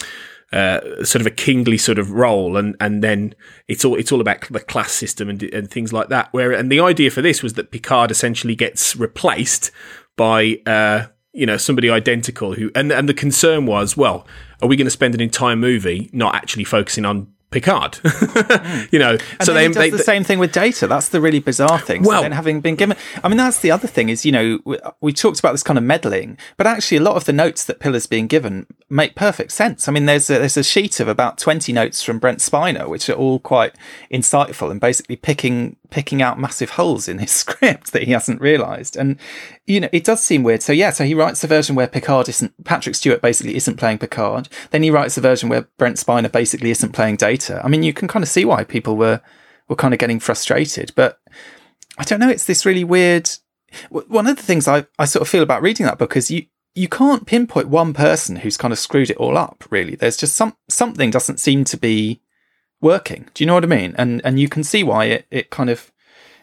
uh, 0.53 1.03
sort 1.03 1.21
of 1.21 1.27
a 1.27 1.31
kingly 1.31 1.77
sort 1.77 1.99
of 1.99 2.11
role, 2.11 2.57
and 2.57 2.75
and 2.79 3.03
then 3.03 3.33
it's 3.67 3.83
all 3.83 3.95
it's 3.95 4.11
all 4.11 4.21
about 4.21 4.41
the 4.49 4.59
class 4.59 4.91
system 4.91 5.29
and 5.29 5.41
and 5.43 5.69
things 5.69 5.91
like 5.91 6.09
that. 6.09 6.31
Where 6.33 6.51
and 6.51 6.71
the 6.71 6.79
idea 6.79 7.11
for 7.11 7.21
this 7.21 7.43
was 7.43 7.53
that 7.53 7.71
Picard 7.71 8.11
essentially 8.11 8.55
gets 8.55 8.95
replaced 8.95 9.71
by 10.15 10.59
uh, 10.65 11.07
you 11.35 11.45
know 11.45 11.57
somebody 11.57 11.89
identical 11.89 12.53
who 12.53 12.71
and 12.73 12.91
and 12.91 13.09
the 13.09 13.13
concern 13.13 13.65
was 13.65 13.97
well 13.97 14.25
are 14.61 14.69
we 14.69 14.77
going 14.77 14.85
to 14.85 14.91
spend 14.91 15.13
an 15.13 15.21
entire 15.21 15.55
movie 15.55 16.09
not 16.13 16.33
actually 16.33 16.63
focusing 16.63 17.03
on 17.03 17.27
Picard. 17.51 17.99
you 18.91 18.99
know, 18.99 19.17
and 19.39 19.43
so 19.43 19.53
they 19.53 19.67
does 19.67 19.75
they, 19.75 19.89
the 19.89 19.99
same 19.99 20.23
thing 20.23 20.39
with 20.39 20.51
Data. 20.51 20.87
That's 20.87 21.09
the 21.09 21.21
really 21.21 21.39
bizarre 21.39 21.79
thing. 21.79 22.03
Well, 22.03 22.19
so 22.19 22.23
then 22.23 22.31
having 22.31 22.59
been 22.59 22.75
given, 22.75 22.97
I 23.23 23.29
mean, 23.29 23.37
that's 23.37 23.59
the 23.59 23.71
other 23.71 23.87
thing 23.87 24.09
is, 24.09 24.25
you 24.25 24.31
know, 24.31 24.59
we, 24.65 24.77
we, 25.01 25.13
talked 25.13 25.39
about 25.39 25.53
this 25.53 25.63
kind 25.63 25.77
of 25.77 25.83
meddling, 25.83 26.37
but 26.57 26.67
actually, 26.67 26.97
a 26.97 27.01
lot 27.01 27.15
of 27.15 27.25
the 27.25 27.33
notes 27.33 27.63
that 27.65 27.79
Piller's 27.79 28.07
being 28.07 28.27
given 28.27 28.67
make 28.89 29.15
perfect 29.15 29.51
sense. 29.51 29.87
I 29.87 29.91
mean, 29.91 30.05
there's 30.05 30.29
a, 30.29 30.39
there's 30.39 30.57
a 30.57 30.63
sheet 30.63 30.99
of 30.99 31.07
about 31.07 31.37
twenty 31.37 31.71
notes 31.71 32.03
from 32.03 32.19
Brent 32.19 32.39
Spiner, 32.39 32.89
which 32.89 33.09
are 33.09 33.13
all 33.13 33.39
quite 33.39 33.73
insightful 34.11 34.69
and 34.69 34.81
basically 34.81 35.15
picking 35.15 35.77
picking 35.89 36.21
out 36.21 36.39
massive 36.39 36.71
holes 36.71 37.07
in 37.07 37.19
his 37.19 37.31
script 37.41 37.91
that 37.91 38.03
he 38.03 38.11
hasn't 38.11 38.41
realized. 38.41 38.95
And, 38.95 39.17
you 39.65 39.79
know, 39.79 39.89
it 39.91 40.03
does 40.03 40.23
seem 40.23 40.43
weird. 40.43 40.61
So 40.61 40.73
yeah, 40.73 40.91
so 40.91 41.03
he 41.03 41.13
writes 41.13 41.43
a 41.43 41.47
version 41.47 41.75
where 41.75 41.87
Picard 41.87 42.29
isn't, 42.29 42.63
Patrick 42.63 42.95
Stewart 42.95 43.21
basically 43.21 43.55
isn't 43.55 43.77
playing 43.77 43.99
Picard. 43.99 44.49
Then 44.71 44.83
he 44.83 44.91
writes 44.91 45.17
a 45.17 45.21
version 45.21 45.49
where 45.49 45.67
Brent 45.77 45.97
Spiner 45.97 46.31
basically 46.31 46.71
isn't 46.71 46.93
playing 46.93 47.17
Data. 47.17 47.61
I 47.63 47.67
mean, 47.67 47.83
you 47.83 47.93
can 47.93 48.07
kind 48.07 48.23
of 48.23 48.29
see 48.29 48.45
why 48.45 48.63
people 48.63 48.95
were, 48.95 49.21
were 49.67 49.75
kind 49.75 49.93
of 49.93 49.99
getting 49.99 50.19
frustrated, 50.19 50.91
but 50.95 51.19
I 51.97 52.03
don't 52.03 52.19
know. 52.19 52.29
It's 52.29 52.45
this 52.45 52.65
really 52.65 52.83
weird. 52.83 53.29
One 53.89 54.27
of 54.27 54.37
the 54.37 54.43
things 54.43 54.67
I, 54.67 54.85
I 54.97 55.05
sort 55.05 55.21
of 55.21 55.29
feel 55.29 55.43
about 55.43 55.61
reading 55.61 55.85
that 55.85 55.97
book 55.97 56.15
is 56.15 56.31
you, 56.31 56.45
you 56.75 56.87
can't 56.87 57.25
pinpoint 57.25 57.69
one 57.69 57.93
person 57.93 58.37
who's 58.37 58.57
kind 58.57 58.71
of 58.71 58.79
screwed 58.79 59.09
it 59.09 59.17
all 59.17 59.37
up, 59.37 59.63
really. 59.69 59.95
There's 59.95 60.17
just 60.17 60.35
some, 60.35 60.55
something 60.69 61.09
doesn't 61.09 61.39
seem 61.39 61.63
to 61.65 61.77
be 61.77 62.21
working. 62.85 63.27
Do 63.33 63.43
you 63.43 63.47
know 63.47 63.55
what 63.55 63.63
I 63.63 63.67
mean? 63.67 63.95
And, 63.97 64.21
and 64.23 64.39
you 64.39 64.47
can 64.47 64.63
see 64.63 64.83
why 64.83 65.05
it, 65.05 65.25
it 65.31 65.49
kind 65.49 65.69
of 65.69 65.91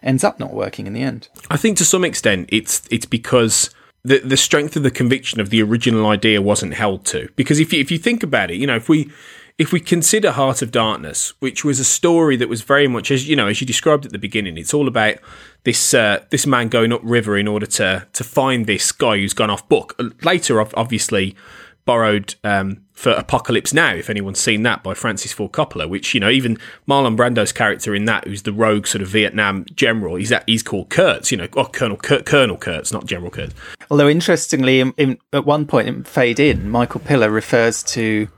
ends 0.02 0.24
up 0.24 0.40
not 0.40 0.52
working 0.52 0.88
in 0.88 0.92
the 0.92 1.00
end. 1.02 1.28
I 1.48 1.56
think 1.56 1.78
to 1.78 1.84
some 1.84 2.04
extent 2.04 2.48
it's, 2.50 2.82
it's 2.90 3.06
because 3.06 3.70
the, 4.02 4.18
the 4.18 4.36
strength 4.36 4.74
of 4.74 4.82
the 4.82 4.90
conviction 4.90 5.40
of 5.40 5.50
the 5.50 5.62
original 5.62 6.06
idea 6.06 6.42
wasn't 6.42 6.74
held 6.74 7.06
to. 7.06 7.28
Because 7.36 7.60
if 7.60 7.72
you, 7.72 7.80
if 7.80 7.92
you 7.92 7.98
think 7.98 8.24
about 8.24 8.50
it, 8.50 8.56
you 8.56 8.66
know, 8.66 8.74
if 8.74 8.88
we, 8.88 9.10
if 9.56 9.72
we 9.72 9.78
consider 9.78 10.32
Heart 10.32 10.62
of 10.62 10.72
Darkness, 10.72 11.34
which 11.38 11.64
was 11.64 11.78
a 11.78 11.84
story 11.84 12.36
that 12.36 12.48
was 12.48 12.62
very 12.62 12.88
much 12.88 13.12
as 13.12 13.28
you 13.28 13.36
know, 13.36 13.46
as 13.46 13.60
you 13.60 13.66
described 13.66 14.04
at 14.04 14.10
the 14.10 14.18
beginning, 14.18 14.58
it's 14.58 14.74
all 14.74 14.88
about 14.88 15.18
this 15.64 15.94
uh, 15.94 16.24
this 16.30 16.46
man 16.46 16.68
going 16.68 16.92
up 16.92 17.00
river 17.04 17.36
in 17.36 17.46
order 17.46 17.66
to 17.66 18.06
to 18.12 18.24
find 18.24 18.66
this 18.66 18.90
guy 18.90 19.18
who's 19.18 19.34
gone 19.34 19.50
off 19.50 19.68
book. 19.68 20.00
Later, 20.24 20.60
obviously, 20.60 21.36
borrowed 21.84 22.34
um, 22.44 22.84
for 22.92 23.10
Apocalypse 23.12 23.72
Now, 23.72 23.94
if 23.94 24.08
anyone's 24.08 24.38
seen 24.38 24.62
that 24.62 24.82
by 24.82 24.94
Francis 24.94 25.32
Ford 25.32 25.52
Coppola, 25.52 25.88
which 25.88 26.14
you 26.14 26.20
know 26.20 26.30
even 26.30 26.58
Marlon 26.88 27.16
Brando's 27.16 27.52
character 27.52 27.94
in 27.94 28.04
that, 28.04 28.26
who's 28.26 28.42
the 28.42 28.52
rogue 28.52 28.86
sort 28.86 29.02
of 29.02 29.08
Vietnam 29.08 29.66
general, 29.74 30.16
he's 30.16 30.28
that 30.28 30.44
he's 30.46 30.62
called 30.62 30.88
Kurtz, 30.90 31.30
you 31.30 31.36
know, 31.36 31.48
oh, 31.54 31.66
Colonel 31.66 31.96
Kurt, 31.96 32.26
Colonel 32.26 32.56
Kurtz, 32.56 32.92
not 32.92 33.06
General 33.06 33.30
Kurtz. 33.30 33.54
Although 33.90 34.08
interestingly, 34.08 34.80
in, 34.80 34.94
in, 34.96 35.18
at 35.32 35.44
one 35.44 35.66
point 35.66 35.88
in 35.88 36.04
Fade 36.04 36.40
In, 36.40 36.70
Michael 36.70 37.00
Piller 37.00 37.30
refers 37.30 37.82
to 37.84 38.28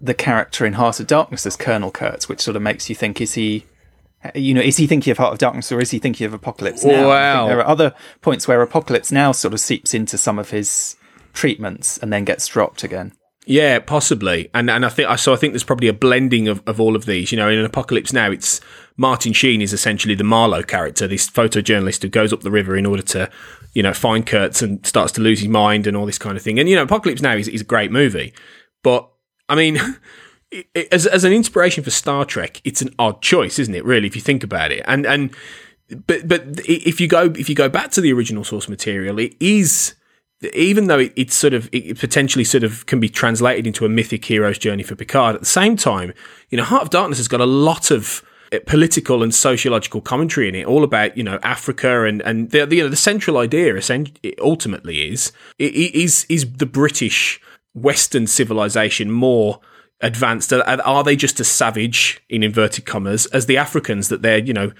the 0.00 0.14
character 0.14 0.66
in 0.66 0.74
Heart 0.74 1.00
of 1.00 1.06
Darkness 1.06 1.46
as 1.46 1.56
Colonel 1.56 1.90
Kurtz, 1.90 2.28
which 2.28 2.40
sort 2.40 2.56
of 2.56 2.62
makes 2.62 2.88
you 2.88 2.94
think: 2.94 3.20
is 3.20 3.34
he 3.34 3.66
you 4.34 4.54
know, 4.54 4.60
is 4.60 4.76
he 4.76 4.86
thinking 4.86 5.10
of 5.10 5.18
Heart 5.18 5.34
of 5.34 5.38
Darkness 5.38 5.70
or 5.70 5.80
is 5.80 5.90
he 5.90 5.98
thinking 5.98 6.26
of 6.26 6.34
Apocalypse 6.34 6.84
Now? 6.84 7.08
Wow. 7.08 7.46
There 7.46 7.60
are 7.60 7.66
other 7.66 7.94
points 8.22 8.48
where 8.48 8.60
Apocalypse 8.62 9.12
Now 9.12 9.32
sort 9.32 9.54
of 9.54 9.60
seeps 9.60 9.94
into 9.94 10.18
some 10.18 10.38
of 10.38 10.50
his 10.50 10.96
treatments 11.36 11.98
and 11.98 12.12
then 12.12 12.24
gets 12.24 12.46
dropped 12.48 12.82
again. 12.82 13.12
Yeah, 13.48 13.78
possibly. 13.78 14.50
And 14.54 14.68
and 14.68 14.84
I 14.84 14.88
think 14.88 15.16
so 15.18 15.32
I 15.32 15.36
think 15.36 15.52
there's 15.52 15.62
probably 15.62 15.86
a 15.86 15.92
blending 15.92 16.48
of, 16.48 16.60
of 16.66 16.80
all 16.80 16.96
of 16.96 17.06
these. 17.06 17.30
You 17.30 17.38
know, 17.38 17.48
in 17.48 17.58
an 17.58 17.64
Apocalypse 17.64 18.12
Now 18.12 18.30
it's 18.32 18.60
Martin 18.96 19.32
Sheen 19.32 19.62
is 19.62 19.72
essentially 19.72 20.16
the 20.16 20.24
Marlowe 20.24 20.64
character, 20.64 21.06
this 21.06 21.30
photojournalist 21.30 22.02
who 22.02 22.08
goes 22.08 22.32
up 22.32 22.40
the 22.40 22.50
river 22.50 22.76
in 22.76 22.86
order 22.86 23.02
to, 23.02 23.30
you 23.72 23.84
know, 23.84 23.92
find 23.92 24.26
Kurtz 24.26 24.62
and 24.62 24.84
starts 24.84 25.12
to 25.12 25.20
lose 25.20 25.38
his 25.38 25.48
mind 25.48 25.86
and 25.86 25.96
all 25.96 26.06
this 26.06 26.18
kind 26.18 26.36
of 26.36 26.42
thing. 26.42 26.58
And 26.58 26.68
you 26.68 26.74
know, 26.74 26.82
Apocalypse 26.82 27.22
Now 27.22 27.36
is, 27.36 27.46
is 27.46 27.60
a 27.60 27.64
great 27.64 27.92
movie. 27.92 28.34
But 28.82 29.08
I 29.48 29.54
mean 29.54 29.78
as 30.90 31.06
as 31.06 31.22
an 31.22 31.32
inspiration 31.32 31.84
for 31.84 31.90
Star 31.90 32.24
Trek, 32.24 32.60
it's 32.64 32.82
an 32.82 32.90
odd 32.98 33.22
choice, 33.22 33.60
isn't 33.60 33.74
it? 33.74 33.84
Really, 33.84 34.08
if 34.08 34.16
you 34.16 34.22
think 34.22 34.42
about 34.42 34.72
it, 34.72 34.82
and 34.86 35.06
and 35.06 35.30
but 36.06 36.26
but 36.26 36.42
if 36.68 37.00
you 37.00 37.06
go 37.06 37.26
if 37.36 37.48
you 37.48 37.54
go 37.54 37.68
back 37.68 37.92
to 37.92 38.00
the 38.00 38.12
original 38.12 38.42
source 38.42 38.68
material, 38.68 39.20
it 39.20 39.36
is 39.38 39.94
even 40.54 40.86
though 40.86 40.98
it, 40.98 41.12
it's 41.16 41.34
sort 41.34 41.54
of 41.54 41.68
it 41.72 41.98
potentially 41.98 42.44
sort 42.44 42.64
of 42.64 42.86
can 42.86 43.00
be 43.00 43.08
translated 43.08 43.66
into 43.66 43.84
a 43.84 43.88
mythic 43.88 44.24
hero's 44.24 44.58
journey 44.58 44.82
for 44.82 44.94
Picard. 44.94 45.34
At 45.34 45.40
the 45.40 45.46
same 45.46 45.76
time, 45.76 46.12
you 46.50 46.58
know, 46.58 46.64
Heart 46.64 46.82
of 46.82 46.90
Darkness 46.90 47.18
has 47.18 47.28
got 47.28 47.40
a 47.40 47.46
lot 47.46 47.90
of 47.90 48.22
eh, 48.52 48.58
political 48.66 49.22
and 49.22 49.34
sociological 49.34 50.00
commentary 50.00 50.48
in 50.48 50.54
it, 50.54 50.66
all 50.66 50.84
about 50.84 51.16
you 51.16 51.22
know 51.22 51.38
Africa 51.42 52.04
and 52.04 52.22
and 52.22 52.50
the 52.50 52.66
the, 52.66 52.76
you 52.76 52.82
know, 52.82 52.88
the 52.88 52.96
central 52.96 53.38
idea 53.38 53.80
ultimately 54.40 55.10
is 55.10 55.32
is 55.58 56.26
is 56.28 56.52
the 56.54 56.66
British 56.66 57.40
Western 57.74 58.26
civilization 58.26 59.10
more 59.10 59.60
advanced? 60.00 60.52
Are 60.52 61.04
they 61.04 61.16
just 61.16 61.40
as 61.40 61.48
savage, 61.48 62.20
in 62.28 62.42
inverted 62.42 62.86
commas, 62.86 63.26
as 63.26 63.46
the 63.46 63.56
Africans 63.56 64.08
that 64.08 64.22
they're, 64.22 64.38
you 64.38 64.52
know, 64.52 64.72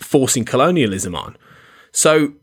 forcing 0.00 0.44
colonialism 0.44 1.14
on? 1.14 1.36
So 1.92 2.34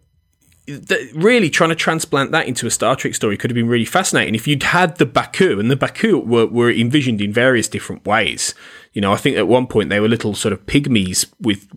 really 1.13 1.49
trying 1.49 1.69
to 1.69 1.75
transplant 1.75 2.31
that 2.31 2.47
into 2.47 2.65
a 2.65 2.71
Star 2.71 2.95
Trek 2.95 3.13
story 3.13 3.37
could 3.37 3.51
have 3.51 3.55
been 3.55 3.67
really 3.67 3.85
fascinating 3.85 4.33
if 4.33 4.47
you'd 4.47 4.63
had 4.63 4.97
the 4.97 5.05
Baku, 5.05 5.59
and 5.59 5.69
the 5.69 5.75
Baku 5.75 6.19
were, 6.19 6.47
were 6.47 6.71
envisioned 6.71 7.21
in 7.21 7.31
various 7.31 7.67
different 7.67 8.05
ways. 8.05 8.55
You 8.93 9.01
know, 9.01 9.13
I 9.13 9.17
think 9.17 9.37
at 9.37 9.47
one 9.47 9.67
point 9.67 9.89
they 9.89 9.99
were 9.99 10.07
little 10.07 10.33
sort 10.33 10.53
of 10.53 10.65
pygmies 10.65 11.31
with 11.39 11.67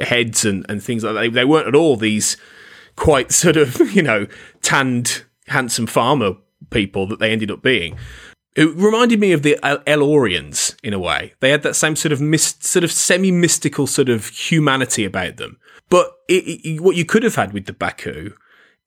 heads 0.00 0.44
and, 0.44 0.66
and 0.68 0.82
things 0.82 1.04
like 1.04 1.14
that. 1.14 1.20
They, 1.20 1.28
they 1.28 1.44
weren't 1.44 1.68
at 1.68 1.76
all 1.76 1.96
these 1.96 2.36
quite 2.96 3.30
sort 3.30 3.56
of, 3.56 3.78
you 3.94 4.02
know, 4.02 4.26
tanned, 4.62 5.24
handsome 5.46 5.86
farmer 5.86 6.36
people 6.70 7.06
that 7.06 7.20
they 7.20 7.30
ended 7.30 7.50
up 7.50 7.62
being. 7.62 7.96
It 8.56 8.68
reminded 8.74 9.18
me 9.18 9.32
of 9.32 9.42
the 9.42 9.58
El-Aurians 9.86 10.76
in 10.82 10.94
a 10.94 10.98
way. 10.98 11.34
They 11.40 11.50
had 11.50 11.62
that 11.62 11.74
same 11.74 11.96
sort 11.96 12.12
of 12.12 12.20
mist, 12.20 12.64
sort 12.64 12.84
of 12.84 12.92
semi-mystical 12.92 13.88
sort 13.88 14.08
of 14.08 14.28
humanity 14.28 15.04
about 15.04 15.38
them. 15.38 15.58
But 15.90 16.12
it, 16.28 16.44
it, 16.64 16.80
what 16.80 16.96
you 16.96 17.04
could 17.04 17.22
have 17.22 17.34
had 17.34 17.52
with 17.52 17.66
the 17.66 17.72
Baku 17.72 18.32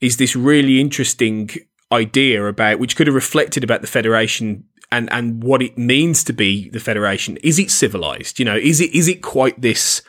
is 0.01 0.17
this 0.17 0.35
really 0.35 0.79
interesting 0.79 1.49
idea 1.91 2.45
about 2.45 2.79
which 2.79 2.95
could 2.95 3.07
have 3.07 3.15
reflected 3.15 3.63
about 3.63 3.81
the 3.81 3.87
Federation 3.87 4.65
and 4.91 5.11
and 5.11 5.43
what 5.43 5.61
it 5.61 5.77
means 5.77 6.23
to 6.25 6.33
be 6.33 6.69
the 6.69 6.79
Federation. 6.79 7.37
Is 7.37 7.59
it 7.59 7.71
civilized? 7.71 8.39
You 8.39 8.45
know, 8.45 8.55
is 8.55 8.81
it 8.81 8.93
is 8.93 9.07
it 9.07 9.21
quite 9.21 9.61
this 9.61 10.01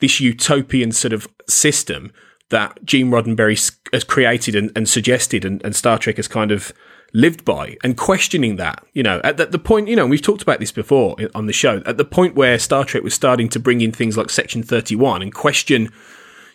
this 0.00 0.20
utopian 0.20 0.92
sort 0.92 1.12
of 1.12 1.28
system 1.48 2.12
that 2.50 2.84
Gene 2.84 3.10
Roddenberry 3.10 3.76
has 3.92 4.04
created 4.04 4.54
and, 4.54 4.70
and 4.76 4.88
suggested, 4.88 5.44
and, 5.44 5.64
and 5.64 5.74
Star 5.74 5.98
Trek 5.98 6.16
has 6.16 6.28
kind 6.28 6.52
of 6.52 6.72
lived 7.12 7.44
by 7.44 7.76
and 7.82 7.96
questioning 7.96 8.56
that. 8.56 8.84
You 8.92 9.02
know, 9.02 9.20
at 9.24 9.36
the, 9.36 9.46
the, 9.46 9.58
point, 9.58 9.88
you 9.88 9.96
know, 9.96 10.06
we've 10.06 10.22
talked 10.22 10.42
about 10.42 10.60
this 10.60 10.70
before 10.70 11.16
on 11.34 11.46
the 11.46 11.52
show, 11.52 11.82
at 11.86 11.96
the 11.96 12.04
point 12.04 12.34
where 12.34 12.58
Star 12.58 12.84
Trek 12.84 13.02
was 13.02 13.14
starting 13.14 13.48
to 13.48 13.58
bring 13.58 13.80
in 13.80 13.90
things 13.90 14.16
like 14.16 14.30
Section 14.30 14.62
31 14.62 15.22
and 15.22 15.34
question, 15.34 15.90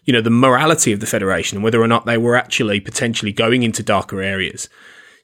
you 0.03 0.13
know, 0.13 0.21
the 0.21 0.29
morality 0.29 0.91
of 0.91 0.99
the 0.99 1.05
Federation 1.05 1.61
whether 1.61 1.81
or 1.81 1.87
not 1.87 2.05
they 2.05 2.17
were 2.17 2.35
actually 2.35 2.79
potentially 2.79 3.31
going 3.31 3.63
into 3.63 3.83
darker 3.83 4.21
areas. 4.21 4.69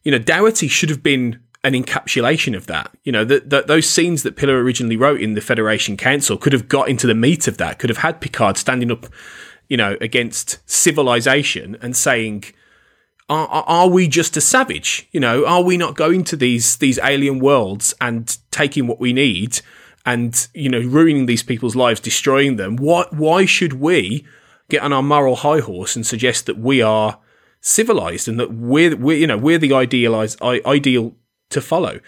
You 0.03 0.11
know, 0.11 0.19
Dougherty 0.19 0.67
should 0.67 0.89
have 0.89 1.03
been 1.03 1.39
an 1.63 1.73
encapsulation 1.73 2.55
of 2.55 2.67
that. 2.67 2.95
You 3.03 3.11
know, 3.11 3.25
those 3.25 3.89
scenes 3.89 4.23
that 4.23 4.37
Piller 4.37 4.63
originally 4.63 4.95
wrote 4.95 5.19
in 5.19 5.33
the 5.33 5.41
Federation 5.41 5.97
Council 5.97 6.37
could 6.37 6.53
have 6.53 6.69
got 6.69 6.87
into 6.87 7.07
the 7.07 7.15
meat 7.15 7.47
of 7.47 7.57
that, 7.57 7.79
could 7.79 7.89
have 7.89 7.97
had 7.97 8.21
Picard 8.21 8.57
standing 8.57 8.91
up, 8.91 9.07
you 9.67 9.75
know, 9.75 9.97
against 9.99 10.59
civilization 10.69 11.75
and 11.81 11.95
saying, 11.95 12.45
are, 13.29 13.47
are 13.49 13.89
we 13.89 14.07
just 14.07 14.37
a 14.37 14.41
savage? 14.41 15.09
You 15.11 15.19
know, 15.19 15.45
are 15.45 15.63
we 15.63 15.77
not 15.77 15.95
going 15.95 16.23
to 16.25 16.35
these 16.35 16.77
these 16.77 16.99
alien 17.03 17.39
worlds 17.39 17.93
and 17.99 18.37
taking 18.51 18.87
what 18.87 18.99
we 18.99 19.11
need 19.11 19.59
and 20.05 20.47
you 20.53 20.69
know 20.69 20.79
ruining 20.79 21.25
these 21.25 21.43
people's 21.43 21.75
lives, 21.75 21.99
destroying 21.99 22.55
them? 22.55 22.77
What? 22.77 23.13
Why 23.13 23.45
should 23.45 23.73
we 23.73 24.25
get 24.69 24.81
on 24.81 24.93
our 24.93 25.03
moral 25.03 25.37
high 25.37 25.59
horse 25.59 25.95
and 25.95 26.05
suggest 26.05 26.45
that 26.45 26.57
we 26.57 26.81
are 26.81 27.19
civilized 27.61 28.27
and 28.27 28.39
that 28.39 28.53
we're 28.53 28.95
we're 28.95 29.17
you 29.17 29.27
know 29.27 29.37
we're 29.37 29.57
the 29.57 29.73
idealized 29.73 30.41
ideal 30.41 31.15
to 31.49 31.61
follow? 31.61 31.99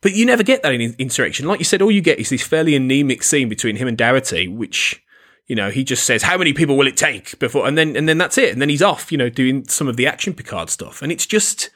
But 0.00 0.14
you 0.14 0.26
never 0.26 0.42
get 0.42 0.62
that 0.62 0.74
in 0.74 0.96
Insurrection. 0.98 1.46
Like 1.46 1.60
you 1.60 1.64
said, 1.64 1.80
all 1.80 1.90
you 1.90 2.00
get 2.00 2.18
is 2.18 2.30
this 2.30 2.42
fairly 2.42 2.74
anemic 2.74 3.22
scene 3.22 3.48
between 3.48 3.76
him 3.76 3.86
and 3.86 3.96
Dougherty, 3.96 4.48
which 4.48 5.02
you 5.46 5.56
know, 5.56 5.70
he 5.70 5.84
just 5.84 6.04
says, 6.04 6.22
"How 6.22 6.38
many 6.38 6.52
people 6.52 6.76
will 6.76 6.86
it 6.86 6.96
take 6.96 7.38
before?" 7.38 7.66
and 7.66 7.76
then 7.76 7.96
and 7.96 8.08
then 8.08 8.18
that's 8.18 8.38
it, 8.38 8.52
and 8.52 8.62
then 8.62 8.68
he's 8.68 8.82
off, 8.82 9.10
you 9.10 9.18
know, 9.18 9.28
doing 9.28 9.66
some 9.68 9.88
of 9.88 9.96
the 9.96 10.06
action 10.06 10.34
Picard 10.34 10.70
stuff, 10.70 11.02
and 11.02 11.10
it's 11.10 11.26
just, 11.26 11.70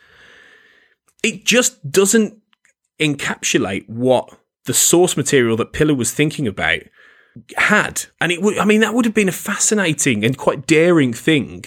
it 1.22 1.44
just 1.44 1.90
doesn't 1.90 2.38
encapsulate 2.98 3.88
what 3.88 4.30
the 4.64 4.74
source 4.74 5.16
material 5.16 5.56
that 5.56 5.72
Piller 5.72 5.94
was 5.94 6.12
thinking 6.12 6.46
about 6.46 6.80
had, 7.56 8.04
and 8.20 8.32
it 8.32 8.42
would, 8.42 8.58
I 8.58 8.64
mean, 8.64 8.80
that 8.80 8.94
would 8.94 9.04
have 9.04 9.14
been 9.14 9.28
a 9.28 9.32
fascinating 9.32 10.24
and 10.24 10.36
quite 10.36 10.66
daring 10.66 11.12
thing 11.12 11.64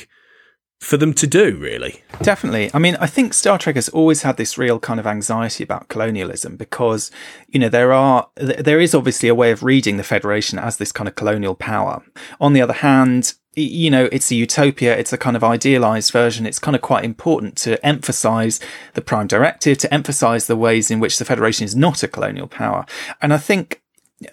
for 0.79 0.95
them 0.95 1.13
to 1.13 1.27
do, 1.27 1.57
really. 1.57 2.03
Definitely. 2.21 2.71
I 2.73 2.79
mean, 2.79 2.95
I 3.01 3.07
think 3.07 3.33
Star 3.33 3.57
Trek 3.57 3.75
has 3.75 3.89
always 3.89 4.21
had 4.21 4.37
this 4.37 4.57
real 4.57 4.79
kind 4.79 4.99
of 4.99 5.05
anxiety 5.05 5.63
about 5.63 5.89
colonialism 5.89 6.55
because, 6.55 7.11
you 7.49 7.59
know, 7.59 7.69
there 7.69 7.91
are, 7.91 8.29
there 8.35 8.79
is 8.79 8.95
obviously 8.95 9.27
a 9.27 9.35
way 9.35 9.51
of 9.51 9.61
reading 9.61 9.97
the 9.97 10.03
Federation 10.03 10.57
as 10.57 10.77
this 10.77 10.93
kind 10.93 11.07
of 11.09 11.15
colonial 11.15 11.53
power. 11.53 12.01
On 12.39 12.53
the 12.53 12.61
other 12.61 12.73
hand, 12.73 13.33
you 13.55 13.89
know, 13.89 14.07
it's 14.11 14.31
a 14.31 14.35
utopia. 14.35 14.97
It's 14.97 15.11
a 15.11 15.17
kind 15.17 15.35
of 15.35 15.43
idealized 15.43 16.11
version. 16.11 16.45
It's 16.45 16.59
kind 16.59 16.75
of 16.75 16.81
quite 16.81 17.03
important 17.03 17.57
to 17.57 17.83
emphasize 17.85 18.61
the 18.93 19.01
prime 19.01 19.27
directive, 19.27 19.79
to 19.79 19.93
emphasize 19.93 20.47
the 20.47 20.55
ways 20.55 20.89
in 20.89 21.01
which 21.01 21.17
the 21.17 21.25
Federation 21.25 21.65
is 21.65 21.75
not 21.75 22.03
a 22.03 22.07
colonial 22.07 22.47
power. 22.47 22.85
And 23.21 23.33
I 23.33 23.37
think 23.37 23.81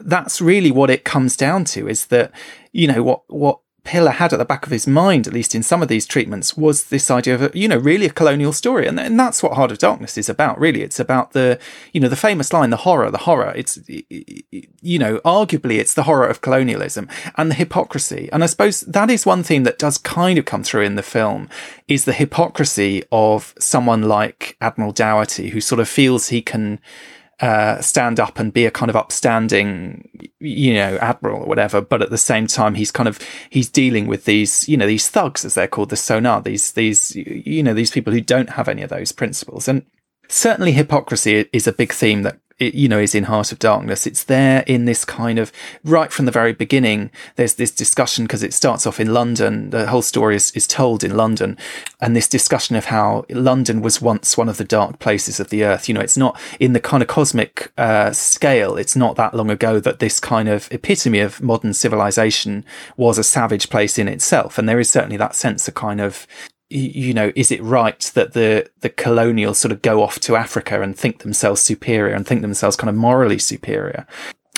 that's 0.00 0.40
really 0.40 0.70
what 0.70 0.90
it 0.90 1.04
comes 1.04 1.36
down 1.36 1.64
to 1.64 1.88
is 1.88 2.06
that, 2.06 2.32
you 2.72 2.86
know, 2.86 3.02
what, 3.02 3.22
what 3.28 3.60
Piller 3.86 4.10
had 4.10 4.32
at 4.32 4.38
the 4.38 4.44
back 4.44 4.66
of 4.66 4.72
his 4.72 4.88
mind, 4.88 5.28
at 5.28 5.32
least 5.32 5.54
in 5.54 5.62
some 5.62 5.80
of 5.80 5.86
these 5.86 6.06
treatments, 6.06 6.56
was 6.56 6.84
this 6.86 7.08
idea 7.08 7.36
of, 7.36 7.54
you 7.54 7.68
know, 7.68 7.78
really 7.78 8.06
a 8.06 8.10
colonial 8.10 8.52
story. 8.52 8.84
And, 8.86 8.98
and 8.98 9.18
that's 9.18 9.44
what 9.44 9.52
Heart 9.52 9.70
of 9.70 9.78
Darkness 9.78 10.18
is 10.18 10.28
about, 10.28 10.58
really. 10.58 10.82
It's 10.82 10.98
about 10.98 11.32
the, 11.32 11.60
you 11.92 12.00
know, 12.00 12.08
the 12.08 12.16
famous 12.16 12.52
line, 12.52 12.70
the 12.70 12.78
horror, 12.78 13.12
the 13.12 13.18
horror. 13.18 13.52
It's, 13.54 13.78
you 13.88 14.98
know, 14.98 15.18
arguably 15.18 15.78
it's 15.78 15.94
the 15.94 16.02
horror 16.02 16.26
of 16.26 16.40
colonialism 16.40 17.08
and 17.36 17.48
the 17.48 17.54
hypocrisy. 17.54 18.28
And 18.32 18.42
I 18.42 18.46
suppose 18.46 18.80
that 18.80 19.08
is 19.08 19.24
one 19.24 19.44
theme 19.44 19.62
that 19.62 19.78
does 19.78 19.98
kind 19.98 20.36
of 20.36 20.44
come 20.44 20.64
through 20.64 20.82
in 20.82 20.96
the 20.96 21.02
film 21.04 21.48
is 21.86 22.06
the 22.06 22.12
hypocrisy 22.12 23.04
of 23.12 23.54
someone 23.60 24.02
like 24.02 24.56
Admiral 24.60 24.90
Dougherty, 24.90 25.50
who 25.50 25.60
sort 25.60 25.80
of 25.80 25.88
feels 25.88 26.28
he 26.28 26.42
can, 26.42 26.80
uh, 27.40 27.80
stand 27.80 28.18
up 28.18 28.38
and 28.38 28.52
be 28.52 28.64
a 28.64 28.70
kind 28.70 28.88
of 28.88 28.96
upstanding, 28.96 30.08
you 30.40 30.74
know, 30.74 30.96
admiral 30.98 31.42
or 31.42 31.46
whatever. 31.46 31.80
But 31.80 32.02
at 32.02 32.10
the 32.10 32.18
same 32.18 32.46
time, 32.46 32.74
he's 32.74 32.90
kind 32.90 33.08
of, 33.08 33.18
he's 33.50 33.68
dealing 33.68 34.06
with 34.06 34.24
these, 34.24 34.68
you 34.68 34.76
know, 34.76 34.86
these 34.86 35.08
thugs, 35.08 35.44
as 35.44 35.54
they're 35.54 35.68
called, 35.68 35.90
the 35.90 35.96
Son'a, 35.96 36.42
these, 36.42 36.72
these, 36.72 37.14
you 37.14 37.62
know, 37.62 37.74
these 37.74 37.90
people 37.90 38.12
who 38.12 38.20
don't 38.20 38.50
have 38.50 38.68
any 38.68 38.82
of 38.82 38.90
those 38.90 39.12
principles. 39.12 39.68
And 39.68 39.84
certainly 40.28 40.72
hypocrisy 40.72 41.46
is 41.52 41.66
a 41.66 41.72
big 41.72 41.92
theme 41.92 42.22
that 42.22 42.38
it, 42.58 42.74
you 42.74 42.88
know, 42.88 42.98
is 42.98 43.14
in 43.14 43.24
Heart 43.24 43.52
of 43.52 43.58
Darkness. 43.58 44.06
It's 44.06 44.24
there 44.24 44.64
in 44.66 44.86
this 44.86 45.04
kind 45.04 45.38
of 45.38 45.52
right 45.84 46.10
from 46.10 46.24
the 46.24 46.32
very 46.32 46.52
beginning. 46.52 47.10
There's 47.36 47.54
this 47.54 47.70
discussion 47.70 48.24
because 48.24 48.42
it 48.42 48.54
starts 48.54 48.86
off 48.86 48.98
in 48.98 49.12
London. 49.12 49.70
The 49.70 49.88
whole 49.88 50.02
story 50.02 50.36
is, 50.36 50.50
is 50.52 50.66
told 50.66 51.04
in 51.04 51.16
London 51.16 51.58
and 52.00 52.16
this 52.16 52.28
discussion 52.28 52.76
of 52.76 52.86
how 52.86 53.26
London 53.28 53.82
was 53.82 54.00
once 54.00 54.36
one 54.36 54.48
of 54.48 54.56
the 54.56 54.64
dark 54.64 54.98
places 54.98 55.38
of 55.38 55.50
the 55.50 55.64
earth. 55.64 55.88
You 55.88 55.94
know, 55.94 56.00
it's 56.00 56.16
not 56.16 56.40
in 56.58 56.72
the 56.72 56.80
kind 56.80 57.02
of 57.02 57.08
cosmic 57.08 57.72
uh, 57.76 58.12
scale. 58.12 58.76
It's 58.76 58.96
not 58.96 59.16
that 59.16 59.34
long 59.34 59.50
ago 59.50 59.78
that 59.80 59.98
this 59.98 60.18
kind 60.18 60.48
of 60.48 60.68
epitome 60.70 61.20
of 61.20 61.42
modern 61.42 61.74
civilization 61.74 62.64
was 62.96 63.18
a 63.18 63.24
savage 63.24 63.68
place 63.68 63.98
in 63.98 64.08
itself. 64.08 64.56
And 64.56 64.68
there 64.68 64.80
is 64.80 64.90
certainly 64.90 65.18
that 65.18 65.34
sense 65.34 65.68
of 65.68 65.74
kind 65.74 66.00
of 66.00 66.26
you 66.68 67.14
know, 67.14 67.32
is 67.36 67.52
it 67.52 67.62
right 67.62 68.00
that 68.14 68.32
the, 68.32 68.68
the 68.80 68.88
colonials 68.88 69.58
sort 69.58 69.72
of 69.72 69.82
go 69.82 70.02
off 70.02 70.18
to 70.20 70.36
Africa 70.36 70.82
and 70.82 70.98
think 70.98 71.20
themselves 71.20 71.60
superior 71.60 72.14
and 72.14 72.26
think 72.26 72.42
themselves 72.42 72.76
kind 72.76 72.90
of 72.90 72.96
morally 72.96 73.38
superior? 73.38 74.06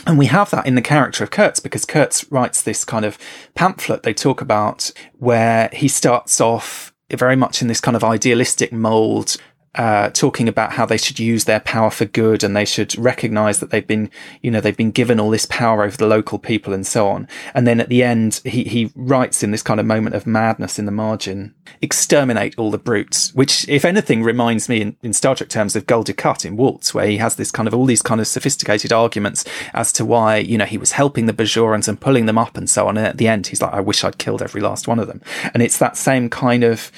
And 0.06 0.18
we 0.18 0.26
have 0.26 0.50
that 0.50 0.66
in 0.66 0.74
the 0.74 0.82
character 0.82 1.22
of 1.22 1.30
Kurtz 1.30 1.60
because 1.60 1.84
Kurtz 1.84 2.30
writes 2.30 2.62
this 2.62 2.84
kind 2.84 3.04
of 3.04 3.18
pamphlet 3.54 4.04
they 4.04 4.14
talk 4.14 4.40
about 4.40 4.90
where 5.18 5.68
he 5.72 5.88
starts 5.88 6.40
off 6.40 6.94
very 7.10 7.36
much 7.36 7.62
in 7.62 7.68
this 7.68 7.80
kind 7.80 7.96
of 7.96 8.04
idealistic 8.04 8.72
mold 8.72 9.36
uh, 9.74 10.10
talking 10.10 10.48
about 10.48 10.72
how 10.72 10.86
they 10.86 10.96
should 10.96 11.18
use 11.18 11.44
their 11.44 11.60
power 11.60 11.90
for 11.90 12.04
good 12.04 12.42
and 12.42 12.56
they 12.56 12.64
should 12.64 12.96
recognize 12.98 13.60
that 13.60 13.70
they've 13.70 13.86
been, 13.86 14.10
you 14.42 14.50
know, 14.50 14.60
they've 14.60 14.76
been 14.76 14.90
given 14.90 15.20
all 15.20 15.30
this 15.30 15.46
power 15.46 15.84
over 15.84 15.96
the 15.96 16.06
local 16.06 16.38
people 16.38 16.72
and 16.72 16.86
so 16.86 17.08
on. 17.08 17.28
And 17.54 17.66
then 17.66 17.80
at 17.80 17.88
the 17.88 18.02
end, 18.02 18.40
he, 18.44 18.64
he 18.64 18.90
writes 18.94 19.42
in 19.42 19.50
this 19.50 19.62
kind 19.62 19.78
of 19.78 19.86
moment 19.86 20.16
of 20.16 20.26
madness 20.26 20.78
in 20.78 20.86
the 20.86 20.92
margin, 20.92 21.54
exterminate 21.82 22.58
all 22.58 22.70
the 22.70 22.78
brutes, 22.78 23.34
which, 23.34 23.68
if 23.68 23.84
anything, 23.84 24.22
reminds 24.22 24.68
me 24.68 24.80
in, 24.80 24.96
in 25.02 25.12
Star 25.12 25.34
Trek 25.34 25.48
terms 25.48 25.76
of 25.76 25.86
Gul 25.86 26.04
in 26.44 26.56
Waltz, 26.56 26.94
where 26.94 27.06
he 27.06 27.18
has 27.18 27.36
this 27.36 27.50
kind 27.50 27.68
of 27.68 27.74
all 27.74 27.84
these 27.84 28.02
kind 28.02 28.20
of 28.20 28.26
sophisticated 28.26 28.92
arguments 28.92 29.44
as 29.74 29.92
to 29.92 30.04
why, 30.04 30.36
you 30.38 30.56
know, 30.56 30.64
he 30.64 30.78
was 30.78 30.92
helping 30.92 31.26
the 31.26 31.32
Bajorans 31.32 31.88
and 31.88 32.00
pulling 32.00 32.26
them 32.26 32.38
up 32.38 32.56
and 32.56 32.70
so 32.70 32.88
on. 32.88 32.96
And 32.96 33.06
at 33.06 33.18
the 33.18 33.28
end, 33.28 33.48
he's 33.48 33.60
like, 33.60 33.72
I 33.72 33.80
wish 33.80 34.04
I'd 34.04 34.18
killed 34.18 34.42
every 34.42 34.60
last 34.60 34.88
one 34.88 34.98
of 34.98 35.06
them. 35.06 35.20
And 35.52 35.62
it's 35.62 35.78
that 35.78 35.96
same 35.96 36.30
kind 36.30 36.64
of, 36.64 36.90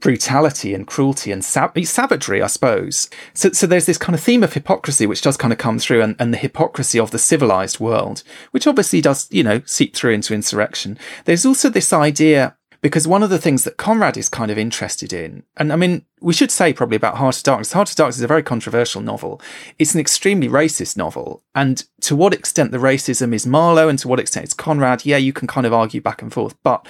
brutality 0.00 0.74
and 0.74 0.86
cruelty 0.86 1.32
and 1.32 1.44
savagery, 1.44 2.42
I 2.42 2.46
suppose. 2.46 3.08
So, 3.34 3.50
so 3.52 3.66
there's 3.66 3.86
this 3.86 3.98
kind 3.98 4.14
of 4.14 4.20
theme 4.20 4.42
of 4.42 4.52
hypocrisy, 4.52 5.06
which 5.06 5.22
does 5.22 5.36
kind 5.36 5.52
of 5.52 5.58
come 5.58 5.78
through 5.78 6.02
and, 6.02 6.16
and 6.18 6.32
the 6.32 6.38
hypocrisy 6.38 6.98
of 6.98 7.10
the 7.10 7.18
civilized 7.18 7.80
world, 7.80 8.22
which 8.50 8.66
obviously 8.66 9.00
does, 9.00 9.28
you 9.30 9.42
know, 9.42 9.62
seep 9.66 9.94
through 9.94 10.12
into 10.12 10.34
insurrection. 10.34 10.98
There's 11.24 11.46
also 11.46 11.68
this 11.68 11.92
idea 11.92 12.56
because 12.80 13.08
one 13.08 13.24
of 13.24 13.30
the 13.30 13.38
things 13.38 13.64
that 13.64 13.76
Conrad 13.76 14.16
is 14.16 14.28
kind 14.28 14.50
of 14.50 14.58
interested 14.58 15.12
in, 15.12 15.42
and 15.56 15.72
I 15.72 15.76
mean, 15.76 16.04
we 16.20 16.32
should 16.32 16.50
say 16.50 16.72
probably 16.72 16.96
about 16.96 17.16
Heart 17.16 17.38
of 17.38 17.42
Darkness. 17.42 17.72
Heart 17.72 17.90
of 17.90 17.96
Darkness 17.96 18.18
is 18.18 18.22
a 18.22 18.28
very 18.28 18.42
controversial 18.42 19.00
novel. 19.00 19.40
It's 19.78 19.94
an 19.94 20.00
extremely 20.00 20.48
racist 20.48 20.96
novel. 20.96 21.42
And 21.54 21.84
to 22.02 22.14
what 22.14 22.34
extent 22.34 22.70
the 22.70 22.78
racism 22.78 23.34
is 23.34 23.46
Marlowe 23.46 23.88
and 23.88 23.98
to 23.98 24.08
what 24.08 24.20
extent 24.20 24.44
it's 24.44 24.54
Conrad, 24.54 25.04
yeah, 25.04 25.16
you 25.16 25.32
can 25.32 25.48
kind 25.48 25.66
of 25.66 25.72
argue 25.72 26.00
back 26.00 26.22
and 26.22 26.32
forth. 26.32 26.54
But 26.62 26.86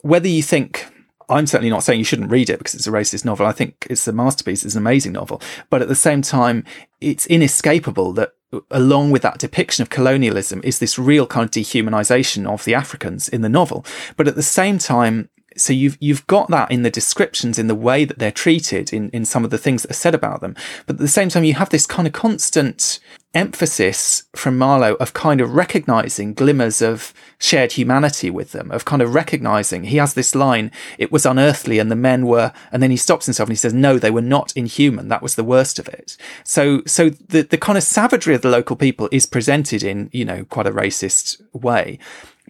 whether 0.00 0.28
you 0.28 0.42
think 0.42 0.86
I'm 1.30 1.46
certainly 1.46 1.70
not 1.70 1.84
saying 1.84 1.98
you 1.98 2.04
shouldn't 2.04 2.30
read 2.30 2.50
it 2.50 2.58
because 2.58 2.74
it's 2.74 2.86
a 2.86 2.90
racist 2.90 3.24
novel. 3.24 3.46
I 3.46 3.52
think 3.52 3.86
it's 3.88 4.06
a 4.08 4.12
masterpiece. 4.12 4.64
It's 4.64 4.74
an 4.74 4.82
amazing 4.82 5.12
novel. 5.12 5.40
But 5.70 5.80
at 5.80 5.88
the 5.88 5.94
same 5.94 6.22
time, 6.22 6.64
it's 7.00 7.26
inescapable 7.26 8.12
that 8.14 8.32
along 8.70 9.12
with 9.12 9.22
that 9.22 9.38
depiction 9.38 9.82
of 9.82 9.90
colonialism 9.90 10.60
is 10.64 10.80
this 10.80 10.98
real 10.98 11.26
kind 11.26 11.44
of 11.44 11.50
dehumanization 11.50 12.52
of 12.52 12.64
the 12.64 12.74
Africans 12.74 13.28
in 13.28 13.42
the 13.42 13.48
novel. 13.48 13.84
But 14.16 14.26
at 14.26 14.34
the 14.34 14.42
same 14.42 14.78
time, 14.78 15.28
so 15.60 15.72
you've 15.72 15.96
you've 16.00 16.26
got 16.26 16.48
that 16.48 16.70
in 16.70 16.82
the 16.82 16.90
descriptions 16.90 17.58
in 17.58 17.66
the 17.66 17.74
way 17.74 18.04
that 18.04 18.18
they're 18.18 18.30
treated 18.30 18.92
in 18.92 19.10
in 19.10 19.24
some 19.24 19.44
of 19.44 19.50
the 19.50 19.58
things 19.58 19.82
that 19.82 19.90
are 19.90 19.94
said 19.94 20.14
about 20.14 20.40
them 20.40 20.54
but 20.86 20.96
at 20.96 21.00
the 21.00 21.08
same 21.08 21.28
time 21.28 21.44
you 21.44 21.54
have 21.54 21.70
this 21.70 21.86
kind 21.86 22.06
of 22.06 22.12
constant 22.12 23.00
emphasis 23.32 24.24
from 24.34 24.58
Marlowe 24.58 24.94
of 24.94 25.12
kind 25.12 25.40
of 25.40 25.54
recognizing 25.54 26.34
glimmers 26.34 26.82
of 26.82 27.14
shared 27.38 27.72
humanity 27.72 28.28
with 28.28 28.52
them, 28.52 28.70
of 28.72 28.84
kind 28.84 29.00
of 29.00 29.14
recognizing 29.14 29.84
he 29.84 29.98
has 29.98 30.14
this 30.14 30.34
line, 30.34 30.70
it 30.98 31.12
was 31.12 31.24
unearthly 31.24 31.78
and 31.78 31.90
the 31.90 31.96
men 31.96 32.26
were, 32.26 32.52
and 32.72 32.82
then 32.82 32.90
he 32.90 32.96
stops 32.96 33.26
himself 33.26 33.48
and 33.48 33.52
he 33.52 33.60
says, 33.60 33.72
no, 33.72 33.98
they 33.98 34.10
were 34.10 34.20
not 34.20 34.52
inhuman. 34.56 35.08
That 35.08 35.22
was 35.22 35.36
the 35.36 35.44
worst 35.44 35.78
of 35.78 35.88
it. 35.88 36.16
So, 36.42 36.82
so 36.86 37.10
the, 37.10 37.42
the 37.42 37.58
kind 37.58 37.78
of 37.78 37.84
savagery 37.84 38.34
of 38.34 38.42
the 38.42 38.50
local 38.50 38.74
people 38.74 39.08
is 39.12 39.26
presented 39.26 39.84
in, 39.84 40.10
you 40.12 40.24
know, 40.24 40.44
quite 40.44 40.66
a 40.66 40.72
racist 40.72 41.40
way. 41.52 41.98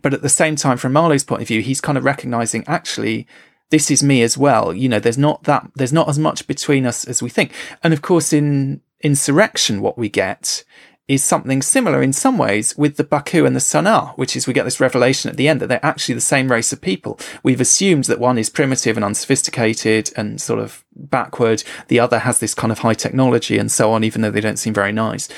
But 0.02 0.14
at 0.14 0.22
the 0.22 0.28
same 0.28 0.56
time, 0.56 0.76
from 0.76 0.92
Marlowe's 0.92 1.24
point 1.24 1.42
of 1.42 1.48
view, 1.48 1.62
he's 1.62 1.80
kind 1.80 1.98
of 1.98 2.04
recognizing 2.04 2.64
actually, 2.66 3.26
this 3.70 3.90
is 3.90 4.02
me 4.02 4.22
as 4.22 4.36
well. 4.36 4.74
You 4.74 4.88
know, 4.88 5.00
there's 5.00 5.18
not 5.18 5.44
that, 5.44 5.70
there's 5.74 5.92
not 5.92 6.08
as 6.08 6.18
much 6.18 6.46
between 6.46 6.86
us 6.86 7.04
as 7.04 7.22
we 7.22 7.28
think. 7.30 7.52
And 7.82 7.92
of 7.92 8.02
course, 8.02 8.32
in 8.32 8.80
Insurrection, 9.02 9.80
what 9.80 9.96
we 9.96 10.08
get 10.08 10.62
is 11.08 11.24
something 11.24 11.60
similar 11.60 12.02
in 12.02 12.12
some 12.12 12.38
ways 12.38 12.76
with 12.76 12.96
the 12.96 13.02
Baku 13.02 13.44
and 13.44 13.56
the 13.56 13.60
Son'a, 13.60 14.16
which 14.16 14.36
is 14.36 14.46
we 14.46 14.52
get 14.52 14.62
this 14.62 14.78
revelation 14.78 15.28
at 15.28 15.36
the 15.36 15.48
end 15.48 15.60
that 15.60 15.66
they're 15.66 15.84
actually 15.84 16.14
the 16.14 16.20
same 16.20 16.52
race 16.52 16.72
of 16.72 16.80
people. 16.80 17.18
We've 17.42 17.60
assumed 17.60 18.04
that 18.04 18.20
one 18.20 18.38
is 18.38 18.48
primitive 18.48 18.96
and 18.96 19.04
unsophisticated 19.04 20.12
and 20.16 20.40
sort 20.40 20.60
of 20.60 20.84
backward. 20.94 21.64
The 21.88 21.98
other 21.98 22.20
has 22.20 22.38
this 22.38 22.54
kind 22.54 22.70
of 22.70 22.80
high 22.80 22.94
technology 22.94 23.58
and 23.58 23.72
so 23.72 23.90
on, 23.92 24.04
even 24.04 24.22
though 24.22 24.30
they 24.30 24.40
don't 24.40 24.58
seem 24.58 24.72
very 24.72 24.92
nice. 24.92 25.28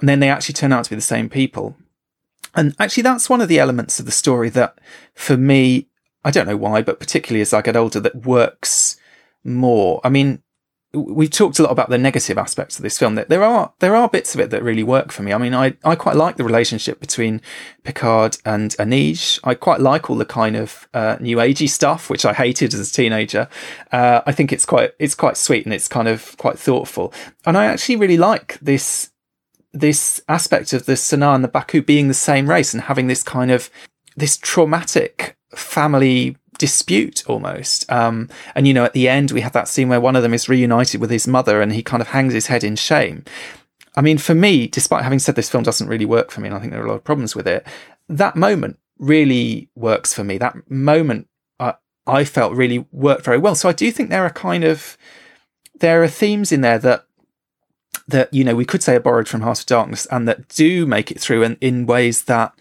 And 0.00 0.08
then 0.08 0.20
they 0.20 0.30
actually 0.30 0.54
turn 0.54 0.72
out 0.72 0.84
to 0.84 0.90
be 0.90 0.96
the 0.96 1.02
same 1.02 1.28
people. 1.28 1.76
And 2.54 2.74
actually, 2.78 3.02
that's 3.02 3.28
one 3.28 3.40
of 3.40 3.48
the 3.48 3.58
elements 3.58 4.00
of 4.00 4.06
the 4.06 4.12
story 4.12 4.48
that 4.50 4.78
for 5.14 5.36
me, 5.36 5.88
I 6.24 6.30
don't 6.30 6.46
know 6.46 6.56
why, 6.56 6.82
but 6.82 7.00
particularly 7.00 7.40
as 7.40 7.52
I 7.52 7.62
get 7.62 7.76
older, 7.76 8.00
that 8.00 8.26
works 8.26 8.96
more. 9.44 10.00
I 10.04 10.08
mean, 10.08 10.42
we've 10.92 11.30
talked 11.30 11.58
a 11.58 11.62
lot 11.62 11.70
about 11.70 11.90
the 11.90 11.98
negative 11.98 12.38
aspects 12.38 12.78
of 12.78 12.82
this 12.82 12.98
film. 12.98 13.14
That 13.14 13.28
there 13.28 13.44
are 13.44 13.72
there 13.78 13.94
are 13.94 14.08
bits 14.08 14.34
of 14.34 14.40
it 14.40 14.50
that 14.50 14.62
really 14.62 14.82
work 14.82 15.12
for 15.12 15.22
me. 15.22 15.32
I 15.32 15.38
mean, 15.38 15.54
I 15.54 15.76
I 15.84 15.94
quite 15.94 16.16
like 16.16 16.36
the 16.36 16.44
relationship 16.44 17.00
between 17.00 17.40
Picard 17.84 18.38
and 18.44 18.70
Anij. 18.72 19.38
I 19.44 19.54
quite 19.54 19.80
like 19.80 20.08
all 20.08 20.16
the 20.16 20.24
kind 20.24 20.56
of 20.56 20.88
uh, 20.94 21.16
new 21.20 21.36
agey 21.36 21.68
stuff, 21.68 22.08
which 22.08 22.24
I 22.24 22.32
hated 22.32 22.72
as 22.74 22.88
a 22.88 22.92
teenager. 22.92 23.48
Uh, 23.92 24.22
I 24.26 24.32
think 24.32 24.52
it's 24.52 24.64
quite 24.64 24.92
it's 24.98 25.14
quite 25.14 25.36
sweet 25.36 25.64
and 25.64 25.74
it's 25.74 25.88
kind 25.88 26.08
of 26.08 26.36
quite 26.38 26.58
thoughtful. 26.58 27.12
And 27.44 27.56
I 27.56 27.66
actually 27.66 27.96
really 27.96 28.18
like 28.18 28.58
this 28.60 29.10
this 29.72 30.20
aspect 30.28 30.72
of 30.72 30.86
the 30.86 30.94
Son'a 30.94 31.34
and 31.34 31.44
the 31.44 31.48
Baku 31.48 31.82
being 31.82 32.08
the 32.08 32.14
same 32.14 32.48
race 32.48 32.72
and 32.72 32.84
having 32.84 33.06
this 33.06 33.22
kind 33.22 33.50
of 33.50 33.70
this 34.16 34.36
traumatic 34.36 35.36
family 35.54 36.36
dispute 36.58 37.22
almost. 37.28 37.90
Um, 37.90 38.28
and 38.54 38.66
you 38.66 38.74
know, 38.74 38.84
at 38.84 38.92
the 38.92 39.08
end, 39.08 39.30
we 39.30 39.42
have 39.42 39.52
that 39.52 39.68
scene 39.68 39.88
where 39.88 40.00
one 40.00 40.16
of 40.16 40.22
them 40.22 40.34
is 40.34 40.48
reunited 40.48 41.00
with 41.00 41.10
his 41.10 41.28
mother 41.28 41.62
and 41.62 41.72
he 41.72 41.82
kind 41.82 42.00
of 42.00 42.08
hangs 42.08 42.34
his 42.34 42.46
head 42.48 42.64
in 42.64 42.76
shame. 42.76 43.24
I 43.96 44.00
mean, 44.00 44.18
for 44.18 44.34
me, 44.34 44.66
despite 44.66 45.04
having 45.04 45.18
said 45.18 45.34
this 45.34 45.48
film 45.48 45.64
doesn't 45.64 45.88
really 45.88 46.04
work 46.04 46.30
for 46.30 46.40
me, 46.40 46.48
and 46.48 46.56
I 46.56 46.60
think 46.60 46.72
there 46.72 46.82
are 46.82 46.86
a 46.86 46.88
lot 46.88 46.96
of 46.96 47.04
problems 47.04 47.34
with 47.34 47.46
it, 47.46 47.66
that 48.08 48.36
moment 48.36 48.78
really 48.98 49.70
works 49.74 50.12
for 50.12 50.24
me. 50.24 50.38
That 50.38 50.70
moment 50.70 51.28
I, 51.58 51.74
I 52.06 52.24
felt 52.24 52.54
really 52.54 52.86
worked 52.92 53.24
very 53.24 53.38
well. 53.38 53.54
So 53.54 53.68
I 53.68 53.72
do 53.72 53.90
think 53.90 54.10
there 54.10 54.24
are 54.24 54.30
kind 54.30 54.64
of, 54.64 54.96
there 55.80 56.02
are 56.02 56.08
themes 56.08 56.52
in 56.52 56.60
there 56.60 56.78
that 56.78 57.06
that 58.08 58.32
you 58.32 58.44
know 58.44 58.54
we 58.54 58.64
could 58.64 58.82
say 58.82 58.96
are 58.96 59.00
borrowed 59.00 59.28
from 59.28 59.42
Heart 59.42 59.60
of 59.60 59.66
Darkness 59.66 60.06
and 60.06 60.26
that 60.26 60.48
do 60.48 60.86
make 60.86 61.10
it 61.10 61.20
through 61.20 61.42
in, 61.42 61.56
in 61.60 61.86
ways 61.86 62.24
that 62.24 62.52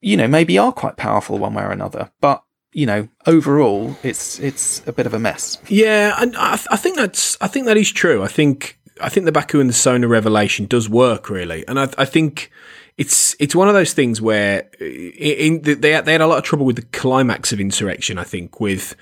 you 0.00 0.16
know 0.16 0.28
maybe 0.28 0.56
are 0.58 0.72
quite 0.72 0.96
powerful 0.96 1.38
one 1.38 1.54
way 1.54 1.62
or 1.62 1.72
another. 1.72 2.10
But 2.20 2.42
you 2.72 2.86
know, 2.86 3.08
overall, 3.26 3.96
it's 4.02 4.38
it's 4.38 4.86
a 4.86 4.92
bit 4.92 5.06
of 5.06 5.14
a 5.14 5.18
mess. 5.18 5.58
Yeah, 5.68 6.14
and 6.18 6.36
I, 6.36 6.52
I 6.70 6.76
think 6.76 6.96
that's 6.96 7.36
I 7.40 7.48
think 7.48 7.66
that 7.66 7.76
is 7.76 7.90
true. 7.90 8.22
I 8.22 8.28
think 8.28 8.78
I 9.00 9.08
think 9.08 9.26
the 9.26 9.32
Baku 9.32 9.60
and 9.60 9.68
the 9.68 9.74
Son'a 9.74 10.08
revelation 10.08 10.66
does 10.66 10.88
work 10.88 11.30
really, 11.30 11.66
and 11.66 11.80
I, 11.80 11.88
I 11.98 12.04
think 12.04 12.50
it's 12.96 13.34
it's 13.38 13.54
one 13.54 13.68
of 13.68 13.74
those 13.74 13.94
things 13.94 14.20
where 14.20 14.68
in, 14.80 15.60
in, 15.60 15.80
they 15.80 16.00
they 16.00 16.12
had 16.12 16.20
a 16.20 16.26
lot 16.26 16.38
of 16.38 16.44
trouble 16.44 16.66
with 16.66 16.76
the 16.76 16.82
climax 16.82 17.52
of 17.52 17.60
insurrection. 17.60 18.18
I 18.18 18.24
think 18.24 18.60
with 18.60 18.94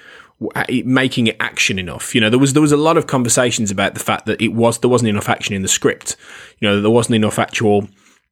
making 0.84 1.28
it 1.28 1.36
action 1.40 1.78
enough. 1.78 2.14
You 2.14 2.20
know, 2.20 2.30
there 2.30 2.38
was 2.38 2.52
there 2.52 2.62
was 2.62 2.72
a 2.72 2.76
lot 2.76 2.96
of 2.96 3.06
conversations 3.06 3.70
about 3.70 3.94
the 3.94 4.00
fact 4.00 4.26
that 4.26 4.40
it 4.40 4.52
was 4.52 4.78
there 4.78 4.90
wasn't 4.90 5.08
enough 5.08 5.28
action 5.28 5.54
in 5.54 5.62
the 5.62 5.68
script. 5.68 6.16
You 6.58 6.68
know, 6.68 6.80
there 6.80 6.90
wasn't 6.90 7.16
enough 7.16 7.38
actual 7.38 7.88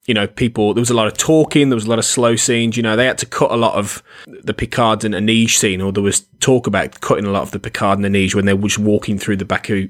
you 0.07 0.12
know, 0.12 0.26
people, 0.26 0.74
there 0.74 0.82
was 0.82 0.90
a 0.90 0.94
lot 0.94 1.07
of 1.07 1.16
talking, 1.16 1.70
there 1.70 1.76
was 1.76 1.86
a 1.86 1.90
lot 1.90 1.98
of 1.98 2.05
slow 2.05 2.36
scenes, 2.36 2.76
you 2.76 2.82
know, 2.82 2.94
they 2.94 3.07
had 3.07 3.18
to 3.18 3.26
cut 3.26 3.50
a 3.50 3.57
lot 3.57 3.74
of 3.74 4.02
the 4.26 4.52
Picard 4.52 5.02
and 5.05 5.14
Anij 5.14 5.50
scene, 5.50 5.80
or 5.80 5.92
there 5.92 6.02
was 6.02 6.26
talk 6.40 6.66
about 6.66 7.00
cutting 7.00 7.24
a 7.24 7.30
lot 7.30 7.42
of 7.42 7.52
the 7.52 7.59
Picard 7.59 7.98
and 7.98 8.14
Anij 8.14 8.34
when 8.34 8.44
they 8.44 8.52
were 8.52 8.68
just 8.68 8.78
walking 8.78 9.18
through 9.18 9.36
the 9.36 9.46
Baku 9.46 9.88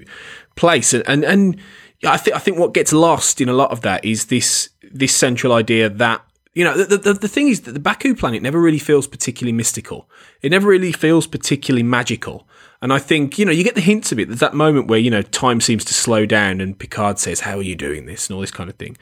place. 0.55 0.93
And, 0.93 1.03
and, 1.09 1.25
and 1.25 1.61
I 2.07 2.17
think, 2.17 2.37
I 2.37 2.39
think 2.39 2.59
what 2.59 2.75
gets 2.75 2.93
lost 2.93 3.41
in 3.41 3.49
a 3.49 3.53
lot 3.53 3.73
of 3.73 3.81
that 3.81 4.05
is 4.05 4.27
this, 4.27 4.71
this 4.83 5.15
central 5.15 5.53
idea 5.53 5.89
that, 5.89 6.25
you 6.55 6.65
know, 6.65 6.77
the, 6.77 6.97
the, 6.97 7.13
the 7.15 7.29
thing 7.29 7.49
is 7.49 7.63
that 7.63 7.73
the 7.73 7.81
Baku 7.81 8.15
planet 8.15 8.41
never 8.41 8.61
really 8.61 8.79
feels 8.79 9.07
particularly 9.07 9.53
mystical. 9.53 10.09
It 10.41 10.51
never 10.51 10.69
really 10.69 10.93
feels 10.93 11.27
particularly 11.27 11.83
magical. 11.83 12.47
And 12.81 12.93
I 12.93 12.99
think, 12.99 13.39
you 13.39 13.45
know, 13.45 13.51
you 13.53 13.65
get 13.65 13.75
the 13.75 13.81
hints 13.81 14.13
of 14.13 14.21
it. 14.21 14.29
There's 14.29 14.41
that 14.41 14.55
moment 14.55 14.87
where, 14.87 14.99
you 14.99 15.11
know, 15.11 15.23
time 15.23 15.61
seems 15.61 15.85
to 15.87 15.95
slow 15.95 16.27
down 16.27 16.61
and 16.61 16.79
Picard 16.79 17.19
says, 17.19 17.41
How 17.41 17.59
are 17.59 17.63
you 17.63 17.75
doing 17.75 18.07
this? 18.07 18.29
and 18.29 18.35
all 18.35 18.41
this 18.41 18.51
kind 18.51 18.71
of 18.71 18.77
thing. 18.77 18.97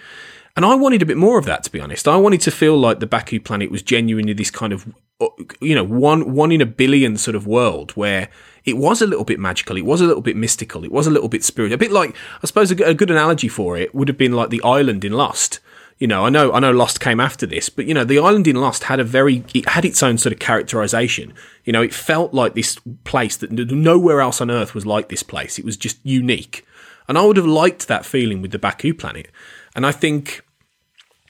And 0.55 0.65
I 0.65 0.75
wanted 0.75 1.03
a 1.03 1.07
bit 1.07 1.17
more 1.17 1.39
of 1.39 1.47
that, 1.47 1.65
to 1.65 1.73
be 1.73 1.81
honest. 1.81 2.07
I 2.07 2.17
wanted 2.17 2.41
to 2.43 2.51
feel 2.51 2.77
like 2.77 3.01
the 3.01 3.07
Baku 3.07 3.41
planet 3.41 3.71
was 3.71 3.83
genuinely 3.83 4.35
this 4.35 4.51
kind 4.51 4.73
of, 4.73 4.87
uh, 5.21 5.29
you 5.61 5.75
know, 5.75 5.85
one 5.85 6.33
one 6.33 6.53
in 6.53 6.61
a 6.61 6.67
billion 6.67 7.17
sort 7.17 7.35
of 7.35 7.47
world 7.47 7.93
where 7.93 8.29
it 8.65 8.77
was 8.77 9.01
a 9.01 9.07
little 9.07 9.25
bit 9.25 9.41
magical, 9.41 9.77
it 9.77 9.85
was 9.85 10.01
a 10.01 10.07
little 10.07 10.23
bit 10.23 10.37
mystical, 10.37 10.85
it 10.85 10.93
was 10.93 11.07
a 11.07 11.11
little 11.11 11.29
bit 11.29 11.43
spiritual. 11.43 11.75
A 11.75 11.79
bit 11.79 11.91
like, 11.91 12.15
I 12.43 12.47
suppose, 12.47 12.71
a, 12.71 12.95
good 12.95 13.11
analogy 13.11 13.49
for 13.49 13.77
it 13.79 13.95
would 13.95 14.09
have 14.09 14.19
been 14.19 14.33
like 14.33 14.51
the 14.51 14.63
island 14.63 15.05
in 15.05 15.13
Lost. 15.13 15.59
You 16.03 16.09
know, 16.09 16.27
I 16.27 16.31
know, 16.31 16.53
I 16.53 16.59
know, 16.59 16.73
Lost 16.73 16.99
came 16.99 17.21
after 17.21 17.47
this, 17.47 17.69
but 17.69 17.87
you 17.87 17.95
know, 17.95 18.03
the 18.03 18.19
island 18.19 18.49
in 18.49 18.57
Lost 18.57 18.83
had 18.83 18.99
a 18.99 19.05
very, 19.05 19.45
it 19.55 19.69
had 19.69 19.85
its 19.85 20.03
own 20.03 20.19
sort 20.19 20.33
of 20.33 20.41
characterization. 20.41 21.33
You 21.65 21.73
know, 21.73 21.81
it 21.81 21.95
felt 21.95 22.35
like 22.35 22.57
this 22.57 22.77
place 23.05 23.37
that 23.37 23.53
nowhere 23.53 24.21
else 24.21 24.41
on 24.41 24.51
Earth 24.51 24.75
was 24.75 24.85
like 24.85 25.11
this 25.11 25.23
place. 25.23 25.61
It 25.61 25.65
was 25.65 25.77
just 25.77 26.01
unique, 26.03 26.67
and 27.07 27.17
I 27.17 27.25
would 27.25 27.37
have 27.37 27.47
liked 27.47 27.87
that 27.87 28.05
feeling 28.05 28.43
with 28.43 28.51
the 28.51 28.59
Baku 28.59 28.95
planet. 28.95 29.31
And 29.77 29.87
I 29.87 29.93
think 29.93 30.45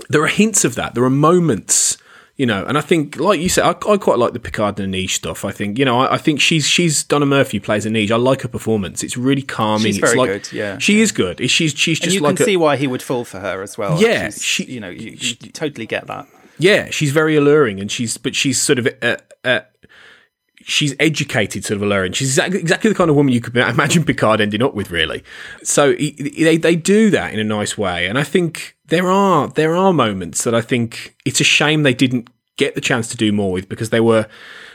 there 0.08 0.22
are 0.22 0.26
hints 0.26 0.64
of 0.64 0.74
that. 0.76 0.94
There 0.94 1.04
are 1.04 1.10
moments, 1.10 1.98
you 2.42 2.46
know, 2.46 2.64
and 2.66 2.76
I 2.76 2.80
think, 2.80 3.20
like 3.20 3.38
you 3.38 3.48
said, 3.48 3.62
I, 3.62 3.70
I 3.88 3.96
quite 3.98 4.18
like 4.18 4.32
the 4.32 4.40
Picard 4.40 4.80
and 4.80 4.92
Anij 4.92 5.10
stuff. 5.10 5.44
I 5.44 5.52
think, 5.52 5.78
you 5.78 5.84
know, 5.84 6.00
I, 6.00 6.14
I, 6.14 6.18
think 6.18 6.40
she's 6.40 6.66
she's 6.66 7.04
Donna 7.04 7.24
Murphy 7.24 7.60
plays 7.60 7.86
Anij. 7.86 8.10
I 8.10 8.16
like 8.16 8.42
her 8.42 8.48
performance. 8.48 9.04
It's 9.04 9.16
really 9.16 9.42
calming. 9.42 9.86
She's 9.92 9.98
it's 9.98 10.04
very 10.04 10.16
like, 10.16 10.28
good. 10.28 10.52
Yeah, 10.52 10.78
she 10.78 11.00
is 11.00 11.12
good. 11.12 11.38
She's 11.48 11.72
she's 11.72 12.00
just 12.00 12.02
and 12.02 12.14
you 12.14 12.20
like 12.20 12.34
can 12.38 12.42
a, 12.42 12.46
see 12.46 12.56
why 12.56 12.76
he 12.76 12.88
would 12.88 13.00
fall 13.00 13.24
for 13.24 13.38
her 13.38 13.62
as 13.62 13.78
well. 13.78 14.02
Yeah, 14.02 14.30
she- 14.30 14.64
you 14.64 14.80
know, 14.80 14.88
you, 14.88 15.12
you 15.12 15.34
totally 15.52 15.86
get 15.86 16.08
that. 16.08 16.26
yeah, 16.58 16.90
she's 16.90 17.12
very 17.12 17.36
alluring, 17.36 17.78
and 17.78 17.92
she's 17.92 18.16
but 18.18 18.34
she's 18.34 18.60
sort 18.60 18.80
of 18.80 18.88
uh, 19.00 19.18
uh, 19.44 19.60
she's 20.64 20.94
educated, 21.00 21.64
sort 21.64 21.76
of 21.76 21.82
alluring. 21.82 22.12
She's 22.12 22.28
exactly, 22.28 22.60
exactly 22.60 22.90
the 22.90 22.96
kind 22.96 23.10
of 23.10 23.16
woman 23.16 23.32
you 23.32 23.40
could 23.40 23.56
imagine 23.56 24.04
Picard 24.04 24.40
ending 24.40 24.62
up 24.62 24.74
with, 24.74 24.90
really. 24.90 25.22
So 25.62 25.94
he, 25.94 26.12
they 26.12 26.56
they 26.56 26.76
do 26.76 27.10
that 27.10 27.32
in 27.32 27.40
a 27.40 27.44
nice 27.44 27.76
way, 27.76 28.06
and 28.06 28.18
I 28.18 28.24
think 28.24 28.76
there 28.86 29.10
are 29.10 29.48
there 29.48 29.74
are 29.74 29.92
moments 29.92 30.44
that 30.44 30.54
I 30.54 30.60
think 30.60 31.16
it's 31.24 31.40
a 31.40 31.44
shame 31.44 31.82
they 31.82 31.94
didn't 31.94 32.28
get 32.56 32.74
the 32.74 32.80
chance 32.80 33.08
to 33.08 33.16
do 33.16 33.32
more 33.32 33.52
with 33.52 33.68
because 33.68 33.90
they 33.90 34.00
were 34.00 34.26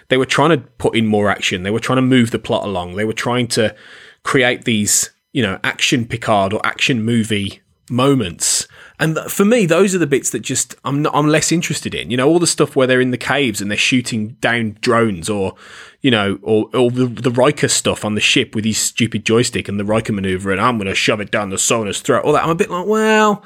they 0.10 0.18
were 0.18 0.26
trying 0.26 0.50
to 0.50 0.58
put 0.58 0.96
in 0.96 1.06
more 1.06 1.30
action. 1.30 1.64
They 1.64 1.72
were 1.72 1.80
trying 1.80 1.98
to 1.98 2.02
move 2.02 2.32
the 2.32 2.40
plot 2.40 2.66
along. 2.66 2.96
They 2.96 3.06
were 3.06 3.14
trying 3.14 3.48
to 3.50 3.76
create 4.24 4.66
these 4.66 5.12
you 5.34 5.44
know 5.44 5.60
action 5.64 6.06
Picard 6.06 6.54
or 6.54 6.66
action 6.66 7.04
movie 7.04 7.62
moments. 7.90 8.68
And 9.00 9.18
for 9.30 9.46
me, 9.46 9.68
those 9.68 9.94
are 9.94 10.00
the 10.00 10.08
bits 10.08 10.32
that 10.32 10.40
just 10.40 10.76
I'm 10.84 11.04
not, 11.04 11.16
I'm 11.16 11.28
less 11.28 11.52
interested 11.52 11.94
in. 11.94 12.10
You 12.10 12.18
know, 12.18 12.28
all 12.28 12.40
the 12.40 12.48
stuff 12.48 12.76
where 12.76 12.88
they're 12.88 13.02
in 13.02 13.12
the 13.12 13.18
caves 13.18 13.62
and 13.62 13.70
they're 13.70 13.78
shooting 13.78 14.30
down 14.42 14.78
drones, 14.82 15.30
or 15.30 15.54
you 16.02 16.10
know, 16.10 16.40
or, 16.42 16.70
or 16.74 16.90
the, 16.90 17.06
the 17.06 17.32
Riker 17.32 17.68
stuff 17.68 18.04
on 18.04 18.16
the 18.16 18.22
ship 18.22 18.56
with 18.56 18.66
his 18.66 18.80
stupid 18.80 19.24
joystick 19.24 19.68
and 19.68 19.80
the 19.80 19.86
Riker 19.86 20.14
maneuver, 20.14 20.52
and 20.52 20.60
I'm 20.60 20.78
going 20.78 20.88
to 20.88 20.96
shove 20.96 21.22
it 21.22 21.30
down 21.30 21.52
the 21.52 21.58
Son'a's 21.58 22.02
throat. 22.02 22.26
All 22.26 22.34
that, 22.34 22.44
I'm 22.44 22.50
a 22.50 22.56
bit 22.56 22.72
like, 22.72 22.88
well, 22.88 23.44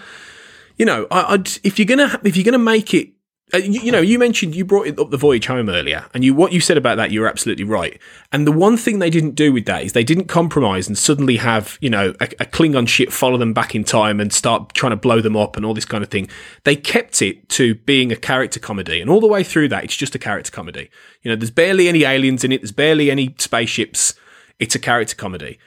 you 0.78 0.86
know, 0.86 1.06
I, 1.12 1.43
if 1.64 1.78
you're 1.78 1.86
gonna 1.86 2.20
if 2.24 2.38
you're 2.38 2.45
gonna 2.45 2.58
make 2.58 2.93
it. 2.93 3.10
Uh, 3.54 3.58
you, 3.58 3.82
you 3.82 3.91
know, 3.91 3.99
you 3.99 4.18
mentioned 4.18 4.56
you 4.56 4.64
brought 4.64 4.99
up 4.99 5.10
the 5.10 5.18
voyage 5.18 5.47
home 5.47 5.70
earlier, 5.70 6.06
and 6.14 6.24
you 6.24 6.34
what 6.34 6.54
you 6.54 6.60
said 6.60 6.78
about 6.78 6.95
that, 6.95 7.12
you're 7.12 7.28
absolutely 7.28 7.66
right. 7.66 7.99
And 8.32 8.47
the 8.47 8.52
one 8.52 8.78
thing 8.78 8.99
they 8.99 9.10
didn't 9.10 9.36
do 9.36 9.52
with 9.52 9.66
that 9.66 9.84
is 9.84 9.93
they 9.93 10.04
didn't 10.04 10.26
compromise 10.26 10.88
and 10.88 10.97
suddenly 10.97 11.38
have 11.38 11.78
you 11.82 11.89
know 11.89 12.14
a, 12.20 12.26
a 12.26 12.45
Klingon 12.45 12.88
ship 12.88 13.12
follow 13.12 13.38
them 13.38 13.54
back 13.54 13.76
in 13.76 13.84
time 13.84 14.20
and 14.20 14.32
start 14.32 14.74
trying 14.74 14.91
to 14.91 14.95
blow 14.97 15.22
them 15.22 15.36
up 15.36 15.58
and 15.58 15.66
all 15.66 15.74
this 15.74 15.86
kind 15.86 16.04
of 16.04 16.10
thing. 16.10 16.30
They 16.64 16.76
kept 16.76 17.22
it 17.22 17.49
to 17.49 17.76
being 17.76 18.12
a 18.12 18.16
character 18.16 18.60
comedy, 18.60 19.02
and 19.02 19.10
all 19.10 19.20
the 19.20 19.28
way 19.28 19.43
through 19.43 19.70
that, 19.70 19.84
it's 19.84 19.97
just 19.97 20.16
a 20.16 20.20
character 20.20 20.52
comedy. 20.52 20.89
You 21.22 21.32
know, 21.32 21.36
there's 21.36 21.52
barely 21.52 21.88
any 21.88 22.04
aliens 22.04 22.43
in 22.43 22.52
it, 22.52 22.62
there's 22.62 22.72
barely 22.72 23.12
any 23.12 23.36
spaceships. 23.38 24.14
It's 24.60 24.76
a 24.76 24.80
character 24.80 25.16
comedy 25.16 25.60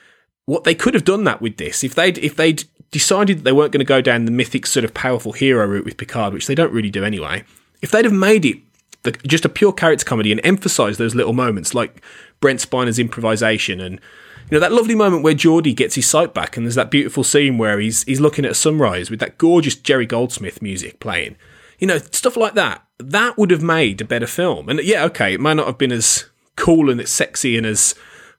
what 0.47 0.65
they 0.65 0.75
could 0.75 0.93
have 0.93 1.05
done 1.05 1.25
that 1.25 1.41
with 1.41 1.57
this 1.57 1.83
if 1.83 1.95
they'd 1.95 2.19
if 2.19 2.37
they'd 2.37 2.65
decided 2.91 3.39
that 3.39 3.43
they 3.45 3.53
weren't 3.53 3.73
going 3.73 3.81
to 3.81 3.85
go 3.85 4.01
down 4.01 4.25
the 4.25 4.31
mythic 4.31 4.67
sort 4.67 4.85
of 4.85 4.95
powerful 4.95 5.33
hero 5.33 5.67
route 5.67 5.85
with 5.85 5.97
Picard, 5.97 6.33
which 6.33 6.47
they 6.47 6.55
don't 6.55 6.73
really 6.73 6.91
do 6.91 7.03
anyway. 7.03 7.43
If 7.85 7.91
they'd 7.91 8.07
have 8.07 8.15
made 8.15 8.47
it 8.47 8.61
the, 9.03 9.13
just 9.13 9.45
a 9.45 9.51
pure 9.51 9.75
character 9.75 10.07
comedy 10.07 10.33
and 10.33 10.41
emphasised 10.43 10.99
those 10.99 11.15
little 11.15 11.35
moments 11.35 11.75
like 11.75 12.03
Brent 12.41 12.63
Spiner's 12.63 12.99
improvisation 12.99 13.79
and 13.79 13.97
you 13.97 14.53
know 14.53 14.61
that 14.61 14.73
lovely 14.73 14.95
moment 14.95 15.23
where 15.23 15.35
Geordi 15.35 15.77
gets 15.77 15.95
his 15.95 16.09
sight 16.09 16.33
back 16.33 16.57
and 16.57 16.65
there's 16.65 16.77
that 16.77 16.91
beautiful 16.91 17.23
scene 17.23 17.59
where 17.59 17.79
he's 17.79 18.03
he's 18.05 18.23
looking 18.23 18.47
at 18.47 18.53
a 18.53 18.55
sunrise 18.55 19.11
with 19.11 19.21
that 19.21 19.37
gorgeous 19.37 19.75
Jerry 19.75 20.07
Goldsmith 20.07 20.63
music 20.63 20.99
playing. 20.99 21.37
You 21.79 21.87
know 21.87 21.99
stuff 21.99 22.39
like 22.39 22.55
that. 22.55 22.83
That 22.97 23.37
would 23.37 23.51
have 23.51 23.63
made 23.63 24.01
a 24.01 24.07
better 24.07 24.27
film. 24.27 24.71
And 24.71 24.81
yeah, 24.81 25.05
okay, 25.05 25.35
it 25.35 25.41
might 25.41 25.55
not 25.55 25.67
have 25.67 25.77
been 25.77 25.93
as 25.93 26.25
cool 26.57 26.89
and 26.89 27.03
as 27.03 27.11
sexy 27.11 27.59
and 27.59 27.67
as 27.67 27.95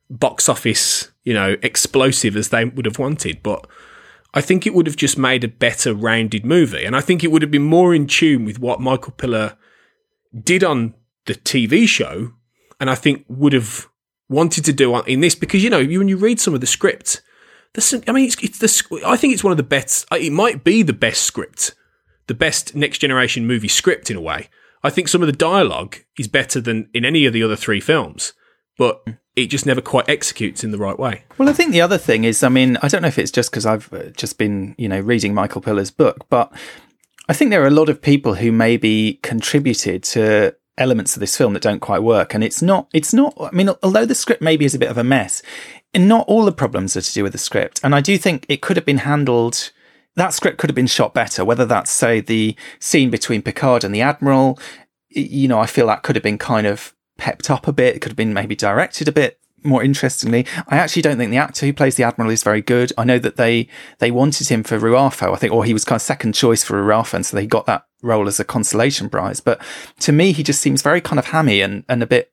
box 0.10 0.50
office, 0.50 1.12
you 1.24 1.36
know, 1.36 1.56
explosive 1.62 2.36
as 2.36 2.50
they 2.50 2.66
would 2.66 2.86
have 2.86 2.98
wanted, 2.98 3.44
but 3.44 3.68
I 4.36 4.42
think 4.42 4.68
it 4.68 4.74
would 4.74 4.86
have 4.86 4.98
just 4.98 5.18
made 5.18 5.46
a 5.46 5.48
better 5.48 5.94
rounded 5.94 6.46
movie. 6.46 6.84
And 6.84 6.96
I 6.96 7.02
think 7.02 7.24
it 7.24 7.32
would 7.32 7.42
have 7.42 7.50
been 7.50 7.64
more 7.64 7.96
in 7.96 8.06
tune 8.06 8.44
with 8.44 8.60
what 8.60 8.82
Michael 8.82 9.14
Piller 9.14 9.58
did 10.38 10.64
on 10.64 10.94
the 11.26 11.36
TV 11.36 11.88
show, 11.88 12.34
and 12.80 12.90
I 12.90 12.96
think 12.96 13.26
would 13.30 13.54
have 13.54 13.88
wanted 14.28 14.66
to 14.66 14.74
do 14.74 14.96
in 15.04 15.22
this 15.22 15.36
because 15.36 15.64
you 15.64 15.70
know 15.70 15.84
when 15.86 16.08
you 16.08 16.18
read 16.18 16.40
some 16.40 16.54
of 16.54 16.62
the 16.62 16.68
script, 16.68 17.22
some, 17.78 18.02
I 18.08 18.12
mean 18.12 18.26
it's, 18.26 18.36
it's 18.44 18.60
the 18.60 19.02
I 19.06 19.16
think 19.18 19.34
it's 19.34 19.44
one 19.44 19.52
of 19.52 19.58
the 19.58 19.64
best. 19.64 20.06
Uh, 20.12 20.18
it 20.18 20.32
might 20.32 20.64
be 20.64 20.84
the 20.84 20.94
best 20.94 21.24
script, 21.24 21.74
the 22.28 22.34
best 22.34 22.76
next 22.76 23.00
generation 23.00 23.48
movie 23.48 23.68
script 23.68 24.12
in 24.12 24.18
a 24.18 24.22
way. 24.22 24.50
I 24.84 24.90
think 24.90 25.08
some 25.08 25.22
of 25.22 25.28
the 25.28 25.34
dialogue 25.34 25.98
is 26.20 26.28
better 26.28 26.62
than 26.62 26.90
in 26.94 27.06
any 27.06 27.26
of 27.26 27.34
the 27.34 27.42
other 27.42 27.56
three 27.56 27.80
films, 27.80 28.34
but 28.78 29.08
it 29.36 29.48
just 29.48 29.66
never 29.66 29.82
quite 29.82 30.08
executes 30.10 30.64
in 30.64 30.72
the 30.72 30.78
right 30.78 30.98
way. 30.98 31.24
Well, 31.38 31.50
I 31.50 31.54
think 31.54 31.72
the 31.72 31.82
other 31.82 31.98
thing 31.98 32.24
is, 32.24 32.44
I 32.44 32.50
mean, 32.50 32.78
I 32.82 32.88
don't 32.88 33.02
know 33.02 33.08
if 33.08 33.20
it's 33.20 33.32
just 33.32 33.52
because 33.52 33.66
I've 33.66 33.92
uh, 33.94 34.10
just 34.12 34.38
been, 34.38 34.76
you 34.78 34.88
know, 34.88 35.00
reading 35.00 35.34
Michael 35.34 35.62
Piller's 35.62 35.92
book, 35.92 36.26
but 36.30 36.52
I 37.28 37.34
think 37.34 37.52
there 37.52 37.64
are 37.64 37.68
a 37.68 37.72
lot 37.72 37.90
of 37.90 38.02
people 38.02 38.36
who 38.36 38.52
maybe 38.52 39.20
contributed 39.24 40.04
to 40.04 40.56
elements 40.78 41.16
of 41.16 41.20
this 41.20 41.38
film 41.38 41.54
that 41.54 41.64
don't 41.64 41.80
quite 41.80 42.04
work. 42.04 42.34
And 42.34 42.44
it's 42.44 42.62
not, 42.62 42.88
it's 42.94 43.14
not, 43.14 43.34
I 43.40 43.52
mean, 43.52 43.70
although 43.84 44.06
the 44.06 44.16
script 44.16 44.42
maybe 44.42 44.66
is 44.66 44.76
a 44.76 44.80
bit 44.80 44.90
of 44.90 44.98
a 44.98 45.04
mess, 45.04 45.42
and 45.94 46.08
not 46.08 46.28
all 46.28 46.46
the 46.46 46.52
problems 46.52 46.96
are 46.96 47.02
to 47.02 47.14
do 47.14 47.24
with 47.24 47.32
the 47.32 47.38
script. 47.38 47.80
And 47.84 47.96
I 47.96 48.02
do 48.02 48.18
think 48.18 48.46
it 48.48 48.62
could 48.62 48.78
have 48.78 48.86
been 48.86 49.00
handled, 49.00 49.72
that 50.16 50.34
script 50.34 50.58
could 50.60 50.70
have 50.70 50.76
been 50.76 50.88
shot 50.88 51.14
better, 51.14 51.44
whether 51.44 51.66
that's, 51.66 51.92
say, 51.92 52.22
the 52.22 52.56
scene 52.80 53.10
between 53.10 53.42
Picard 53.42 53.84
and 53.84 53.94
the 53.94 54.02
Admiral. 54.02 54.58
You 55.10 55.48
know, 55.48 55.60
I 55.60 55.66
feel 55.66 55.88
that 55.88 56.04
could 56.04 56.16
have 56.16 56.24
been 56.24 56.38
kind 56.38 56.68
of 56.68 56.95
pepped 57.18 57.50
up 57.50 57.68
a 57.68 57.74
bit. 57.74 57.96
It 57.96 58.00
could 58.00 58.12
have 58.12 58.18
been 58.18 58.34
maybe 58.34 58.56
directed 58.56 59.08
a 59.08 59.12
bit 59.12 59.40
more 59.64 59.84
interestingly. 59.84 60.46
I 60.68 60.78
actually 60.78 61.02
don't 61.02 61.18
think 61.18 61.32
the 61.32 61.38
actor 61.38 61.66
who 61.66 61.74
plays 61.74 61.96
the 61.96 62.04
Admiral 62.04 62.30
is 62.32 62.44
very 62.44 62.62
good. 62.62 62.94
I 63.00 63.04
know 63.04 63.18
that 63.20 63.36
they, 63.36 63.68
they 63.98 64.12
wanted 64.12 64.48
him 64.50 64.64
for 64.64 64.78
Ru'afo, 64.80 65.34
I 65.34 65.38
think, 65.38 65.52
or 65.52 65.66
he 65.66 65.74
was 65.74 65.84
kind 65.84 65.96
of 65.98 66.04
second 66.04 66.34
choice 66.34 66.64
for 66.64 66.82
Ru'afo. 66.84 67.16
And 67.16 67.26
so 67.26 67.36
they 67.36 67.48
got 67.48 67.66
that 67.66 67.86
role 68.04 68.28
as 68.28 68.40
a 68.40 68.44
consolation 68.44 69.10
prize. 69.10 69.40
But 69.40 69.60
to 70.02 70.12
me, 70.12 70.34
he 70.34 70.44
just 70.44 70.62
seems 70.62 70.84
very 70.84 71.02
kind 71.02 71.18
of 71.18 71.26
hammy 71.28 71.62
and, 71.62 71.84
and 71.90 72.04
a 72.04 72.06
bit, 72.08 72.32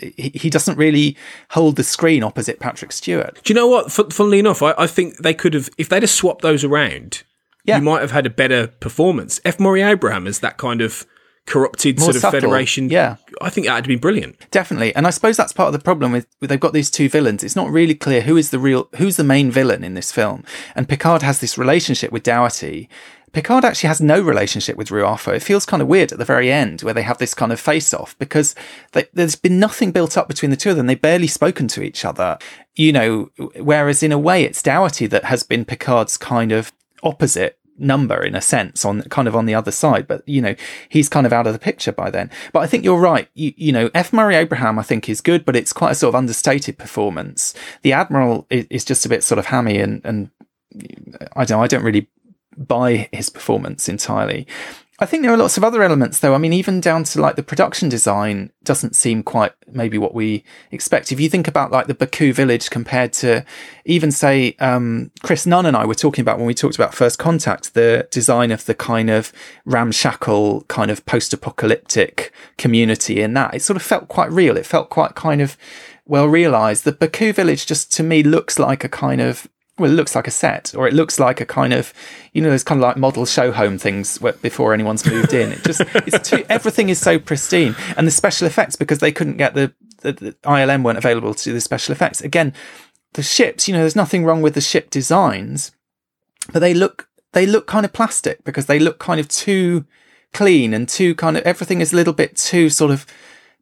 he, 0.00 0.30
he 0.34 0.50
doesn't 0.50 0.76
really 0.76 1.16
hold 1.50 1.76
the 1.76 1.84
screen 1.84 2.24
opposite 2.24 2.58
Patrick 2.58 2.90
Stewart. 2.90 3.38
Do 3.44 3.52
you 3.52 3.54
know 3.54 3.68
what? 3.68 3.92
Fun- 3.92 4.10
Funnily 4.10 4.40
enough, 4.40 4.60
I, 4.62 4.74
I 4.76 4.86
think 4.88 5.18
they 5.18 5.34
could 5.34 5.54
have, 5.54 5.68
if 5.78 5.88
they'd 5.88 6.02
have 6.02 6.10
swapped 6.10 6.42
those 6.42 6.64
around, 6.64 7.22
Yeah. 7.64 7.76
you 7.76 7.82
might 7.84 8.00
have 8.00 8.10
had 8.10 8.26
a 8.26 8.30
better 8.30 8.66
performance. 8.66 9.38
F. 9.44 9.60
Murray 9.60 9.82
Abraham 9.82 10.26
is 10.26 10.40
that 10.40 10.56
kind 10.56 10.80
of 10.80 11.06
corrupted 11.46 11.98
More 11.98 12.06
sort 12.06 12.16
of 12.16 12.22
subtle, 12.22 12.40
Federation. 12.40 12.88
yeah. 12.88 13.16
I 13.40 13.50
think 13.50 13.66
that'd 13.66 13.88
be 13.88 13.96
brilliant. 13.96 14.50
Definitely. 14.50 14.94
And 14.94 15.06
I 15.06 15.10
suppose 15.10 15.36
that's 15.36 15.52
part 15.52 15.66
of 15.68 15.72
the 15.72 15.78
problem 15.84 16.12
with, 16.12 16.26
with 16.40 16.50
they've 16.50 16.60
got 16.60 16.72
these 16.72 16.90
two 16.90 17.08
villains. 17.08 17.42
It's 17.42 17.56
not 17.56 17.70
really 17.70 17.94
clear 17.94 18.20
who 18.22 18.36
is 18.36 18.50
the 18.50 18.58
real, 18.58 18.88
who's 18.96 19.16
the 19.16 19.24
main 19.24 19.50
villain 19.50 19.82
in 19.82 19.94
this 19.94 20.12
film. 20.12 20.44
And 20.76 20.88
Picard 20.88 21.22
has 21.22 21.40
this 21.40 21.58
relationship 21.58 22.12
with 22.12 22.22
Dougherty. 22.22 22.88
Picard 23.32 23.64
actually 23.64 23.88
has 23.88 24.00
no 24.00 24.20
relationship 24.20 24.76
with 24.76 24.90
Ru'afo. 24.90 25.34
It 25.34 25.42
feels 25.42 25.64
kind 25.64 25.80
of 25.80 25.88
weird 25.88 26.12
at 26.12 26.18
the 26.18 26.24
very 26.24 26.52
end 26.52 26.82
where 26.82 26.92
they 26.92 27.02
have 27.02 27.16
this 27.16 27.32
kind 27.32 27.50
of 27.50 27.58
face 27.58 27.94
off 27.94 28.16
because 28.18 28.54
they, 28.92 29.06
there's 29.14 29.36
been 29.36 29.58
nothing 29.58 29.90
built 29.90 30.18
up 30.18 30.28
between 30.28 30.50
the 30.50 30.56
two 30.56 30.70
of 30.70 30.76
them. 30.76 30.86
They've 30.86 31.00
barely 31.00 31.26
spoken 31.26 31.66
to 31.68 31.82
each 31.82 32.04
other, 32.04 32.38
you 32.74 32.92
know, 32.92 33.30
whereas 33.56 34.02
in 34.02 34.12
a 34.12 34.18
way 34.18 34.44
it's 34.44 34.62
Dougherty 34.62 35.06
that 35.06 35.24
has 35.24 35.42
been 35.44 35.64
Picard's 35.64 36.18
kind 36.18 36.52
of 36.52 36.72
opposite 37.02 37.58
number 37.78 38.22
in 38.22 38.34
a 38.34 38.40
sense 38.40 38.84
on 38.84 39.02
kind 39.02 39.26
of 39.26 39.34
on 39.34 39.46
the 39.46 39.54
other 39.54 39.70
side 39.70 40.06
but 40.06 40.26
you 40.28 40.40
know 40.40 40.54
he's 40.88 41.08
kind 41.08 41.26
of 41.26 41.32
out 41.32 41.46
of 41.46 41.52
the 41.52 41.58
picture 41.58 41.92
by 41.92 42.10
then. 42.10 42.30
But 42.52 42.60
i 42.60 42.66
think 42.66 42.84
you're 42.84 43.00
right. 43.00 43.28
You, 43.34 43.52
you 43.56 43.72
know 43.72 43.90
f. 43.94 44.12
Murray 44.12 44.36
abraham 44.36 44.78
i 44.78 44.82
think 44.82 45.08
is 45.08 45.20
good 45.20 45.44
but 45.44 45.56
it's 45.56 45.72
quite 45.72 45.92
a 45.92 45.94
sort 45.94 46.10
of 46.10 46.16
understated 46.16 46.78
performance. 46.78 47.54
The 47.82 47.92
admiral 47.92 48.46
is, 48.50 48.66
is 48.70 48.84
just 48.84 49.06
a 49.06 49.08
bit 49.08 49.24
sort 49.24 49.38
of 49.38 49.46
hammy 49.46 49.78
and 49.78 50.00
and 50.04 50.30
i 51.36 51.44
don't 51.44 51.60
i 51.60 51.66
don't 51.66 51.84
really 51.84 52.08
buy 52.56 53.08
his 53.12 53.30
performance 53.30 53.88
entirely. 53.88 54.46
I 54.98 55.06
think 55.06 55.22
there 55.22 55.32
are 55.32 55.38
lots 55.38 55.56
of 55.56 55.64
other 55.64 55.82
elements 55.82 56.18
though. 56.18 56.34
I 56.34 56.38
mean, 56.38 56.52
even 56.52 56.80
down 56.80 57.04
to 57.04 57.20
like 57.20 57.36
the 57.36 57.42
production 57.42 57.88
design 57.88 58.52
doesn't 58.62 58.94
seem 58.94 59.22
quite 59.22 59.52
maybe 59.66 59.96
what 59.96 60.14
we 60.14 60.44
expect. 60.70 61.10
If 61.10 61.18
you 61.18 61.30
think 61.30 61.48
about 61.48 61.72
like 61.72 61.86
the 61.86 61.94
Baku 61.94 62.32
village 62.32 62.68
compared 62.68 63.14
to 63.14 63.44
even 63.86 64.12
say, 64.12 64.54
um, 64.60 65.10
Chris 65.22 65.46
Nunn 65.46 65.64
and 65.64 65.76
I 65.76 65.86
were 65.86 65.94
talking 65.94 66.20
about 66.20 66.36
when 66.36 66.46
we 66.46 66.54
talked 66.54 66.74
about 66.74 66.94
First 66.94 67.18
Contact, 67.18 67.72
the 67.72 68.06
design 68.10 68.50
of 68.50 68.66
the 68.66 68.74
kind 68.74 69.08
of 69.08 69.32
ramshackle 69.64 70.62
kind 70.68 70.90
of 70.90 71.04
post-apocalyptic 71.06 72.30
community 72.58 73.22
in 73.22 73.32
that, 73.34 73.54
it 73.54 73.62
sort 73.62 73.78
of 73.78 73.82
felt 73.82 74.08
quite 74.08 74.30
real. 74.30 74.58
It 74.58 74.66
felt 74.66 74.90
quite 74.90 75.14
kind 75.14 75.40
of 75.40 75.56
well 76.04 76.26
realized. 76.26 76.84
The 76.84 76.92
Baku 76.92 77.32
village 77.32 77.64
just 77.64 77.92
to 77.94 78.02
me 78.02 78.22
looks 78.22 78.58
like 78.58 78.84
a 78.84 78.88
kind 78.90 79.22
of 79.22 79.48
well, 79.82 79.90
it 79.90 79.94
looks 79.94 80.14
like 80.14 80.26
a 80.26 80.30
set, 80.30 80.74
or 80.74 80.86
it 80.86 80.94
looks 80.94 81.18
like 81.18 81.40
a 81.40 81.46
kind 81.46 81.72
of, 81.72 81.92
you 82.32 82.40
know, 82.40 82.50
those 82.50 82.64
kind 82.64 82.78
of 82.78 82.82
like 82.82 82.96
model 82.96 83.26
show 83.26 83.52
home 83.52 83.78
things 83.78 84.20
where, 84.20 84.32
before 84.34 84.72
anyone's 84.72 85.04
moved 85.04 85.34
in. 85.34 85.52
It 85.52 85.64
just, 85.64 85.82
it's 85.94 86.30
too, 86.30 86.44
everything 86.48 86.88
is 86.88 87.00
so 87.00 87.18
pristine, 87.18 87.74
and 87.96 88.06
the 88.06 88.12
special 88.12 88.46
effects 88.46 88.76
because 88.76 89.00
they 89.00 89.12
couldn't 89.12 89.36
get 89.36 89.54
the, 89.54 89.74
the, 90.00 90.12
the 90.12 90.32
ILM 90.44 90.84
weren't 90.84 90.98
available 90.98 91.34
to 91.34 91.44
do 91.44 91.52
the 91.52 91.60
special 91.60 91.92
effects. 91.92 92.20
Again, 92.20 92.54
the 93.14 93.22
ships, 93.22 93.68
you 93.68 93.74
know, 93.74 93.80
there's 93.80 93.96
nothing 93.96 94.24
wrong 94.24 94.40
with 94.40 94.54
the 94.54 94.60
ship 94.60 94.88
designs, 94.88 95.72
but 96.52 96.60
they 96.60 96.72
look 96.72 97.08
they 97.32 97.46
look 97.46 97.66
kind 97.66 97.84
of 97.84 97.92
plastic 97.92 98.44
because 98.44 98.66
they 98.66 98.78
look 98.78 98.98
kind 98.98 99.18
of 99.18 99.28
too 99.28 99.84
clean 100.32 100.72
and 100.72 100.88
too 100.88 101.14
kind 101.14 101.36
of 101.36 101.42
everything 101.44 101.80
is 101.80 101.92
a 101.92 101.96
little 101.96 102.12
bit 102.12 102.36
too 102.36 102.70
sort 102.70 102.90
of 102.90 103.06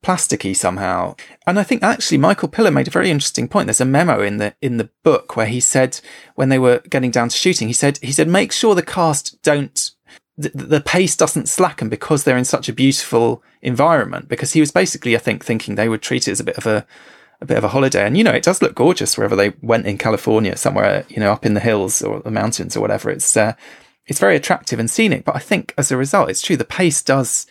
plasticky 0.03 0.57
somehow. 0.57 1.14
And 1.46 1.59
I 1.59 1.62
think 1.62 1.82
actually 1.82 2.18
Michael 2.18 2.48
Piller 2.48 2.70
made 2.70 2.88
a 2.88 2.92
very 2.92 3.11
interesting 3.11 3.48
point. 3.48 3.66
There's 3.66 3.80
a 3.80 3.84
memo 3.84 4.22
in 4.22 4.38
the 4.38 4.55
in 4.61 4.76
the 4.76 4.90
book 5.03 5.36
where 5.36 5.46
he 5.46 5.61
said 5.61 6.01
when 6.34 6.48
they 6.48 6.59
were 6.59 6.82
getting 6.88 7.11
down 7.11 7.28
to 7.28 7.36
shooting, 7.36 7.68
he 7.68 7.74
said 7.74 7.98
he 8.03 8.12
said 8.12 8.28
make 8.28 8.53
sure 8.53 8.74
the 8.74 8.82
cast 8.82 9.42
don't 9.42 9.90
the, 10.40 10.51
the 10.55 10.80
pace 10.80 11.16
doesn't 11.16 11.48
slacken 11.48 11.88
because 11.88 12.24
they're 12.24 12.36
in 12.36 12.44
such 12.44 12.68
a 12.68 12.72
beautiful 12.72 13.42
environment. 13.61 14.28
Because 14.28 14.53
he 14.53 14.61
was 14.61 14.70
basically, 14.70 15.14
I 15.14 15.18
think, 15.18 15.44
thinking 15.44 15.74
they 15.74 15.88
would 15.88 16.03
treat 16.03 16.26
it 16.26 16.32
as 16.32 16.40
a 16.40 16.44
bit 16.44 16.57
of 16.57 16.66
a 16.66 16.86
a 17.42 17.46
bit 17.46 17.57
of 17.57 17.64
a 17.64 17.68
holiday. 17.68 18.07
And 18.07 18.18
you 18.18 18.24
know, 18.24 18.32
it 18.32 18.42
does 18.42 18.61
look 18.61 18.74
gorgeous 18.74 19.16
wherever 19.16 19.36
they 19.36 19.55
went 19.62 19.86
in 19.86 19.98
California, 19.98 20.57
somewhere 20.57 21.05
you 21.09 21.20
know 21.20 21.32
up 21.32 21.46
in 21.46 21.55
the 21.55 21.61
hills 21.61 22.03
or 22.03 22.20
the 22.20 22.30
mountains 22.30 22.76
or 22.76 22.80
whatever. 22.80 23.11
It's 23.11 23.36
uh, 23.36 23.55
it's 24.07 24.20
very 24.20 24.36
attractive 24.36 24.78
and 24.78 24.90
scenic. 24.90 25.24
But 25.24 25.36
I 25.36 25.40
think 25.40 25.74
as 25.76 25.90
a 25.90 25.96
result, 25.96 26.30
it's 26.30 26.42
true 26.42 26.57
the 26.57 26.64
pace 26.64 27.03
does 27.03 27.46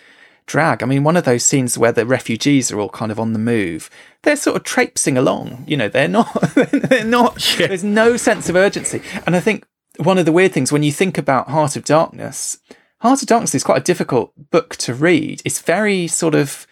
drag. 0.49 0.83
I 0.83 0.85
mean, 0.85 1.03
one 1.03 1.15
of 1.15 1.23
those 1.23 1.45
scenes 1.45 1.77
where 1.77 1.93
the 1.93 2.05
refugees 2.05 2.71
are 2.71 2.79
all 2.79 2.89
kind 2.89 3.11
of 3.11 3.19
on 3.19 3.31
the 3.33 3.39
move, 3.39 3.89
they're 4.23 4.35
sort 4.35 4.57
of 4.57 4.63
traipsing 4.63 5.17
along. 5.17 5.63
You 5.67 5.77
know, 5.77 5.87
they're 5.87 6.09
not, 6.09 6.33
they're 6.71 7.05
not, 7.05 7.57
yeah. 7.59 7.67
there's 7.67 7.83
no 7.83 8.17
sense 8.17 8.49
of 8.49 8.57
urgency. 8.57 9.01
And 9.25 9.35
I 9.35 9.39
think 9.39 9.65
one 9.97 10.17
of 10.17 10.25
the 10.25 10.31
weird 10.31 10.51
things 10.51 10.71
when 10.71 10.83
you 10.83 10.91
think 10.91 11.17
about 11.17 11.49
Heart 11.49 11.75
of 11.75 11.85
Darkness, 11.85 12.59
Heart 13.01 13.21
of 13.21 13.27
Darkness 13.27 13.55
is 13.55 13.63
quite 13.63 13.81
a 13.81 13.83
difficult 13.83 14.33
book 14.49 14.75
to 14.77 14.93
read. 14.93 15.41
It's 15.45 15.61
very 15.61 16.07
sort 16.07 16.35
of 16.35 16.67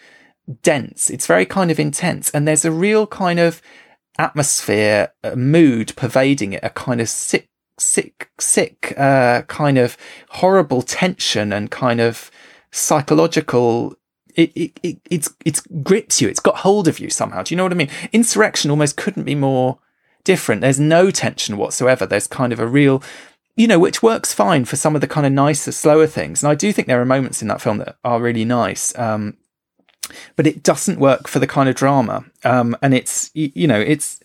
dense. 0.62 1.10
It's 1.10 1.28
very 1.28 1.46
kind 1.46 1.72
of 1.72 1.80
intense. 1.80 2.30
And 2.32 2.48
there's 2.48 2.66
a 2.66 2.72
real 2.72 3.08
kind 3.08 3.40
of 3.40 3.62
atmosphere, 4.18 5.14
mood 5.36 5.94
pervading 5.96 6.54
it, 6.54 6.64
a 6.64 6.70
kind 6.72 7.00
of 7.00 7.10
sick, 7.10 7.48
sick, 7.78 8.32
sick, 8.40 8.94
uh, 8.98 9.44
kind 9.44 9.78
of 9.78 9.98
horrible 10.30 10.82
tension 10.82 11.54
and 11.54 11.70
kind 11.70 12.02
of, 12.02 12.32
psychological 12.72 13.98
it, 14.38 14.52
it, 14.56 14.80
it, 14.84 14.98
it's, 15.10 15.34
it's 15.44 15.62
grips 15.84 16.22
you. 16.22 16.30
It's 16.30 16.40
got 16.40 16.58
hold 16.58 16.88
of 16.88 17.00
you 17.00 17.10
somehow. 17.10 17.42
Do 17.42 17.54
you 17.54 17.58
know 17.58 17.64
what 17.64 17.72
I 17.72 17.76
mean? 17.76 17.90
Insurrection 18.14 18.70
almost 18.70 18.96
couldn't 18.96 19.24
be 19.24 19.36
more 19.36 19.80
different. 20.24 20.62
There's 20.62 20.80
no 20.80 21.10
tension 21.10 21.58
whatsoever. 21.58 22.06
There's 22.06 22.28
kind 22.28 22.54
of 22.54 22.60
a 22.60 22.68
real, 22.68 23.02
you 23.56 23.68
know, 23.68 23.80
which 23.80 24.04
works 24.04 24.34
fine 24.34 24.66
for 24.66 24.76
some 24.76 24.94
of 24.94 25.02
the 25.02 25.08
kind 25.08 25.26
of 25.26 25.34
nicer, 25.34 25.72
slower 25.72 26.06
things. 26.06 26.44
And 26.44 26.52
I 26.52 26.56
do 26.56 26.72
think 26.72 26.88
there 26.88 27.02
are 27.02 27.06
moments 27.06 27.42
in 27.42 27.48
that 27.48 27.62
film 27.62 27.80
that 27.80 27.98
are 28.04 28.22
really 28.22 28.46
nice. 28.46 28.98
Um, 28.98 29.38
but 30.36 30.46
it 30.46 30.62
doesn't 30.62 31.00
work 31.00 31.28
for 31.28 31.40
the 31.40 31.48
kind 31.48 31.68
of 31.68 31.76
drama. 31.76 32.24
Um, 32.44 32.78
and 32.84 32.94
it's, 32.94 33.32
you, 33.34 33.52
you 33.56 33.68
know, 33.68 33.80
it's, 33.80 34.22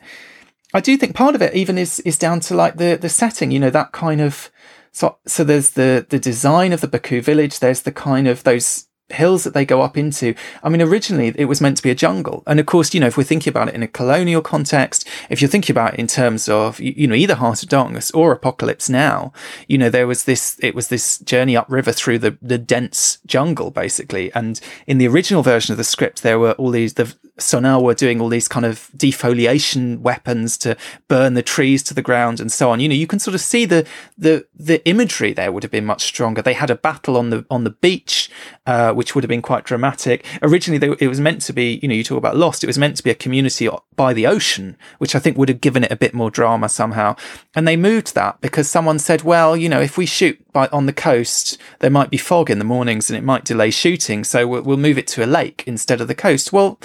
I 0.74 0.80
do 0.80 0.97
think 0.99 1.16
part 1.16 1.34
of 1.34 1.43
it 1.43 1.55
even 1.55 1.78
is, 1.78 2.01
is 2.01 2.18
down 2.18 2.40
to 2.40 2.55
like 2.55 2.76
the, 2.76 2.99
the 3.01 3.09
setting, 3.09 3.51
you 3.51 3.59
know, 3.59 3.70
that 3.70 3.93
kind 3.93 4.20
of, 4.20 4.51
so, 4.93 5.16
so 5.26 5.43
there's 5.43 5.70
the, 5.70 6.07
the 6.09 6.18
design 6.18 6.72
of 6.72 6.80
the 6.80 6.88
Baku 6.88 7.22
village. 7.22 7.59
There's 7.59 7.82
the 7.82 7.93
kind 7.93 8.28
of 8.28 8.45
those 8.45 8.86
hills 9.12 9.45
that 9.45 9.55
they 9.55 9.64
go 9.64 9.82
up 9.82 9.97
into. 9.97 10.34
I 10.62 10.68
mean, 10.68 10.80
originally 10.80 11.32
it 11.36 11.47
was 11.47 11.61
meant 11.61 11.76
to 11.78 11.82
be 11.82 11.90
a 11.90 11.95
jungle. 11.95 12.43
And 12.47 12.59
of 12.59 12.66
course, 12.66 12.95
you 12.95 13.01
know, 13.01 13.07
if 13.07 13.16
we're 13.16 13.24
thinking 13.24 13.51
about 13.51 13.68
it 13.68 13.74
in 13.74 13.82
a 13.82 13.88
colonial 13.88 14.43
context, 14.43 15.07
if 15.30 15.40
you're 15.40 15.51
thinking 15.51 15.74
about 15.74 15.95
it 15.95 16.01
in 16.01 16.07
terms 16.07 16.49
of, 16.49 16.80
you 16.80 17.07
know, 17.07 17.14
either 17.14 17.34
Heart 17.34 17.62
of 17.62 17.68
Darkness 17.68 18.11
or 18.12 18.32
Apocalypse 18.32 18.88
Now, 18.88 19.32
you 19.68 19.78
know, 19.78 19.90
there 19.90 20.07
was 20.07 20.24
this, 20.24 20.59
it 20.62 20.74
was 20.74 20.88
this 20.88 21.18
journey 21.18 21.57
upriver 21.57 21.93
through 21.93 22.18
the, 22.18 22.38
the 22.43 22.59
dense 22.59 23.18
jungle, 23.26 23.70
basically. 23.70 24.32
And 24.32 24.61
in 24.86 24.99
the 24.99 25.09
original 25.09 25.43
version 25.43 25.72
of 25.72 25.78
the 25.78 25.84
script, 25.84 26.22
there 26.22 26.38
were 26.38 26.53
all 26.53 26.70
these, 26.70 26.95
the 26.95 27.14
Son'a 27.38 27.82
were 27.82 27.94
doing 27.94 28.20
all 28.20 28.28
these 28.28 28.48
kind 28.48 28.66
of 28.66 28.90
defoliation 28.96 30.00
weapons 30.00 30.58
to 30.58 30.76
burn 31.08 31.34
the 31.34 31.42
trees 31.42 31.82
to 31.84 31.94
the 31.94 32.02
ground 32.02 32.40
and 32.40 32.52
so 32.52 32.70
on. 32.70 32.78
You 32.78 32.88
know, 32.88 32.94
you 32.94 33.06
can 33.06 33.18
sort 33.18 33.34
of 33.34 33.40
see 33.40 33.64
the, 33.64 33.86
the, 34.18 34.46
the 34.54 34.86
imagery 34.86 35.32
there 35.32 35.50
would 35.50 35.62
have 35.62 35.72
been 35.72 35.86
much 35.86 36.02
stronger. 36.02 36.42
They 36.42 36.52
had 36.52 36.70
a 36.70 36.74
battle 36.74 37.16
on 37.16 37.30
the, 37.30 37.46
on 37.50 37.64
the 37.64 37.70
beach, 37.70 38.30
uh, 38.66 38.92
which 38.92 39.14
would 39.14 39.24
have 39.24 39.28
been 39.28 39.42
quite 39.42 39.64
dramatic. 39.64 40.26
Originally, 40.42 40.78
they, 40.78 40.94
it 41.04 41.08
was 41.08 41.20
meant 41.20 41.40
to 41.42 41.52
be, 41.52 41.80
you 41.82 41.88
know, 41.88 41.94
you 41.94 42.04
talk 42.04 42.18
about 42.18 42.36
Lost, 42.36 42.62
it 42.62 42.66
was 42.66 42.78
meant 42.78 42.96
to 42.96 43.02
be 43.02 43.10
a 43.10 43.14
community 43.14 43.68
by 43.96 44.12
the 44.12 44.26
ocean, 44.26 44.76
which 44.98 45.14
I 45.14 45.18
think 45.18 45.38
would 45.38 45.48
have 45.48 45.60
given 45.60 45.84
it 45.84 45.92
a 45.92 45.96
bit 45.96 46.12
more 46.12 46.30
drama 46.30 46.68
somehow. 46.68 47.16
And 47.54 47.66
they 47.66 47.76
moved 47.76 48.14
that 48.14 48.40
because 48.40 48.70
someone 48.70 48.98
said, 48.98 49.22
well, 49.22 49.56
you 49.56 49.68
know, 49.68 49.80
if 49.80 49.96
we 49.96 50.04
shoot 50.06 50.38
by, 50.52 50.68
on 50.68 50.86
the 50.86 50.92
coast, 50.92 51.56
there 51.78 51.90
might 51.90 52.10
be 52.10 52.18
fog 52.18 52.50
in 52.50 52.58
the 52.58 52.64
mornings 52.64 53.08
and 53.08 53.16
it 53.16 53.24
might 53.24 53.44
delay 53.44 53.70
shooting. 53.70 54.22
So 54.22 54.46
we'll, 54.46 54.62
we'll 54.62 54.76
move 54.76 54.98
it 54.98 55.06
to 55.08 55.24
a 55.24 55.26
lake 55.26 55.64
instead 55.66 56.00
of 56.00 56.08
the 56.08 56.14
coast. 56.14 56.52
Well, 56.52 56.78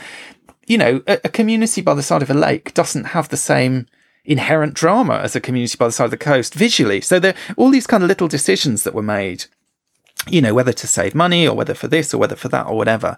you 0.68 0.78
know, 0.78 1.02
a, 1.08 1.20
a 1.24 1.30
community 1.30 1.82
by 1.82 1.96
the 1.96 2.04
side 2.04 2.22
of 2.22 2.30
a 2.30 2.36
lake 2.36 2.74
doesn't 2.74 3.06
have 3.06 3.30
the 3.30 3.38
same 3.38 3.88
inherent 4.26 4.74
drama 4.74 5.16
as 5.16 5.36
a 5.36 5.42
community 5.42 5.78
by 5.78 5.88
the 5.88 5.92
side 5.92 6.06
of 6.06 6.12
the 6.12 6.18
coast 6.18 6.54
visually. 6.54 7.02
So 7.02 7.20
there 7.20 7.34
are 7.34 7.54
all 7.56 7.70
these 7.70 7.88
kind 7.88 8.04
of 8.04 8.10
little 8.10 8.28
decisions 8.28 8.84
that 8.84 8.94
were 8.94 9.02
made 9.02 9.46
you 10.30 10.42
know, 10.42 10.54
whether 10.54 10.74
to 10.74 10.88
save 10.88 11.16
money 11.16 11.48
or 11.48 11.56
whether 11.56 11.74
for 11.74 11.88
this 11.88 12.14
or 12.14 12.18
whether 12.18 12.36
for 12.36 12.50
that 12.50 12.68
or 12.68 12.76
whatever, 12.76 13.18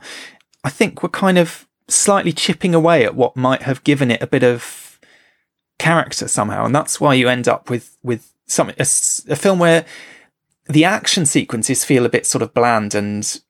I 0.63 0.69
think 0.69 1.01
we're 1.01 1.09
kind 1.09 1.37
of 1.37 1.67
slightly 1.87 2.31
chipping 2.31 2.75
away 2.75 3.03
at 3.03 3.15
what 3.15 3.35
might 3.35 3.63
have 3.63 3.83
given 3.83 4.11
it 4.11 4.21
a 4.21 4.27
bit 4.27 4.43
of 4.43 4.99
character 5.77 6.27
somehow. 6.27 6.65
And 6.65 6.75
that's 6.75 6.99
why 6.99 7.13
you 7.13 7.29
end 7.29 7.47
up 7.47 7.69
with, 7.69 7.97
with 8.03 8.33
some, 8.45 8.69
a, 8.69 8.81
a 8.81 9.35
film 9.35 9.59
where 9.59 9.85
the 10.67 10.85
action 10.85 11.25
sequences 11.25 11.85
feel 11.85 12.05
a 12.05 12.09
bit 12.09 12.25
sort 12.25 12.41
of 12.41 12.53
bland 12.53 12.93
and 12.93 13.41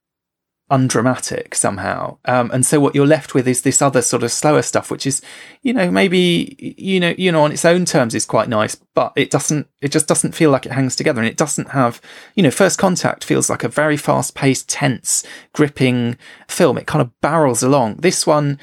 undramatic 0.70 1.54
somehow. 1.54 2.16
Um, 2.24 2.50
and 2.52 2.64
so 2.64 2.78
what 2.78 2.94
you're 2.94 3.06
left 3.06 3.34
with 3.34 3.48
is 3.48 3.62
this 3.62 3.82
other 3.82 4.02
sort 4.02 4.22
of 4.22 4.30
slower 4.30 4.62
stuff, 4.62 4.90
which 4.90 5.06
is, 5.06 5.20
you 5.62 5.72
know, 5.72 5.90
maybe, 5.90 6.56
you 6.78 7.00
know, 7.00 7.14
you 7.18 7.32
know, 7.32 7.42
on 7.42 7.52
its 7.52 7.64
own 7.64 7.84
terms 7.84 8.14
is 8.14 8.24
quite 8.24 8.48
nice, 8.48 8.76
but 8.94 9.12
it 9.16 9.30
doesn't, 9.30 9.66
it 9.80 9.90
just 9.90 10.06
doesn't 10.06 10.34
feel 10.34 10.50
like 10.50 10.66
it 10.66 10.72
hangs 10.72 10.94
together. 10.94 11.20
And 11.20 11.28
it 11.28 11.36
doesn't 11.36 11.70
have, 11.70 12.00
you 12.34 12.42
know, 12.42 12.50
First 12.50 12.78
Contact 12.78 13.24
feels 13.24 13.50
like 13.50 13.64
a 13.64 13.68
very 13.68 13.96
fast 13.96 14.34
paced, 14.34 14.68
tense, 14.68 15.24
gripping 15.52 16.16
film. 16.48 16.78
It 16.78 16.86
kind 16.86 17.02
of 17.02 17.20
barrels 17.20 17.62
along. 17.62 17.96
This 17.96 18.26
one, 18.26 18.58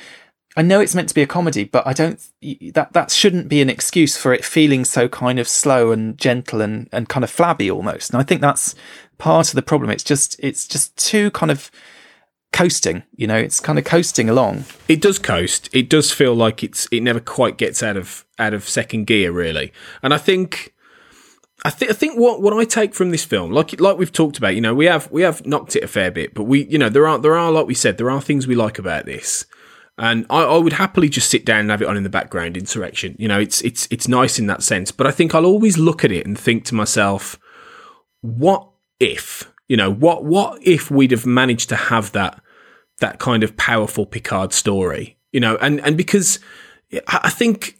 I 0.55 0.61
know 0.61 0.79
it's 0.79 0.95
meant 0.95 1.09
to 1.09 1.15
be 1.15 1.21
a 1.21 1.27
comedy, 1.27 1.65
but 1.65 1.85
I 1.85 1.93
don't, 1.93 2.19
that, 2.73 2.93
that 2.93 3.11
shouldn't 3.11 3.49
be 3.49 3.61
an 3.61 3.69
excuse 3.69 4.17
for 4.17 4.33
it 4.33 4.45
feeling 4.45 4.85
so 4.85 5.07
kind 5.07 5.39
of 5.39 5.47
slow 5.47 5.91
and 5.91 6.17
gentle 6.17 6.61
and, 6.61 6.89
and 6.91 7.09
kind 7.09 7.23
of 7.23 7.29
flabby 7.29 7.69
almost. 7.69 8.09
And 8.09 8.19
I 8.19 8.23
think 8.23 8.41
that's 8.41 8.73
part 9.17 9.49
of 9.49 9.55
the 9.55 9.61
problem. 9.61 9.91
It's 9.91 10.03
just, 10.03 10.35
it's 10.39 10.67
just 10.67 10.97
too 10.97 11.31
kind 11.31 11.51
of, 11.51 11.69
coasting. 12.51 13.03
You 13.15 13.27
know, 13.27 13.37
it's 13.37 13.59
kind 13.59 13.79
of 13.79 13.85
coasting 13.85 14.29
along. 14.29 14.65
It 14.87 15.01
does 15.01 15.19
coast. 15.19 15.69
It 15.73 15.89
does 15.89 16.11
feel 16.11 16.33
like 16.33 16.63
it's 16.63 16.87
it 16.91 17.01
never 17.01 17.19
quite 17.19 17.57
gets 17.57 17.83
out 17.83 17.97
of 17.97 18.25
out 18.39 18.53
of 18.53 18.67
second 18.67 19.05
gear, 19.07 19.31
really. 19.31 19.71
And 20.01 20.13
I 20.13 20.17
think. 20.17 20.73
I 21.65 21.71
think 21.71 21.89
I 21.89 21.93
think 21.95 22.19
what, 22.19 22.39
what 22.39 22.53
I 22.53 22.65
take 22.65 22.93
from 22.93 23.09
this 23.09 23.25
film, 23.25 23.51
like 23.51 23.81
like 23.81 23.97
we've 23.97 24.11
talked 24.11 24.37
about, 24.37 24.53
you 24.53 24.61
know, 24.61 24.75
we 24.75 24.85
have 24.85 25.11
we 25.11 25.23
have 25.23 25.43
knocked 25.43 25.75
it 25.75 25.83
a 25.83 25.87
fair 25.87 26.11
bit, 26.11 26.35
but 26.35 26.43
we, 26.43 26.65
you 26.67 26.77
know, 26.77 26.87
there 26.87 27.07
are 27.07 27.17
there 27.17 27.35
are 27.35 27.51
like 27.51 27.65
we 27.65 27.73
said, 27.73 27.97
there 27.97 28.11
are 28.11 28.21
things 28.21 28.45
we 28.45 28.53
like 28.53 28.77
about 28.77 29.07
this, 29.07 29.43
and 29.97 30.27
I, 30.29 30.43
I 30.43 30.57
would 30.57 30.73
happily 30.73 31.09
just 31.09 31.31
sit 31.31 31.45
down 31.45 31.61
and 31.61 31.71
have 31.71 31.81
it 31.81 31.87
on 31.87 31.97
in 31.97 32.03
the 32.03 32.09
background. 32.09 32.57
Insurrection, 32.57 33.15
you 33.17 33.27
know, 33.27 33.39
it's 33.39 33.61
it's 33.61 33.87
it's 33.89 34.07
nice 34.07 34.37
in 34.37 34.45
that 34.45 34.61
sense, 34.61 34.91
but 34.91 35.07
I 35.07 35.11
think 35.11 35.33
I'll 35.33 35.47
always 35.47 35.79
look 35.79 36.05
at 36.05 36.11
it 36.11 36.27
and 36.27 36.37
think 36.37 36.63
to 36.65 36.75
myself, 36.75 37.39
what 38.21 38.69
if 38.99 39.51
you 39.67 39.77
know, 39.77 39.91
what 39.91 40.23
what 40.23 40.59
if 40.61 40.89
we'd 40.89 41.11
have 41.11 41.25
managed 41.25 41.69
to 41.69 41.75
have 41.75 42.11
that 42.13 42.41
that 42.99 43.19
kind 43.19 43.43
of 43.43 43.55
powerful 43.57 44.05
Picard 44.05 44.53
story? 44.53 45.17
You 45.31 45.39
know, 45.39 45.57
and 45.57 45.81
and 45.81 45.97
because 45.97 46.39
I 47.07 47.29
think 47.29 47.77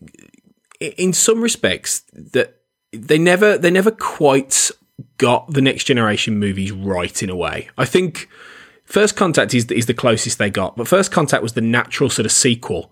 in 0.80 1.14
some 1.14 1.42
respects 1.42 2.02
that 2.14 2.58
they 2.92 3.18
never 3.18 3.58
they 3.58 3.72
never 3.72 3.92
quite 3.92 4.72
got 5.18 5.52
the 5.54 5.62
next 5.62 5.86
generation 5.86 6.40
movies 6.40 6.72
right 6.72 7.22
in 7.24 7.30
a 7.30 7.36
way. 7.36 7.70
I 7.78 7.86
think 7.86 8.30
First 8.84 9.16
Contact 9.16 9.54
is 9.54 9.66
is 9.72 9.86
the 9.86 9.94
closest 9.94 10.38
they 10.38 10.50
got, 10.50 10.76
but 10.76 10.88
First 10.88 11.12
Contact 11.12 11.44
was 11.44 11.54
the 11.54 11.62
natural 11.62 12.10
sort 12.10 12.26
of 12.26 12.32
sequel 12.32 12.92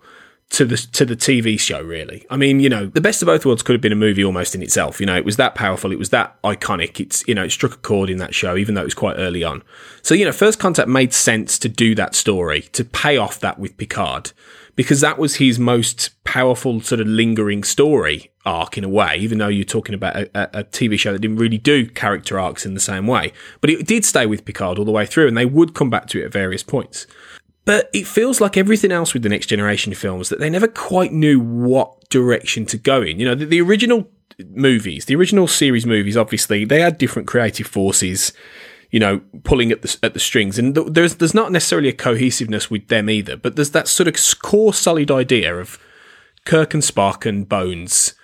to 0.50 0.64
the 0.64 0.76
to 0.76 1.04
the 1.04 1.16
TV 1.16 1.58
show. 1.58 1.80
Really, 1.82 2.24
I 2.30 2.36
mean, 2.36 2.60
you 2.60 2.68
know, 2.68 2.86
the 2.86 3.00
best 3.00 3.22
of 3.22 3.26
both 3.26 3.44
worlds 3.44 3.62
could 3.62 3.74
have 3.74 3.80
been 3.80 3.92
a 3.92 3.96
movie 3.96 4.24
almost 4.24 4.54
in 4.54 4.62
itself. 4.62 5.00
You 5.00 5.06
know, 5.06 5.16
it 5.16 5.24
was 5.24 5.36
that 5.36 5.54
powerful, 5.54 5.92
it 5.92 5.98
was 5.98 6.10
that 6.10 6.40
iconic. 6.42 7.00
It's 7.00 7.26
you 7.26 7.34
know, 7.34 7.44
it 7.44 7.50
struck 7.50 7.74
a 7.74 7.78
chord 7.78 8.10
in 8.10 8.18
that 8.18 8.34
show, 8.34 8.56
even 8.56 8.74
though 8.74 8.82
it 8.82 8.84
was 8.84 8.94
quite 8.94 9.16
early 9.16 9.42
on. 9.44 9.62
So 10.02 10.14
you 10.14 10.24
know, 10.24 10.32
First 10.32 10.58
Contact 10.58 10.88
made 10.88 11.12
sense 11.12 11.58
to 11.60 11.68
do 11.68 11.94
that 11.96 12.14
story 12.14 12.62
to 12.72 12.84
pay 12.84 13.16
off 13.16 13.40
that 13.40 13.58
with 13.58 13.76
Picard 13.76 14.32
because 14.76 15.00
that 15.00 15.18
was 15.18 15.36
his 15.36 15.58
most 15.58 16.10
powerful 16.24 16.80
sort 16.80 17.00
of 17.00 17.06
lingering 17.06 17.64
story 17.64 18.30
arc 18.44 18.78
in 18.78 18.84
a 18.84 18.88
way, 18.88 19.16
even 19.16 19.38
though 19.38 19.48
you're 19.48 19.64
talking 19.64 19.94
about 19.94 20.16
a, 20.16 20.60
a, 20.60 20.64
TV 20.64 20.98
show 20.98 21.12
that 21.12 21.18
didn't 21.18 21.38
really 21.38 21.58
do 21.58 21.88
character 21.88 22.38
arcs 22.38 22.64
in 22.64 22.74
the 22.74 22.80
same 22.80 23.06
way. 23.06 23.32
But 23.60 23.70
it 23.70 23.86
did 23.86 24.04
stay 24.04 24.26
with 24.26 24.44
Picard 24.44 24.78
all 24.78 24.84
the 24.84 24.92
way 24.92 25.06
through, 25.06 25.26
and 25.26 25.36
they 25.36 25.46
would 25.46 25.74
come 25.74 25.90
back 25.90 26.06
to 26.08 26.20
it 26.20 26.26
at 26.26 26.32
various 26.32 26.62
points. 26.62 27.06
But 27.66 27.90
it 27.92 28.06
feels 28.06 28.40
like 28.40 28.56
everything 28.56 28.92
else 28.92 29.12
with 29.12 29.22
the 29.22 29.28
Next 29.28 29.46
Generation 29.46 29.92
films 29.92 30.30
that 30.30 30.38
they 30.38 30.48
never 30.48 30.68
quite 30.68 31.12
knew 31.12 31.38
what 31.38 32.08
direction 32.08 32.64
to 32.66 32.78
go 32.78 33.02
in. 33.02 33.20
You 33.20 33.26
know, 33.26 33.34
the, 33.34 33.44
the 33.44 33.60
original 33.60 34.08
movies, 34.38 35.04
the 35.04 35.16
original 35.16 35.48
series 35.48 35.84
movies, 35.84 36.16
obviously, 36.16 36.64
they 36.64 36.80
had 36.80 36.96
different 36.96 37.28
creative 37.28 37.66
forces 37.66 38.32
you 38.92 39.00
know, 39.00 39.20
pulling 39.42 39.72
at 39.72 39.82
the 39.82 39.98
at 40.02 40.14
the 40.14 40.20
strings. 40.20 40.58
And 40.58 40.74
there's 40.74 41.16
there's 41.16 41.34
not 41.34 41.52
necessarily 41.52 41.88
a 41.88 41.92
cohesiveness 41.92 42.70
with 42.70 42.88
them 42.88 43.10
either, 43.10 43.36
but 43.36 43.56
there's 43.56 43.72
that 43.72 43.88
sort 43.88 44.08
of 44.08 44.14
core 44.40 44.72
solid 44.72 45.10
idea 45.10 45.54
of 45.56 45.78
Kirk 46.44 46.72
and 46.72 46.82
Spock 46.82 47.26
and 47.26 47.48
Bones 47.48 48.14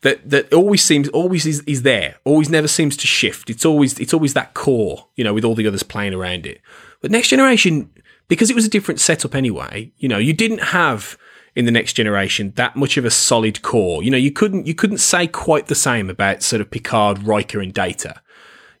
that 0.00 0.28
that 0.28 0.52
always 0.52 0.82
seems 0.82 1.08
always 1.10 1.46
is, 1.46 1.60
is 1.66 1.82
there, 1.82 2.16
always 2.24 2.50
never 2.50 2.68
seems 2.68 2.96
to 2.98 3.06
shift. 3.06 3.50
It's 3.50 3.64
always 3.64 3.98
it's 3.98 4.14
always 4.14 4.34
that 4.34 4.54
core, 4.54 5.06
you 5.14 5.24
know, 5.24 5.34
with 5.34 5.44
all 5.44 5.54
the 5.54 5.66
others 5.66 5.82
playing 5.82 6.14
around 6.14 6.46
it. 6.46 6.60
But 7.00 7.10
Next 7.10 7.28
Generation, 7.28 7.90
because 8.28 8.50
it 8.50 8.54
was 8.54 8.64
a 8.64 8.70
different 8.70 9.00
setup 9.00 9.34
anyway, 9.34 9.92
you 9.98 10.08
know, 10.08 10.18
you 10.18 10.32
didn't 10.32 10.62
have 10.62 11.18
in 11.54 11.64
the 11.64 11.70
next 11.70 11.92
generation 11.92 12.52
that 12.56 12.76
much 12.76 12.96
of 12.96 13.04
a 13.04 13.10
solid 13.10 13.62
core. 13.62 14.02
You 14.02 14.10
know, 14.10 14.16
you 14.16 14.32
couldn't 14.32 14.66
you 14.66 14.74
couldn't 14.74 14.98
say 14.98 15.26
quite 15.26 15.66
the 15.66 15.74
same 15.74 16.08
about 16.08 16.42
sort 16.42 16.60
of 16.60 16.70
Picard, 16.70 17.24
Riker, 17.24 17.60
and 17.60 17.72
Data. 17.72 18.20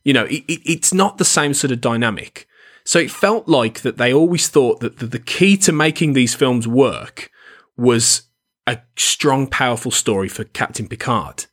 You 0.04 0.12
know, 0.12 0.24
it, 0.24 0.44
it, 0.48 0.60
it's 0.64 0.92
not 0.92 1.18
the 1.18 1.24
same 1.24 1.54
sort 1.54 1.70
of 1.70 1.80
dynamic. 1.80 2.46
So 2.84 2.98
it 2.98 3.10
felt 3.10 3.46
like 3.46 3.82
that 3.82 3.96
they 3.96 4.12
always 4.12 4.48
thought 4.48 4.80
that 4.80 4.98
the, 4.98 5.06
the 5.06 5.18
key 5.18 5.56
to 5.58 5.72
making 5.72 6.14
these 6.14 6.34
films 6.34 6.66
work 6.66 7.30
was 7.76 8.22
a 8.66 8.78
strong, 8.96 9.46
powerful 9.46 9.90
story 9.90 10.28
for 10.28 10.44
Captain 10.44 10.88
Picard. 10.88 11.46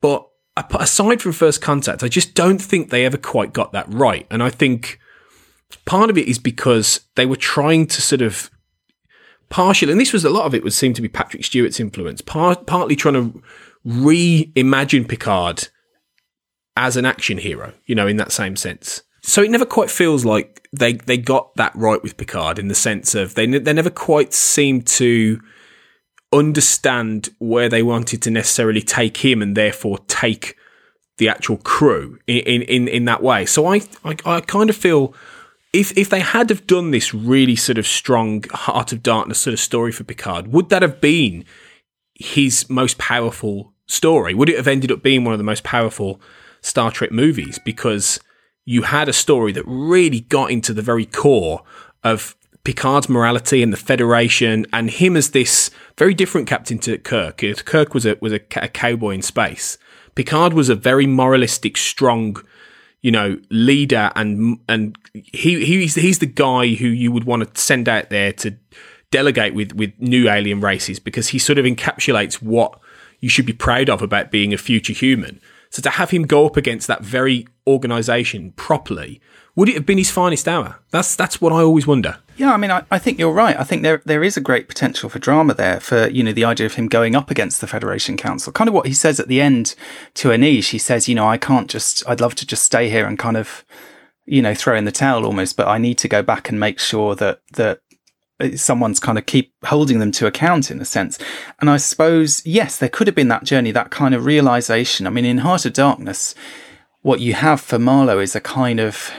But 0.00 0.26
aside 0.56 1.22
from 1.22 1.32
First 1.32 1.62
Contact, 1.62 2.02
I 2.02 2.08
just 2.08 2.34
don't 2.34 2.60
think 2.60 2.90
they 2.90 3.06
ever 3.06 3.16
quite 3.16 3.52
got 3.52 3.72
that 3.72 3.86
right. 3.88 4.26
And 4.30 4.42
I 4.42 4.50
think 4.50 4.98
part 5.84 6.10
of 6.10 6.18
it 6.18 6.28
is 6.28 6.38
because 6.38 7.00
they 7.14 7.26
were 7.26 7.36
trying 7.36 7.86
to 7.86 8.02
sort 8.02 8.22
of 8.22 8.50
partially, 9.48 9.92
and 9.92 10.00
this 10.00 10.12
was 10.12 10.24
a 10.24 10.30
lot 10.30 10.46
of 10.46 10.54
it 10.54 10.64
would 10.64 10.72
seem 10.72 10.94
to 10.94 11.02
be 11.02 11.08
Patrick 11.08 11.44
Stewart's 11.44 11.80
influence, 11.80 12.20
part, 12.20 12.66
partly 12.66 12.96
trying 12.96 13.14
to 13.14 13.42
reimagine 13.86 15.08
Picard 15.08 15.68
as 16.76 16.96
an 16.96 17.04
action 17.04 17.38
hero, 17.38 17.74
you 17.84 17.94
know, 17.94 18.06
in 18.06 18.16
that 18.16 18.32
same 18.32 18.56
sense. 18.56 19.02
So 19.22 19.42
it 19.42 19.50
never 19.50 19.66
quite 19.66 19.90
feels 19.90 20.24
like 20.24 20.68
they 20.72 20.94
they 20.94 21.16
got 21.16 21.54
that 21.56 21.74
right 21.76 22.02
with 22.02 22.16
Picard 22.16 22.58
in 22.58 22.68
the 22.68 22.74
sense 22.74 23.14
of 23.14 23.34
they 23.34 23.46
they 23.46 23.72
never 23.72 23.90
quite 23.90 24.32
seemed 24.32 24.86
to 24.88 25.40
understand 26.32 27.28
where 27.38 27.68
they 27.68 27.82
wanted 27.82 28.22
to 28.22 28.30
necessarily 28.30 28.80
take 28.80 29.18
him 29.18 29.42
and 29.42 29.56
therefore 29.56 29.98
take 30.08 30.56
the 31.18 31.28
actual 31.28 31.58
crew 31.58 32.18
in 32.26 32.62
in 32.62 32.88
in 32.88 33.04
that 33.04 33.22
way. 33.22 33.46
So 33.46 33.66
I 33.66 33.82
I, 34.04 34.16
I 34.24 34.40
kind 34.40 34.70
of 34.70 34.76
feel 34.76 35.14
if 35.72 35.96
if 35.96 36.10
they 36.10 36.20
had 36.20 36.50
have 36.50 36.66
done 36.66 36.90
this 36.90 37.14
really 37.14 37.56
sort 37.56 37.78
of 37.78 37.86
strong 37.86 38.44
heart 38.52 38.92
of 38.92 39.02
darkness 39.02 39.40
sort 39.40 39.54
of 39.54 39.60
story 39.60 39.92
for 39.92 40.04
Picard, 40.04 40.48
would 40.48 40.68
that 40.68 40.82
have 40.82 41.00
been 41.00 41.44
his 42.14 42.68
most 42.68 42.98
powerful 42.98 43.72
story? 43.86 44.34
Would 44.34 44.48
it 44.48 44.56
have 44.56 44.68
ended 44.68 44.92
up 44.92 45.02
being 45.02 45.24
one 45.24 45.34
of 45.34 45.38
the 45.38 45.44
most 45.44 45.64
powerful 45.64 46.20
Star 46.60 46.90
Trek 46.90 47.10
movies 47.10 47.58
because 47.64 48.20
you 48.64 48.82
had 48.82 49.08
a 49.08 49.12
story 49.12 49.52
that 49.52 49.64
really 49.66 50.20
got 50.20 50.50
into 50.50 50.72
the 50.72 50.82
very 50.82 51.06
core 51.06 51.62
of 52.04 52.36
Picard's 52.64 53.08
morality 53.08 53.62
and 53.62 53.72
the 53.72 53.76
Federation, 53.76 54.66
and 54.72 54.88
him 54.88 55.16
as 55.16 55.30
this 55.30 55.70
very 55.98 56.14
different 56.14 56.46
captain 56.46 56.78
to 56.78 56.96
Kirk. 56.98 57.42
Kirk 57.64 57.92
was 57.92 58.06
a 58.06 58.16
was 58.20 58.32
a, 58.32 58.40
a 58.56 58.68
cowboy 58.68 59.14
in 59.14 59.22
space. 59.22 59.78
Picard 60.14 60.52
was 60.52 60.68
a 60.68 60.76
very 60.76 61.06
moralistic, 61.06 61.76
strong, 61.76 62.36
you 63.02 63.10
know, 63.10 63.38
leader, 63.50 64.10
and 64.14 64.58
and 64.68 64.96
he 65.12 65.64
he's 65.64 65.96
he's 65.96 66.20
the 66.20 66.26
guy 66.26 66.68
who 66.74 66.86
you 66.86 67.12
would 67.12 67.24
want 67.24 67.54
to 67.54 67.60
send 67.60 67.88
out 67.88 68.10
there 68.10 68.32
to 68.34 68.54
delegate 69.10 69.54
with 69.54 69.74
with 69.74 69.92
new 69.98 70.30
alien 70.30 70.60
races 70.60 70.98
because 70.98 71.28
he 71.28 71.38
sort 71.38 71.58
of 71.58 71.64
encapsulates 71.64 72.34
what 72.36 72.78
you 73.20 73.28
should 73.28 73.46
be 73.46 73.52
proud 73.52 73.90
of 73.90 74.02
about 74.02 74.30
being 74.30 74.52
a 74.52 74.58
future 74.58 74.92
human. 74.92 75.40
So 75.72 75.80
to 75.80 75.90
have 75.90 76.10
him 76.10 76.24
go 76.24 76.44
up 76.44 76.58
against 76.58 76.86
that 76.86 77.02
very 77.02 77.48
organisation 77.66 78.52
properly, 78.52 79.22
would 79.56 79.70
it 79.70 79.74
have 79.74 79.86
been 79.86 79.96
his 79.96 80.10
finest 80.10 80.46
hour? 80.46 80.78
That's 80.90 81.16
that's 81.16 81.40
what 81.40 81.50
I 81.52 81.62
always 81.62 81.86
wonder. 81.86 82.18
Yeah, 82.36 82.52
I 82.52 82.58
mean, 82.58 82.70
I, 82.70 82.84
I, 82.90 82.98
think 82.98 83.18
you're 83.18 83.32
right. 83.32 83.58
I 83.58 83.64
think 83.64 83.82
there 83.82 84.02
there 84.04 84.22
is 84.22 84.36
a 84.36 84.40
great 84.40 84.68
potential 84.68 85.08
for 85.08 85.18
drama 85.18 85.54
there. 85.54 85.80
For 85.80 86.08
you 86.08 86.22
know, 86.22 86.32
the 86.32 86.44
idea 86.44 86.66
of 86.66 86.74
him 86.74 86.88
going 86.88 87.16
up 87.16 87.30
against 87.30 87.62
the 87.62 87.66
Federation 87.66 88.18
Council, 88.18 88.52
kind 88.52 88.68
of 88.68 88.74
what 88.74 88.86
he 88.86 88.92
says 88.92 89.18
at 89.18 89.28
the 89.28 89.40
end 89.40 89.74
to 90.14 90.28
Anij. 90.28 90.70
He 90.70 90.78
says, 90.78 91.08
you 91.08 91.14
know, 91.14 91.26
I 91.26 91.38
can't 91.38 91.70
just. 91.70 92.06
I'd 92.06 92.20
love 92.20 92.34
to 92.36 92.46
just 92.46 92.64
stay 92.64 92.90
here 92.90 93.06
and 93.06 93.18
kind 93.18 93.38
of, 93.38 93.64
you 94.26 94.42
know, 94.42 94.54
throw 94.54 94.76
in 94.76 94.84
the 94.84 94.92
towel 94.92 95.24
almost, 95.24 95.56
but 95.56 95.68
I 95.68 95.78
need 95.78 95.96
to 95.98 96.08
go 96.08 96.22
back 96.22 96.50
and 96.50 96.60
make 96.60 96.78
sure 96.78 97.14
that 97.14 97.40
that 97.54 97.80
Uh, 98.42 98.56
someone's 98.56 99.00
kind 99.00 99.18
of 99.18 99.26
keep 99.26 99.52
holding 99.64 99.98
them 99.98 100.12
to 100.12 100.26
account 100.26 100.70
in 100.70 100.80
a 100.80 100.84
sense. 100.84 101.18
And 101.60 101.70
I 101.70 101.76
suppose, 101.76 102.44
yes, 102.44 102.76
there 102.78 102.88
could 102.88 103.06
have 103.06 103.16
been 103.16 103.28
that 103.28 103.44
journey, 103.44 103.70
that 103.70 103.90
kind 103.90 104.14
of 104.14 104.24
realization. 104.24 105.06
I 105.06 105.10
mean, 105.10 105.24
in 105.24 105.38
Heart 105.38 105.66
of 105.66 105.72
Darkness, 105.72 106.34
what 107.02 107.20
you 107.20 107.34
have 107.34 107.60
for 107.60 107.78
Marlowe 107.78 108.18
is 108.18 108.34
a 108.34 108.40
kind 108.40 108.80
of 108.80 109.12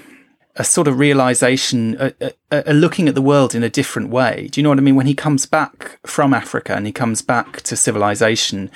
a 0.55 0.63
sort 0.63 0.87
of 0.87 0.99
realization, 0.99 1.97
a, 1.99 2.13
a, 2.51 2.63
a, 2.67 2.73
looking 2.73 3.07
at 3.07 3.15
the 3.15 3.21
world 3.21 3.55
in 3.55 3.63
a 3.63 3.69
different 3.69 4.09
way. 4.09 4.47
Do 4.51 4.59
you 4.59 4.63
know 4.63 4.69
what 4.69 4.77
I 4.77 4.81
mean? 4.81 4.95
When 4.95 5.07
he 5.07 5.15
comes 5.15 5.45
back 5.47 5.99
from 6.05 6.33
Africa 6.33 6.75
and 6.75 6.85
he 6.85 6.91
comes 6.91 7.21
back 7.23 7.61
to 7.61 7.75
civilization, 7.75 8.69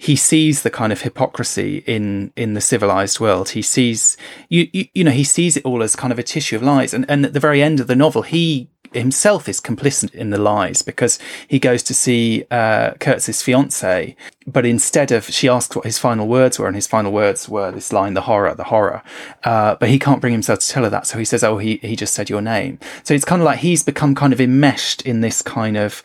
he 0.00 0.16
sees 0.16 0.62
the 0.62 0.70
kind 0.70 0.92
of 0.94 1.02
hypocrisy 1.02 1.84
in 1.86 2.32
in 2.34 2.54
the 2.54 2.60
civilized 2.62 3.20
world. 3.20 3.50
He 3.50 3.60
sees 3.60 4.16
you, 4.48 4.66
you, 4.72 4.86
you 4.94 5.04
know 5.04 5.10
he 5.10 5.24
sees 5.24 5.58
it 5.58 5.64
all 5.66 5.82
as 5.82 5.94
kind 5.94 6.10
of 6.10 6.18
a 6.18 6.22
tissue 6.22 6.56
of 6.56 6.62
lies. 6.62 6.94
And 6.94 7.04
and 7.10 7.26
at 7.26 7.34
the 7.34 7.40
very 7.40 7.62
end 7.62 7.80
of 7.80 7.86
the 7.86 7.94
novel, 7.94 8.22
he 8.22 8.70
himself 8.94 9.46
is 9.46 9.60
complicit 9.60 10.14
in 10.14 10.30
the 10.30 10.38
lies 10.38 10.80
because 10.80 11.18
he 11.46 11.58
goes 11.58 11.82
to 11.82 11.92
see 11.92 12.44
uh, 12.50 12.92
Kurtz's 12.94 13.42
fiance, 13.42 14.16
but 14.46 14.64
instead 14.64 15.12
of 15.12 15.26
she 15.26 15.50
asks 15.50 15.76
what 15.76 15.84
his 15.84 15.98
final 15.98 16.26
words 16.26 16.58
were, 16.58 16.66
and 16.66 16.74
his 16.74 16.86
final 16.86 17.12
words 17.12 17.46
were 17.46 17.70
this 17.70 17.92
line, 17.92 18.14
"The 18.14 18.22
horror, 18.22 18.54
the 18.54 18.64
horror," 18.64 19.02
uh, 19.44 19.74
but 19.74 19.90
he 19.90 19.98
can't 19.98 20.22
bring 20.22 20.32
himself 20.32 20.60
to 20.60 20.68
tell 20.68 20.84
her 20.84 20.90
that, 20.90 21.06
so 21.08 21.18
he 21.18 21.26
says, 21.26 21.44
"Oh, 21.44 21.58
he 21.58 21.76
he 21.82 21.94
just 21.94 22.14
said 22.14 22.30
your 22.30 22.40
name." 22.40 22.78
So 23.04 23.12
it's 23.12 23.26
kind 23.26 23.42
of 23.42 23.46
like 23.46 23.58
he's 23.58 23.82
become 23.82 24.14
kind 24.14 24.32
of 24.32 24.40
enmeshed 24.40 25.02
in 25.02 25.20
this 25.20 25.42
kind 25.42 25.76
of 25.76 26.02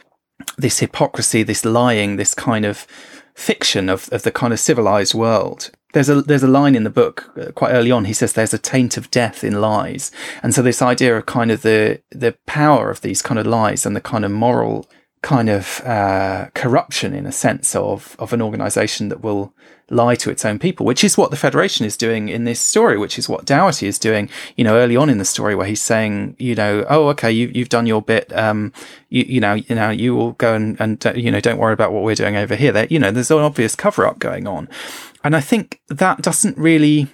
this 0.58 0.80
hypocrisy, 0.80 1.44
this 1.44 1.64
lying, 1.64 2.18
this 2.18 2.34
kind 2.34 2.66
of 2.66 2.86
fiction 3.36 3.90
of, 3.90 4.10
of 4.12 4.24
the 4.24 4.32
kind 4.32 4.54
of 4.54 4.60
civilized 4.60 5.14
world 5.14 5.72
there's 5.96 6.10
a 6.10 6.22
there's 6.22 6.44
a 6.44 6.48
line 6.48 6.76
in 6.76 6.84
the 6.84 6.90
book 6.90 7.32
uh, 7.40 7.52
quite 7.54 7.72
early 7.72 7.90
on. 7.90 8.04
He 8.04 8.12
says 8.12 8.34
there's 8.34 8.54
a 8.54 8.58
taint 8.58 8.98
of 8.98 9.10
death 9.12 9.46
in 9.46 9.62
lies, 9.62 10.12
and 10.44 10.54
so 10.54 10.62
this 10.62 10.82
idea 10.82 11.18
of 11.18 11.26
kind 11.26 11.52
of 11.52 11.62
the 11.62 12.02
the 12.12 12.34
power 12.46 12.92
of 12.92 13.00
these 13.00 13.22
kind 13.22 13.40
of 13.40 13.48
lies 13.48 13.86
and 13.86 13.96
the 13.96 14.02
kind 14.02 14.26
of 14.26 14.32
moral 14.32 14.90
kind 15.26 15.50
of 15.50 15.82
uh, 15.86 16.50
corruption 16.54 17.12
in 17.16 17.26
a 17.26 17.32
sense 17.32 17.76
of 17.76 18.16
of 18.20 18.32
an 18.32 18.44
organization 18.44 19.10
that 19.10 19.24
will 19.24 19.52
lie 19.90 20.14
to 20.14 20.30
its 20.30 20.46
own 20.46 20.60
people, 20.60 20.86
which 20.86 21.04
is 21.04 21.18
what 21.18 21.32
the 21.32 21.38
Federation 21.38 21.84
is 21.84 21.98
doing 21.98 22.30
in 22.30 22.44
this 22.44 22.60
story, 22.60 22.96
which 22.96 23.18
is 23.18 23.28
what 23.28 23.44
Dougherty 23.44 23.88
is 23.88 23.98
doing, 23.98 24.30
you 24.56 24.64
know, 24.64 24.76
early 24.78 24.96
on 24.96 25.10
in 25.10 25.18
the 25.18 25.26
story 25.26 25.56
where 25.56 25.66
he's 25.66 25.82
saying, 25.82 26.36
you 26.38 26.54
know, 26.54 26.86
oh, 26.90 27.08
okay, 27.10 27.32
you, 27.32 27.52
you've 27.56 27.70
done 27.70 27.88
your 27.88 28.04
bit. 28.04 28.32
Um, 28.38 28.72
you, 29.10 29.24
you 29.28 29.40
know, 29.40 29.56
you 29.56 29.76
know, 29.76 29.90
you 29.90 30.16
will 30.16 30.34
go 30.34 30.54
and, 30.54 30.80
and, 30.80 31.04
uh, 31.06 31.14
you 31.14 31.32
know, 31.32 31.40
don't 31.40 31.58
worry 31.58 31.74
about 31.74 31.92
what 31.92 32.04
we're 32.04 32.16
doing 32.16 32.36
over 32.36 32.56
here. 32.56 32.72
There, 32.72 32.88
you 32.90 33.00
know, 33.00 33.10
there's 33.10 33.32
an 33.32 33.40
obvious 33.40 33.76
cover 33.76 34.06
up 34.06 34.20
going 34.20 34.48
on. 34.48 34.70
And 35.24 35.36
I 35.36 35.42
think 35.42 35.82
that 35.88 36.22
doesn't 36.22 36.58
really, 36.58 37.08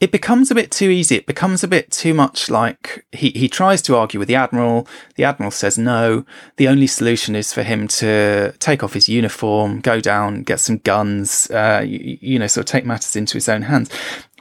it 0.00 0.12
becomes 0.12 0.50
a 0.50 0.54
bit 0.54 0.70
too 0.70 0.90
easy. 0.90 1.16
It 1.16 1.26
becomes 1.26 1.64
a 1.64 1.68
bit 1.68 1.90
too 1.90 2.14
much 2.14 2.50
like 2.50 3.06
he, 3.12 3.30
he 3.30 3.48
tries 3.48 3.82
to 3.82 3.96
argue 3.96 4.18
with 4.18 4.28
the 4.28 4.34
Admiral. 4.34 4.86
The 5.16 5.24
Admiral 5.24 5.50
says 5.50 5.78
no. 5.78 6.24
The 6.56 6.68
only 6.68 6.86
solution 6.86 7.34
is 7.34 7.52
for 7.52 7.62
him 7.62 7.88
to 7.88 8.52
take 8.58 8.82
off 8.82 8.94
his 8.94 9.08
uniform, 9.08 9.80
go 9.80 10.00
down, 10.00 10.42
get 10.42 10.60
some 10.60 10.78
guns, 10.78 11.50
uh, 11.50 11.84
you, 11.86 12.18
you 12.20 12.38
know, 12.38 12.46
sort 12.46 12.68
of 12.68 12.72
take 12.72 12.86
matters 12.86 13.16
into 13.16 13.34
his 13.34 13.48
own 13.48 13.62
hands. 13.62 13.90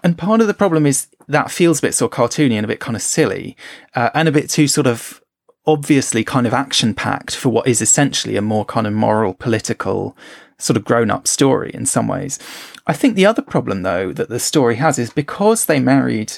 And 0.03 0.18
part 0.18 0.41
of 0.41 0.47
the 0.47 0.53
problem 0.53 0.86
is 0.86 1.07
that 1.28 1.51
feels 1.51 1.80
a 1.80 1.82
bit 1.82 1.95
sort 1.95 2.11
of 2.11 2.18
cartoony 2.18 2.53
and 2.53 2.63
a 2.63 2.68
bit 2.68 2.80
kind 2.80 2.95
of 2.95 3.01
silly, 3.01 3.57
uh, 3.95 4.09
and 4.13 4.28
a 4.28 4.32
bit 4.32 4.49
too 4.49 4.68
sort 4.68 4.88
of 4.88 5.22
obviously 5.65 6.24
kind 6.24 6.47
of 6.47 6.53
action 6.53 6.93
packed 6.93 7.36
for 7.36 7.49
what 7.49 7.68
is 7.68 7.82
essentially 7.82 8.38
a 8.38 8.41
more 8.41 8.63
kind 8.63 8.88
of 8.88 8.93
moral, 8.93 9.34
political, 9.34 10.15
sort 10.60 10.78
of 10.78 10.86
grown 10.86 11.12
up 11.12 11.28
story 11.28 11.72
in 11.74 11.86
some 11.86 12.08
ways. 12.08 12.39
I 12.86 12.93
think 12.93 13.16
the 13.16 13.26
other 13.26 13.41
problem 13.41 13.84
though 13.84 14.12
that 14.14 14.30
the 14.30 14.39
story 14.39 14.76
has 14.76 14.97
is 14.97 15.10
because 15.10 15.66
they 15.66 15.80
married 15.80 16.34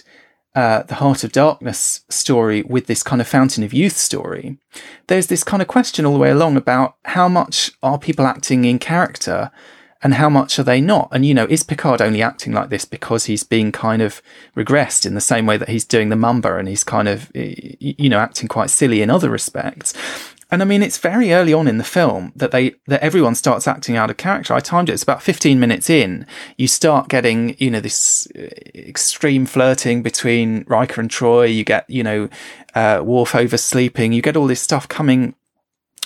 uh, 0.56 0.84
the 0.84 0.96
Heart 0.96 1.24
of 1.24 1.32
Darkness 1.32 2.02
story 2.10 2.64
with 2.64 2.88
this 2.88 3.04
kind 3.04 3.22
of 3.22 3.28
Fountain 3.28 3.64
of 3.64 3.74
Youth 3.74 3.96
story, 3.98 4.58
there's 5.08 5.28
this 5.28 5.44
kind 5.44 5.62
of 5.62 5.68
question 5.68 6.06
all 6.06 6.14
the 6.14 6.20
way 6.20 6.32
along 6.32 6.58
about 6.58 6.96
how 7.06 7.28
much 7.28 7.72
are 7.84 8.00
people 8.00 8.26
acting 8.26 8.66
in 8.66 8.80
character 8.80 9.52
and 10.02 10.14
how 10.14 10.30
much 10.30 10.58
are 10.58 10.64
they 10.64 10.80
not? 10.80 11.10
And, 11.12 11.26
you 11.26 11.34
know, 11.34 11.46
is 11.50 11.64
Picard 11.64 12.02
only 12.02 12.22
acting 12.22 12.54
like 12.54 12.70
this 12.70 12.86
because 12.86 13.26
he's 13.26 13.44
being 13.44 13.72
kind 13.72 14.02
of 14.02 14.22
regressed 14.56 15.06
in 15.06 15.14
the 15.14 15.22
same 15.22 15.46
way 15.46 15.58
that 15.58 15.70
he's 15.70 15.84
doing 15.84 16.10
the 16.10 16.16
Mumba 16.16 16.58
and 16.58 16.70
he's 16.70 16.86
kind 16.86 17.08
of, 17.08 17.30
you 17.34 18.10
know, 18.10 18.20
acting 18.20 18.48
quite 18.48 18.70
silly 18.70 19.02
in 19.02 19.10
other 19.10 19.30
respects? 19.30 19.94
And 20.52 20.62
I 20.64 20.66
mean, 20.66 20.82
it's 20.82 20.98
very 20.98 21.32
early 21.32 21.54
on 21.54 21.68
in 21.68 21.78
the 21.78 21.84
film 21.84 22.32
that 22.36 22.52
they, 22.52 22.74
that 22.88 23.02
everyone 23.02 23.36
starts 23.36 23.68
acting 23.68 23.96
out 23.96 24.10
of 24.10 24.18
character. 24.18 24.54
I 24.54 24.60
timed 24.60 24.90
it. 24.90 24.94
It's 24.94 25.04
about 25.04 25.22
15 25.22 25.60
minutes 25.60 25.90
in. 25.90 26.26
You 26.58 26.68
start 26.68 27.08
getting, 27.08 27.56
you 27.60 27.70
know, 27.70 27.80
this 27.80 28.28
uh, 28.36 28.48
extreme 28.74 29.46
flirting 29.46 30.02
between 30.02 30.66
Riker 30.68 31.02
and 31.02 31.10
Troi. 31.10 31.54
You 31.54 31.64
get, 31.64 31.88
you 31.88 32.02
know, 32.02 32.30
uh, 32.74 33.02
Worf 33.04 33.34
oversleeping. 33.34 34.12
You 34.12 34.24
get 34.24 34.36
all 34.36 34.48
this 34.48 34.62
stuff 34.62 34.88
coming 34.88 35.36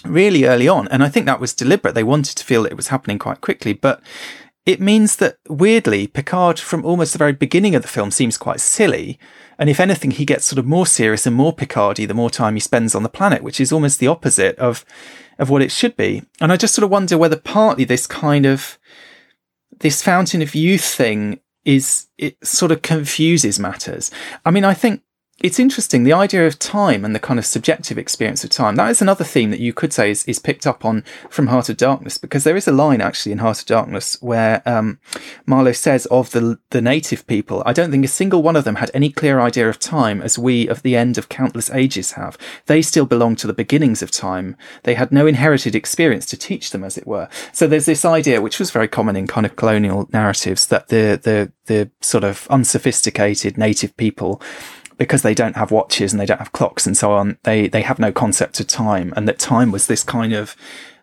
really 0.04 0.44
early 0.44 0.68
on. 0.68 0.90
And 0.90 1.04
I 1.04 1.10
think 1.10 1.26
that 1.26 1.40
was 1.40 1.54
deliberate. 1.54 1.96
They 1.96 2.04
wanted 2.04 2.36
to 2.38 2.44
feel 2.44 2.64
that 2.64 2.72
it 2.72 2.78
was 2.78 2.90
happening 2.90 3.20
quite 3.20 3.40
quickly, 3.40 3.72
but 3.72 4.02
it 4.66 4.80
means 4.80 5.18
that 5.18 5.38
weirdly, 5.50 6.08
Picard 6.08 6.60
from 6.60 6.86
almost 6.86 7.12
the 7.12 7.18
very 7.18 7.34
beginning 7.34 7.76
of 7.76 7.82
the 7.82 7.88
film 7.88 8.12
seems 8.12 8.38
quite 8.38 8.62
silly. 8.62 9.20
And 9.64 9.70
if 9.70 9.80
anything, 9.80 10.12
he 10.12 10.26
gets 10.26 10.44
sort 10.44 10.60
of 10.60 10.66
more 10.66 10.86
serious 10.86 11.26
and 11.26 11.34
more 11.34 11.54
Picardy 11.54 12.06
the 12.06 12.14
more 12.14 12.30
time 12.30 12.56
he 12.56 12.60
spends 12.60 12.94
on 12.94 13.04
the 13.04 13.08
planet, 13.08 13.42
which 13.42 13.62
is 13.62 13.72
almost 13.72 13.98
the 13.98 14.10
opposite 14.10 14.58
of, 14.58 14.84
of 15.40 15.50
what 15.50 15.62
it 15.62 15.72
should 15.72 15.96
be. 15.96 16.22
And 16.42 16.52
I 16.52 16.58
just 16.58 16.76
sort 16.76 16.84
of 16.84 16.90
wonder 16.90 17.18
whether 17.18 17.38
partly 17.38 17.86
this 17.86 18.06
kind 18.06 18.46
of, 18.46 18.78
this 19.80 20.02
fountain 20.02 20.42
of 20.42 20.54
youth 20.54 20.84
thing 20.84 21.40
is, 21.64 22.08
it 22.18 22.46
sort 22.46 22.74
of 22.74 22.82
confuses 22.82 23.58
matters. 23.58 24.12
I 24.44 24.52
mean, 24.52 24.66
I 24.66 24.74
think 24.74 25.02
it's 25.44 25.60
interesting 25.60 26.04
the 26.04 26.14
idea 26.14 26.48
of 26.48 26.58
time 26.58 27.06
and 27.06 27.14
the 27.14 27.20
kind 27.20 27.38
of 27.38 27.46
subjective 27.46 27.98
experience 27.98 28.44
of 28.44 28.50
time 28.50 28.76
that 28.76 28.90
is 28.90 29.02
another 29.02 29.24
theme 29.24 29.52
that 29.52 29.60
you 29.60 29.74
could 29.74 29.94
say 29.94 30.10
is, 30.10 30.24
is 30.26 30.40
picked 30.40 30.66
up 30.66 30.84
on 30.84 31.04
from 31.30 31.48
heart 31.48 31.70
of 31.70 31.78
darkness 31.78 32.18
because 32.18 32.44
there 32.44 32.56
is 32.56 32.68
a 32.68 32.72
line 32.72 33.02
actually 33.02 33.32
in 33.32 33.38
heart 33.38 33.60
of 33.60 33.66
darkness 33.66 34.18
where 34.22 34.62
um, 34.66 35.00
marlowe 35.46 35.72
says 35.72 36.06
of 36.08 36.32
the 36.32 36.58
the 36.72 36.82
native 36.82 37.28
people 37.28 37.62
i 37.66 37.74
don't 37.74 37.92
think 37.92 38.04
a 38.04 38.08
single 38.08 38.42
one 38.42 38.56
of 38.56 38.64
them 38.64 38.76
had 38.76 38.90
any 38.94 39.12
clear 39.12 39.40
idea 39.40 39.70
of 39.70 39.78
time 39.78 40.22
as 40.22 40.40
we 40.40 40.68
of 40.68 40.82
the 40.82 40.96
end 40.96 41.18
of 41.18 41.30
countless 41.30 41.70
ages 41.72 42.14
have. 42.14 42.38
They 42.66 42.82
still 42.82 43.06
belong 43.06 43.36
to 43.38 43.48
the 43.48 43.54
beginnings 43.54 44.02
of 44.02 44.12
time. 44.12 44.56
They 44.84 44.96
had 44.96 45.12
no 45.12 45.28
inherited 45.28 45.76
experience 45.76 46.26
to 46.28 46.38
teach 46.38 46.72
them 46.72 46.84
as 46.84 46.98
it 46.98 47.08
were. 47.08 47.28
So 47.52 47.68
there's 47.68 47.86
this 47.86 48.06
idea 48.06 48.42
which 48.42 48.60
was 48.60 48.72
very 48.72 48.88
common 48.88 49.16
in 49.16 49.28
kind 49.28 49.46
of 49.46 49.56
colonial 49.56 50.10
narratives 50.12 50.68
that 50.68 50.88
the 50.88 51.20
the 51.22 51.52
the 51.66 51.90
sort 52.02 52.24
of 52.24 52.48
unsophisticated 52.50 53.58
native 53.58 53.96
people 53.98 54.42
because 54.98 55.22
they 55.22 55.34
don't 55.34 55.56
have 55.56 55.72
watches 55.72 56.14
and 56.14 56.20
they 56.20 56.26
don't 56.26 56.40
have 56.40 56.52
clocks 56.52 56.86
and 56.86 56.98
so 56.98 57.12
on, 57.12 57.38
they, 57.44 57.68
they 57.68 57.82
have 57.82 58.00
no 58.00 58.12
concept 58.12 58.60
of 58.60 58.68
time 58.68 59.14
and 59.16 59.28
that 59.28 59.40
time 59.40 59.72
was 59.72 59.88
this 59.88 60.04
kind 60.04 60.34
of 60.34 60.56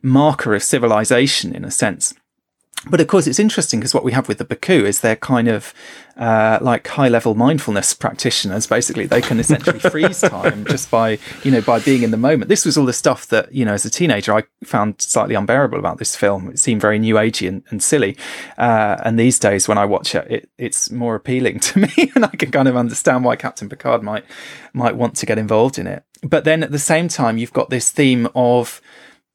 marker 0.02 0.54
of 0.54 0.62
civilization 0.62 1.54
in 1.54 1.64
a 1.64 1.70
sense. 1.70 2.14
But 2.88 3.00
of 3.00 3.08
course, 3.08 3.26
it's 3.26 3.38
interesting 3.38 3.78
because 3.80 3.92
what 3.92 4.04
we 4.04 4.12
have 4.12 4.26
with 4.26 4.38
the 4.38 4.44
Ba'ku 4.44 4.84
is 4.84 5.00
they're 5.00 5.16
kind 5.16 5.48
of 5.48 5.74
uh, 6.16 6.58
like 6.62 6.86
high 6.88 7.08
level 7.08 7.34
mindfulness 7.34 7.92
practitioners. 8.04 8.66
Basically, 8.66 9.06
they 9.06 9.20
can 9.20 9.38
essentially 9.38 9.78
freeze 9.90 10.20
time 10.22 10.64
just 10.64 10.90
by 10.90 11.18
you 11.42 11.50
know 11.50 11.60
by 11.60 11.78
being 11.80 12.02
in 12.02 12.10
the 12.10 12.16
moment. 12.16 12.48
This 12.48 12.64
was 12.64 12.78
all 12.78 12.86
the 12.86 12.94
stuff 12.94 13.26
that 13.28 13.52
you 13.52 13.66
know 13.66 13.74
as 13.74 13.84
a 13.84 13.90
teenager 13.90 14.32
I 14.32 14.44
found 14.64 15.00
slightly 15.02 15.34
unbearable 15.34 15.78
about 15.78 15.98
this 15.98 16.16
film. 16.16 16.48
It 16.48 16.58
seemed 16.58 16.80
very 16.80 16.98
new 16.98 17.16
agey 17.16 17.48
and, 17.48 17.62
and 17.68 17.82
silly. 17.82 18.16
Uh, 18.56 18.96
and 19.04 19.18
these 19.18 19.38
days, 19.38 19.68
when 19.68 19.76
I 19.76 19.84
watch 19.84 20.14
it, 20.14 20.30
it, 20.30 20.50
it's 20.56 20.90
more 20.90 21.14
appealing 21.14 21.60
to 21.60 21.80
me, 21.80 22.12
and 22.14 22.24
I 22.24 22.28
can 22.28 22.50
kind 22.50 22.68
of 22.68 22.76
understand 22.76 23.24
why 23.24 23.36
Captain 23.36 23.68
Picard 23.68 24.02
might 24.02 24.24
might 24.72 24.96
want 24.96 25.16
to 25.16 25.26
get 25.26 25.38
involved 25.38 25.78
in 25.78 25.86
it. 25.86 26.04
But 26.22 26.44
then 26.44 26.62
at 26.62 26.70
the 26.70 26.78
same 26.78 27.08
time, 27.08 27.36
you've 27.36 27.52
got 27.52 27.68
this 27.68 27.90
theme 27.90 28.26
of 28.34 28.80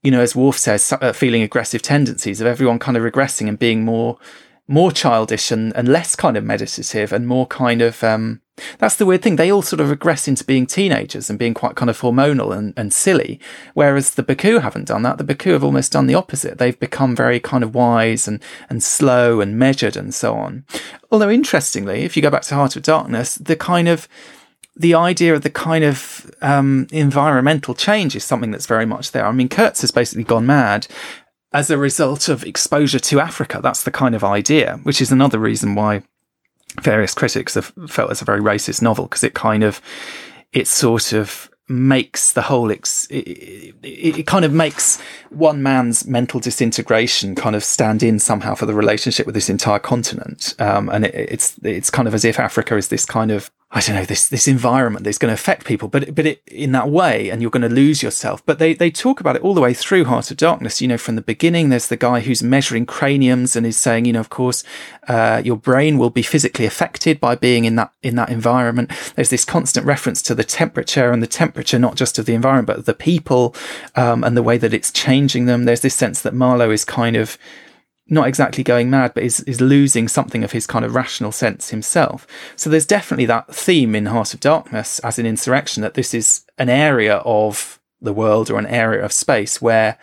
you 0.05 0.11
know, 0.11 0.21
as 0.21 0.35
Worf 0.35 0.59
says, 0.59 0.93
uh, 1.01 1.11
feeling 1.13 1.41
aggressive 1.41 1.81
tendencies 1.81 2.39
of 2.39 2.47
everyone 2.47 2.77
kind 2.77 2.95
of 2.95 3.03
regressing 3.03 3.49
and 3.49 3.57
being 3.57 3.83
more, 3.83 4.19
more 4.67 4.91
childish 4.91 5.51
and, 5.51 5.75
and 5.75 5.87
less 5.87 6.15
kind 6.15 6.37
of 6.37 6.43
meditative 6.43 7.11
and 7.11 7.27
more 7.27 7.47
kind 7.47 7.81
of, 7.81 8.03
um, 8.03 8.39
that's 8.77 8.95
the 8.95 9.05
weird 9.05 9.23
thing. 9.23 9.35
They 9.35 9.51
all 9.51 9.63
sort 9.63 9.79
of 9.81 9.89
regress 9.89 10.27
into 10.27 10.43
being 10.43 10.67
teenagers 10.67 11.29
and 11.29 11.39
being 11.39 11.55
quite 11.55 11.75
kind 11.75 11.89
of 11.89 11.99
hormonal 11.99 12.55
and, 12.55 12.73
and 12.77 12.93
silly. 12.93 13.39
Whereas 13.73 14.11
the 14.11 14.23
Ba'ku 14.23 14.61
haven't 14.61 14.87
done 14.87 15.01
that. 15.01 15.17
The 15.17 15.25
Ba'ku 15.25 15.51
have 15.53 15.63
almost 15.63 15.91
done 15.91 16.05
the 16.05 16.15
opposite. 16.15 16.59
They've 16.59 16.79
become 16.79 17.15
very 17.15 17.39
kind 17.39 17.63
of 17.63 17.73
wise 17.73 18.27
and, 18.27 18.41
and 18.69 18.83
slow 18.83 19.41
and 19.41 19.57
measured 19.57 19.97
and 19.97 20.13
so 20.13 20.35
on. 20.35 20.65
Although 21.11 21.31
interestingly, 21.31 22.03
if 22.03 22.15
you 22.15 22.21
go 22.21 22.29
back 22.29 22.43
to 22.43 22.55
Heart 22.55 22.75
of 22.75 22.83
Darkness, 22.83 23.35
the 23.35 23.55
kind 23.55 23.87
of, 23.87 24.07
the 24.75 24.93
idea 24.93 25.33
of 25.33 25.41
the 25.41 25.49
kind 25.49 25.83
of 25.83 26.29
um, 26.41 26.87
environmental 26.91 27.73
change 27.73 28.15
is 28.15 28.23
something 28.23 28.51
that's 28.51 28.65
very 28.65 28.85
much 28.85 29.11
there. 29.11 29.25
I 29.25 29.31
mean, 29.31 29.49
Kurtz 29.49 29.81
has 29.81 29.91
basically 29.91 30.25
gone 30.25 30.45
mad 30.45 30.87
as 31.53 31.69
a 31.69 31.77
result 31.77 32.27
of 32.27 32.43
exposure 32.43 32.99
to 32.99 33.19
Africa. 33.21 33.61
That's 33.63 33.83
the 33.83 33.91
kind 33.91 34.15
of 34.15 34.23
idea, 34.23 34.79
which 34.83 35.01
is 35.01 35.11
another 35.11 35.39
reason 35.39 35.75
why 35.75 36.03
various 36.81 37.13
critics 37.13 37.53
have 37.53 37.71
felt 37.87 38.11
it's 38.11 38.21
a 38.21 38.25
very 38.25 38.41
racist 38.41 38.81
novel 38.81 39.05
because 39.05 39.23
it 39.23 39.33
kind 39.33 39.63
of 39.63 39.79
it 40.51 40.67
sort 40.67 41.13
of 41.13 41.49
makes 41.67 42.33
the 42.33 42.43
whole 42.43 42.71
ex- 42.71 43.07
it, 43.07 43.73
it, 43.81 44.19
it, 44.19 44.27
kind 44.27 44.45
of 44.45 44.53
makes 44.53 45.01
one 45.29 45.63
man's 45.63 46.05
mental 46.05 46.39
disintegration 46.39 47.33
kind 47.33 47.55
of 47.55 47.63
stand 47.63 48.03
in 48.03 48.19
somehow 48.19 48.53
for 48.53 48.67
the 48.67 48.73
relationship 48.73 49.25
with 49.25 49.33
this 49.33 49.49
entire 49.49 49.79
continent 49.79 50.53
um, 50.59 50.89
and 50.89 51.05
it, 51.05 51.15
it's 51.15 51.57
it's 51.63 51.89
kind 51.89 52.07
of 52.07 52.13
as 52.13 52.23
if 52.23 52.39
Africa 52.39 52.77
is 52.77 52.89
this 52.89 53.05
kind 53.05 53.31
of 53.31 53.49
I 53.71 53.81
don't 53.81 53.95
know 53.95 54.05
this 54.05 54.29
this 54.29 54.47
environment 54.47 55.03
that's 55.03 55.17
going 55.17 55.29
to 55.29 55.33
affect 55.33 55.65
people, 55.65 55.87
but 55.87 56.13
but 56.13 56.25
it, 56.25 56.41
in 56.47 56.71
that 56.73 56.89
way, 56.89 57.29
and 57.29 57.41
you're 57.41 57.51
going 57.51 57.67
to 57.67 57.69
lose 57.69 58.03
yourself. 58.03 58.45
But 58.45 58.59
they 58.59 58.73
they 58.73 58.91
talk 58.91 59.19
about 59.19 59.35
it 59.35 59.41
all 59.41 59.53
the 59.53 59.61
way 59.61 59.73
through 59.73 60.05
Heart 60.05 60.31
of 60.31 60.37
Darkness. 60.37 60.81
You 60.81 60.87
know, 60.87 60.97
from 60.97 61.15
the 61.15 61.21
beginning, 61.21 61.69
there's 61.69 61.87
the 61.87 61.97
guy 61.97 62.19
who's 62.19 62.43
measuring 62.43 62.85
craniums 62.85 63.55
and 63.55 63.65
is 63.65 63.75
saying, 63.75 64.05
you 64.05 64.13
know, 64.13 64.19
of 64.19 64.29
course, 64.29 64.63
uh, 65.07 65.41
your 65.43 65.57
brain 65.57 65.97
will 65.97 66.11
be 66.11 66.21
physically 66.21 66.65
affected 66.65 67.19
by 67.19 67.35
being 67.35 67.65
in 67.65 67.75
that 67.75 67.91
in 68.03 68.15
that 68.15 68.29
environment. 68.29 68.91
There's 69.15 69.31
this 69.31 69.43
constant 69.43 69.85
reference 69.85 70.21
to 70.23 70.35
the 70.35 70.43
temperature 70.43 71.11
and 71.11 71.21
the 71.21 71.27
temperature 71.27 71.79
not 71.79 71.95
just 71.95 72.19
of 72.19 72.27
the 72.27 72.35
environment 72.35 72.67
but 72.67 72.77
of 72.77 72.85
the 72.85 72.93
people 72.93 73.55
um, 73.95 74.23
and 74.23 74.37
the 74.37 74.43
way 74.43 74.57
that 74.57 74.73
it's 74.73 74.91
changing 74.91 75.47
them. 75.47 75.65
There's 75.65 75.81
this 75.81 75.95
sense 75.95 76.21
that 76.21 76.33
Marlowe 76.33 76.71
is 76.71 76.85
kind 76.85 77.15
of 77.15 77.37
not 78.07 78.27
exactly 78.27 78.63
going 78.63 78.89
mad, 78.89 79.13
but 79.13 79.23
is, 79.23 79.39
is 79.41 79.61
losing 79.61 80.07
something 80.07 80.43
of 80.43 80.51
his 80.51 80.67
kind 80.67 80.85
of 80.85 80.93
rational 80.93 81.31
sense 81.31 81.69
himself. 81.69 82.27
So 82.55 82.69
there's 82.69 82.85
definitely 82.85 83.25
that 83.25 83.53
theme 83.53 83.95
in 83.95 84.07
Heart 84.07 84.33
of 84.33 84.39
Darkness 84.39 84.99
as 84.99 85.17
an 85.17 85.25
insurrection 85.25 85.81
that 85.81 85.95
this 85.95 86.13
is 86.13 86.45
an 86.57 86.69
area 86.69 87.17
of 87.17 87.79
the 87.99 88.13
world 88.13 88.51
or 88.51 88.59
an 88.59 88.67
area 88.67 89.03
of 89.03 89.11
space 89.11 89.61
where 89.61 89.97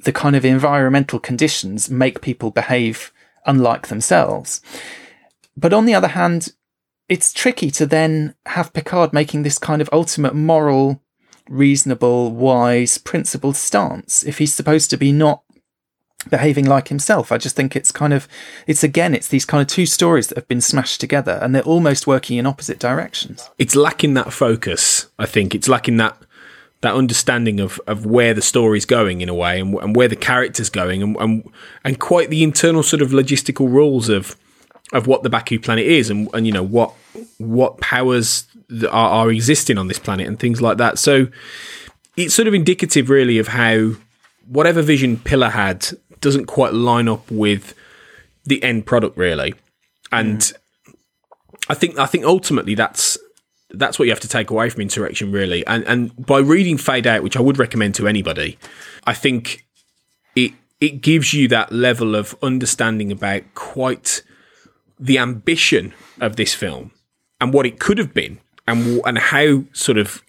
the 0.00 0.12
kind 0.12 0.34
of 0.34 0.44
environmental 0.44 1.20
conditions 1.20 1.88
make 1.88 2.20
people 2.20 2.50
behave 2.50 3.12
unlike 3.46 3.86
themselves. 3.88 4.60
But 5.56 5.72
on 5.72 5.84
the 5.84 5.94
other 5.94 6.08
hand, 6.08 6.52
it's 7.08 7.32
tricky 7.32 7.70
to 7.72 7.86
then 7.86 8.34
have 8.46 8.72
Picard 8.72 9.12
making 9.12 9.42
this 9.42 9.58
kind 9.58 9.82
of 9.82 9.90
ultimate 9.92 10.34
moral, 10.34 11.02
reasonable, 11.48 12.32
wise, 12.32 12.98
principled 12.98 13.56
stance 13.56 14.22
if 14.24 14.38
he's 14.38 14.54
supposed 14.54 14.90
to 14.90 14.96
be 14.96 15.12
not 15.12 15.42
behaving 16.28 16.66
like 16.66 16.88
himself. 16.88 17.32
I 17.32 17.38
just 17.38 17.56
think 17.56 17.74
it's 17.74 17.90
kind 17.90 18.12
of, 18.12 18.28
it's 18.66 18.84
again, 18.84 19.14
it's 19.14 19.28
these 19.28 19.44
kind 19.44 19.62
of 19.62 19.68
two 19.68 19.86
stories 19.86 20.28
that 20.28 20.36
have 20.36 20.48
been 20.48 20.60
smashed 20.60 21.00
together 21.00 21.38
and 21.40 21.54
they're 21.54 21.62
almost 21.62 22.06
working 22.06 22.36
in 22.36 22.46
opposite 22.46 22.78
directions. 22.78 23.48
It's 23.58 23.74
lacking 23.74 24.14
that 24.14 24.32
focus, 24.32 25.06
I 25.18 25.26
think. 25.26 25.54
It's 25.54 25.68
lacking 25.68 25.96
that 25.96 26.16
that 26.82 26.94
understanding 26.94 27.60
of, 27.60 27.78
of 27.86 28.06
where 28.06 28.32
the 28.32 28.40
story's 28.40 28.86
going 28.86 29.20
in 29.20 29.28
a 29.28 29.34
way 29.34 29.60
and, 29.60 29.74
and 29.74 29.94
where 29.94 30.08
the 30.08 30.16
character's 30.16 30.70
going 30.70 31.02
and, 31.02 31.16
and 31.16 31.50
and 31.84 32.00
quite 32.00 32.30
the 32.30 32.42
internal 32.42 32.82
sort 32.82 33.02
of 33.02 33.10
logistical 33.10 33.70
rules 33.70 34.08
of 34.08 34.34
of 34.92 35.06
what 35.06 35.22
the 35.22 35.30
Ba'ku 35.30 35.62
planet 35.62 35.86
is 35.86 36.10
and, 36.10 36.28
and 36.32 36.46
you 36.46 36.52
know 36.52 36.62
what 36.62 36.92
what 37.38 37.78
powers 37.80 38.46
are, 38.84 39.10
are 39.10 39.30
existing 39.30 39.78
on 39.78 39.88
this 39.88 39.98
planet 39.98 40.26
and 40.26 40.38
things 40.38 40.62
like 40.62 40.78
that. 40.78 40.98
So 40.98 41.28
it's 42.16 42.34
sort 42.34 42.48
of 42.48 42.54
indicative 42.54 43.10
really 43.10 43.38
of 43.38 43.48
how 43.48 43.92
whatever 44.46 44.82
vision 44.82 45.16
Piller 45.18 45.50
had 45.50 45.90
doesn't 46.20 46.46
quite 46.46 46.72
line 46.72 47.08
up 47.08 47.30
with 47.30 47.74
the 48.44 48.62
end 48.62 48.86
product 48.86 49.16
really. 49.16 49.54
And 50.12 50.38
mm. 50.38 50.54
I 51.68 51.74
think 51.74 51.98
I 51.98 52.06
think 52.06 52.24
ultimately 52.24 52.74
that's 52.74 53.18
that's 53.72 53.98
what 53.98 54.06
you 54.06 54.10
have 54.10 54.20
to 54.20 54.28
take 54.28 54.50
away 54.50 54.70
from 54.70 54.82
Insurrection 54.82 55.32
really. 55.32 55.66
And 55.66 55.84
and 55.84 56.26
by 56.26 56.38
reading 56.38 56.76
Fade 56.76 57.06
Out, 57.06 57.22
which 57.22 57.36
I 57.36 57.40
would 57.40 57.58
recommend 57.58 57.94
to 57.96 58.08
anybody, 58.08 58.58
I 59.06 59.14
think 59.14 59.64
it 60.34 60.52
it 60.80 61.00
gives 61.00 61.32
you 61.32 61.48
that 61.48 61.72
level 61.72 62.14
of 62.14 62.36
understanding 62.42 63.12
about 63.12 63.42
quite 63.54 64.22
the 64.98 65.18
ambition 65.18 65.94
of 66.20 66.36
this 66.36 66.54
film 66.54 66.90
and 67.40 67.54
what 67.54 67.66
it 67.66 67.78
could 67.78 67.98
have 67.98 68.12
been 68.12 68.40
and 68.66 69.00
and 69.04 69.18
how 69.18 69.64
sort 69.72 69.98
of 69.98 70.22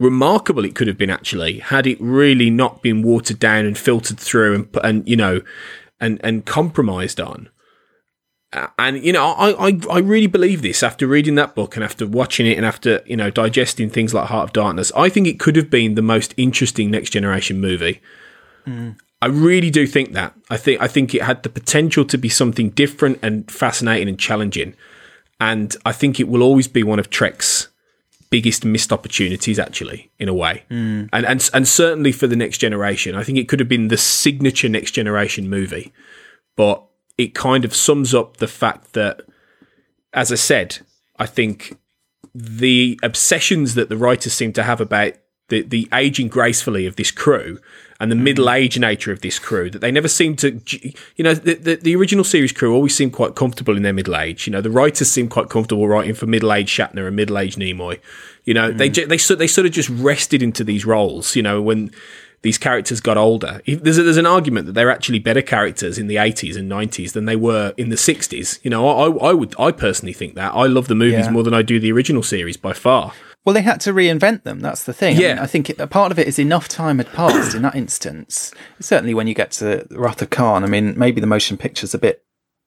remarkable 0.00 0.64
it 0.64 0.74
could 0.74 0.88
have 0.88 0.98
been 0.98 1.10
actually 1.10 1.58
had 1.60 1.86
it 1.86 1.98
really 2.00 2.50
not 2.50 2.82
been 2.82 3.02
watered 3.02 3.38
down 3.38 3.66
and 3.66 3.78
filtered 3.78 4.18
through 4.18 4.54
and 4.54 4.68
and 4.82 5.08
you 5.08 5.14
know 5.14 5.42
and 6.00 6.18
and 6.24 6.46
compromised 6.46 7.20
on. 7.20 7.48
And 8.78 9.04
you 9.04 9.12
know, 9.12 9.26
I, 9.26 9.68
I 9.68 9.80
I 9.88 9.98
really 9.98 10.26
believe 10.26 10.62
this 10.62 10.82
after 10.82 11.06
reading 11.06 11.36
that 11.36 11.54
book 11.54 11.76
and 11.76 11.84
after 11.84 12.04
watching 12.04 12.46
it 12.46 12.56
and 12.56 12.66
after 12.66 13.00
you 13.06 13.16
know 13.16 13.30
digesting 13.30 13.90
things 13.90 14.12
like 14.12 14.26
Heart 14.26 14.48
of 14.48 14.52
Darkness. 14.52 14.90
I 14.96 15.08
think 15.08 15.28
it 15.28 15.38
could 15.38 15.54
have 15.54 15.70
been 15.70 15.94
the 15.94 16.02
most 16.02 16.34
interesting 16.36 16.90
next 16.90 17.10
generation 17.10 17.60
movie. 17.60 18.00
Mm. 18.66 18.98
I 19.22 19.26
really 19.26 19.70
do 19.70 19.86
think 19.86 20.14
that. 20.14 20.34
I 20.48 20.56
think 20.56 20.80
I 20.80 20.88
think 20.88 21.14
it 21.14 21.22
had 21.22 21.44
the 21.44 21.48
potential 21.48 22.04
to 22.06 22.18
be 22.18 22.28
something 22.28 22.70
different 22.70 23.20
and 23.22 23.48
fascinating 23.48 24.08
and 24.08 24.18
challenging. 24.18 24.74
And 25.38 25.76
I 25.86 25.92
think 25.92 26.18
it 26.18 26.28
will 26.28 26.42
always 26.42 26.66
be 26.66 26.82
one 26.82 26.98
of 26.98 27.08
Trek's 27.08 27.68
biggest 28.30 28.64
missed 28.64 28.92
opportunities, 28.92 29.58
actually, 29.58 30.10
in 30.18 30.28
a 30.28 30.34
way. 30.34 30.64
And, 31.12 31.26
and 31.26 31.50
and 31.52 31.68
certainly 31.68 32.12
for 32.12 32.26
the 32.26 32.36
next 32.36 32.58
generation, 32.58 33.14
I 33.14 33.24
think 33.24 33.38
it 33.38 33.48
could 33.48 33.60
have 33.60 33.68
been 33.68 33.88
the 33.88 33.96
signature 33.96 34.68
next 34.68 34.92
generation 34.92 35.48
movie. 35.50 35.92
But 36.56 36.84
it 37.18 37.34
kind 37.34 37.64
of 37.64 37.74
sums 37.74 38.14
up 38.14 38.38
the 38.38 38.48
fact 38.48 38.92
that, 38.94 39.22
as 40.12 40.32
I 40.32 40.36
said, 40.36 40.78
I 41.18 41.26
think 41.26 41.76
the 42.34 42.98
obsessions 43.02 43.74
that 43.74 43.88
the 43.88 43.96
writers 43.96 44.32
seem 44.32 44.52
to 44.54 44.62
have 44.62 44.80
about 44.80 45.14
the, 45.48 45.62
the 45.62 45.88
aging 45.92 46.28
gracefully 46.28 46.86
of 46.86 46.96
this 46.96 47.10
crew 47.10 47.58
and 48.00 48.10
the 48.10 48.16
middle 48.16 48.46
mm-hmm. 48.46 48.56
age 48.56 48.78
nature 48.78 49.12
of 49.12 49.20
this 49.20 49.38
crew 49.38 49.70
that 49.70 49.80
they 49.80 49.92
never 49.92 50.08
seem 50.08 50.34
to 50.36 50.58
you 51.16 51.22
know 51.22 51.34
the, 51.34 51.54
the, 51.54 51.76
the 51.76 51.94
original 51.94 52.24
series 52.24 52.50
crew 52.50 52.74
always 52.74 52.96
seemed 52.96 53.12
quite 53.12 53.34
comfortable 53.34 53.76
in 53.76 53.82
their 53.82 53.92
middle 53.92 54.16
age. 54.16 54.46
You 54.46 54.52
know 54.52 54.62
the 54.62 54.70
writers 54.70 55.10
seem 55.10 55.28
quite 55.28 55.50
comfortable 55.50 55.86
writing 55.86 56.14
for 56.14 56.26
middle 56.26 56.52
aged 56.52 56.76
Shatner 56.76 57.06
and 57.06 57.14
middle 57.14 57.38
aged 57.38 57.58
Nimoy. 57.58 58.00
You 58.44 58.54
know 58.54 58.72
they 58.72 58.88
mm. 58.88 58.94
ju- 58.94 59.06
they 59.06 59.18
so- 59.18 59.34
they 59.36 59.46
sort 59.46 59.66
of 59.66 59.72
just 59.72 59.90
rested 59.90 60.42
into 60.42 60.64
these 60.64 60.84
roles 60.84 61.36
you 61.36 61.42
know 61.42 61.60
when 61.60 61.90
these 62.42 62.56
characters 62.56 63.02
got 63.02 63.18
older. 63.18 63.60
If- 63.66 63.82
there's 63.82 63.98
a, 63.98 64.02
there's 64.02 64.16
an 64.16 64.24
argument 64.24 64.64
that 64.64 64.72
they're 64.72 64.90
actually 64.90 65.18
better 65.18 65.42
characters 65.42 65.98
in 65.98 66.06
the 66.06 66.16
80s 66.16 66.56
and 66.56 66.70
90s 66.72 67.12
than 67.12 67.26
they 67.26 67.36
were 67.36 67.74
in 67.76 67.90
the 67.90 67.96
60s 67.96 68.58
you 68.62 68.70
know 68.70 68.88
I, 68.88 69.28
I 69.28 69.32
would 69.34 69.54
I 69.58 69.72
personally 69.72 70.14
think 70.14 70.34
that. 70.36 70.54
I 70.54 70.66
love 70.66 70.88
the 70.88 70.94
movies 70.94 71.26
Yeah. 71.26 71.32
more 71.32 71.42
than 71.42 71.52
I 71.52 71.60
do 71.60 71.78
the 71.78 71.92
original 71.92 72.22
series 72.22 72.56
by 72.56 72.72
far 72.72 73.12
Well, 73.44 73.54
they 73.54 73.62
had 73.62 73.80
to 73.82 73.92
reinvent 73.92 74.42
them. 74.42 74.60
That's 74.60 74.84
the 74.84 74.92
thing. 74.92 75.16
I, 75.16 75.20
Yeah. 75.20 75.28
mean, 75.34 75.38
I 75.42 75.46
think 75.46 75.70
it, 75.70 75.80
a 75.80 75.86
part 75.86 76.12
of 76.12 76.18
it 76.18 76.28
is 76.28 76.38
enough 76.38 76.68
time 76.68 76.98
had 76.98 77.10
passed 77.12 77.54
in 77.54 77.62
that 77.62 77.74
instance. 77.74 78.52
Certainly, 78.80 79.14
when 79.14 79.26
you 79.26 79.34
get 79.34 79.50
to 79.52 79.86
Wrath 79.90 80.20
of 80.22 80.30
Khan, 80.30 80.62
I 80.62 80.66
mean, 80.66 80.94
maybe 80.98 81.20
the 81.20 81.26
motion 81.26 81.56
picture's 81.56 81.94
a 81.94 81.98
bit 81.98 82.22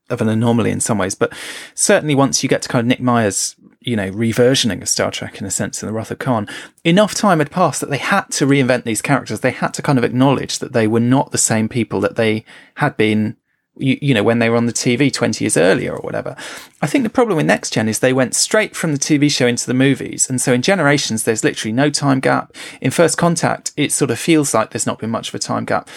of 0.10 0.20
an 0.20 0.28
anomaly 0.30 0.72
in 0.72 0.80
some 0.82 0.98
ways, 0.98 1.16
but 1.16 1.32
certainly 1.76 2.14
once 2.16 2.44
you 2.44 2.50
get 2.50 2.62
to 2.64 2.70
kind 2.70 2.82
of 2.82 2.88
Nick 2.88 3.00
Meyer's, 3.00 3.56
you 3.80 3.96
know, 3.96 4.12
reversioning 4.12 4.82
of 4.82 4.90
Star 4.90 5.12
Trek 5.12 5.40
in 5.40 5.46
a 5.46 5.52
sense 5.52 5.82
in 5.82 5.88
the 5.88 5.94
Wrath 5.94 6.12
of 6.12 6.20
Khan, 6.20 6.48
enough 6.84 7.14
time 7.14 7.40
had 7.40 7.52
passed 7.52 7.80
that 7.80 7.90
they 7.90 7.98
had 8.00 8.24
to 8.32 8.46
reinvent 8.46 8.84
these 8.84 9.02
characters. 9.02 9.40
They 9.40 9.52
had 9.52 9.74
to 9.76 9.82
kind 9.82 9.98
of 9.98 10.04
acknowledge 10.04 10.60
that 10.60 10.74
they 10.74 10.88
were 10.88 11.00
not 11.00 11.32
the 11.32 11.38
same 11.38 11.70
people 11.70 12.02
that 12.02 12.16
they 12.18 12.44
had 12.76 12.98
been 12.98 13.38
you, 13.78 13.98
you 14.02 14.14
know, 14.14 14.24
when 14.24 14.40
they 14.40 14.50
were 14.50 14.58
on 14.58 14.66
the 14.66 14.74
TV 14.74 15.12
20 15.12 15.44
years 15.44 15.58
earlier 15.58 15.94
or 15.94 16.02
whatever. 16.02 16.36
I 16.82 16.88
think 16.88 17.04
the 17.04 17.10
problem 17.10 17.38
with 17.38 17.46
Next 17.46 17.74
Gen 17.74 17.90
is 17.90 18.00
they 18.00 18.14
went 18.14 18.36
straight 18.36 18.76
from 18.76 18.92
the 18.92 19.00
TV 19.00 19.32
show 19.32 19.48
into 19.48 19.68
the 19.68 19.74
movies. 19.74 20.30
And 20.30 20.40
so 20.40 20.54
in 20.54 20.62
Generations, 20.62 21.24
there's 21.24 21.44
literally 21.44 21.74
no 21.74 21.90
time 21.90 22.20
gap. 22.20 22.56
In 22.82 22.92
First 22.92 23.18
Contact, 23.18 23.72
it 23.78 23.92
sort 23.92 24.12
of 24.12 24.20
feels 24.20 24.54
like 24.54 24.72
there's 24.72 24.88
not 24.88 25.00
been 25.00 25.10
much 25.10 25.30
of 25.30 25.36
a 25.36 25.40
time 25.40 25.66
gap. 25.66 25.90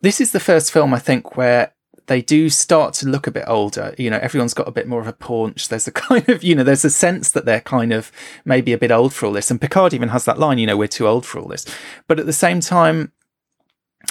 This 0.00 0.20
is 0.20 0.32
the 0.32 0.40
first 0.40 0.72
film, 0.72 0.94
I 0.94 0.98
think, 0.98 1.36
where 1.36 1.72
they 2.08 2.22
do 2.22 2.48
start 2.48 2.94
to 2.94 3.08
look 3.08 3.26
a 3.26 3.30
bit 3.30 3.44
older. 3.46 3.94
You 3.98 4.10
know, 4.10 4.18
everyone's 4.18 4.54
got 4.54 4.66
a 4.66 4.72
bit 4.72 4.88
more 4.88 5.00
of 5.00 5.06
a 5.06 5.12
paunch. 5.12 5.68
There's 5.68 5.86
a 5.86 5.92
kind 5.92 6.28
of, 6.28 6.42
you 6.42 6.54
know, 6.54 6.64
there's 6.64 6.84
a 6.84 6.90
sense 6.90 7.30
that 7.32 7.44
they're 7.44 7.60
kind 7.60 7.92
of 7.92 8.10
maybe 8.44 8.72
a 8.72 8.78
bit 8.78 8.90
old 8.90 9.12
for 9.12 9.26
all 9.26 9.32
this. 9.32 9.50
And 9.50 9.60
Picard 9.60 9.94
even 9.94 10.08
has 10.08 10.24
that 10.24 10.38
line, 10.38 10.58
you 10.58 10.66
know, 10.66 10.76
we're 10.76 10.88
too 10.88 11.06
old 11.06 11.24
for 11.24 11.38
all 11.38 11.48
this. 11.48 11.64
But 12.06 12.18
at 12.18 12.26
the 12.26 12.32
same 12.32 12.60
time, 12.60 13.12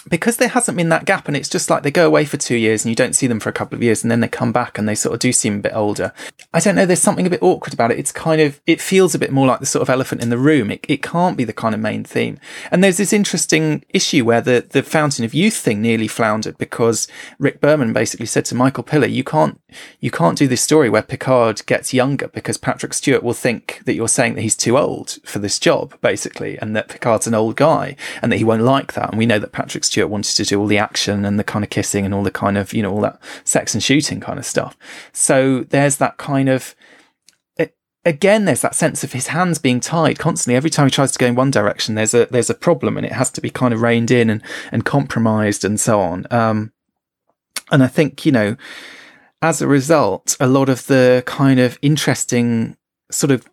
because 0.09 0.37
there 0.37 0.47
hasn't 0.49 0.77
been 0.77 0.89
that 0.89 1.05
gap 1.05 1.27
and 1.27 1.35
it's 1.35 1.49
just 1.49 1.69
like 1.69 1.83
they 1.83 1.91
go 1.91 2.07
away 2.07 2.25
for 2.25 2.37
two 2.37 2.55
years 2.55 2.83
and 2.83 2.89
you 2.89 2.95
don't 2.95 3.15
see 3.15 3.27
them 3.27 3.39
for 3.39 3.49
a 3.49 3.53
couple 3.53 3.75
of 3.75 3.83
years 3.83 4.03
and 4.03 4.11
then 4.11 4.19
they 4.19 4.27
come 4.27 4.51
back 4.51 4.77
and 4.77 4.87
they 4.87 4.95
sort 4.95 5.13
of 5.13 5.19
do 5.19 5.31
seem 5.31 5.55
a 5.55 5.61
bit 5.61 5.75
older. 5.75 6.13
I 6.53 6.59
don't 6.59 6.75
know, 6.75 6.85
there's 6.85 7.01
something 7.01 7.27
a 7.27 7.29
bit 7.29 7.43
awkward 7.43 7.73
about 7.73 7.91
it. 7.91 7.99
It's 7.99 8.11
kind 8.11 8.41
of, 8.41 8.61
it 8.65 8.81
feels 8.81 9.15
a 9.15 9.19
bit 9.19 9.31
more 9.31 9.47
like 9.47 9.59
the 9.59 9.65
sort 9.65 9.81
of 9.81 9.89
elephant 9.89 10.21
in 10.21 10.29
the 10.29 10.37
room. 10.37 10.71
It, 10.71 10.85
it 10.87 11.03
can't 11.03 11.37
be 11.37 11.43
the 11.43 11.53
kind 11.53 11.75
of 11.75 11.81
main 11.81 12.03
theme. 12.03 12.39
And 12.71 12.83
there's 12.83 12.97
this 12.97 13.13
interesting 13.13 13.83
issue 13.89 14.23
where 14.25 14.41
the, 14.41 14.65
the 14.69 14.83
Fountain 14.83 15.25
of 15.25 15.33
Youth 15.33 15.57
thing 15.57 15.81
nearly 15.81 16.07
floundered 16.07 16.57
because 16.57 17.07
Rick 17.39 17.61
Berman 17.61 17.93
basically 17.93 18.25
said 18.25 18.45
to 18.45 18.55
Michael 18.55 18.83
Piller, 18.83 19.07
you 19.07 19.23
can't, 19.23 19.59
you 19.99 20.11
can't 20.11 20.37
do 20.37 20.47
this 20.47 20.61
story 20.61 20.89
where 20.89 21.01
Picard 21.01 21.65
gets 21.65 21.93
younger 21.93 22.27
because 22.29 22.57
Patrick 22.57 22.93
Stewart 22.93 23.23
will 23.23 23.33
think 23.33 23.81
that 23.85 23.95
you're 23.95 24.07
saying 24.07 24.35
that 24.35 24.41
he's 24.41 24.55
too 24.55 24.77
old 24.77 25.17
for 25.23 25.39
this 25.39 25.59
job, 25.59 25.99
basically, 26.01 26.57
and 26.59 26.75
that 26.75 26.87
Picard's 26.87 27.27
an 27.27 27.33
old 27.33 27.55
guy 27.55 27.95
and 28.21 28.31
that 28.31 28.37
he 28.37 28.43
won't 28.43 28.61
like 28.61 28.93
that. 28.93 29.09
And 29.09 29.17
we 29.17 29.25
know 29.25 29.39
that 29.39 29.51
Patrick 29.51 29.83
Stewart 29.83 29.96
wanted 30.05 30.35
to 30.35 30.43
do 30.43 30.59
all 30.59 30.67
the 30.67 30.77
action 30.77 31.25
and 31.25 31.39
the 31.39 31.43
kind 31.43 31.65
of 31.65 31.69
kissing 31.69 32.05
and 32.05 32.13
all 32.13 32.23
the 32.23 32.31
kind 32.31 32.57
of, 32.57 32.73
you 32.73 32.81
know, 32.83 32.91
all 32.91 33.01
that 33.01 33.19
sex 33.43 33.73
and 33.73 33.83
shooting 33.83 34.19
kind 34.19 34.39
of 34.39 34.45
stuff. 34.45 34.77
So 35.11 35.63
there's 35.69 35.97
that 35.97 36.17
kind 36.17 36.49
of, 36.49 36.75
again, 38.05 38.45
there's 38.45 38.61
that 38.61 38.75
sense 38.75 39.03
of 39.03 39.11
his 39.11 39.27
hands 39.27 39.59
being 39.59 39.79
tied 39.81 40.17
constantly. 40.17 40.55
Every 40.55 40.69
time 40.69 40.87
he 40.87 40.91
tries 40.91 41.11
to 41.11 41.19
go 41.19 41.25
in 41.25 41.35
one 41.35 41.51
direction, 41.51 41.95
there's 41.95 42.13
a, 42.13 42.25
there's 42.27 42.49
a 42.49 42.55
problem 42.55 42.95
and 42.95 43.05
it 43.05 43.11
has 43.11 43.29
to 43.31 43.41
be 43.41 43.49
kind 43.49 43.73
of 43.73 43.81
reined 43.81 44.11
in 44.11 44.29
and, 44.29 44.41
and 44.71 44.85
compromised 44.85 45.65
and 45.65 45.79
so 45.79 45.99
on. 45.99 46.25
Um, 46.31 46.71
and 47.69 47.83
I 47.83 47.87
think, 47.87 48.25
you 48.25 48.31
know, 48.31 48.55
as 49.41 49.61
a 49.61 49.67
result, 49.67 50.37
a 50.39 50.47
lot 50.47 50.69
of 50.69 50.87
the 50.87 51.21
kind 51.25 51.59
of 51.59 51.77
interesting 51.81 52.77
sort 53.11 53.31
of 53.31 53.47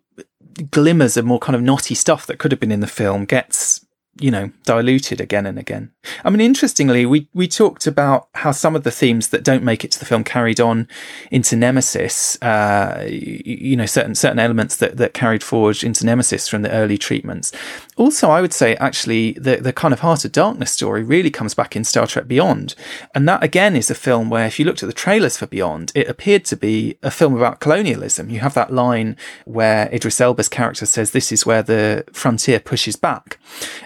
glimmers 0.71 1.17
of 1.17 1.25
more 1.25 1.39
kind 1.39 1.55
of 1.55 1.61
knotty 1.61 1.95
stuff 1.95 2.25
that 2.25 2.39
could 2.39 2.51
have 2.51 2.59
been 2.59 2.71
in 2.71 2.79
the 2.79 2.87
film 2.87 3.25
gets 3.25 3.84
you 4.19 4.31
know 4.31 4.49
diluted 4.63 5.19
again 5.19 5.45
and 5.45 5.59
again. 5.59 5.91
I 6.23 6.29
mean 6.29 6.41
interestingly 6.41 7.05
we 7.05 7.27
we 7.33 7.47
talked 7.47 7.85
about 7.85 8.29
how 8.35 8.51
some 8.51 8.75
of 8.75 8.83
the 8.83 8.91
themes 8.91 9.29
that 9.29 9.43
don't 9.43 9.63
make 9.63 9.83
it 9.83 9.91
to 9.91 9.99
the 9.99 10.05
film 10.05 10.23
carried 10.23 10.59
on 10.59 10.87
into 11.31 11.55
nemesis 11.55 12.41
uh 12.41 12.99
y- 13.01 13.41
you 13.45 13.75
know 13.75 13.85
certain 13.85 14.15
certain 14.15 14.39
elements 14.39 14.77
that 14.77 14.97
that 14.97 15.13
carried 15.13 15.43
forward 15.43 15.83
into 15.83 16.05
nemesis 16.05 16.47
from 16.47 16.61
the 16.61 16.71
early 16.71 16.97
treatments. 16.97 17.51
Also 17.97 18.29
i 18.29 18.39
would 18.39 18.53
say 18.53 18.75
actually 18.77 19.33
the 19.33 19.57
the 19.57 19.73
kind 19.73 19.93
of 19.93 19.99
heart 19.99 20.23
of 20.23 20.31
darkness 20.31 20.71
story 20.71 21.03
really 21.03 21.31
comes 21.31 21.53
back 21.53 21.75
in 21.75 21.83
star 21.83 22.07
trek 22.07 22.27
beyond. 22.27 22.75
And 23.13 23.27
that 23.27 23.43
again 23.43 23.75
is 23.75 23.89
a 23.91 23.95
film 23.95 24.29
where 24.29 24.47
if 24.47 24.59
you 24.59 24.65
looked 24.65 24.83
at 24.83 24.87
the 24.87 24.93
trailers 24.93 25.37
for 25.37 25.47
beyond 25.47 25.91
it 25.93 26.07
appeared 26.07 26.45
to 26.45 26.55
be 26.55 26.97
a 27.03 27.11
film 27.11 27.35
about 27.35 27.59
colonialism. 27.59 28.29
You 28.29 28.39
have 28.39 28.53
that 28.53 28.71
line 28.71 29.17
where 29.45 29.89
idris 29.93 30.21
elba's 30.21 30.49
character 30.49 30.85
says 30.85 31.11
this 31.11 31.31
is 31.31 31.45
where 31.45 31.63
the 31.63 32.05
frontier 32.13 32.59
pushes 32.59 32.95
back. 32.95 33.39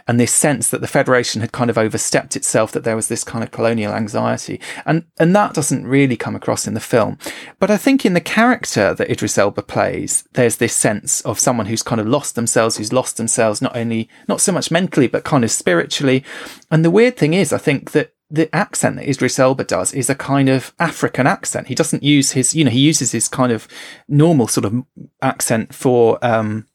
And 0.08 0.19
this 0.20 0.34
sense 0.34 0.70
that 0.70 0.82
the 0.82 0.88
Federation 0.88 1.42
had 1.42 1.52
kind 1.52 1.70
of 1.70 1.78
overstepped 1.78 2.36
itself, 2.36 2.72
that 2.72 2.84
there 2.84 2.96
was 2.96 3.08
this 3.08 3.24
kind 3.24 3.44
of 3.44 3.50
colonial 3.50 3.94
anxiety. 3.94 4.62
And, 4.86 5.06
and 5.20 5.36
that 5.36 5.56
doesn't 5.56 5.88
really 5.88 6.16
come 6.16 6.36
across 6.36 6.68
in 6.68 6.76
the 6.76 6.80
film. 6.80 7.18
But 7.60 7.72
I 7.72 7.78
think 7.78 8.06
in 8.06 8.14
the 8.14 8.22
character 8.22 8.94
that 8.94 9.10
Idris 9.10 9.38
Elba 9.38 9.64
plays, 9.64 10.24
there's 10.34 10.58
this 10.58 10.74
sense 10.74 11.22
of 11.22 11.40
someone 11.40 11.66
who's 11.66 11.84
kind 11.84 12.00
of 12.00 12.08
lost 12.08 12.36
themselves, 12.36 12.78
who's 12.78 12.94
lost 12.94 13.18
themselves 13.18 13.62
not 13.62 13.76
only, 13.76 14.08
not 14.28 14.42
so 14.42 14.52
much 14.52 14.70
mentally, 14.70 15.08
but 15.08 15.24
kind 15.24 15.44
of 15.44 15.52
spiritually. 15.52 16.24
And 16.70 16.86
the 16.86 16.92
weird 16.92 17.18
thing 17.18 17.34
is, 17.34 17.52
I 17.52 17.58
think 17.58 17.92
that 17.92 18.14
the 18.32 18.54
accent 18.56 18.98
that 18.98 19.10
Idris 19.10 19.40
Elba 19.40 19.64
does 19.64 19.92
is 19.92 20.10
a 20.10 20.16
kind 20.16 20.50
of 20.50 20.74
African 20.80 21.26
accent. 21.26 21.68
He 21.68 21.76
doesn't 21.76 22.04
use 22.04 22.34
his, 22.34 22.54
you 22.54 22.64
know, 22.64 22.70
he 22.70 22.80
uses 22.80 23.12
his 23.12 23.28
kind 23.28 23.52
of 23.52 23.68
normal 24.08 24.48
sort 24.48 24.66
of 24.66 24.84
accent 25.22 25.74
for, 25.74 26.24
um, 26.24 26.68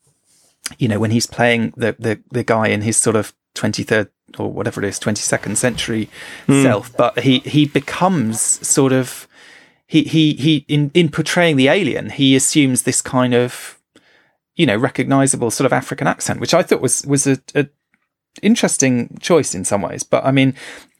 you 0.79 0.89
know, 0.89 0.99
when 0.99 1.11
he's 1.11 1.27
playing 1.27 1.73
the, 1.77 1.97
the, 1.99 2.21
the 2.31 2.45
guy 2.45 2.69
in 2.69 2.83
his 2.83 2.97
sort 2.97 3.17
of 3.17 3.35
23rd 3.55 4.09
or 4.39 4.51
whatever 4.51 4.83
it 4.83 4.89
is, 4.89 4.99
22nd 4.99 5.57
century 5.57 6.09
hmm. 6.47 6.63
self, 6.63 6.95
but 6.97 7.21
he, 7.21 7.41
he 7.41 7.67
becomes 7.67 8.41
sort 8.67 8.93
of, 8.93 9.29
he, 9.87 10.03
he, 10.05 10.35
he, 10.35 10.65
in, 10.69 10.91
in 10.95 11.09
portraying 11.09 11.57
the 11.57 11.69
alien, 11.69 12.11
he 12.11 12.35
assumes 12.35 12.83
this 12.83 13.03
kind 13.03 13.35
of, 13.35 13.79
you 14.57 14.67
know, 14.67 14.77
recognizable 14.77 15.51
sort 15.51 15.67
of 15.67 15.73
African 15.73 16.07
accent, 16.07 16.41
which 16.41 16.55
I 16.55 16.63
thought 16.63 16.81
was, 16.81 17.05
was 17.07 17.27
a, 17.27 17.39
a 17.55 17.69
interesting 18.43 19.17
choice 19.21 19.55
in 19.55 19.65
some 19.65 19.83
ways. 19.83 20.03
But 20.03 20.25
I 20.25 20.31
mean, 20.31 20.55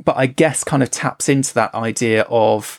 but 0.05 0.17
I 0.17 0.27
guess 0.27 0.65
kind 0.65 0.83
of 0.83 0.91
taps 0.91 1.29
into 1.29 1.55
that 1.55 1.75
idea 1.75 2.23
of, 2.23 2.79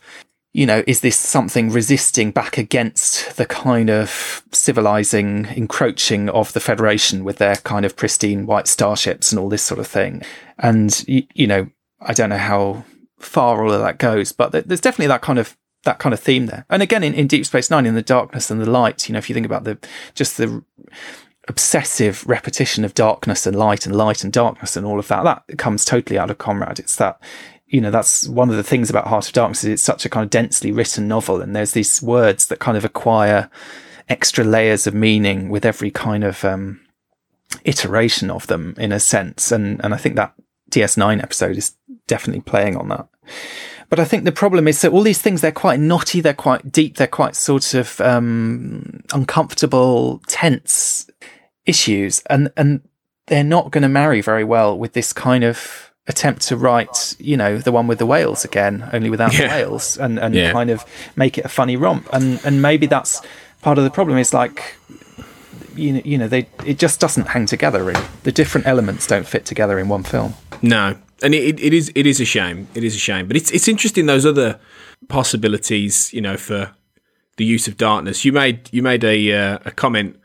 you 0.55 0.65
know, 0.65 0.85
is 0.87 1.01
this 1.01 1.19
something 1.19 1.69
resisting 1.69 2.31
back 2.31 2.57
against 2.57 3.35
the 3.35 3.45
kind 3.45 3.89
of 3.89 4.41
civilizing 4.53 5.47
encroaching 5.47 6.29
of 6.29 6.53
the 6.53 6.61
Federation 6.61 7.25
with 7.25 7.39
their 7.39 7.57
kind 7.57 7.85
of 7.85 7.97
pristine 7.97 8.45
white 8.45 8.65
starships 8.65 9.33
and 9.33 9.39
all 9.39 9.49
this 9.49 9.61
sort 9.61 9.81
of 9.81 9.87
thing? 9.87 10.21
And, 10.57 11.03
you, 11.09 11.23
you 11.33 11.45
know, 11.45 11.67
I 11.99 12.13
don't 12.13 12.29
know 12.29 12.37
how 12.37 12.85
far 13.19 13.65
all 13.65 13.73
of 13.73 13.81
that 13.81 13.97
goes, 13.97 14.31
but 14.31 14.53
there's 14.53 14.79
definitely 14.79 15.07
that 15.07 15.21
kind 15.21 15.39
of 15.39 15.57
that 15.83 15.99
kind 15.99 16.13
of 16.13 16.21
theme 16.21 16.45
there. 16.45 16.65
And 16.69 16.81
again, 16.81 17.03
in, 17.03 17.13
in 17.13 17.27
Deep 17.27 17.45
Space 17.45 17.69
Nine, 17.69 17.85
in 17.85 17.93
the 17.93 18.01
darkness 18.01 18.49
and 18.49 18.61
the 18.61 18.69
light, 18.69 19.09
you 19.09 19.13
know, 19.13 19.19
if 19.19 19.29
you 19.29 19.33
think 19.33 19.45
about 19.45 19.65
the 19.65 19.77
just 20.13 20.37
the 20.37 20.63
obsessive 21.49 22.25
repetition 22.27 22.85
of 22.85 22.93
darkness 22.93 23.45
and 23.45 23.57
light 23.57 23.85
and 23.85 23.95
light 23.95 24.23
and 24.23 24.31
darkness 24.31 24.77
and 24.77 24.85
all 24.85 24.99
of 24.99 25.09
that, 25.09 25.23
that 25.23 25.57
comes 25.57 25.83
totally 25.83 26.17
out 26.17 26.31
of 26.31 26.37
Conrad. 26.37 26.79
It's 26.79 26.95
that, 26.95 27.19
you 27.75 27.81
know, 27.81 27.91
that's 27.91 28.25
one 28.29 28.49
of 28.49 28.55
the 28.55 28.63
things 28.63 28.89
about 28.89 29.07
Heart 29.07 29.27
of 29.27 29.33
Darkness 29.33 29.65
is 29.65 29.69
it's 29.69 29.81
such 29.81 30.05
a 30.05 30.09
kind 30.09 30.23
of 30.23 30.29
densely 30.29 30.71
written 30.71 31.09
novel 31.09 31.41
and 31.41 31.53
there's 31.53 31.73
these 31.73 32.01
words 32.01 32.47
that 32.47 32.59
kind 32.59 32.77
of 32.77 32.85
acquire 32.85 33.49
extra 34.07 34.45
layers 34.45 34.87
of 34.87 34.93
meaning 34.93 35.49
with 35.49 35.65
every 35.65 35.91
kind 35.91 36.23
of, 36.23 36.45
um, 36.45 36.79
iteration 37.65 38.31
of 38.31 38.47
them 38.47 38.75
in 38.77 38.93
a 38.93 38.99
sense. 38.99 39.51
And, 39.51 39.83
and 39.83 39.93
I 39.93 39.97
think 39.97 40.15
that 40.15 40.33
DS9 40.71 41.21
episode 41.21 41.57
is 41.57 41.73
definitely 42.07 42.43
playing 42.43 42.77
on 42.77 42.87
that. 42.87 43.09
But 43.89 43.99
I 43.99 44.05
think 44.05 44.23
the 44.23 44.31
problem 44.31 44.69
is 44.69 44.79
that 44.81 44.93
all 44.93 45.03
these 45.03 45.21
things, 45.21 45.41
they're 45.41 45.51
quite 45.51 45.81
knotty, 45.81 46.21
they're 46.21 46.33
quite 46.33 46.71
deep, 46.71 46.95
they're 46.95 47.07
quite 47.07 47.35
sort 47.35 47.73
of 47.73 47.99
um, 47.99 49.03
uncomfortable, 49.11 50.21
tense 50.27 51.09
issues. 51.65 52.23
And, 52.29 52.53
and 52.55 52.87
they're 53.27 53.43
not 53.43 53.71
going 53.71 53.81
to 53.81 53.89
marry 53.89 54.21
very 54.21 54.45
well 54.45 54.77
with 54.77 54.93
this 54.93 55.11
kind 55.11 55.43
of 55.43 55.91
attempt 56.07 56.41
to 56.47 56.55
write, 56.55 57.15
you 57.19 57.35
know, 57.35 57.57
the 57.57 57.71
one 57.71 57.87
with 57.87 57.97
the 57.99 58.05
whales 58.05 58.45
again, 58.45 58.87
only 58.93 59.09
without 59.09 59.33
Yeah. 59.33 59.41
the 59.41 59.47
whales 59.55 59.97
and, 59.97 60.19
and 60.19 60.35
Yeah. 60.35 60.51
kind 60.51 60.69
of 60.69 60.85
make 61.15 61.37
it 61.39 61.45
a 61.45 61.49
funny 61.49 61.75
romp. 61.77 62.07
And, 62.13 62.39
and 62.45 62.61
maybe 62.61 62.85
that's 62.85 63.21
part 63.61 63.77
of 63.79 63.83
the 63.83 63.89
problem 63.89 64.17
is 64.19 64.33
like, 64.33 64.75
you 65.75 65.93
know, 65.93 66.01
you 66.05 66.17
know, 66.17 66.27
they, 66.27 66.47
it 66.65 66.77
just 66.77 66.99
doesn't 66.99 67.27
hang 67.29 67.47
together. 67.47 67.83
Really. 67.83 68.03
The 68.23 68.31
different 68.31 68.67
elements 68.67 69.07
don't 69.07 69.25
fit 69.27 69.45
together 69.45 69.79
in 69.79 69.89
one 69.89 70.03
film. 70.03 70.35
No, 70.61 70.95
and 71.23 71.33
it, 71.33 71.59
it 71.59 71.73
is 71.73 71.91
it 71.95 72.05
is 72.05 72.21
a 72.21 72.25
shame. 72.25 72.67
It 72.75 72.83
is 72.83 72.95
a 72.95 72.99
shame, 72.99 73.27
but 73.27 73.35
it's 73.35 73.51
it's 73.51 73.67
interesting 73.67 74.05
those 74.05 74.25
other 74.25 74.59
possibilities. 75.09 76.13
You 76.13 76.21
know, 76.21 76.37
for 76.37 76.71
the 77.37 77.45
use 77.45 77.67
of 77.67 77.77
darkness. 77.77 78.23
You 78.23 78.31
made 78.31 78.69
you 78.71 78.81
made 78.83 79.03
a 79.03 79.31
uh, 79.33 79.59
a 79.65 79.71
comment 79.71 80.17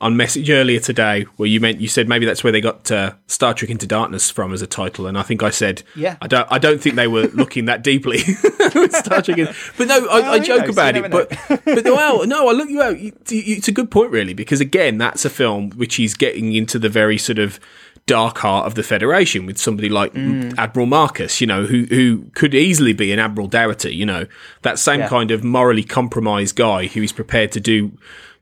on 0.00 0.16
message 0.16 0.48
earlier 0.48 0.78
today 0.78 1.22
where 1.38 1.48
you 1.48 1.58
meant 1.58 1.80
you 1.80 1.88
said 1.88 2.08
maybe 2.08 2.24
that's 2.24 2.44
where 2.44 2.52
they 2.52 2.60
got 2.60 2.88
uh, 2.92 3.12
Star 3.26 3.52
Trek 3.52 3.68
Into 3.70 3.84
Darkness 3.86 4.30
from 4.30 4.52
as 4.52 4.62
a 4.62 4.66
title, 4.66 5.06
and 5.08 5.18
I 5.18 5.22
think 5.22 5.42
I 5.42 5.50
said 5.50 5.82
Yeah. 5.96 6.16
I 6.22 6.28
don't 6.28 6.46
I 6.52 6.58
don't 6.58 6.80
think 6.80 6.94
they 6.94 7.08
were 7.08 7.26
looking 7.34 7.64
that 7.64 7.82
deeply 7.82 8.18
with 8.74 8.92
Star 8.94 9.22
Trek. 9.22 9.38
In- 9.38 9.48
but 9.76 9.88
no, 9.88 10.06
I, 10.08 10.32
I 10.34 10.38
joke 10.38 10.60
knows? 10.66 10.70
about 10.70 10.96
it, 10.96 11.10
but 11.10 11.28
but 11.64 11.84
well, 11.84 12.24
no, 12.26 12.48
I 12.48 12.52
look 12.52 12.68
you 12.70 12.80
out. 12.80 12.98
You- 13.00 13.12
you- 13.28 13.56
It's 13.56 13.66
a 13.68 13.72
good 13.72 13.90
point, 13.90 14.12
really, 14.12 14.34
because 14.34 14.60
again, 14.60 14.98
that's 14.98 15.24
a 15.24 15.30
film 15.30 15.70
which 15.70 15.98
is 15.98 16.14
getting 16.14 16.54
into 16.54 16.78
the 16.78 16.88
very 16.88 17.18
sort 17.18 17.40
of 17.40 17.58
dark 18.06 18.38
heart 18.38 18.66
of 18.66 18.74
the 18.74 18.82
Federation 18.82 19.44
with 19.46 19.58
somebody 19.58 19.88
like 19.90 20.14
Admiral 20.16 20.86
Marcus, 20.86 21.40
you 21.40 21.46
know, 21.48 21.66
who 21.66 21.86
who 21.90 22.24
could 22.34 22.54
easily 22.54 22.92
be 22.92 23.10
an 23.12 23.18
Admiral 23.18 23.48
Dougherty, 23.48 23.94
you 23.96 24.06
know, 24.06 24.26
that 24.62 24.78
same 24.78 25.00
Yeah. 25.00 25.08
kind 25.08 25.32
of 25.32 25.42
morally 25.42 25.82
compromised 25.82 26.54
guy 26.54 26.86
who 26.86 27.02
is 27.02 27.12
prepared 27.12 27.50
to 27.52 27.60
do, 27.60 27.98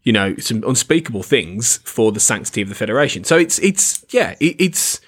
you 0.06 0.12
know, 0.12 0.34
some 0.36 0.62
unspeakable 0.66 1.22
things 1.24 1.78
for 1.84 2.12
the 2.12 2.20
sanctity 2.20 2.62
of 2.62 2.68
the 2.70 2.74
Federation. 2.74 3.24
So 3.24 3.36
it's 3.36 3.58
it's 3.58 4.04
yeah, 4.10 4.36
it, 4.40 4.56
it's 4.58 5.00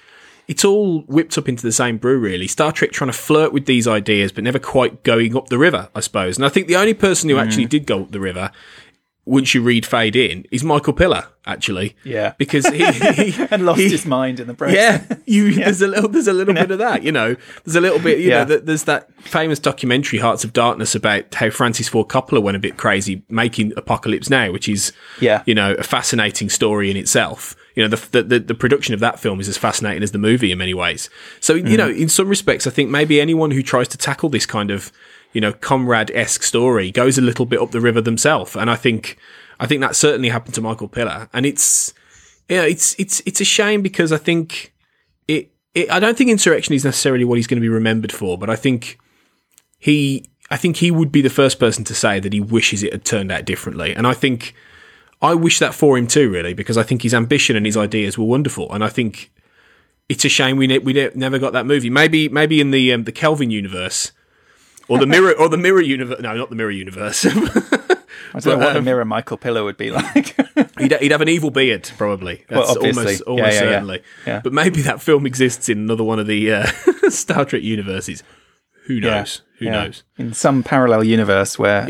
it's 0.47 0.65
all 0.65 1.01
whipped 1.03 1.37
up 1.37 1.47
into 1.47 1.63
the 1.63 1.71
same 1.71 1.97
brew, 1.97 2.19
really. 2.19 2.47
Star 2.47 2.71
Trek 2.71 2.91
trying 2.91 3.09
to 3.11 3.17
flirt 3.17 3.53
with 3.53 3.65
these 3.65 3.87
ideas, 3.87 4.31
but 4.31 4.43
never 4.43 4.59
quite 4.59 5.03
going 5.03 5.37
up 5.37 5.47
the 5.49 5.57
river, 5.57 5.89
I 5.95 6.01
suppose. 6.01 6.37
And 6.37 6.45
I 6.45 6.49
think 6.49 6.67
the 6.67 6.75
only 6.75 6.93
person 6.95 7.29
who 7.29 7.37
actually 7.37 7.65
Mm. 7.65 7.69
did 7.69 7.85
go 7.85 8.01
up 8.01 8.11
the 8.11 8.19
river, 8.19 8.51
once 9.29 9.53
you 9.53 9.61
read 9.61 9.85
Fade 9.85 10.15
In, 10.15 10.45
is 10.51 10.63
Michael 10.63 10.93
Piller, 10.93 11.27
actually. 11.45 11.95
Yeah. 12.03 12.33
Because 12.37 12.67
he, 12.67 12.83
he 12.85 13.45
And 13.51 13.65
lost 13.65 13.79
he- 13.79 13.89
his 13.89 14.05
mind 14.05 14.39
in 14.39 14.47
the 14.47 14.53
process. 14.53 15.05
yeah, 15.09 15.17
you. 15.25 15.53
There's 15.63 15.81
a 15.81 15.87
little. 15.87 16.09
There's 16.09 16.27
a 16.27 16.33
little 16.33 16.53
bit 16.53 16.71
of 16.71 16.79
that. 16.79 17.03
You 17.03 17.11
know, 17.11 17.35
there's 17.63 17.75
a 17.75 17.81
little 17.81 17.99
bit. 17.99 18.19
You 18.19 18.29
Yeah. 18.29 18.43
know, 18.43 18.45
th- 18.49 18.63
there's 18.63 18.83
that 18.85 19.11
famous 19.21 19.59
documentary, 19.59 20.19
Hearts 20.19 20.43
of 20.43 20.51
Darkness, 20.53 20.95
about 20.95 21.33
how 21.35 21.49
Francis 21.51 21.87
Ford 21.87 22.07
Coppola 22.07 22.41
went 22.41 22.57
a 22.57 22.59
bit 22.59 22.77
crazy 22.77 23.21
making 23.29 23.73
Apocalypse 23.77 24.29
Now, 24.29 24.51
which 24.51 24.67
is, 24.67 24.91
Yeah. 25.19 25.43
you 25.45 25.53
know, 25.53 25.73
a 25.75 25.83
fascinating 25.83 26.49
story 26.49 26.89
in 26.89 26.97
itself. 26.97 27.55
You 27.75 27.87
know, 27.87 27.95
the, 27.95 28.23
the 28.23 28.39
the 28.39 28.55
production 28.55 28.93
of 28.93 28.99
that 28.99 29.19
film 29.19 29.39
is 29.39 29.47
as 29.47 29.57
fascinating 29.57 30.03
as 30.03 30.11
the 30.11 30.17
movie 30.17 30.51
in 30.51 30.57
many 30.57 30.73
ways. 30.73 31.09
So, 31.39 31.53
you 31.53 31.63
mm-hmm. 31.63 31.75
know, 31.75 31.89
in 31.89 32.09
some 32.09 32.27
respects, 32.27 32.67
I 32.67 32.71
think 32.71 32.89
maybe 32.89 33.21
anyone 33.21 33.51
who 33.51 33.61
tries 33.63 33.87
to 33.89 33.97
tackle 33.97 34.27
this 34.29 34.45
kind 34.45 34.71
of, 34.71 34.91
you 35.33 35.41
know, 35.41 35.53
Conrad 35.53 36.11
esque 36.11 36.43
story 36.43 36.91
goes 36.91 37.17
a 37.17 37.21
little 37.21 37.45
bit 37.45 37.59
up 37.59 37.71
the 37.71 37.81
river 37.81 38.01
themselves. 38.01 38.55
And 38.55 38.69
I 38.69 38.75
think, 38.75 39.17
I 39.59 39.67
think 39.67 39.81
that 39.81 39.95
certainly 39.95 40.29
happened 40.29 40.55
to 40.55 40.61
Michael 40.61 40.87
Piller. 40.87 41.29
And 41.33 41.45
it's, 41.45 41.93
yeah, 42.49 42.63
it's 42.63 42.95
it's 42.97 43.21
it's 43.27 43.39
a 43.39 43.45
shame 43.45 43.83
because 43.83 44.11
I 44.11 44.17
think 44.17 44.73
it, 45.27 45.51
it. 45.75 45.89
I 45.91 45.99
don't 45.99 46.17
think 46.17 46.31
insurrection 46.31 46.73
is 46.73 46.83
necessarily 46.83 47.23
what 47.23 47.37
he's 47.37 47.45
going 47.45 47.59
to 47.59 47.61
be 47.61 47.69
remembered 47.69 48.11
for, 48.11 48.37
but 48.37 48.49
I 48.49 48.55
think 48.55 48.97
he. 49.77 50.25
I 50.51 50.57
think 50.57 50.77
he 50.77 50.89
would 50.89 51.11
be 51.11 51.21
the 51.21 51.29
first 51.29 51.59
person 51.59 51.83
to 51.83 51.93
say 51.93 52.19
that 52.19 52.33
he 52.33 52.39
wishes 52.39 52.81
it 52.81 52.91
had 52.91 53.05
turned 53.05 53.31
out 53.31 53.45
differently, 53.45 53.93
and 53.95 54.07
I 54.07 54.13
think 54.13 54.55
I 55.21 55.35
wish 55.35 55.59
that 55.59 55.75
for 55.75 55.95
him 55.95 56.07
too, 56.07 56.31
really, 56.31 56.55
because 56.55 56.75
I 56.75 56.81
think 56.81 57.03
his 57.03 57.13
ambition 57.13 57.55
and 57.55 57.67
his 57.67 57.77
ideas 57.77 58.17
were 58.17 58.25
wonderful, 58.25 58.71
and 58.73 58.83
I 58.83 58.89
think 58.89 59.31
it's 60.09 60.25
a 60.25 60.29
shame 60.29 60.57
we 60.57 60.65
ne- 60.65 60.79
we 60.79 60.93
ne- 60.93 61.11
never 61.13 61.37
got 61.37 61.53
that 61.53 61.67
movie. 61.67 61.91
Maybe 61.91 62.29
maybe 62.29 62.59
in 62.59 62.71
the 62.71 62.91
um, 62.91 63.03
the 63.03 63.11
Kelvin 63.11 63.51
universe. 63.51 64.11
Or 64.89 64.97
the 64.97 65.05
mirror, 65.07 65.33
or 65.37 65.47
the 65.49 65.57
mirror 65.57 65.81
universe. 65.81 66.19
No, 66.19 66.35
not 66.35 66.49
the 66.49 66.55
mirror 66.55 66.71
universe. 66.71 67.25
I 68.31 68.39
don't 68.39 68.43
But, 68.43 68.45
know 68.45 68.57
what 68.57 68.75
um, 68.77 68.83
mirror 68.85 69.05
Michael 69.05 69.37
Piller 69.37 69.63
would 69.63 69.77
be 69.77 69.91
like. 69.91 70.35
He'd, 70.79 70.93
he'd 70.97 71.11
have 71.11 71.21
an 71.21 71.29
evil 71.29 71.51
beard, 71.51 71.89
probably. 71.97 72.45
That's 72.49 72.67
Well, 72.67 72.77
obviously. 72.77 73.01
almost, 73.03 73.21
almost 73.21 73.47
yeah, 73.47 73.53
yeah. 73.53 73.59
certainly. 73.59 74.03
Yeah. 74.27 74.41
But 74.43 74.53
maybe 74.53 74.81
that 74.81 75.01
film 75.01 75.25
exists 75.25 75.69
in 75.69 75.77
another 75.79 76.03
one 76.03 76.19
of 76.19 76.27
the 76.27 76.51
uh, 76.51 76.65
Star 77.09 77.45
Trek 77.45 77.61
universes. 77.63 78.23
Who 78.87 78.99
knows? 78.99 79.41
Who 79.59 79.65
knows? 79.65 80.03
In 80.17 80.33
some 80.33 80.63
parallel 80.63 81.03
universe 81.03 81.57
where 81.59 81.87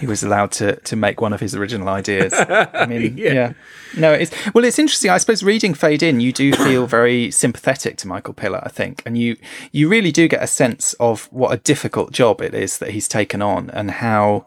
he 0.00 0.06
was 0.06 0.22
allowed 0.22 0.52
to, 0.52 0.76
to 0.76 0.96
make 0.96 1.20
one 1.20 1.32
of 1.32 1.40
his 1.40 1.54
original 1.54 1.88
ideas. 1.88 2.32
I 2.36 2.86
mean, 2.86 3.16
yeah. 3.16 3.52
No, 3.96 4.12
it's 4.12 4.32
well. 4.52 4.64
It's 4.64 4.78
interesting. 4.78 5.10
I 5.10 5.18
suppose 5.18 5.42
reading 5.42 5.74
Fade 5.74 6.02
In, 6.02 6.20
you 6.20 6.32
do 6.32 6.52
feel 6.52 6.86
very 6.98 7.30
sympathetic 7.30 7.96
to 7.98 8.08
Michael 8.08 8.34
Piller. 8.34 8.60
I 8.64 8.68
think, 8.68 9.02
and 9.06 9.16
you 9.16 9.36
you 9.72 9.88
really 9.88 10.10
do 10.10 10.26
get 10.26 10.42
a 10.42 10.46
sense 10.46 10.94
of 10.94 11.32
what 11.32 11.52
a 11.52 11.58
difficult 11.58 12.12
job 12.12 12.40
it 12.40 12.54
is 12.54 12.78
that 12.78 12.90
he's 12.90 13.06
taken 13.06 13.40
on, 13.40 13.70
and 13.70 13.90
how 13.92 14.46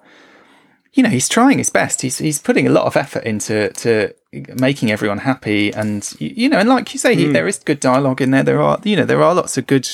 you 0.93 1.03
know 1.03 1.09
he's 1.09 1.29
trying 1.29 1.59
his 1.59 1.69
best. 1.69 2.01
He's 2.01 2.17
he's 2.17 2.39
putting 2.39 2.67
a 2.67 2.71
lot 2.71 2.85
of 2.85 2.97
effort 2.97 3.23
into 3.23 3.69
to 3.69 4.13
making 4.59 4.91
everyone 4.91 5.19
happy, 5.19 5.73
and 5.73 6.13
you, 6.19 6.33
you 6.35 6.49
know, 6.49 6.59
and 6.59 6.67
like 6.67 6.93
you 6.93 6.99
say, 6.99 7.15
he, 7.15 7.27
hmm. 7.27 7.33
there 7.33 7.47
is 7.47 7.59
good 7.59 7.79
dialogue 7.79 8.21
in 8.21 8.31
there. 8.31 8.43
There 8.43 8.61
are 8.61 8.79
you 8.83 8.97
know 8.97 9.05
there 9.05 9.23
are 9.23 9.33
lots 9.33 9.57
of 9.57 9.65
good 9.65 9.87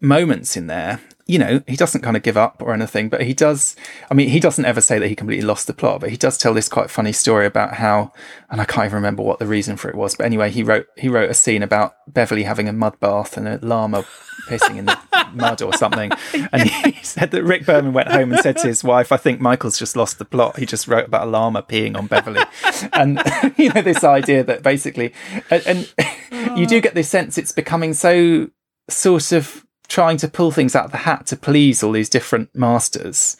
moments 0.00 0.56
in 0.56 0.66
there. 0.66 1.00
You 1.26 1.38
know, 1.38 1.62
he 1.66 1.76
doesn't 1.76 2.02
kind 2.02 2.16
of 2.16 2.22
give 2.22 2.36
up 2.36 2.60
or 2.60 2.74
anything, 2.74 3.08
but 3.08 3.22
he 3.22 3.32
does. 3.32 3.76
I 4.10 4.14
mean, 4.14 4.28
he 4.28 4.40
doesn't 4.40 4.64
ever 4.64 4.80
say 4.80 4.98
that 4.98 5.08
he 5.08 5.14
completely 5.14 5.46
lost 5.46 5.66
the 5.66 5.72
plot, 5.72 6.00
but 6.00 6.10
he 6.10 6.16
does 6.16 6.36
tell 6.36 6.52
this 6.52 6.68
quite 6.68 6.90
funny 6.90 7.12
story 7.12 7.46
about 7.46 7.74
how, 7.74 8.12
and 8.50 8.60
I 8.60 8.64
can't 8.66 8.86
even 8.86 8.96
remember 8.96 9.22
what 9.22 9.38
the 9.38 9.46
reason 9.46 9.76
for 9.76 9.88
it 9.88 9.94
was, 9.94 10.14
but 10.14 10.26
anyway, 10.26 10.50
he 10.50 10.62
wrote 10.62 10.86
he 10.96 11.08
wrote 11.08 11.30
a 11.30 11.34
scene 11.34 11.62
about 11.62 11.94
Beverly 12.06 12.42
having 12.42 12.68
a 12.68 12.72
mud 12.72 13.00
bath 13.00 13.36
and 13.36 13.48
a 13.48 13.58
llama 13.62 14.04
pissing 14.48 14.76
in 14.76 14.84
the 14.84 14.98
mud 15.34 15.62
or 15.62 15.72
something, 15.74 16.10
and 16.52 16.68
he 16.68 16.92
said 17.02 17.30
that 17.30 17.42
Rick 17.42 17.66
Berman 17.66 17.92
went 17.92 18.08
home 18.08 18.32
and 18.32 18.40
said 18.42 18.56
to 18.58 18.66
his 18.66 18.84
wife, 18.84 19.12
"I 19.12 19.16
think 19.16 19.40
Michael's 19.40 19.78
just 19.78 19.96
lost 19.96 20.18
the 20.18 20.24
plot. 20.24 20.58
He 20.58 20.66
just 20.66 20.88
wrote 20.88 21.06
about 21.06 21.26
a 21.26 21.30
llama 21.30 21.62
peeing 21.62 21.96
on 21.96 22.06
Beverly," 22.06 22.42
and 22.92 23.22
you 23.56 23.70
know 23.72 23.82
this 23.82 24.04
idea 24.04 24.44
that 24.44 24.62
basically, 24.62 25.12
and, 25.50 25.66
and 25.66 26.58
you 26.58 26.66
do 26.66 26.78
oh. 26.78 26.80
get 26.80 26.94
this 26.94 27.08
sense 27.08 27.38
it's 27.38 27.52
becoming 27.52 27.94
so 27.94 28.48
sort 28.88 29.32
of 29.32 29.63
trying 29.88 30.16
to 30.18 30.28
pull 30.28 30.50
things 30.50 30.74
out 30.74 30.86
of 30.86 30.92
the 30.92 30.98
hat 30.98 31.26
to 31.26 31.36
please 31.36 31.82
all 31.82 31.92
these 31.92 32.08
different 32.08 32.54
masters 32.54 33.36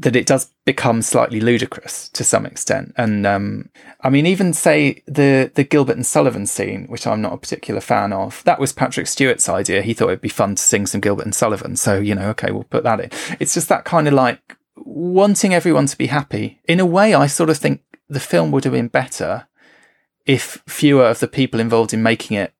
that 0.00 0.16
it 0.16 0.24
does 0.24 0.50
become 0.64 1.02
slightly 1.02 1.40
ludicrous 1.40 2.08
to 2.08 2.24
some 2.24 2.46
extent. 2.46 2.94
And 2.96 3.26
um, 3.26 3.68
I 4.00 4.08
mean, 4.08 4.24
even 4.24 4.54
say 4.54 5.02
the 5.06 5.50
the 5.54 5.64
Gilbert 5.64 5.96
and 5.96 6.06
Sullivan 6.06 6.46
scene, 6.46 6.86
which 6.86 7.06
I'm 7.06 7.20
not 7.20 7.34
a 7.34 7.38
particular 7.38 7.82
fan 7.82 8.12
of, 8.12 8.42
that 8.44 8.58
was 8.58 8.72
Patrick 8.72 9.06
Stewart's 9.06 9.48
idea. 9.48 9.82
He 9.82 9.92
thought 9.92 10.08
it'd 10.08 10.22
be 10.22 10.28
fun 10.30 10.54
to 10.54 10.62
sing 10.62 10.86
some 10.86 11.02
Gilbert 11.02 11.26
and 11.26 11.34
Sullivan, 11.34 11.76
so 11.76 11.98
you 11.98 12.14
know, 12.14 12.30
okay, 12.30 12.50
we'll 12.50 12.64
put 12.64 12.84
that 12.84 13.00
in. 13.00 13.10
It's 13.38 13.54
just 13.54 13.68
that 13.68 13.84
kind 13.84 14.08
of 14.08 14.14
like 14.14 14.56
wanting 14.76 15.52
everyone 15.52 15.86
to 15.86 15.98
be 15.98 16.06
happy. 16.06 16.60
In 16.64 16.80
a 16.80 16.86
way, 16.86 17.12
I 17.12 17.26
sort 17.26 17.50
of 17.50 17.58
think 17.58 17.82
the 18.08 18.20
film 18.20 18.50
would 18.52 18.64
have 18.64 18.72
been 18.72 18.88
better 18.88 19.48
if 20.24 20.62
fewer 20.66 21.06
of 21.06 21.20
the 21.20 21.28
people 21.28 21.60
involved 21.60 21.92
in 21.92 22.02
making 22.02 22.36
it 22.38 22.54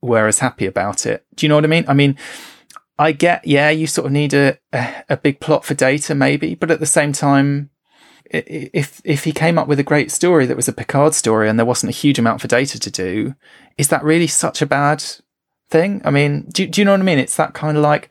were 0.00 0.26
as 0.26 0.38
happy 0.38 0.66
about 0.66 1.06
it. 1.06 1.24
Do 1.34 1.44
you 1.44 1.48
know 1.48 1.56
what 1.56 1.64
I 1.64 1.68
mean? 1.68 1.84
I 1.88 1.94
mean, 1.94 2.16
I 2.98 3.12
get, 3.12 3.46
yeah, 3.46 3.70
you 3.70 3.86
sort 3.86 4.06
of 4.06 4.12
need 4.12 4.34
a, 4.34 4.58
a, 4.72 5.04
a 5.10 5.16
big 5.16 5.40
plot 5.40 5.64
for 5.64 5.74
data, 5.74 6.14
maybe, 6.14 6.54
but 6.54 6.70
at 6.70 6.80
the 6.80 6.86
same 6.86 7.12
time, 7.12 7.70
if 8.30 9.00
if 9.04 9.24
he 9.24 9.32
came 9.32 9.58
up 9.58 9.68
with 9.68 9.80
a 9.80 9.84
great 9.84 10.10
story 10.10 10.44
that 10.44 10.56
was 10.56 10.68
a 10.68 10.72
Picard 10.72 11.14
story 11.14 11.48
and 11.48 11.58
there 11.58 11.64
wasn't 11.64 11.88
a 11.88 11.96
huge 11.96 12.18
amount 12.18 12.42
for 12.42 12.48
data 12.48 12.78
to 12.78 12.90
do, 12.90 13.34
is 13.78 13.88
that 13.88 14.04
really 14.04 14.26
such 14.26 14.60
a 14.60 14.66
bad 14.66 15.02
thing? 15.70 16.02
I 16.04 16.10
mean, 16.10 16.46
do, 16.52 16.66
do 16.66 16.80
you 16.80 16.84
know 16.84 16.90
what 16.90 17.00
I 17.00 17.04
mean? 17.04 17.18
It's 17.18 17.36
that 17.36 17.54
kind 17.54 17.78
of 17.78 17.82
like 17.82 18.10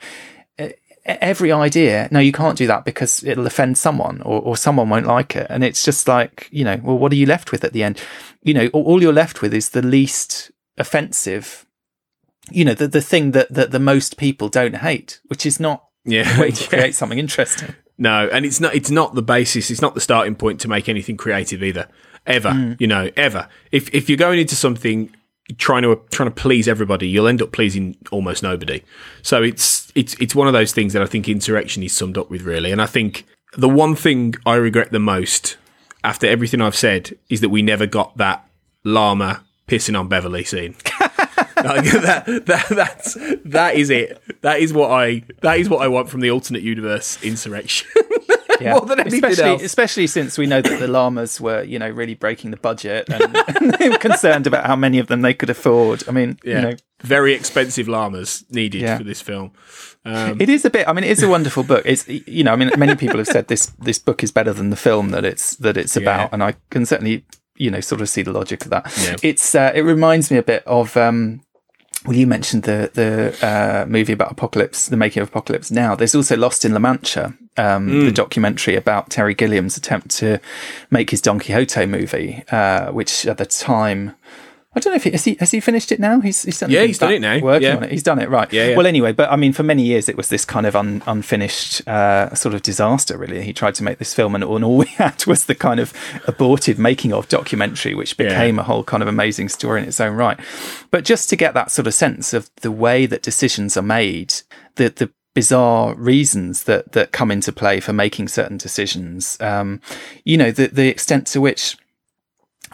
every 1.07 1.51
idea. 1.51 2.07
No, 2.11 2.19
you 2.19 2.31
can't 2.31 2.57
do 2.57 2.65
that 2.65 2.83
because 2.85 3.23
it'll 3.23 3.47
offend 3.47 3.77
someone 3.77 4.21
or, 4.23 4.41
or 4.41 4.57
someone 4.57 4.89
won't 4.89 5.05
like 5.05 5.35
it. 5.35 5.47
And 5.49 5.63
it's 5.63 5.83
just 5.83 6.07
like, 6.07 6.49
you 6.51 6.63
know, 6.63 6.79
well, 6.83 6.97
what 6.97 7.11
are 7.11 7.15
you 7.15 7.25
left 7.25 7.51
with 7.51 7.63
at 7.63 7.73
the 7.73 7.83
end? 7.83 8.01
You 8.43 8.53
know, 8.53 8.67
all 8.69 9.01
you're 9.01 9.13
left 9.13 9.41
with 9.43 9.53
is 9.53 9.69
the 9.69 9.81
least 9.81 10.51
offensive 10.79 11.66
you 12.51 12.63
know, 12.65 12.73
the, 12.73 12.87
the 12.87 13.01
thing 13.01 13.31
that, 13.31 13.51
that 13.53 13.71
the 13.71 13.79
most 13.79 14.17
people 14.17 14.49
don't 14.49 14.77
hate, 14.77 15.19
which 15.27 15.45
is 15.45 15.59
not 15.59 15.85
Yeah. 16.05 16.39
way 16.39 16.51
to 16.51 16.63
Yeah. 16.63 16.69
create 16.69 16.95
something 16.95 17.19
interesting. 17.19 17.75
No, 17.97 18.29
and 18.31 18.45
it's 18.45 18.59
not. 18.59 18.75
It's 18.75 18.91
not 18.91 19.15
the 19.15 19.23
basis. 19.23 19.71
It's 19.71 19.81
not 19.81 19.95
the 19.95 20.01
starting 20.01 20.35
point 20.35 20.61
to 20.61 20.67
make 20.67 20.87
anything 20.87 21.17
creative 21.17 21.63
either. 21.63 21.87
Ever, 22.27 22.49
Mm. 22.49 22.79
you 22.79 22.85
know, 22.87 23.09
ever. 23.17 23.47
If 23.71 23.89
if 23.93 24.07
you're 24.07 24.17
going 24.17 24.37
into 24.39 24.55
something 24.55 25.09
trying 25.57 25.81
to 25.83 25.99
trying 26.11 26.29
to 26.29 26.35
please 26.35 26.67
everybody, 26.67 27.07
you'll 27.07 27.27
end 27.27 27.41
up 27.41 27.51
pleasing 27.51 27.97
almost 28.11 28.43
nobody. 28.43 28.83
So 29.23 29.41
it's 29.41 29.91
it's 29.95 30.13
it's 30.19 30.35
one 30.35 30.45
of 30.45 30.53
those 30.53 30.73
things 30.73 30.93
that 30.93 31.01
I 31.01 31.05
think 31.07 31.27
insurrection 31.27 31.81
is 31.83 31.91
summed 31.93 32.17
up 32.19 32.29
with 32.29 32.43
really. 32.43 32.71
And 32.71 32.81
I 32.81 32.85
think 32.85 33.25
the 33.57 33.69
one 33.69 33.95
thing 33.95 34.35
I 34.45 34.55
regret 34.55 34.91
the 34.91 34.99
most 34.99 35.57
after 36.03 36.27
everything 36.27 36.61
I've 36.61 36.75
said 36.75 37.17
is 37.29 37.41
that 37.41 37.49
we 37.49 37.61
never 37.63 37.87
got 37.87 38.15
that 38.17 38.47
llama 38.83 39.43
pissing 39.67 39.99
on 39.99 40.07
Beverly 40.07 40.43
scene. 40.43 40.75
That, 42.07 42.25
that, 42.45 42.65
that's, 42.69 43.17
that 43.45 43.75
is 43.75 43.89
it. 43.89 44.21
That 44.41 44.59
is 44.59 44.73
what 44.73 44.91
I, 44.91 45.23
that 45.41 45.59
is 45.59 45.69
what 45.69 45.81
I 45.81 45.87
want 45.87 46.09
from 46.09 46.21
the 46.21 46.31
alternate 46.31 46.61
universe 46.63 47.21
insurrection. 47.23 47.87
Yeah. 48.59 48.71
More 48.71 48.87
than 48.87 48.99
anything 49.01 49.23
especially, 49.23 49.51
else. 49.51 49.61
especially 49.61 50.07
since 50.07 50.35
we 50.35 50.47
know 50.47 50.63
that 50.63 50.79
the 50.79 50.87
llamas 50.87 51.39
were, 51.39 51.61
you 51.61 51.77
know, 51.77 51.89
really 51.89 52.15
breaking 52.15 52.49
the 52.49 52.57
budget 52.57 53.07
and, 53.07 53.37
and 53.55 53.73
they 53.79 53.87
were 53.87 53.99
concerned 53.99 54.47
about 54.47 54.65
how 54.65 54.75
many 54.75 54.97
of 54.97 55.05
them 55.05 55.21
they 55.21 55.35
could 55.35 55.51
afford. 55.51 56.03
I 56.09 56.11
mean, 56.11 56.39
Yeah. 56.43 56.55
you 56.55 56.61
know, 56.61 56.73
Very 57.03 57.33
expensive 57.35 57.87
llamas 57.87 58.45
needed 58.49 58.81
Yeah. 58.81 58.97
for 58.97 59.03
this 59.03 59.21
film. 59.21 59.51
Um, 60.05 60.41
it 60.41 60.49
is 60.49 60.65
a 60.65 60.71
bit. 60.71 60.87
I 60.87 60.93
mean, 60.93 61.03
it 61.03 61.11
is 61.11 61.21
a 61.21 61.27
wonderful 61.29 61.61
book. 61.61 61.83
It's 61.85 62.07
you 62.07 62.43
know, 62.43 62.51
I 62.51 62.55
mean, 62.55 62.71
many 62.79 62.95
people 62.95 63.17
have 63.19 63.27
said 63.27 63.47
this 63.47 63.67
this 63.77 63.99
book 63.99 64.23
is 64.23 64.31
better 64.31 64.53
than 64.53 64.71
the 64.71 64.75
film 64.75 65.11
that 65.11 65.23
it's 65.23 65.55
that 65.57 65.77
it's 65.77 65.95
about, 65.95 66.33
and 66.33 66.41
I 66.43 66.55
can 66.71 66.87
certainly 66.87 67.25
you 67.57 67.69
know 67.69 67.79
sort 67.81 68.01
of 68.01 68.09
see 68.09 68.23
the 68.23 68.31
logic 68.33 68.63
of 68.63 68.71
that. 68.71 68.91
Yeah. 69.03 69.17
It's 69.21 69.53
uh, 69.53 69.71
it 69.75 69.81
reminds 69.81 70.31
me 70.31 70.37
a 70.37 70.43
bit 70.43 70.63
of. 70.65 70.97
Um, 70.97 71.41
well, 72.05 72.15
you 72.15 72.27
mentioned 72.27 72.63
the 72.63 72.89
the 72.93 73.35
uh, 73.45 73.85
movie 73.87 74.13
about 74.13 74.31
Apocalypse, 74.31 74.87
the 74.87 74.97
making 74.97 75.21
of 75.21 75.29
Apocalypse 75.29 75.71
Now. 75.71 75.95
There's 75.95 76.15
also 76.15 76.37
Lost 76.37 76.63
in 76.65 76.73
La 76.73 76.79
Mancha, 76.79 77.33
um, 77.57 77.87
Mm. 77.89 78.05
the 78.05 78.11
documentary 78.11 78.75
about 78.75 79.09
Terry 79.09 79.33
Gilliam's 79.35 79.77
attempt 79.77 80.09
to 80.17 80.39
make 80.91 81.09
his 81.09 81.21
Don 81.21 81.39
Quixote 81.39 81.85
movie, 81.85 82.43
uh, 82.51 82.91
which 82.91 83.25
at 83.25 83.37
the 83.37 83.45
time. 83.45 84.13
I 84.77 84.79
don't 84.79 84.93
know 84.93 84.97
if 84.97 85.03
he 85.03 85.11
has 85.11 85.25
he 85.25 85.35
has 85.39 85.51
he 85.51 85.59
finished 85.59 85.91
it 85.91 85.99
now. 85.99 86.21
He's, 86.21 86.43
he's 86.43 86.61
Yeah, 86.61 86.83
he's 86.83 86.99
done 86.99 87.11
it 87.13 87.19
now. 87.21 87.39
Working 87.39 87.67
Yeah. 87.67 87.75
on 87.77 87.83
it, 87.83 87.91
he's 87.91 88.03
done 88.03 88.19
it 88.19 88.29
right. 88.29 88.51
Yeah, 88.53 88.67
yeah. 88.69 88.77
Well, 88.77 88.85
anyway, 88.87 89.11
but 89.11 89.29
I 89.31 89.35
mean, 89.35 89.51
for 89.53 89.63
many 89.63 89.83
years 89.83 90.07
it 90.07 90.15
was 90.15 90.29
this 90.29 90.45
kind 90.45 90.65
of 90.65 90.75
un, 90.75 91.01
unfinished 91.07 91.87
uh, 91.87 92.33
sort 92.35 92.55
of 92.55 92.61
disaster. 92.61 93.17
Really, 93.17 93.41
he 93.43 93.53
tried 93.53 93.75
to 93.75 93.83
make 93.83 93.97
this 93.97 94.13
film, 94.13 94.35
and, 94.35 94.43
and 94.43 94.63
all 94.63 94.77
we 94.85 94.85
had 94.85 95.25
was 95.25 95.45
the 95.45 95.55
kind 95.55 95.79
of 95.79 95.91
abortive 96.27 96.77
making 96.79 97.11
of 97.11 97.27
documentary, 97.27 97.95
which 97.95 98.15
Yeah. 98.19 98.29
became 98.29 98.59
a 98.59 98.63
whole 98.63 98.83
kind 98.83 99.01
of 99.03 99.09
amazing 99.09 99.49
story 99.49 99.81
in 99.81 99.87
its 99.87 99.99
own 99.99 100.15
right. 100.15 100.39
But 100.91 101.03
just 101.03 101.29
to 101.29 101.35
get 101.35 101.53
that 101.55 101.71
sort 101.71 101.87
of 101.87 101.93
sense 101.93 102.33
of 102.33 102.49
the 102.61 102.71
way 102.71 103.05
that 103.07 103.21
decisions 103.23 103.75
are 103.77 103.81
made, 103.81 104.33
the 104.75 104.89
the 104.89 105.09
bizarre 105.33 105.93
reasons 105.95 106.63
that 106.63 106.93
that 106.93 107.11
come 107.11 107.29
into 107.29 107.51
play 107.51 107.79
for 107.79 107.93
making 107.93 108.27
certain 108.27 108.57
decisions, 108.57 109.37
um, 109.41 109.79
you 110.23 110.37
know, 110.37 110.51
the 110.51 110.67
the 110.67 110.87
extent 110.87 111.27
to 111.27 111.39
which 111.41 111.77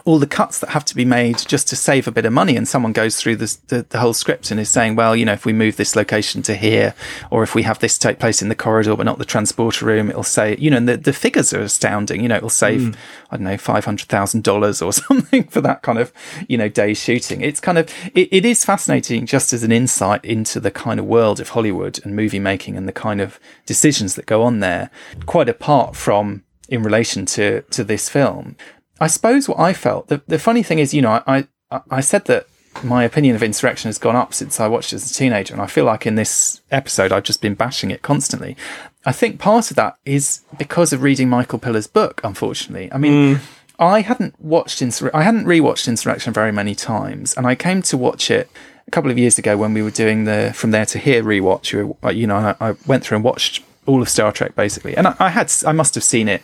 all 0.04 0.18
the 0.18 0.26
cuts 0.26 0.58
that 0.58 0.70
have 0.70 0.84
to 0.84 0.94
be 0.94 1.04
made 1.04 1.38
just 1.38 1.66
to 1.68 1.76
save 1.76 2.06
a 2.06 2.12
bit 2.12 2.26
of 2.26 2.32
money 2.32 2.56
and 2.56 2.68
someone 2.68 2.92
goes 2.92 3.16
through 3.16 3.36
this, 3.36 3.56
the, 3.56 3.86
the 3.88 3.98
whole 3.98 4.12
script 4.12 4.50
and 4.50 4.60
is 4.60 4.68
saying 4.68 4.94
well 4.94 5.16
you 5.16 5.24
know 5.24 5.32
if 5.32 5.46
we 5.46 5.52
move 5.52 5.76
this 5.76 5.96
location 5.96 6.42
to 6.42 6.54
here 6.54 6.94
or 7.30 7.42
if 7.42 7.54
we 7.54 7.62
have 7.62 7.78
this 7.78 7.96
take 7.96 8.18
place 8.18 8.42
in 8.42 8.48
the 8.48 8.54
corridor 8.54 8.94
but 8.96 9.04
not 9.04 9.18
the 9.18 9.24
transporter 9.24 9.86
room 9.86 10.10
it'll 10.10 10.22
say 10.22 10.56
you 10.58 10.70
know 10.70 10.76
and 10.76 10.88
the, 10.88 10.96
the 10.96 11.12
figures 11.12 11.52
are 11.52 11.60
astounding. 11.60 12.20
You 12.20 12.28
know 12.28 12.36
it'll 12.36 12.50
save 12.50 12.82
hmm. 12.82 12.92
i 13.30 13.36
don't 13.36 13.44
know 13.44 13.56
$500000 13.56 14.86
or 14.86 14.92
something 14.92 15.44
for 15.44 15.60
that 15.62 15.82
kind 15.82 15.98
of 15.98 16.12
you 16.48 16.58
know 16.58 16.68
day 16.68 16.94
shooting. 16.94 17.40
It's 17.40 17.60
kind 17.60 17.78
of 17.78 17.90
it, 18.14 18.28
it 18.30 18.44
is 18.44 18.64
fascinating 18.64 19.26
just 19.26 19.52
as 19.52 19.62
an 19.62 19.72
insight 19.72 20.24
into 20.24 20.60
the 20.60 20.70
kind 20.70 21.00
of 21.00 21.06
world 21.06 21.40
of 21.40 21.50
hollywood 21.50 21.98
and 22.04 22.14
movie 22.14 22.38
making 22.38 22.76
and 22.76 22.86
the 22.86 22.92
kind 22.92 23.20
of 23.20 23.40
decisions 23.66 24.14
that 24.16 24.26
go 24.26 24.42
on 24.42 24.60
there 24.60 24.90
quite 25.26 25.48
apart 25.48 25.96
from 25.96 26.42
in 26.68 26.82
relation 26.82 27.26
to 27.26 27.62
to 27.62 27.84
this 27.84 28.08
film 28.08 28.56
I 29.00 29.06
suppose 29.08 29.48
what 29.48 29.58
I 29.58 29.72
felt, 29.72 30.08
the, 30.08 30.22
the 30.26 30.38
funny 30.38 30.62
thing 30.62 30.78
is, 30.78 30.94
you 30.94 31.02
know, 31.02 31.22
I, 31.26 31.46
I, 31.70 31.80
I 31.90 32.00
said 32.00 32.26
that 32.26 32.46
my 32.82 33.04
opinion 33.04 33.36
of 33.36 33.42
Insurrection 33.42 33.88
has 33.88 33.98
gone 33.98 34.16
up 34.16 34.34
since 34.34 34.58
I 34.58 34.66
watched 34.66 34.92
it 34.92 34.96
as 34.96 35.10
a 35.10 35.14
teenager. 35.14 35.54
And 35.54 35.62
I 35.62 35.66
feel 35.66 35.84
like 35.84 36.06
in 36.06 36.14
this 36.14 36.60
episode, 36.70 37.12
I've 37.12 37.22
just 37.22 37.40
been 37.40 37.54
bashing 37.54 37.90
it 37.90 38.02
constantly. 38.02 38.56
I 39.04 39.12
think 39.12 39.38
part 39.38 39.70
of 39.70 39.76
that 39.76 39.96
is 40.04 40.42
because 40.58 40.92
of 40.92 41.02
reading 41.02 41.28
Michael 41.28 41.58
Piller's 41.58 41.86
book, 41.86 42.20
unfortunately. 42.24 42.92
I 42.92 42.98
mean, 42.98 43.36
mm. 43.36 43.40
I 43.78 44.00
hadn't 44.00 44.40
watched, 44.40 44.80
Insur- 44.80 45.10
I 45.14 45.22
hadn't 45.22 45.46
rewatched 45.46 45.88
Insurrection 45.88 46.32
very 46.32 46.52
many 46.52 46.74
times. 46.74 47.34
And 47.34 47.46
I 47.46 47.54
came 47.54 47.82
to 47.82 47.96
watch 47.96 48.30
it 48.30 48.48
a 48.86 48.90
couple 48.90 49.10
of 49.10 49.18
years 49.18 49.38
ago 49.38 49.56
when 49.56 49.74
we 49.74 49.82
were 49.82 49.90
doing 49.90 50.24
the 50.24 50.52
From 50.54 50.70
There 50.70 50.86
to 50.86 50.98
Here 50.98 51.22
rewatch. 51.22 51.72
You 51.72 51.96
uh, 52.02 52.10
You 52.10 52.26
know, 52.26 52.54
I, 52.60 52.70
I 52.70 52.74
went 52.86 53.04
through 53.04 53.16
and 53.16 53.24
watched 53.24 53.62
all 53.86 54.00
of 54.00 54.08
Star 54.08 54.32
Trek 54.32 54.54
basically. 54.56 54.96
And 54.96 55.08
I, 55.08 55.16
I 55.18 55.28
had, 55.28 55.52
I 55.66 55.72
must 55.72 55.94
have 55.94 56.04
seen 56.04 56.28
it 56.28 56.42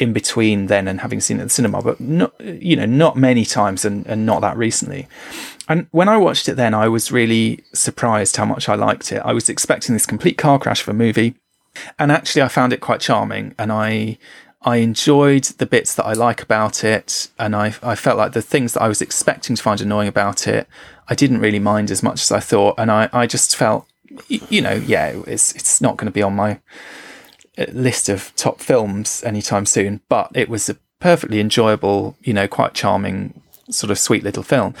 in 0.00 0.14
between 0.14 0.66
then 0.66 0.88
and 0.88 1.02
having 1.02 1.20
seen 1.20 1.38
it 1.38 1.42
at 1.42 1.48
the 1.48 1.50
cinema, 1.50 1.82
but 1.82 2.00
not, 2.00 2.32
you 2.40 2.74
know, 2.74 2.86
not 2.86 3.16
many 3.16 3.44
times 3.44 3.84
and, 3.84 4.06
and 4.06 4.24
not 4.24 4.40
that 4.40 4.56
recently. 4.56 5.06
And 5.68 5.86
when 5.90 6.08
I 6.08 6.16
watched 6.16 6.48
it 6.48 6.54
then, 6.54 6.72
I 6.72 6.88
was 6.88 7.12
really 7.12 7.62
surprised 7.74 8.36
how 8.36 8.46
much 8.46 8.68
I 8.68 8.74
liked 8.74 9.12
it. 9.12 9.18
I 9.18 9.34
was 9.34 9.50
expecting 9.50 9.94
this 9.94 10.06
complete 10.06 10.38
car 10.38 10.58
crash 10.58 10.82
of 10.82 10.88
a 10.88 10.94
movie. 10.94 11.34
And 11.98 12.10
actually 12.10 12.42
I 12.42 12.48
found 12.48 12.72
it 12.72 12.80
quite 12.80 13.00
charming 13.00 13.54
and 13.58 13.70
I, 13.70 14.18
I 14.62 14.78
enjoyed 14.78 15.44
the 15.44 15.66
bits 15.66 15.94
that 15.94 16.06
I 16.06 16.14
like 16.14 16.42
about 16.42 16.82
it. 16.82 17.28
And 17.38 17.54
I, 17.54 17.74
I 17.82 17.94
felt 17.94 18.18
like 18.18 18.32
the 18.32 18.42
things 18.42 18.72
that 18.72 18.82
I 18.82 18.88
was 18.88 19.02
expecting 19.02 19.54
to 19.54 19.62
find 19.62 19.80
annoying 19.82 20.08
about 20.08 20.48
it, 20.48 20.66
I 21.08 21.14
didn't 21.14 21.40
really 21.40 21.60
mind 21.60 21.90
as 21.90 22.02
much 22.02 22.22
as 22.22 22.32
I 22.32 22.40
thought. 22.40 22.76
And 22.78 22.90
I, 22.90 23.10
I 23.12 23.26
just 23.26 23.54
felt, 23.54 23.86
you 24.28 24.62
know, 24.62 24.72
yeah, 24.72 25.20
it's, 25.26 25.54
it's 25.54 25.82
not 25.82 25.98
going 25.98 26.06
to 26.06 26.12
be 26.12 26.22
on 26.22 26.34
my, 26.34 26.58
list 27.72 28.08
of 28.08 28.32
top 28.36 28.60
films 28.60 29.22
anytime 29.24 29.66
soon, 29.66 30.00
but 30.08 30.30
it 30.34 30.48
was 30.48 30.68
a 30.68 30.76
perfectly 30.98 31.40
enjoyable, 31.40 32.16
you 32.22 32.32
know, 32.32 32.46
quite 32.46 32.74
charming, 32.74 33.40
sort 33.70 33.90
of 33.90 33.98
sweet 33.98 34.22
little 34.22 34.42
film. 34.42 34.74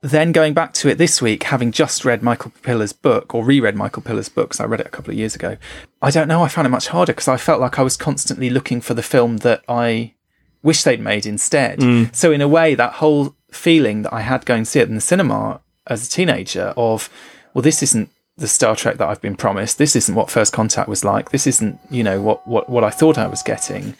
Then 0.00 0.32
going 0.32 0.52
back 0.52 0.72
to 0.74 0.88
it 0.88 0.98
this 0.98 1.22
week, 1.22 1.44
having 1.44 1.70
just 1.70 2.04
read 2.04 2.22
Michael 2.22 2.52
Piller's 2.62 2.92
book 2.92 3.34
or 3.34 3.44
reread 3.44 3.76
Michael 3.76 4.02
Piller's 4.02 4.28
book, 4.28 4.48
because 4.48 4.60
I 4.60 4.64
read 4.64 4.80
it 4.80 4.86
a 4.86 4.90
couple 4.90 5.12
of 5.12 5.18
years 5.18 5.36
ago, 5.36 5.56
I 6.00 6.10
don't 6.10 6.26
know, 6.26 6.42
I 6.42 6.48
found 6.48 6.66
it 6.66 6.70
much 6.70 6.88
harder 6.88 7.12
because 7.12 7.28
I 7.28 7.36
felt 7.36 7.60
like 7.60 7.78
I 7.78 7.82
was 7.82 7.96
constantly 7.96 8.50
looking 8.50 8.80
for 8.80 8.94
the 8.94 9.02
film 9.02 9.38
that 9.38 9.62
I 9.68 10.14
wish 10.62 10.82
they'd 10.82 11.00
made 11.00 11.24
instead. 11.24 11.78
Mm. 11.78 12.14
So 12.14 12.32
in 12.32 12.40
a 12.40 12.48
way, 12.48 12.74
that 12.74 12.94
whole 12.94 13.36
feeling 13.52 14.02
that 14.02 14.12
I 14.12 14.22
had 14.22 14.44
going 14.44 14.64
to 14.64 14.70
see 14.70 14.80
it 14.80 14.88
in 14.88 14.96
the 14.96 15.00
cinema 15.00 15.60
as 15.86 16.06
a 16.06 16.10
teenager 16.10 16.74
of, 16.76 17.08
well, 17.54 17.62
this 17.62 17.82
isn't 17.82 18.10
the 18.36 18.48
Star 18.48 18.74
Trek 18.74 18.96
that 18.98 19.08
I've 19.08 19.20
been 19.20 19.36
promised. 19.36 19.78
This 19.78 19.94
isn't 19.94 20.14
what 20.14 20.30
First 20.30 20.52
Contact 20.52 20.88
was 20.88 21.04
like. 21.04 21.30
This 21.30 21.46
isn't, 21.46 21.78
you 21.90 22.02
know, 22.02 22.20
what 22.20 22.46
what 22.46 22.68
what 22.68 22.84
I 22.84 22.90
thought 22.90 23.18
I 23.18 23.26
was 23.26 23.42
getting. 23.42 23.94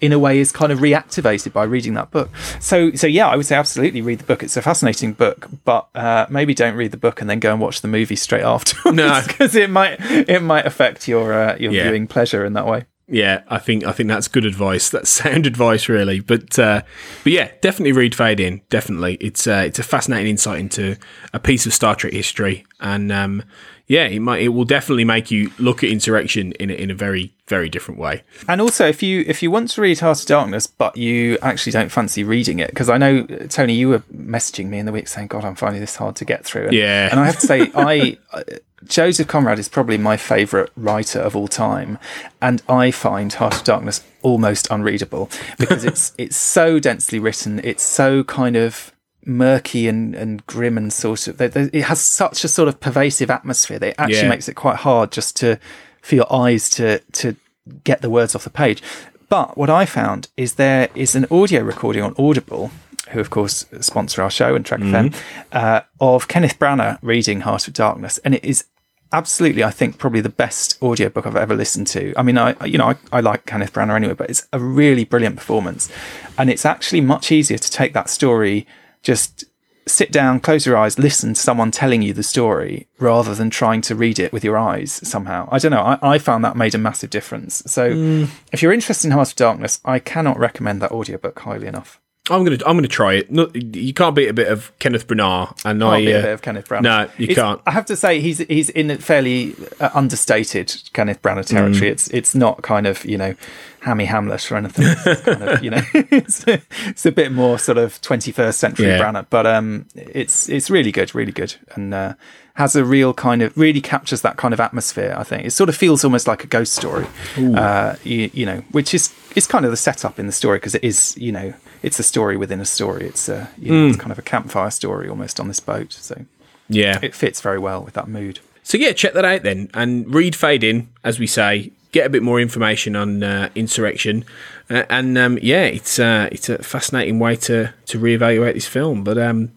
In 0.00 0.12
a 0.12 0.18
way, 0.18 0.38
is 0.38 0.52
kind 0.52 0.70
of 0.70 0.78
reactivated 0.78 1.52
by 1.52 1.64
reading 1.64 1.94
that 1.94 2.12
book. 2.12 2.30
So, 2.60 2.92
so 2.92 3.08
yeah, 3.08 3.26
I 3.26 3.34
would 3.34 3.46
say 3.46 3.56
absolutely 3.56 4.00
read 4.00 4.20
the 4.20 4.24
book. 4.24 4.44
It's 4.44 4.56
a 4.56 4.62
fascinating 4.62 5.12
book, 5.12 5.48
but 5.64 5.88
uh, 5.96 6.26
maybe 6.30 6.54
don't 6.54 6.76
read 6.76 6.92
the 6.92 6.96
book 6.96 7.20
and 7.20 7.28
then 7.28 7.40
go 7.40 7.50
and 7.50 7.60
watch 7.60 7.80
the 7.80 7.88
movie 7.88 8.14
straight 8.14 8.42
afterwards. 8.44 8.96
No. 8.96 9.20
because 9.26 9.56
it 9.56 9.70
might 9.70 9.96
it 10.00 10.40
might 10.40 10.66
affect 10.66 11.08
your 11.08 11.32
uh, 11.32 11.56
your 11.58 11.72
Yeah. 11.72 11.82
viewing 11.84 12.06
pleasure 12.06 12.44
in 12.44 12.52
that 12.52 12.64
way. 12.66 12.84
Yeah, 13.10 13.42
I 13.48 13.58
think 13.58 13.84
I 13.86 13.90
think 13.92 14.08
that's 14.08 14.28
good 14.28 14.44
advice. 14.44 14.88
That's 14.90 15.10
sound 15.10 15.46
advice, 15.46 15.88
really. 15.88 16.20
But 16.20 16.56
uh, 16.60 16.82
but 17.24 17.32
yeah, 17.32 17.50
definitely 17.60 17.92
read 17.92 18.14
Fade 18.14 18.38
In. 18.38 18.60
Definitely, 18.70 19.14
it's 19.14 19.48
uh, 19.48 19.64
it's 19.66 19.80
a 19.80 19.82
fascinating 19.82 20.28
insight 20.30 20.60
into 20.60 20.96
a 21.32 21.40
piece 21.40 21.66
of 21.66 21.72
Star 21.74 21.96
Trek 21.96 22.12
history, 22.12 22.66
and 22.78 23.10
um, 23.10 23.42
yeah, 23.88 24.04
it 24.04 24.20
might 24.20 24.42
it 24.42 24.48
will 24.48 24.64
definitely 24.64 25.04
make 25.04 25.30
you 25.30 25.50
look 25.58 25.82
at 25.82 25.90
Insurrection 25.90 26.52
in 26.52 26.70
a, 26.70 26.74
in 26.74 26.90
a 26.90 26.94
very 26.94 27.32
very 27.46 27.68
different 27.70 27.98
way. 27.98 28.22
And 28.46 28.60
also, 28.60 28.86
if 28.86 29.02
you 29.02 29.24
if 29.26 29.42
you 29.42 29.50
want 29.50 29.70
to 29.70 29.80
read 29.80 29.98
Heart 30.00 30.20
of 30.20 30.26
Darkness, 30.26 30.66
but 30.66 30.96
you 30.96 31.38
actually 31.42 31.72
don't 31.72 31.90
fancy 31.90 32.22
reading 32.22 32.58
it, 32.58 32.68
because 32.68 32.90
I 32.90 32.98
know 32.98 33.24
Tony, 33.48 33.74
you 33.74 33.88
were 33.88 34.00
messaging 34.14 34.66
me 34.68 34.78
in 34.78 34.86
the 34.86 34.92
week 34.92 35.08
saying, 35.08 35.28
"God, 35.28 35.44
I'm 35.44 35.54
finding 35.54 35.80
this 35.80 35.96
hard 35.96 36.16
to 36.16 36.24
get 36.24 36.44
through." 36.44 36.66
And, 36.66 36.72
Yeah. 36.74 37.08
and 37.10 37.18
I 37.18 37.24
have 37.26 37.38
to 37.40 37.46
say, 37.46 37.70
I 37.74 38.18
uh, 38.32 38.42
Joseph 38.84 39.26
Conrad 39.26 39.58
is 39.58 39.68
probably 39.68 39.98
my 39.98 40.16
favourite 40.16 40.68
writer 40.76 41.18
of 41.20 41.34
all 41.34 41.48
time, 41.48 41.98
and 42.42 42.62
I 42.68 42.90
find 42.90 43.32
Heart 43.32 43.56
of 43.56 43.64
Darkness 43.64 44.04
almost 44.22 44.68
unreadable 44.70 45.30
because 45.58 45.84
it's 45.84 46.12
it's 46.18 46.36
so 46.36 46.78
densely 46.78 47.18
written, 47.18 47.60
it's 47.64 47.82
so 47.82 48.22
kind 48.24 48.54
of 48.56 48.92
murky 49.28 49.86
and, 49.88 50.14
and 50.14 50.44
grim 50.46 50.76
and 50.78 50.92
sort 50.92 51.28
of 51.28 51.36
there- 51.38 51.48
there- 51.48 51.70
it 51.72 51.82
has 51.84 52.00
such 52.00 52.42
a 52.44 52.48
sort 52.48 52.68
of 52.68 52.80
pervasive 52.80 53.30
atmosphere 53.30 53.78
that 53.78 53.88
it 53.88 53.94
actually 53.98 54.16
Yeah. 54.22 54.28
makes 54.30 54.48
it 54.48 54.54
quite 54.54 54.76
hard 54.76 55.12
just 55.12 55.36
to 55.36 55.58
for 56.02 56.14
your 56.14 56.32
eyes 56.32 56.68
to 56.70 56.98
to 57.12 57.36
get 57.84 58.00
the 58.00 58.08
words 58.10 58.34
off 58.34 58.44
the 58.44 58.50
page. 58.50 58.82
But 59.28 59.58
what 59.58 59.68
I 59.68 59.84
found 59.84 60.28
is 60.38 60.54
there 60.54 60.88
is 60.94 61.14
an 61.14 61.26
audio 61.30 61.60
recording 61.62 62.02
on 62.02 62.14
Audible, 62.18 62.70
who 63.10 63.20
of 63.20 63.28
course 63.28 63.66
sponsor 63.80 64.22
our 64.22 64.30
show 64.30 64.54
and 64.54 64.64
Trek 64.64 64.80
FM, 64.80 65.14
uh, 65.52 65.80
of 66.00 66.28
Kenneth 66.28 66.58
Branagh 66.58 66.98
reading 67.02 67.42
Heart 67.42 67.68
of 67.68 67.74
Darkness, 67.74 68.16
and 68.24 68.34
it 68.34 68.42
is 68.44 68.64
absolutely, 69.12 69.64
I 69.64 69.70
think, 69.70 69.96
probably 69.98 70.20
the 70.20 70.28
best 70.28 70.76
audiobook 70.82 71.26
I've 71.26 71.36
ever 71.36 71.54
listened 71.54 71.86
to. 71.88 72.12
I 72.16 72.22
mean, 72.22 72.38
I 72.38 72.54
you 72.64 72.78
know 72.78 72.88
I, 72.90 72.96
I 73.12 73.20
like 73.20 73.44
Kenneth 73.44 73.72
Branagh 73.74 73.96
anyway, 73.96 74.14
but 74.14 74.30
it's 74.30 74.46
a 74.52 74.58
really 74.58 75.04
brilliant 75.04 75.36
performance, 75.36 75.90
and 76.38 76.48
it's 76.48 76.64
actually 76.64 77.02
much 77.02 77.30
easier 77.30 77.58
to 77.58 77.70
take 77.70 77.92
that 77.92 78.08
story 78.08 78.66
just 79.02 79.44
sit 79.86 80.12
down, 80.12 80.40
close 80.40 80.66
your 80.66 80.76
eyes, 80.76 80.98
listen 80.98 81.34
to 81.34 81.40
someone 81.40 81.70
telling 81.70 82.02
you 82.02 82.12
the 82.12 82.22
story 82.22 82.86
rather 82.98 83.34
than 83.34 83.50
trying 83.50 83.80
to 83.82 83.94
read 83.94 84.18
it 84.18 84.32
with 84.32 84.44
your 84.44 84.58
eyes 84.58 84.92
somehow. 84.92 85.48
I 85.50 85.58
don't 85.58 85.72
know. 85.72 85.82
I, 85.82 85.98
I 86.02 86.18
found 86.18 86.44
that 86.44 86.56
made 86.56 86.74
a 86.74 86.78
massive 86.78 87.10
difference. 87.10 87.62
So 87.66 87.90
mm. 87.90 88.28
if 88.52 88.62
you're 88.62 88.72
interested 88.72 89.08
in 89.08 89.12
Heart 89.12 89.30
of 89.30 89.36
Darkness, 89.36 89.80
I 89.84 89.98
cannot 89.98 90.38
recommend 90.38 90.82
that 90.82 90.92
audiobook 90.92 91.38
highly 91.40 91.66
enough. 91.66 92.00
I'm 92.30 92.44
gonna 92.44 92.58
I'm 92.66 92.76
gonna 92.76 92.88
try 92.88 93.14
it. 93.14 93.30
No, 93.30 93.50
you 93.54 93.92
can't 93.94 94.14
beat 94.14 94.28
a 94.28 94.32
bit 94.32 94.48
of 94.48 94.72
Kenneth 94.78 95.06
Branagh, 95.06 95.58
and 95.64 95.82
I 95.82 95.96
Can't 95.96 96.06
be 96.06 96.14
uh, 96.14 96.18
a 96.18 96.22
bit 96.22 96.32
of 96.32 96.42
Kenneth 96.42 96.68
Branagh. 96.68 96.82
No, 96.82 97.00
you 97.16 97.24
It's- 97.30 97.34
can't. 97.36 97.60
I 97.66 97.70
have 97.70 97.86
to 97.86 97.96
say 97.96 98.20
he's 98.20 98.38
he's 98.38 98.70
in 98.70 98.90
a 98.90 98.98
fairly 98.98 99.54
uh, 99.80 99.90
understated 99.94 100.74
Kenneth 100.92 101.22
Branagh 101.22 101.46
territory. 101.46 101.88
Mm. 101.88 101.92
It's 101.92 102.08
it's 102.08 102.34
not 102.34 102.62
kind 102.62 102.86
of 102.86 103.04
you 103.04 103.16
know 103.18 103.34
Hammy 103.80 104.04
Hamlet 104.06 104.50
or 104.52 104.56
anything. 104.56 104.86
It's 104.88 105.22
kind 105.22 105.42
of 105.42 105.62
you 105.64 105.70
know 105.70 105.80
it's, 105.94 106.44
it's 106.46 107.06
a 107.06 107.12
bit 107.12 107.32
more 107.32 107.58
sort 107.58 107.78
of 107.78 108.00
21st 108.02 108.54
century 108.54 108.86
Yeah. 108.88 108.98
Branagh, 109.00 109.26
but 109.30 109.46
um 109.46 109.86
it's 109.94 110.48
it's 110.48 110.70
really 110.70 110.92
good, 110.92 111.14
really 111.14 111.32
good, 111.32 111.54
and 111.74 111.94
uh, 111.94 112.14
has 112.58 112.74
a 112.76 112.84
real 112.84 113.14
kind 113.14 113.40
of 113.40 113.56
really 113.56 113.80
captures 113.80 114.20
that 114.22 114.36
kind 114.36 114.52
of 114.52 114.58
atmosphere. 114.60 115.14
I 115.16 115.24
think 115.24 115.44
it 115.46 115.50
sort 115.52 115.68
of 115.68 115.76
feels 115.76 116.04
almost 116.04 116.26
like 116.26 116.42
a 116.44 116.46
ghost 116.48 116.72
story, 116.74 117.06
uh, 117.36 117.94
you, 118.04 118.30
you 118.34 118.44
know, 118.44 118.62
which 118.72 118.92
is 118.94 119.10
is 119.36 119.46
kind 119.46 119.64
of 119.64 119.70
the 119.70 119.76
setup 119.76 120.18
in 120.18 120.26
the 120.26 120.32
story 120.32 120.58
because 120.58 120.74
it 120.74 120.82
is 120.84 121.16
you 121.16 121.32
know 121.32 121.54
it's 121.82 121.98
a 122.00 122.02
story 122.02 122.36
within 122.36 122.60
a 122.60 122.64
story. 122.64 123.06
It's 123.06 123.28
a 123.28 123.48
you 123.58 123.70
know, 123.72 123.78
Mm. 123.86 123.88
it's 123.90 123.98
kind 123.98 124.12
of 124.12 124.18
a 124.18 124.22
campfire 124.22 124.70
story 124.70 125.08
almost 125.08 125.38
on 125.40 125.46
this 125.48 125.60
boat. 125.60 125.92
So 125.92 126.24
Yeah. 126.68 126.98
it 127.00 127.14
fits 127.14 127.40
very 127.40 127.58
well 127.58 127.80
with 127.84 127.94
that 127.94 128.08
mood. 128.08 128.40
So 128.64 128.76
yeah, 128.76 128.92
check 128.92 129.14
that 129.14 129.24
out 129.24 129.42
then, 129.44 129.70
and 129.72 130.12
read 130.12 130.34
Fade 130.36 130.62
In, 130.64 130.88
as 131.04 131.18
we 131.18 131.26
say. 131.26 131.70
Get 131.90 132.04
a 132.06 132.10
bit 132.10 132.22
more 132.22 132.38
information 132.38 132.94
on 132.96 133.22
uh, 133.22 133.48
insurrection, 133.54 134.24
uh, 134.68 134.82
and 134.90 135.16
um, 135.16 135.38
yeah, 135.40 135.64
it's 135.64 135.98
uh, 135.98 136.28
it's 136.30 136.50
a 136.50 136.58
fascinating 136.62 137.18
way 137.18 137.34
to 137.36 137.72
to 137.86 137.98
reevaluate 137.98 138.52
this 138.54 138.66
film. 138.66 139.04
But 139.04 139.16
um, 139.16 139.52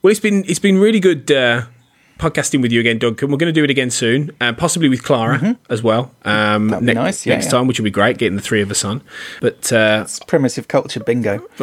well, 0.00 0.10
it's 0.12 0.20
been 0.20 0.44
it's 0.48 0.58
been 0.60 0.78
really 0.78 0.98
good 0.98 1.30
uh, 1.30 1.66
podcasting 2.22 2.62
with 2.62 2.70
you 2.70 2.78
again, 2.78 2.98
Duncan. 2.98 3.32
We're 3.32 3.36
going 3.36 3.52
to 3.52 3.60
do 3.60 3.64
it 3.64 3.70
again 3.70 3.90
soon, 3.90 4.30
uh, 4.40 4.52
possibly 4.52 4.88
with 4.88 5.02
Clara 5.02 5.58
as 5.68 5.82
well. 5.82 6.12
Um, 6.24 6.68
That'd 6.68 6.86
be 6.86 6.94
ne- 6.94 7.00
nice, 7.00 7.26
yeah, 7.26 7.34
next 7.34 7.46
yeah. 7.46 7.50
time, 7.50 7.66
which 7.66 7.80
would 7.80 7.84
be 7.84 7.90
great, 7.90 8.16
getting 8.16 8.36
the 8.36 8.42
three 8.42 8.62
of 8.62 8.70
us 8.70 8.84
on. 8.84 9.02
But 9.40 9.72
uh, 9.72 10.02
It's 10.04 10.20
primitive 10.20 10.68
culture 10.68 11.00
bingo. 11.00 11.44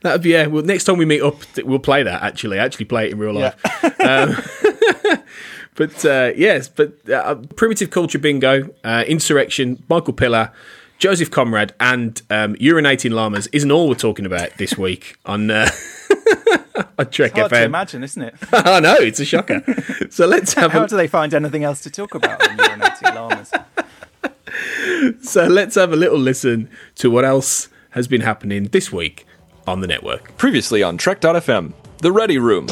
That'd 0.00 0.22
be 0.22 0.30
yeah. 0.30 0.46
Well, 0.46 0.62
next 0.62 0.84
time 0.84 0.96
we 0.96 1.04
meet 1.04 1.20
up, 1.20 1.34
we'll 1.58 1.78
play 1.78 2.02
that. 2.04 2.22
Actually, 2.22 2.58
actually 2.58 2.86
play 2.86 3.08
it 3.08 3.12
in 3.12 3.18
real 3.18 3.34
life. 3.34 3.54
um, 4.00 4.36
but 5.74 6.04
uh, 6.06 6.32
yes, 6.36 6.68
but 6.68 6.92
uh, 7.10 7.34
primitive 7.56 7.90
culture 7.90 8.18
bingo, 8.18 8.70
uh, 8.82 9.04
insurrection, 9.06 9.82
Michael 9.90 10.14
Piller, 10.14 10.52
Joseph 10.98 11.30
Conrad, 11.30 11.74
and 11.80 12.22
um, 12.30 12.54
urinating 12.56 13.10
llamas 13.12 13.46
isn't 13.48 13.70
all 13.70 13.88
we're 13.88 13.94
talking 13.94 14.24
about 14.24 14.56
this 14.56 14.78
week 14.78 15.16
on 15.26 15.50
uh, 15.50 15.68
on 16.98 17.10
Trek 17.10 17.32
Hard 17.36 17.50
to 17.50 17.56
FM. 17.56 17.64
imagine, 17.64 18.04
isn't 18.04 18.22
it? 18.22 18.34
I 18.52 18.80
know 18.80 18.96
it's 18.98 19.20
a 19.20 19.24
shocker. 19.24 19.62
so 20.10 20.26
let's 20.26 20.52
have 20.54 20.72
How 20.72 20.84
a 20.84 20.88
do 20.88 20.96
they 20.96 21.08
find 21.08 21.32
anything 21.34 21.64
else 21.64 21.80
to 21.82 21.90
talk 21.90 22.14
about 22.14 22.38
than 22.40 22.56
urinating 22.56 23.14
llamas? 23.14 23.52
so 25.22 25.46
let's 25.46 25.74
have 25.74 25.92
a 25.92 25.96
little 25.96 26.18
listen 26.18 26.68
to 26.96 27.10
what 27.10 27.24
else 27.24 27.68
has 27.90 28.08
been 28.08 28.20
happening 28.20 28.64
this 28.64 28.92
week 28.92 29.26
on 29.66 29.80
the 29.80 29.86
network. 29.86 30.36
Previously 30.36 30.82
on 30.82 30.96
Trek.fm, 30.96 31.72
The 31.98 32.12
Ready 32.12 32.38
Room. 32.38 32.66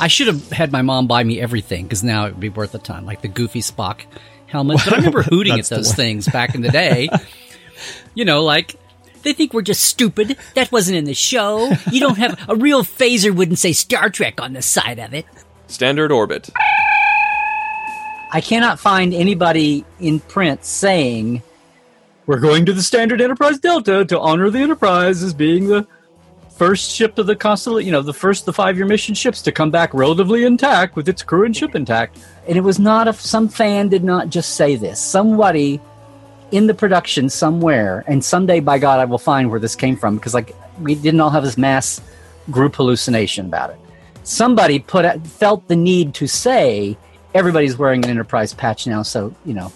I 0.00 0.06
should 0.06 0.28
have 0.28 0.50
had 0.50 0.70
my 0.70 0.82
mom 0.82 1.06
buy 1.08 1.24
me 1.24 1.40
everything 1.40 1.84
because 1.84 2.04
now 2.04 2.26
it 2.26 2.32
would 2.32 2.40
be 2.40 2.48
worth 2.48 2.74
a 2.74 2.78
ton, 2.78 3.04
like 3.04 3.20
the 3.20 3.28
Goofy 3.28 3.60
Spock 3.60 4.02
helmet. 4.46 4.78
But 4.84 4.92
I 4.94 4.96
remember 4.98 5.22
hooting 5.22 5.58
at 5.58 5.66
those 5.66 5.92
things 5.92 6.28
back 6.28 6.54
in 6.54 6.60
the 6.62 6.68
day. 6.70 7.08
you 8.14 8.24
know, 8.24 8.44
like 8.44 8.76
they 9.22 9.32
think 9.32 9.52
we're 9.52 9.62
just 9.62 9.84
stupid. 9.84 10.36
That 10.54 10.70
wasn't 10.72 10.98
in 10.98 11.04
the 11.04 11.14
show. 11.14 11.70
You 11.90 12.00
don't 12.00 12.18
have 12.18 12.38
a 12.48 12.56
real 12.56 12.82
phaser 12.82 13.34
wouldn't 13.34 13.58
say 13.58 13.72
Star 13.72 14.10
Trek 14.10 14.40
on 14.40 14.52
the 14.52 14.62
side 14.62 14.98
of 14.98 15.14
it. 15.14 15.26
Standard 15.66 16.10
Orbit. 16.12 16.50
I 18.32 18.40
cannot 18.40 18.78
find 18.78 19.14
anybody 19.14 19.84
in 20.00 20.20
print 20.20 20.64
saying 20.64 21.42
we're 22.26 22.40
going 22.40 22.66
to 22.66 22.74
the 22.74 22.82
Standard 22.82 23.20
Enterprise 23.22 23.58
Delta 23.58 24.04
to 24.04 24.20
honor 24.20 24.50
the 24.50 24.58
Enterprise 24.58 25.22
as 25.22 25.32
being 25.32 25.66
the 25.66 25.86
first 26.56 26.90
ship 26.90 27.16
of 27.16 27.26
the 27.26 27.36
constellation, 27.36 27.86
you 27.86 27.92
know, 27.92 28.02
the 28.02 28.12
first 28.12 28.42
of 28.42 28.46
the 28.46 28.52
five-year 28.52 28.84
mission 28.84 29.14
ships 29.14 29.40
to 29.42 29.52
come 29.52 29.70
back 29.70 29.94
relatively 29.94 30.44
intact 30.44 30.96
with 30.96 31.08
its 31.08 31.22
crew 31.22 31.44
and 31.44 31.56
ship 31.56 31.74
intact. 31.74 32.18
And 32.46 32.58
it 32.58 32.62
was 32.62 32.78
not 32.78 33.08
a 33.08 33.12
some 33.12 33.48
fan 33.48 33.88
did 33.88 34.04
not 34.04 34.28
just 34.28 34.56
say 34.56 34.76
this. 34.76 35.00
Somebody 35.00 35.80
in 36.50 36.66
the 36.66 36.74
production 36.74 37.28
somewhere, 37.28 38.04
and 38.06 38.24
someday 38.24 38.60
by 38.60 38.78
God 38.78 39.00
I 39.00 39.04
will 39.04 39.18
find 39.18 39.50
where 39.50 39.60
this 39.60 39.76
came 39.76 39.96
from 39.96 40.16
because 40.16 40.34
like 40.34 40.54
we 40.80 40.94
didn't 40.94 41.20
all 41.20 41.30
have 41.30 41.44
this 41.44 41.58
mass 41.58 42.00
group 42.50 42.76
hallucination 42.76 43.46
about 43.46 43.70
it. 43.70 43.78
Somebody 44.22 44.78
put 44.78 45.04
out, 45.04 45.26
felt 45.26 45.68
the 45.68 45.76
need 45.76 46.14
to 46.14 46.26
say 46.26 46.96
everybody's 47.34 47.76
wearing 47.76 48.04
an 48.04 48.10
Enterprise 48.10 48.54
patch 48.54 48.86
now, 48.86 49.02
so 49.02 49.34
you 49.44 49.54
know 49.54 49.72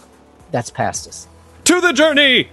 that's 0.50 0.70
past 0.70 1.08
us. 1.08 1.26
To 1.64 1.80
the 1.80 1.92
journey! 1.92 2.48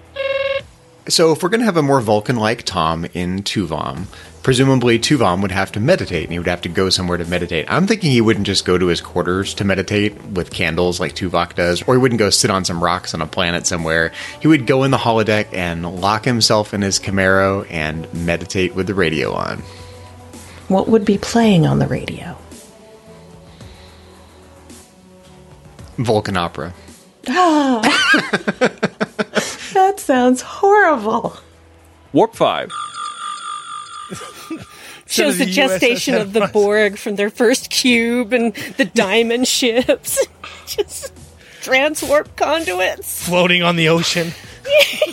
So, 1.08 1.32
if 1.32 1.42
we're 1.42 1.50
going 1.50 1.62
to 1.62 1.66
have 1.66 1.78
a 1.78 1.82
more 1.82 2.02
Vulcan 2.02 2.36
like 2.36 2.64
Tom 2.64 3.06
in 3.14 3.42
Tuvam, 3.42 4.06
presumably 4.50 4.98
Tuvam 4.98 5.44
would 5.44 5.52
have 5.52 5.72
to 5.72 5.80
meditate 5.80 6.24
and 6.24 6.32
he 6.32 6.40
would 6.40 6.48
have 6.48 6.62
to 6.62 6.70
go 6.70 6.90
somewhere 6.90 7.20
to 7.20 7.26
meditate. 7.26 7.68
I'm 7.70 7.86
thinking 7.86 8.10
he 8.10 8.20
wouldn't 8.20 8.48
just 8.48 8.66
go 8.66 8.80
to 8.80 8.88
his 8.88 9.00
quarters 9.00 9.54
to 9.54 9.64
meditate 9.64 10.20
with 10.24 10.50
candles 10.50 11.00
like 11.00 11.14
Tuvok 11.14 11.54
does, 11.54 11.84
or 11.84 11.94
he 11.94 12.00
wouldn't 12.00 12.18
go 12.18 12.32
sit 12.32 12.50
on 12.50 12.66
some 12.66 12.84
rocks 12.84 13.14
on 13.14 13.22
a 13.22 13.28
planet 13.28 13.68
somewhere. 13.68 14.12
He 14.42 14.48
would 14.48 14.66
go 14.66 14.82
in 14.82 14.90
the 14.90 14.98
holodeck 14.98 15.54
and 15.54 16.02
lock 16.02 16.26
himself 16.26 16.74
in 16.74 16.82
his 16.82 16.98
Camaro 16.98 17.68
and 17.70 18.12
meditate 18.12 18.74
with 18.74 18.88
the 18.88 18.96
radio 18.96 19.34
on. 19.34 19.60
What 20.68 20.88
would 20.88 21.06
be 21.06 21.20
playing 21.20 21.68
on 21.68 21.78
the 21.78 21.88
radio? 21.88 22.36
Vulcan 26.00 26.38
opera. 26.38 26.74
Ah, 27.28 27.82
that 29.76 30.00
sounds 30.00 30.42
horrible. 30.42 31.38
Warp 32.14 32.34
5. 32.34 32.72
Shows 35.10 35.38
the 35.40 35.46
the 35.46 35.52
gestation 35.52 36.16
of 36.16 36.34
the 36.34 36.48
Borg 36.54 36.98
from 36.98 37.16
their 37.16 37.30
first 37.30 37.70
cube 37.70 38.32
and 38.32 38.54
the 38.78 38.86
diamond 38.94 39.48
ships. 39.48 40.26
Just 40.68 41.12
transwarp 41.62 42.36
conduits. 42.36 43.28
floating 43.28 43.64
on 43.64 43.76
the 43.76 43.90
ocean. 43.90 44.32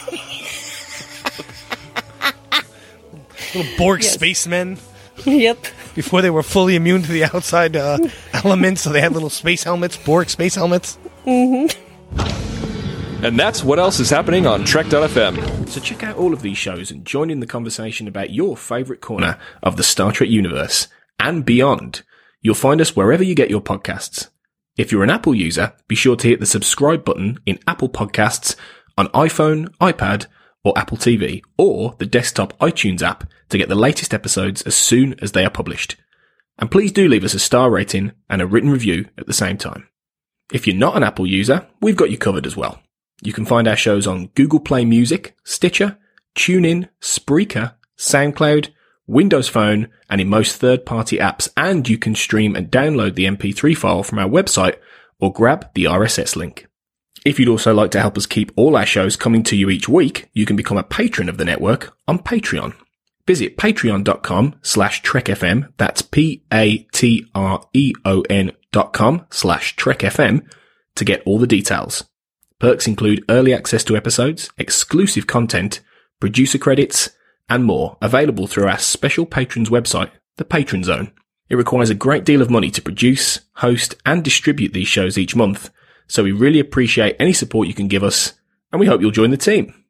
Little 3.55 3.77
Borg 3.79 4.03
Yes. 4.03 4.13
spacemen. 4.13 4.77
Yep. 5.25 5.59
Before 5.95 6.21
they 6.21 6.29
were 6.31 6.43
fully 6.43 6.77
immune 6.77 7.03
to 7.03 7.11
the 7.11 7.25
outside 7.25 7.75
uh, 7.75 7.97
elements, 8.35 8.83
so 8.83 8.91
they 8.91 9.01
had 9.01 9.13
little 9.13 9.31
space 9.31 9.65
helmets, 9.65 9.97
Borg 9.97 10.29
space 10.29 10.55
helmets. 10.57 10.97
hmm 11.25 11.67
And 13.27 13.37
that's 13.37 13.65
what 13.65 13.81
else 13.81 13.99
is 13.99 14.09
happening 14.09 14.47
on 14.47 14.65
Trek.fm. 14.65 15.69
So 15.69 15.81
check 15.81 16.05
out 16.05 16.17
all 16.17 16.33
of 16.33 16.43
these 16.43 16.57
shows 16.57 16.93
and 16.93 17.05
join 17.05 17.29
in 17.29 17.41
the 17.41 17.47
conversation 17.47 18.07
about 18.07 18.31
your 18.31 18.57
favourite 18.57 19.01
corner 19.01 19.37
of 19.65 19.77
the 19.77 19.83
Star 19.83 20.13
Trek 20.13 20.31
universe 20.31 20.87
and 21.19 21.45
beyond. 21.45 22.05
You'll 22.41 22.55
find 22.55 22.81
us 22.81 22.95
wherever 22.95 23.25
you 23.25 23.35
get 23.35 23.51
your 23.51 23.61
podcasts. 23.61 24.29
If 24.77 24.93
you're 24.93 25.03
an 25.03 25.11
Apple 25.11 25.35
user, 25.35 25.73
be 25.89 25.97
sure 25.97 26.15
to 26.15 26.29
hit 26.29 26.39
the 26.39 26.47
subscribe 26.47 27.05
button 27.05 27.41
in 27.45 27.59
Apple 27.67 27.89
Podcasts 27.89 28.55
on 28.97 29.09
iPhone, 29.09 29.75
iPad, 29.79 30.27
or 30.63 30.79
Apple 30.79 30.97
TV, 30.97 31.43
or 31.59 31.97
the 31.99 32.07
desktop 32.07 32.57
iTunes 32.61 33.03
app 33.03 33.29
to 33.49 33.59
get 33.59 33.69
the 33.69 33.75
latest 33.75 34.15
episodes 34.15 34.63
as 34.63 34.77
soon 34.77 35.19
as 35.21 35.33
they 35.33 35.45
are 35.45 35.51
published. 35.51 35.97
And 36.61 36.71
please 36.71 36.93
do 36.93 37.09
leave 37.09 37.25
us 37.25 37.35
a 37.35 37.41
star 37.41 37.73
rating 37.73 38.13
and 38.31 38.41
a 38.41 38.47
written 38.47 38.71
review 38.71 39.07
at 39.19 39.27
the 39.27 39.33
same 39.33 39.57
time. 39.57 39.89
If 40.53 40.69
you're 40.69 40.77
not 40.77 40.97
an 40.97 41.03
Apple 41.03 41.27
user, 41.27 41.67
we've 41.81 41.97
got 41.97 42.13
you 42.13 42.19
covered 42.19 42.47
as 42.47 42.57
well. 42.57 42.81
You 43.23 43.33
can 43.33 43.47
find 43.47 43.67
our 43.67 43.77
shows 43.77 44.07
on 44.07 44.29
Google 44.35 44.61
Play 44.61 44.85
Music, 44.85 45.37
Stitcher, 45.45 45.99
TuneIn, 46.35 46.89
Spreaker, 47.01 47.75
SoundCloud, 47.99 48.69
Windows 49.07 49.49
Phone, 49.49 49.89
and 50.11 50.21
in 50.21 50.29
most 50.29 50.57
third-party 50.57 51.19
apps. 51.19 51.49
And 51.57 51.89
you 51.89 51.99
can 51.99 52.15
stream 52.15 52.55
and 52.55 52.71
download 52.71 53.15
the 53.15 53.25
MP3 53.25 53.77
file 53.77 54.03
from 54.03 54.19
our 54.19 54.29
website 54.29 54.77
or 55.19 55.33
grab 55.33 55.69
the 55.75 55.85
RSS 55.85 56.37
link. 56.37 56.67
If 57.25 57.41
you'd 57.41 57.49
also 57.49 57.73
like 57.75 57.91
to 57.93 58.01
help 58.01 58.17
us 58.17 58.27
keep 58.27 58.53
all 58.55 58.77
our 58.77 58.87
shows 58.87 59.17
coming 59.17 59.43
to 59.45 59.57
you 59.57 59.71
each 59.71 59.89
week, 59.89 60.29
you 60.33 60.47
can 60.47 60.55
become 60.57 60.77
a 60.79 60.85
patron 60.85 61.29
of 61.29 61.39
the 61.39 61.45
network 61.45 61.97
on 62.07 62.19
Patreon. 62.21 62.75
Visit 63.27 63.57
patreon.com 63.57 64.55
slash 64.63 65.03
trekfm, 65.03 65.73
that's 65.77 66.03
P-A-T-R-E-O-N 66.03 66.93
dot 68.71 68.93
com 68.93 69.27
slash 69.31 69.75
trekfm 69.75 70.49
to 70.95 71.05
get 71.05 71.23
all 71.27 71.39
the 71.39 71.47
details. 71.47 72.05
Perks 72.59 72.87
include 72.87 73.25
early 73.29 73.53
access 73.53 73.85
to 73.85 73.97
episodes, 73.97 74.51
exclusive 74.57 75.27
content, 75.27 75.81
producer 76.21 76.59
credits, 76.59 77.11
and 77.49 77.65
more 77.65 77.97
available 78.01 78.47
through 78.47 78.67
our 78.67 78.79
special 78.79 79.27
patrons 79.27 79.69
website, 79.69 80.11
the 80.37 80.45
Patron 80.45 80.83
Zone. 80.83 81.13
It 81.49 81.57
requires 81.57 81.91
a 81.91 81.95
great 81.95 82.25
deal 82.25 82.43
of 82.43 82.51
money 82.51 82.71
to 82.71 82.83
produce, 82.83 83.41
host, 83.57 83.95
and 84.05 84.25
distribute 84.25 84.73
these 84.73 84.89
shows 84.89 85.17
each 85.17 85.37
month, 85.37 85.71
so 86.09 86.25
we 86.25 86.33
really 86.33 86.59
appreciate 86.59 87.17
any 87.21 87.33
support 87.33 87.69
you 87.69 87.75
can 87.75 87.89
give 87.89 88.03
us, 88.03 88.33
and 88.73 88.81
we 88.81 88.87
hope 88.87 89.01
you'll 89.01 89.11
join 89.11 89.31
the 89.31 89.37
team. 89.37 89.85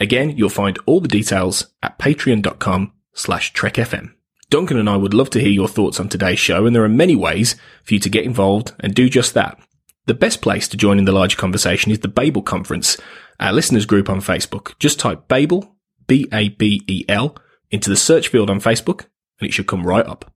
Again, 0.00 0.36
you'll 0.36 0.48
find 0.48 0.78
all 0.86 1.00
the 1.00 1.08
details 1.08 1.68
at 1.82 1.98
patreon.com 1.98 2.92
slash 3.12 3.52
trekfm. 3.52 4.14
Duncan 4.50 4.78
and 4.78 4.88
I 4.88 4.96
would 4.96 5.14
love 5.14 5.30
to 5.30 5.40
hear 5.40 5.50
your 5.50 5.68
thoughts 5.68 5.98
on 6.00 6.08
today's 6.08 6.38
show, 6.38 6.66
and 6.66 6.74
there 6.74 6.84
are 6.84 6.88
many 6.88 7.16
ways 7.16 7.56
for 7.82 7.94
you 7.94 8.00
to 8.00 8.08
get 8.08 8.24
involved 8.24 8.72
and 8.80 8.94
do 8.94 9.08
just 9.08 9.34
that. 9.34 9.58
The 10.06 10.14
best 10.14 10.42
place 10.42 10.68
to 10.68 10.76
join 10.76 10.98
in 10.98 11.06
the 11.06 11.12
larger 11.12 11.36
conversation 11.36 11.90
is 11.90 12.00
the 12.00 12.08
Babel 12.08 12.42
Conference, 12.42 12.98
our 13.40 13.52
listeners 13.52 13.86
group 13.86 14.10
on 14.10 14.20
Facebook. 14.20 14.78
Just 14.78 15.00
type 15.00 15.28
Babel, 15.28 15.76
B-A-B-E-L, 16.06 17.36
into 17.70 17.90
the 17.90 17.96
search 17.96 18.28
field 18.28 18.50
on 18.50 18.60
Facebook, 18.60 19.06
and 19.40 19.48
it 19.48 19.52
should 19.52 19.66
come 19.66 19.86
right 19.86 20.06
up. 20.06 20.30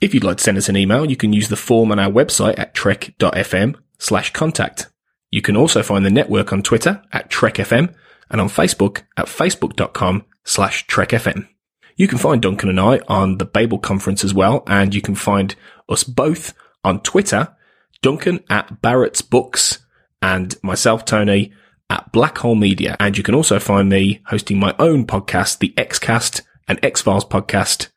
If 0.00 0.14
you'd 0.14 0.24
like 0.24 0.38
to 0.38 0.42
send 0.42 0.56
us 0.56 0.68
an 0.68 0.76
email, 0.76 1.10
you 1.10 1.16
can 1.16 1.32
use 1.32 1.48
the 1.48 1.56
form 1.56 1.90
on 1.92 1.98
our 1.98 2.10
website 2.10 2.58
at 2.58 2.72
trek.fm 2.72 3.74
slash 3.98 4.32
contact. 4.32 4.88
You 5.30 5.42
can 5.42 5.56
also 5.56 5.82
find 5.82 6.06
the 6.06 6.10
network 6.10 6.52
on 6.52 6.62
Twitter 6.62 7.02
at 7.12 7.30
TrekFM 7.30 7.94
and 8.30 8.40
on 8.40 8.48
Facebook 8.48 9.02
at 9.16 9.26
facebook.com 9.26 10.24
slash 10.44 10.86
TrekFM. 10.86 11.48
You 11.96 12.08
can 12.08 12.18
find 12.18 12.40
Duncan 12.40 12.70
and 12.70 12.80
I 12.80 13.00
on 13.08 13.38
the 13.38 13.44
Babel 13.44 13.78
conference 13.78 14.24
as 14.24 14.32
well, 14.32 14.62
and 14.66 14.94
you 14.94 15.02
can 15.02 15.14
find 15.14 15.54
us 15.88 16.02
both 16.02 16.54
on 16.82 17.00
Twitter, 17.02 17.54
Duncan 18.02 18.42
at 18.48 18.80
Barrett's 18.80 19.22
Books 19.22 19.78
and 20.22 20.54
myself, 20.62 21.04
Tony, 21.04 21.52
at 21.88 22.10
Black 22.12 22.38
Hole 22.38 22.54
Media. 22.54 22.96
And 22.98 23.16
you 23.16 23.22
can 23.22 23.34
also 23.34 23.58
find 23.58 23.88
me 23.88 24.22
hosting 24.26 24.58
my 24.58 24.74
own 24.78 25.06
podcast, 25.06 25.58
the 25.58 25.74
Xcast 25.76 26.42
and 26.68 26.78
X 26.82 27.02
Files 27.02 27.24
podcast, 27.24 27.88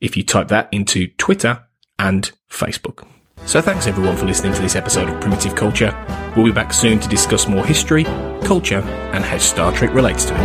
if 0.00 0.16
you 0.16 0.22
type 0.22 0.48
that 0.48 0.68
into 0.72 1.08
Twitter 1.18 1.64
and 1.98 2.30
Facebook. 2.50 3.06
So 3.46 3.60
thanks 3.60 3.86
everyone 3.86 4.16
for 4.16 4.26
listening 4.26 4.52
to 4.54 4.60
this 4.60 4.76
episode 4.76 5.08
of 5.08 5.20
Primitive 5.20 5.54
Culture. 5.54 5.96
We'll 6.36 6.46
be 6.46 6.52
back 6.52 6.72
soon 6.72 6.98
to 7.00 7.08
discuss 7.08 7.48
more 7.48 7.64
history, 7.64 8.04
culture, 8.44 8.80
and 9.12 9.24
how 9.24 9.38
Star 9.38 9.72
Trek 9.72 9.94
relates 9.94 10.24
to 10.26 10.34
it. 10.34 10.38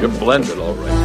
You're 0.00 0.10
blended, 0.18 0.58
all 0.58 0.74
right. 0.74 1.01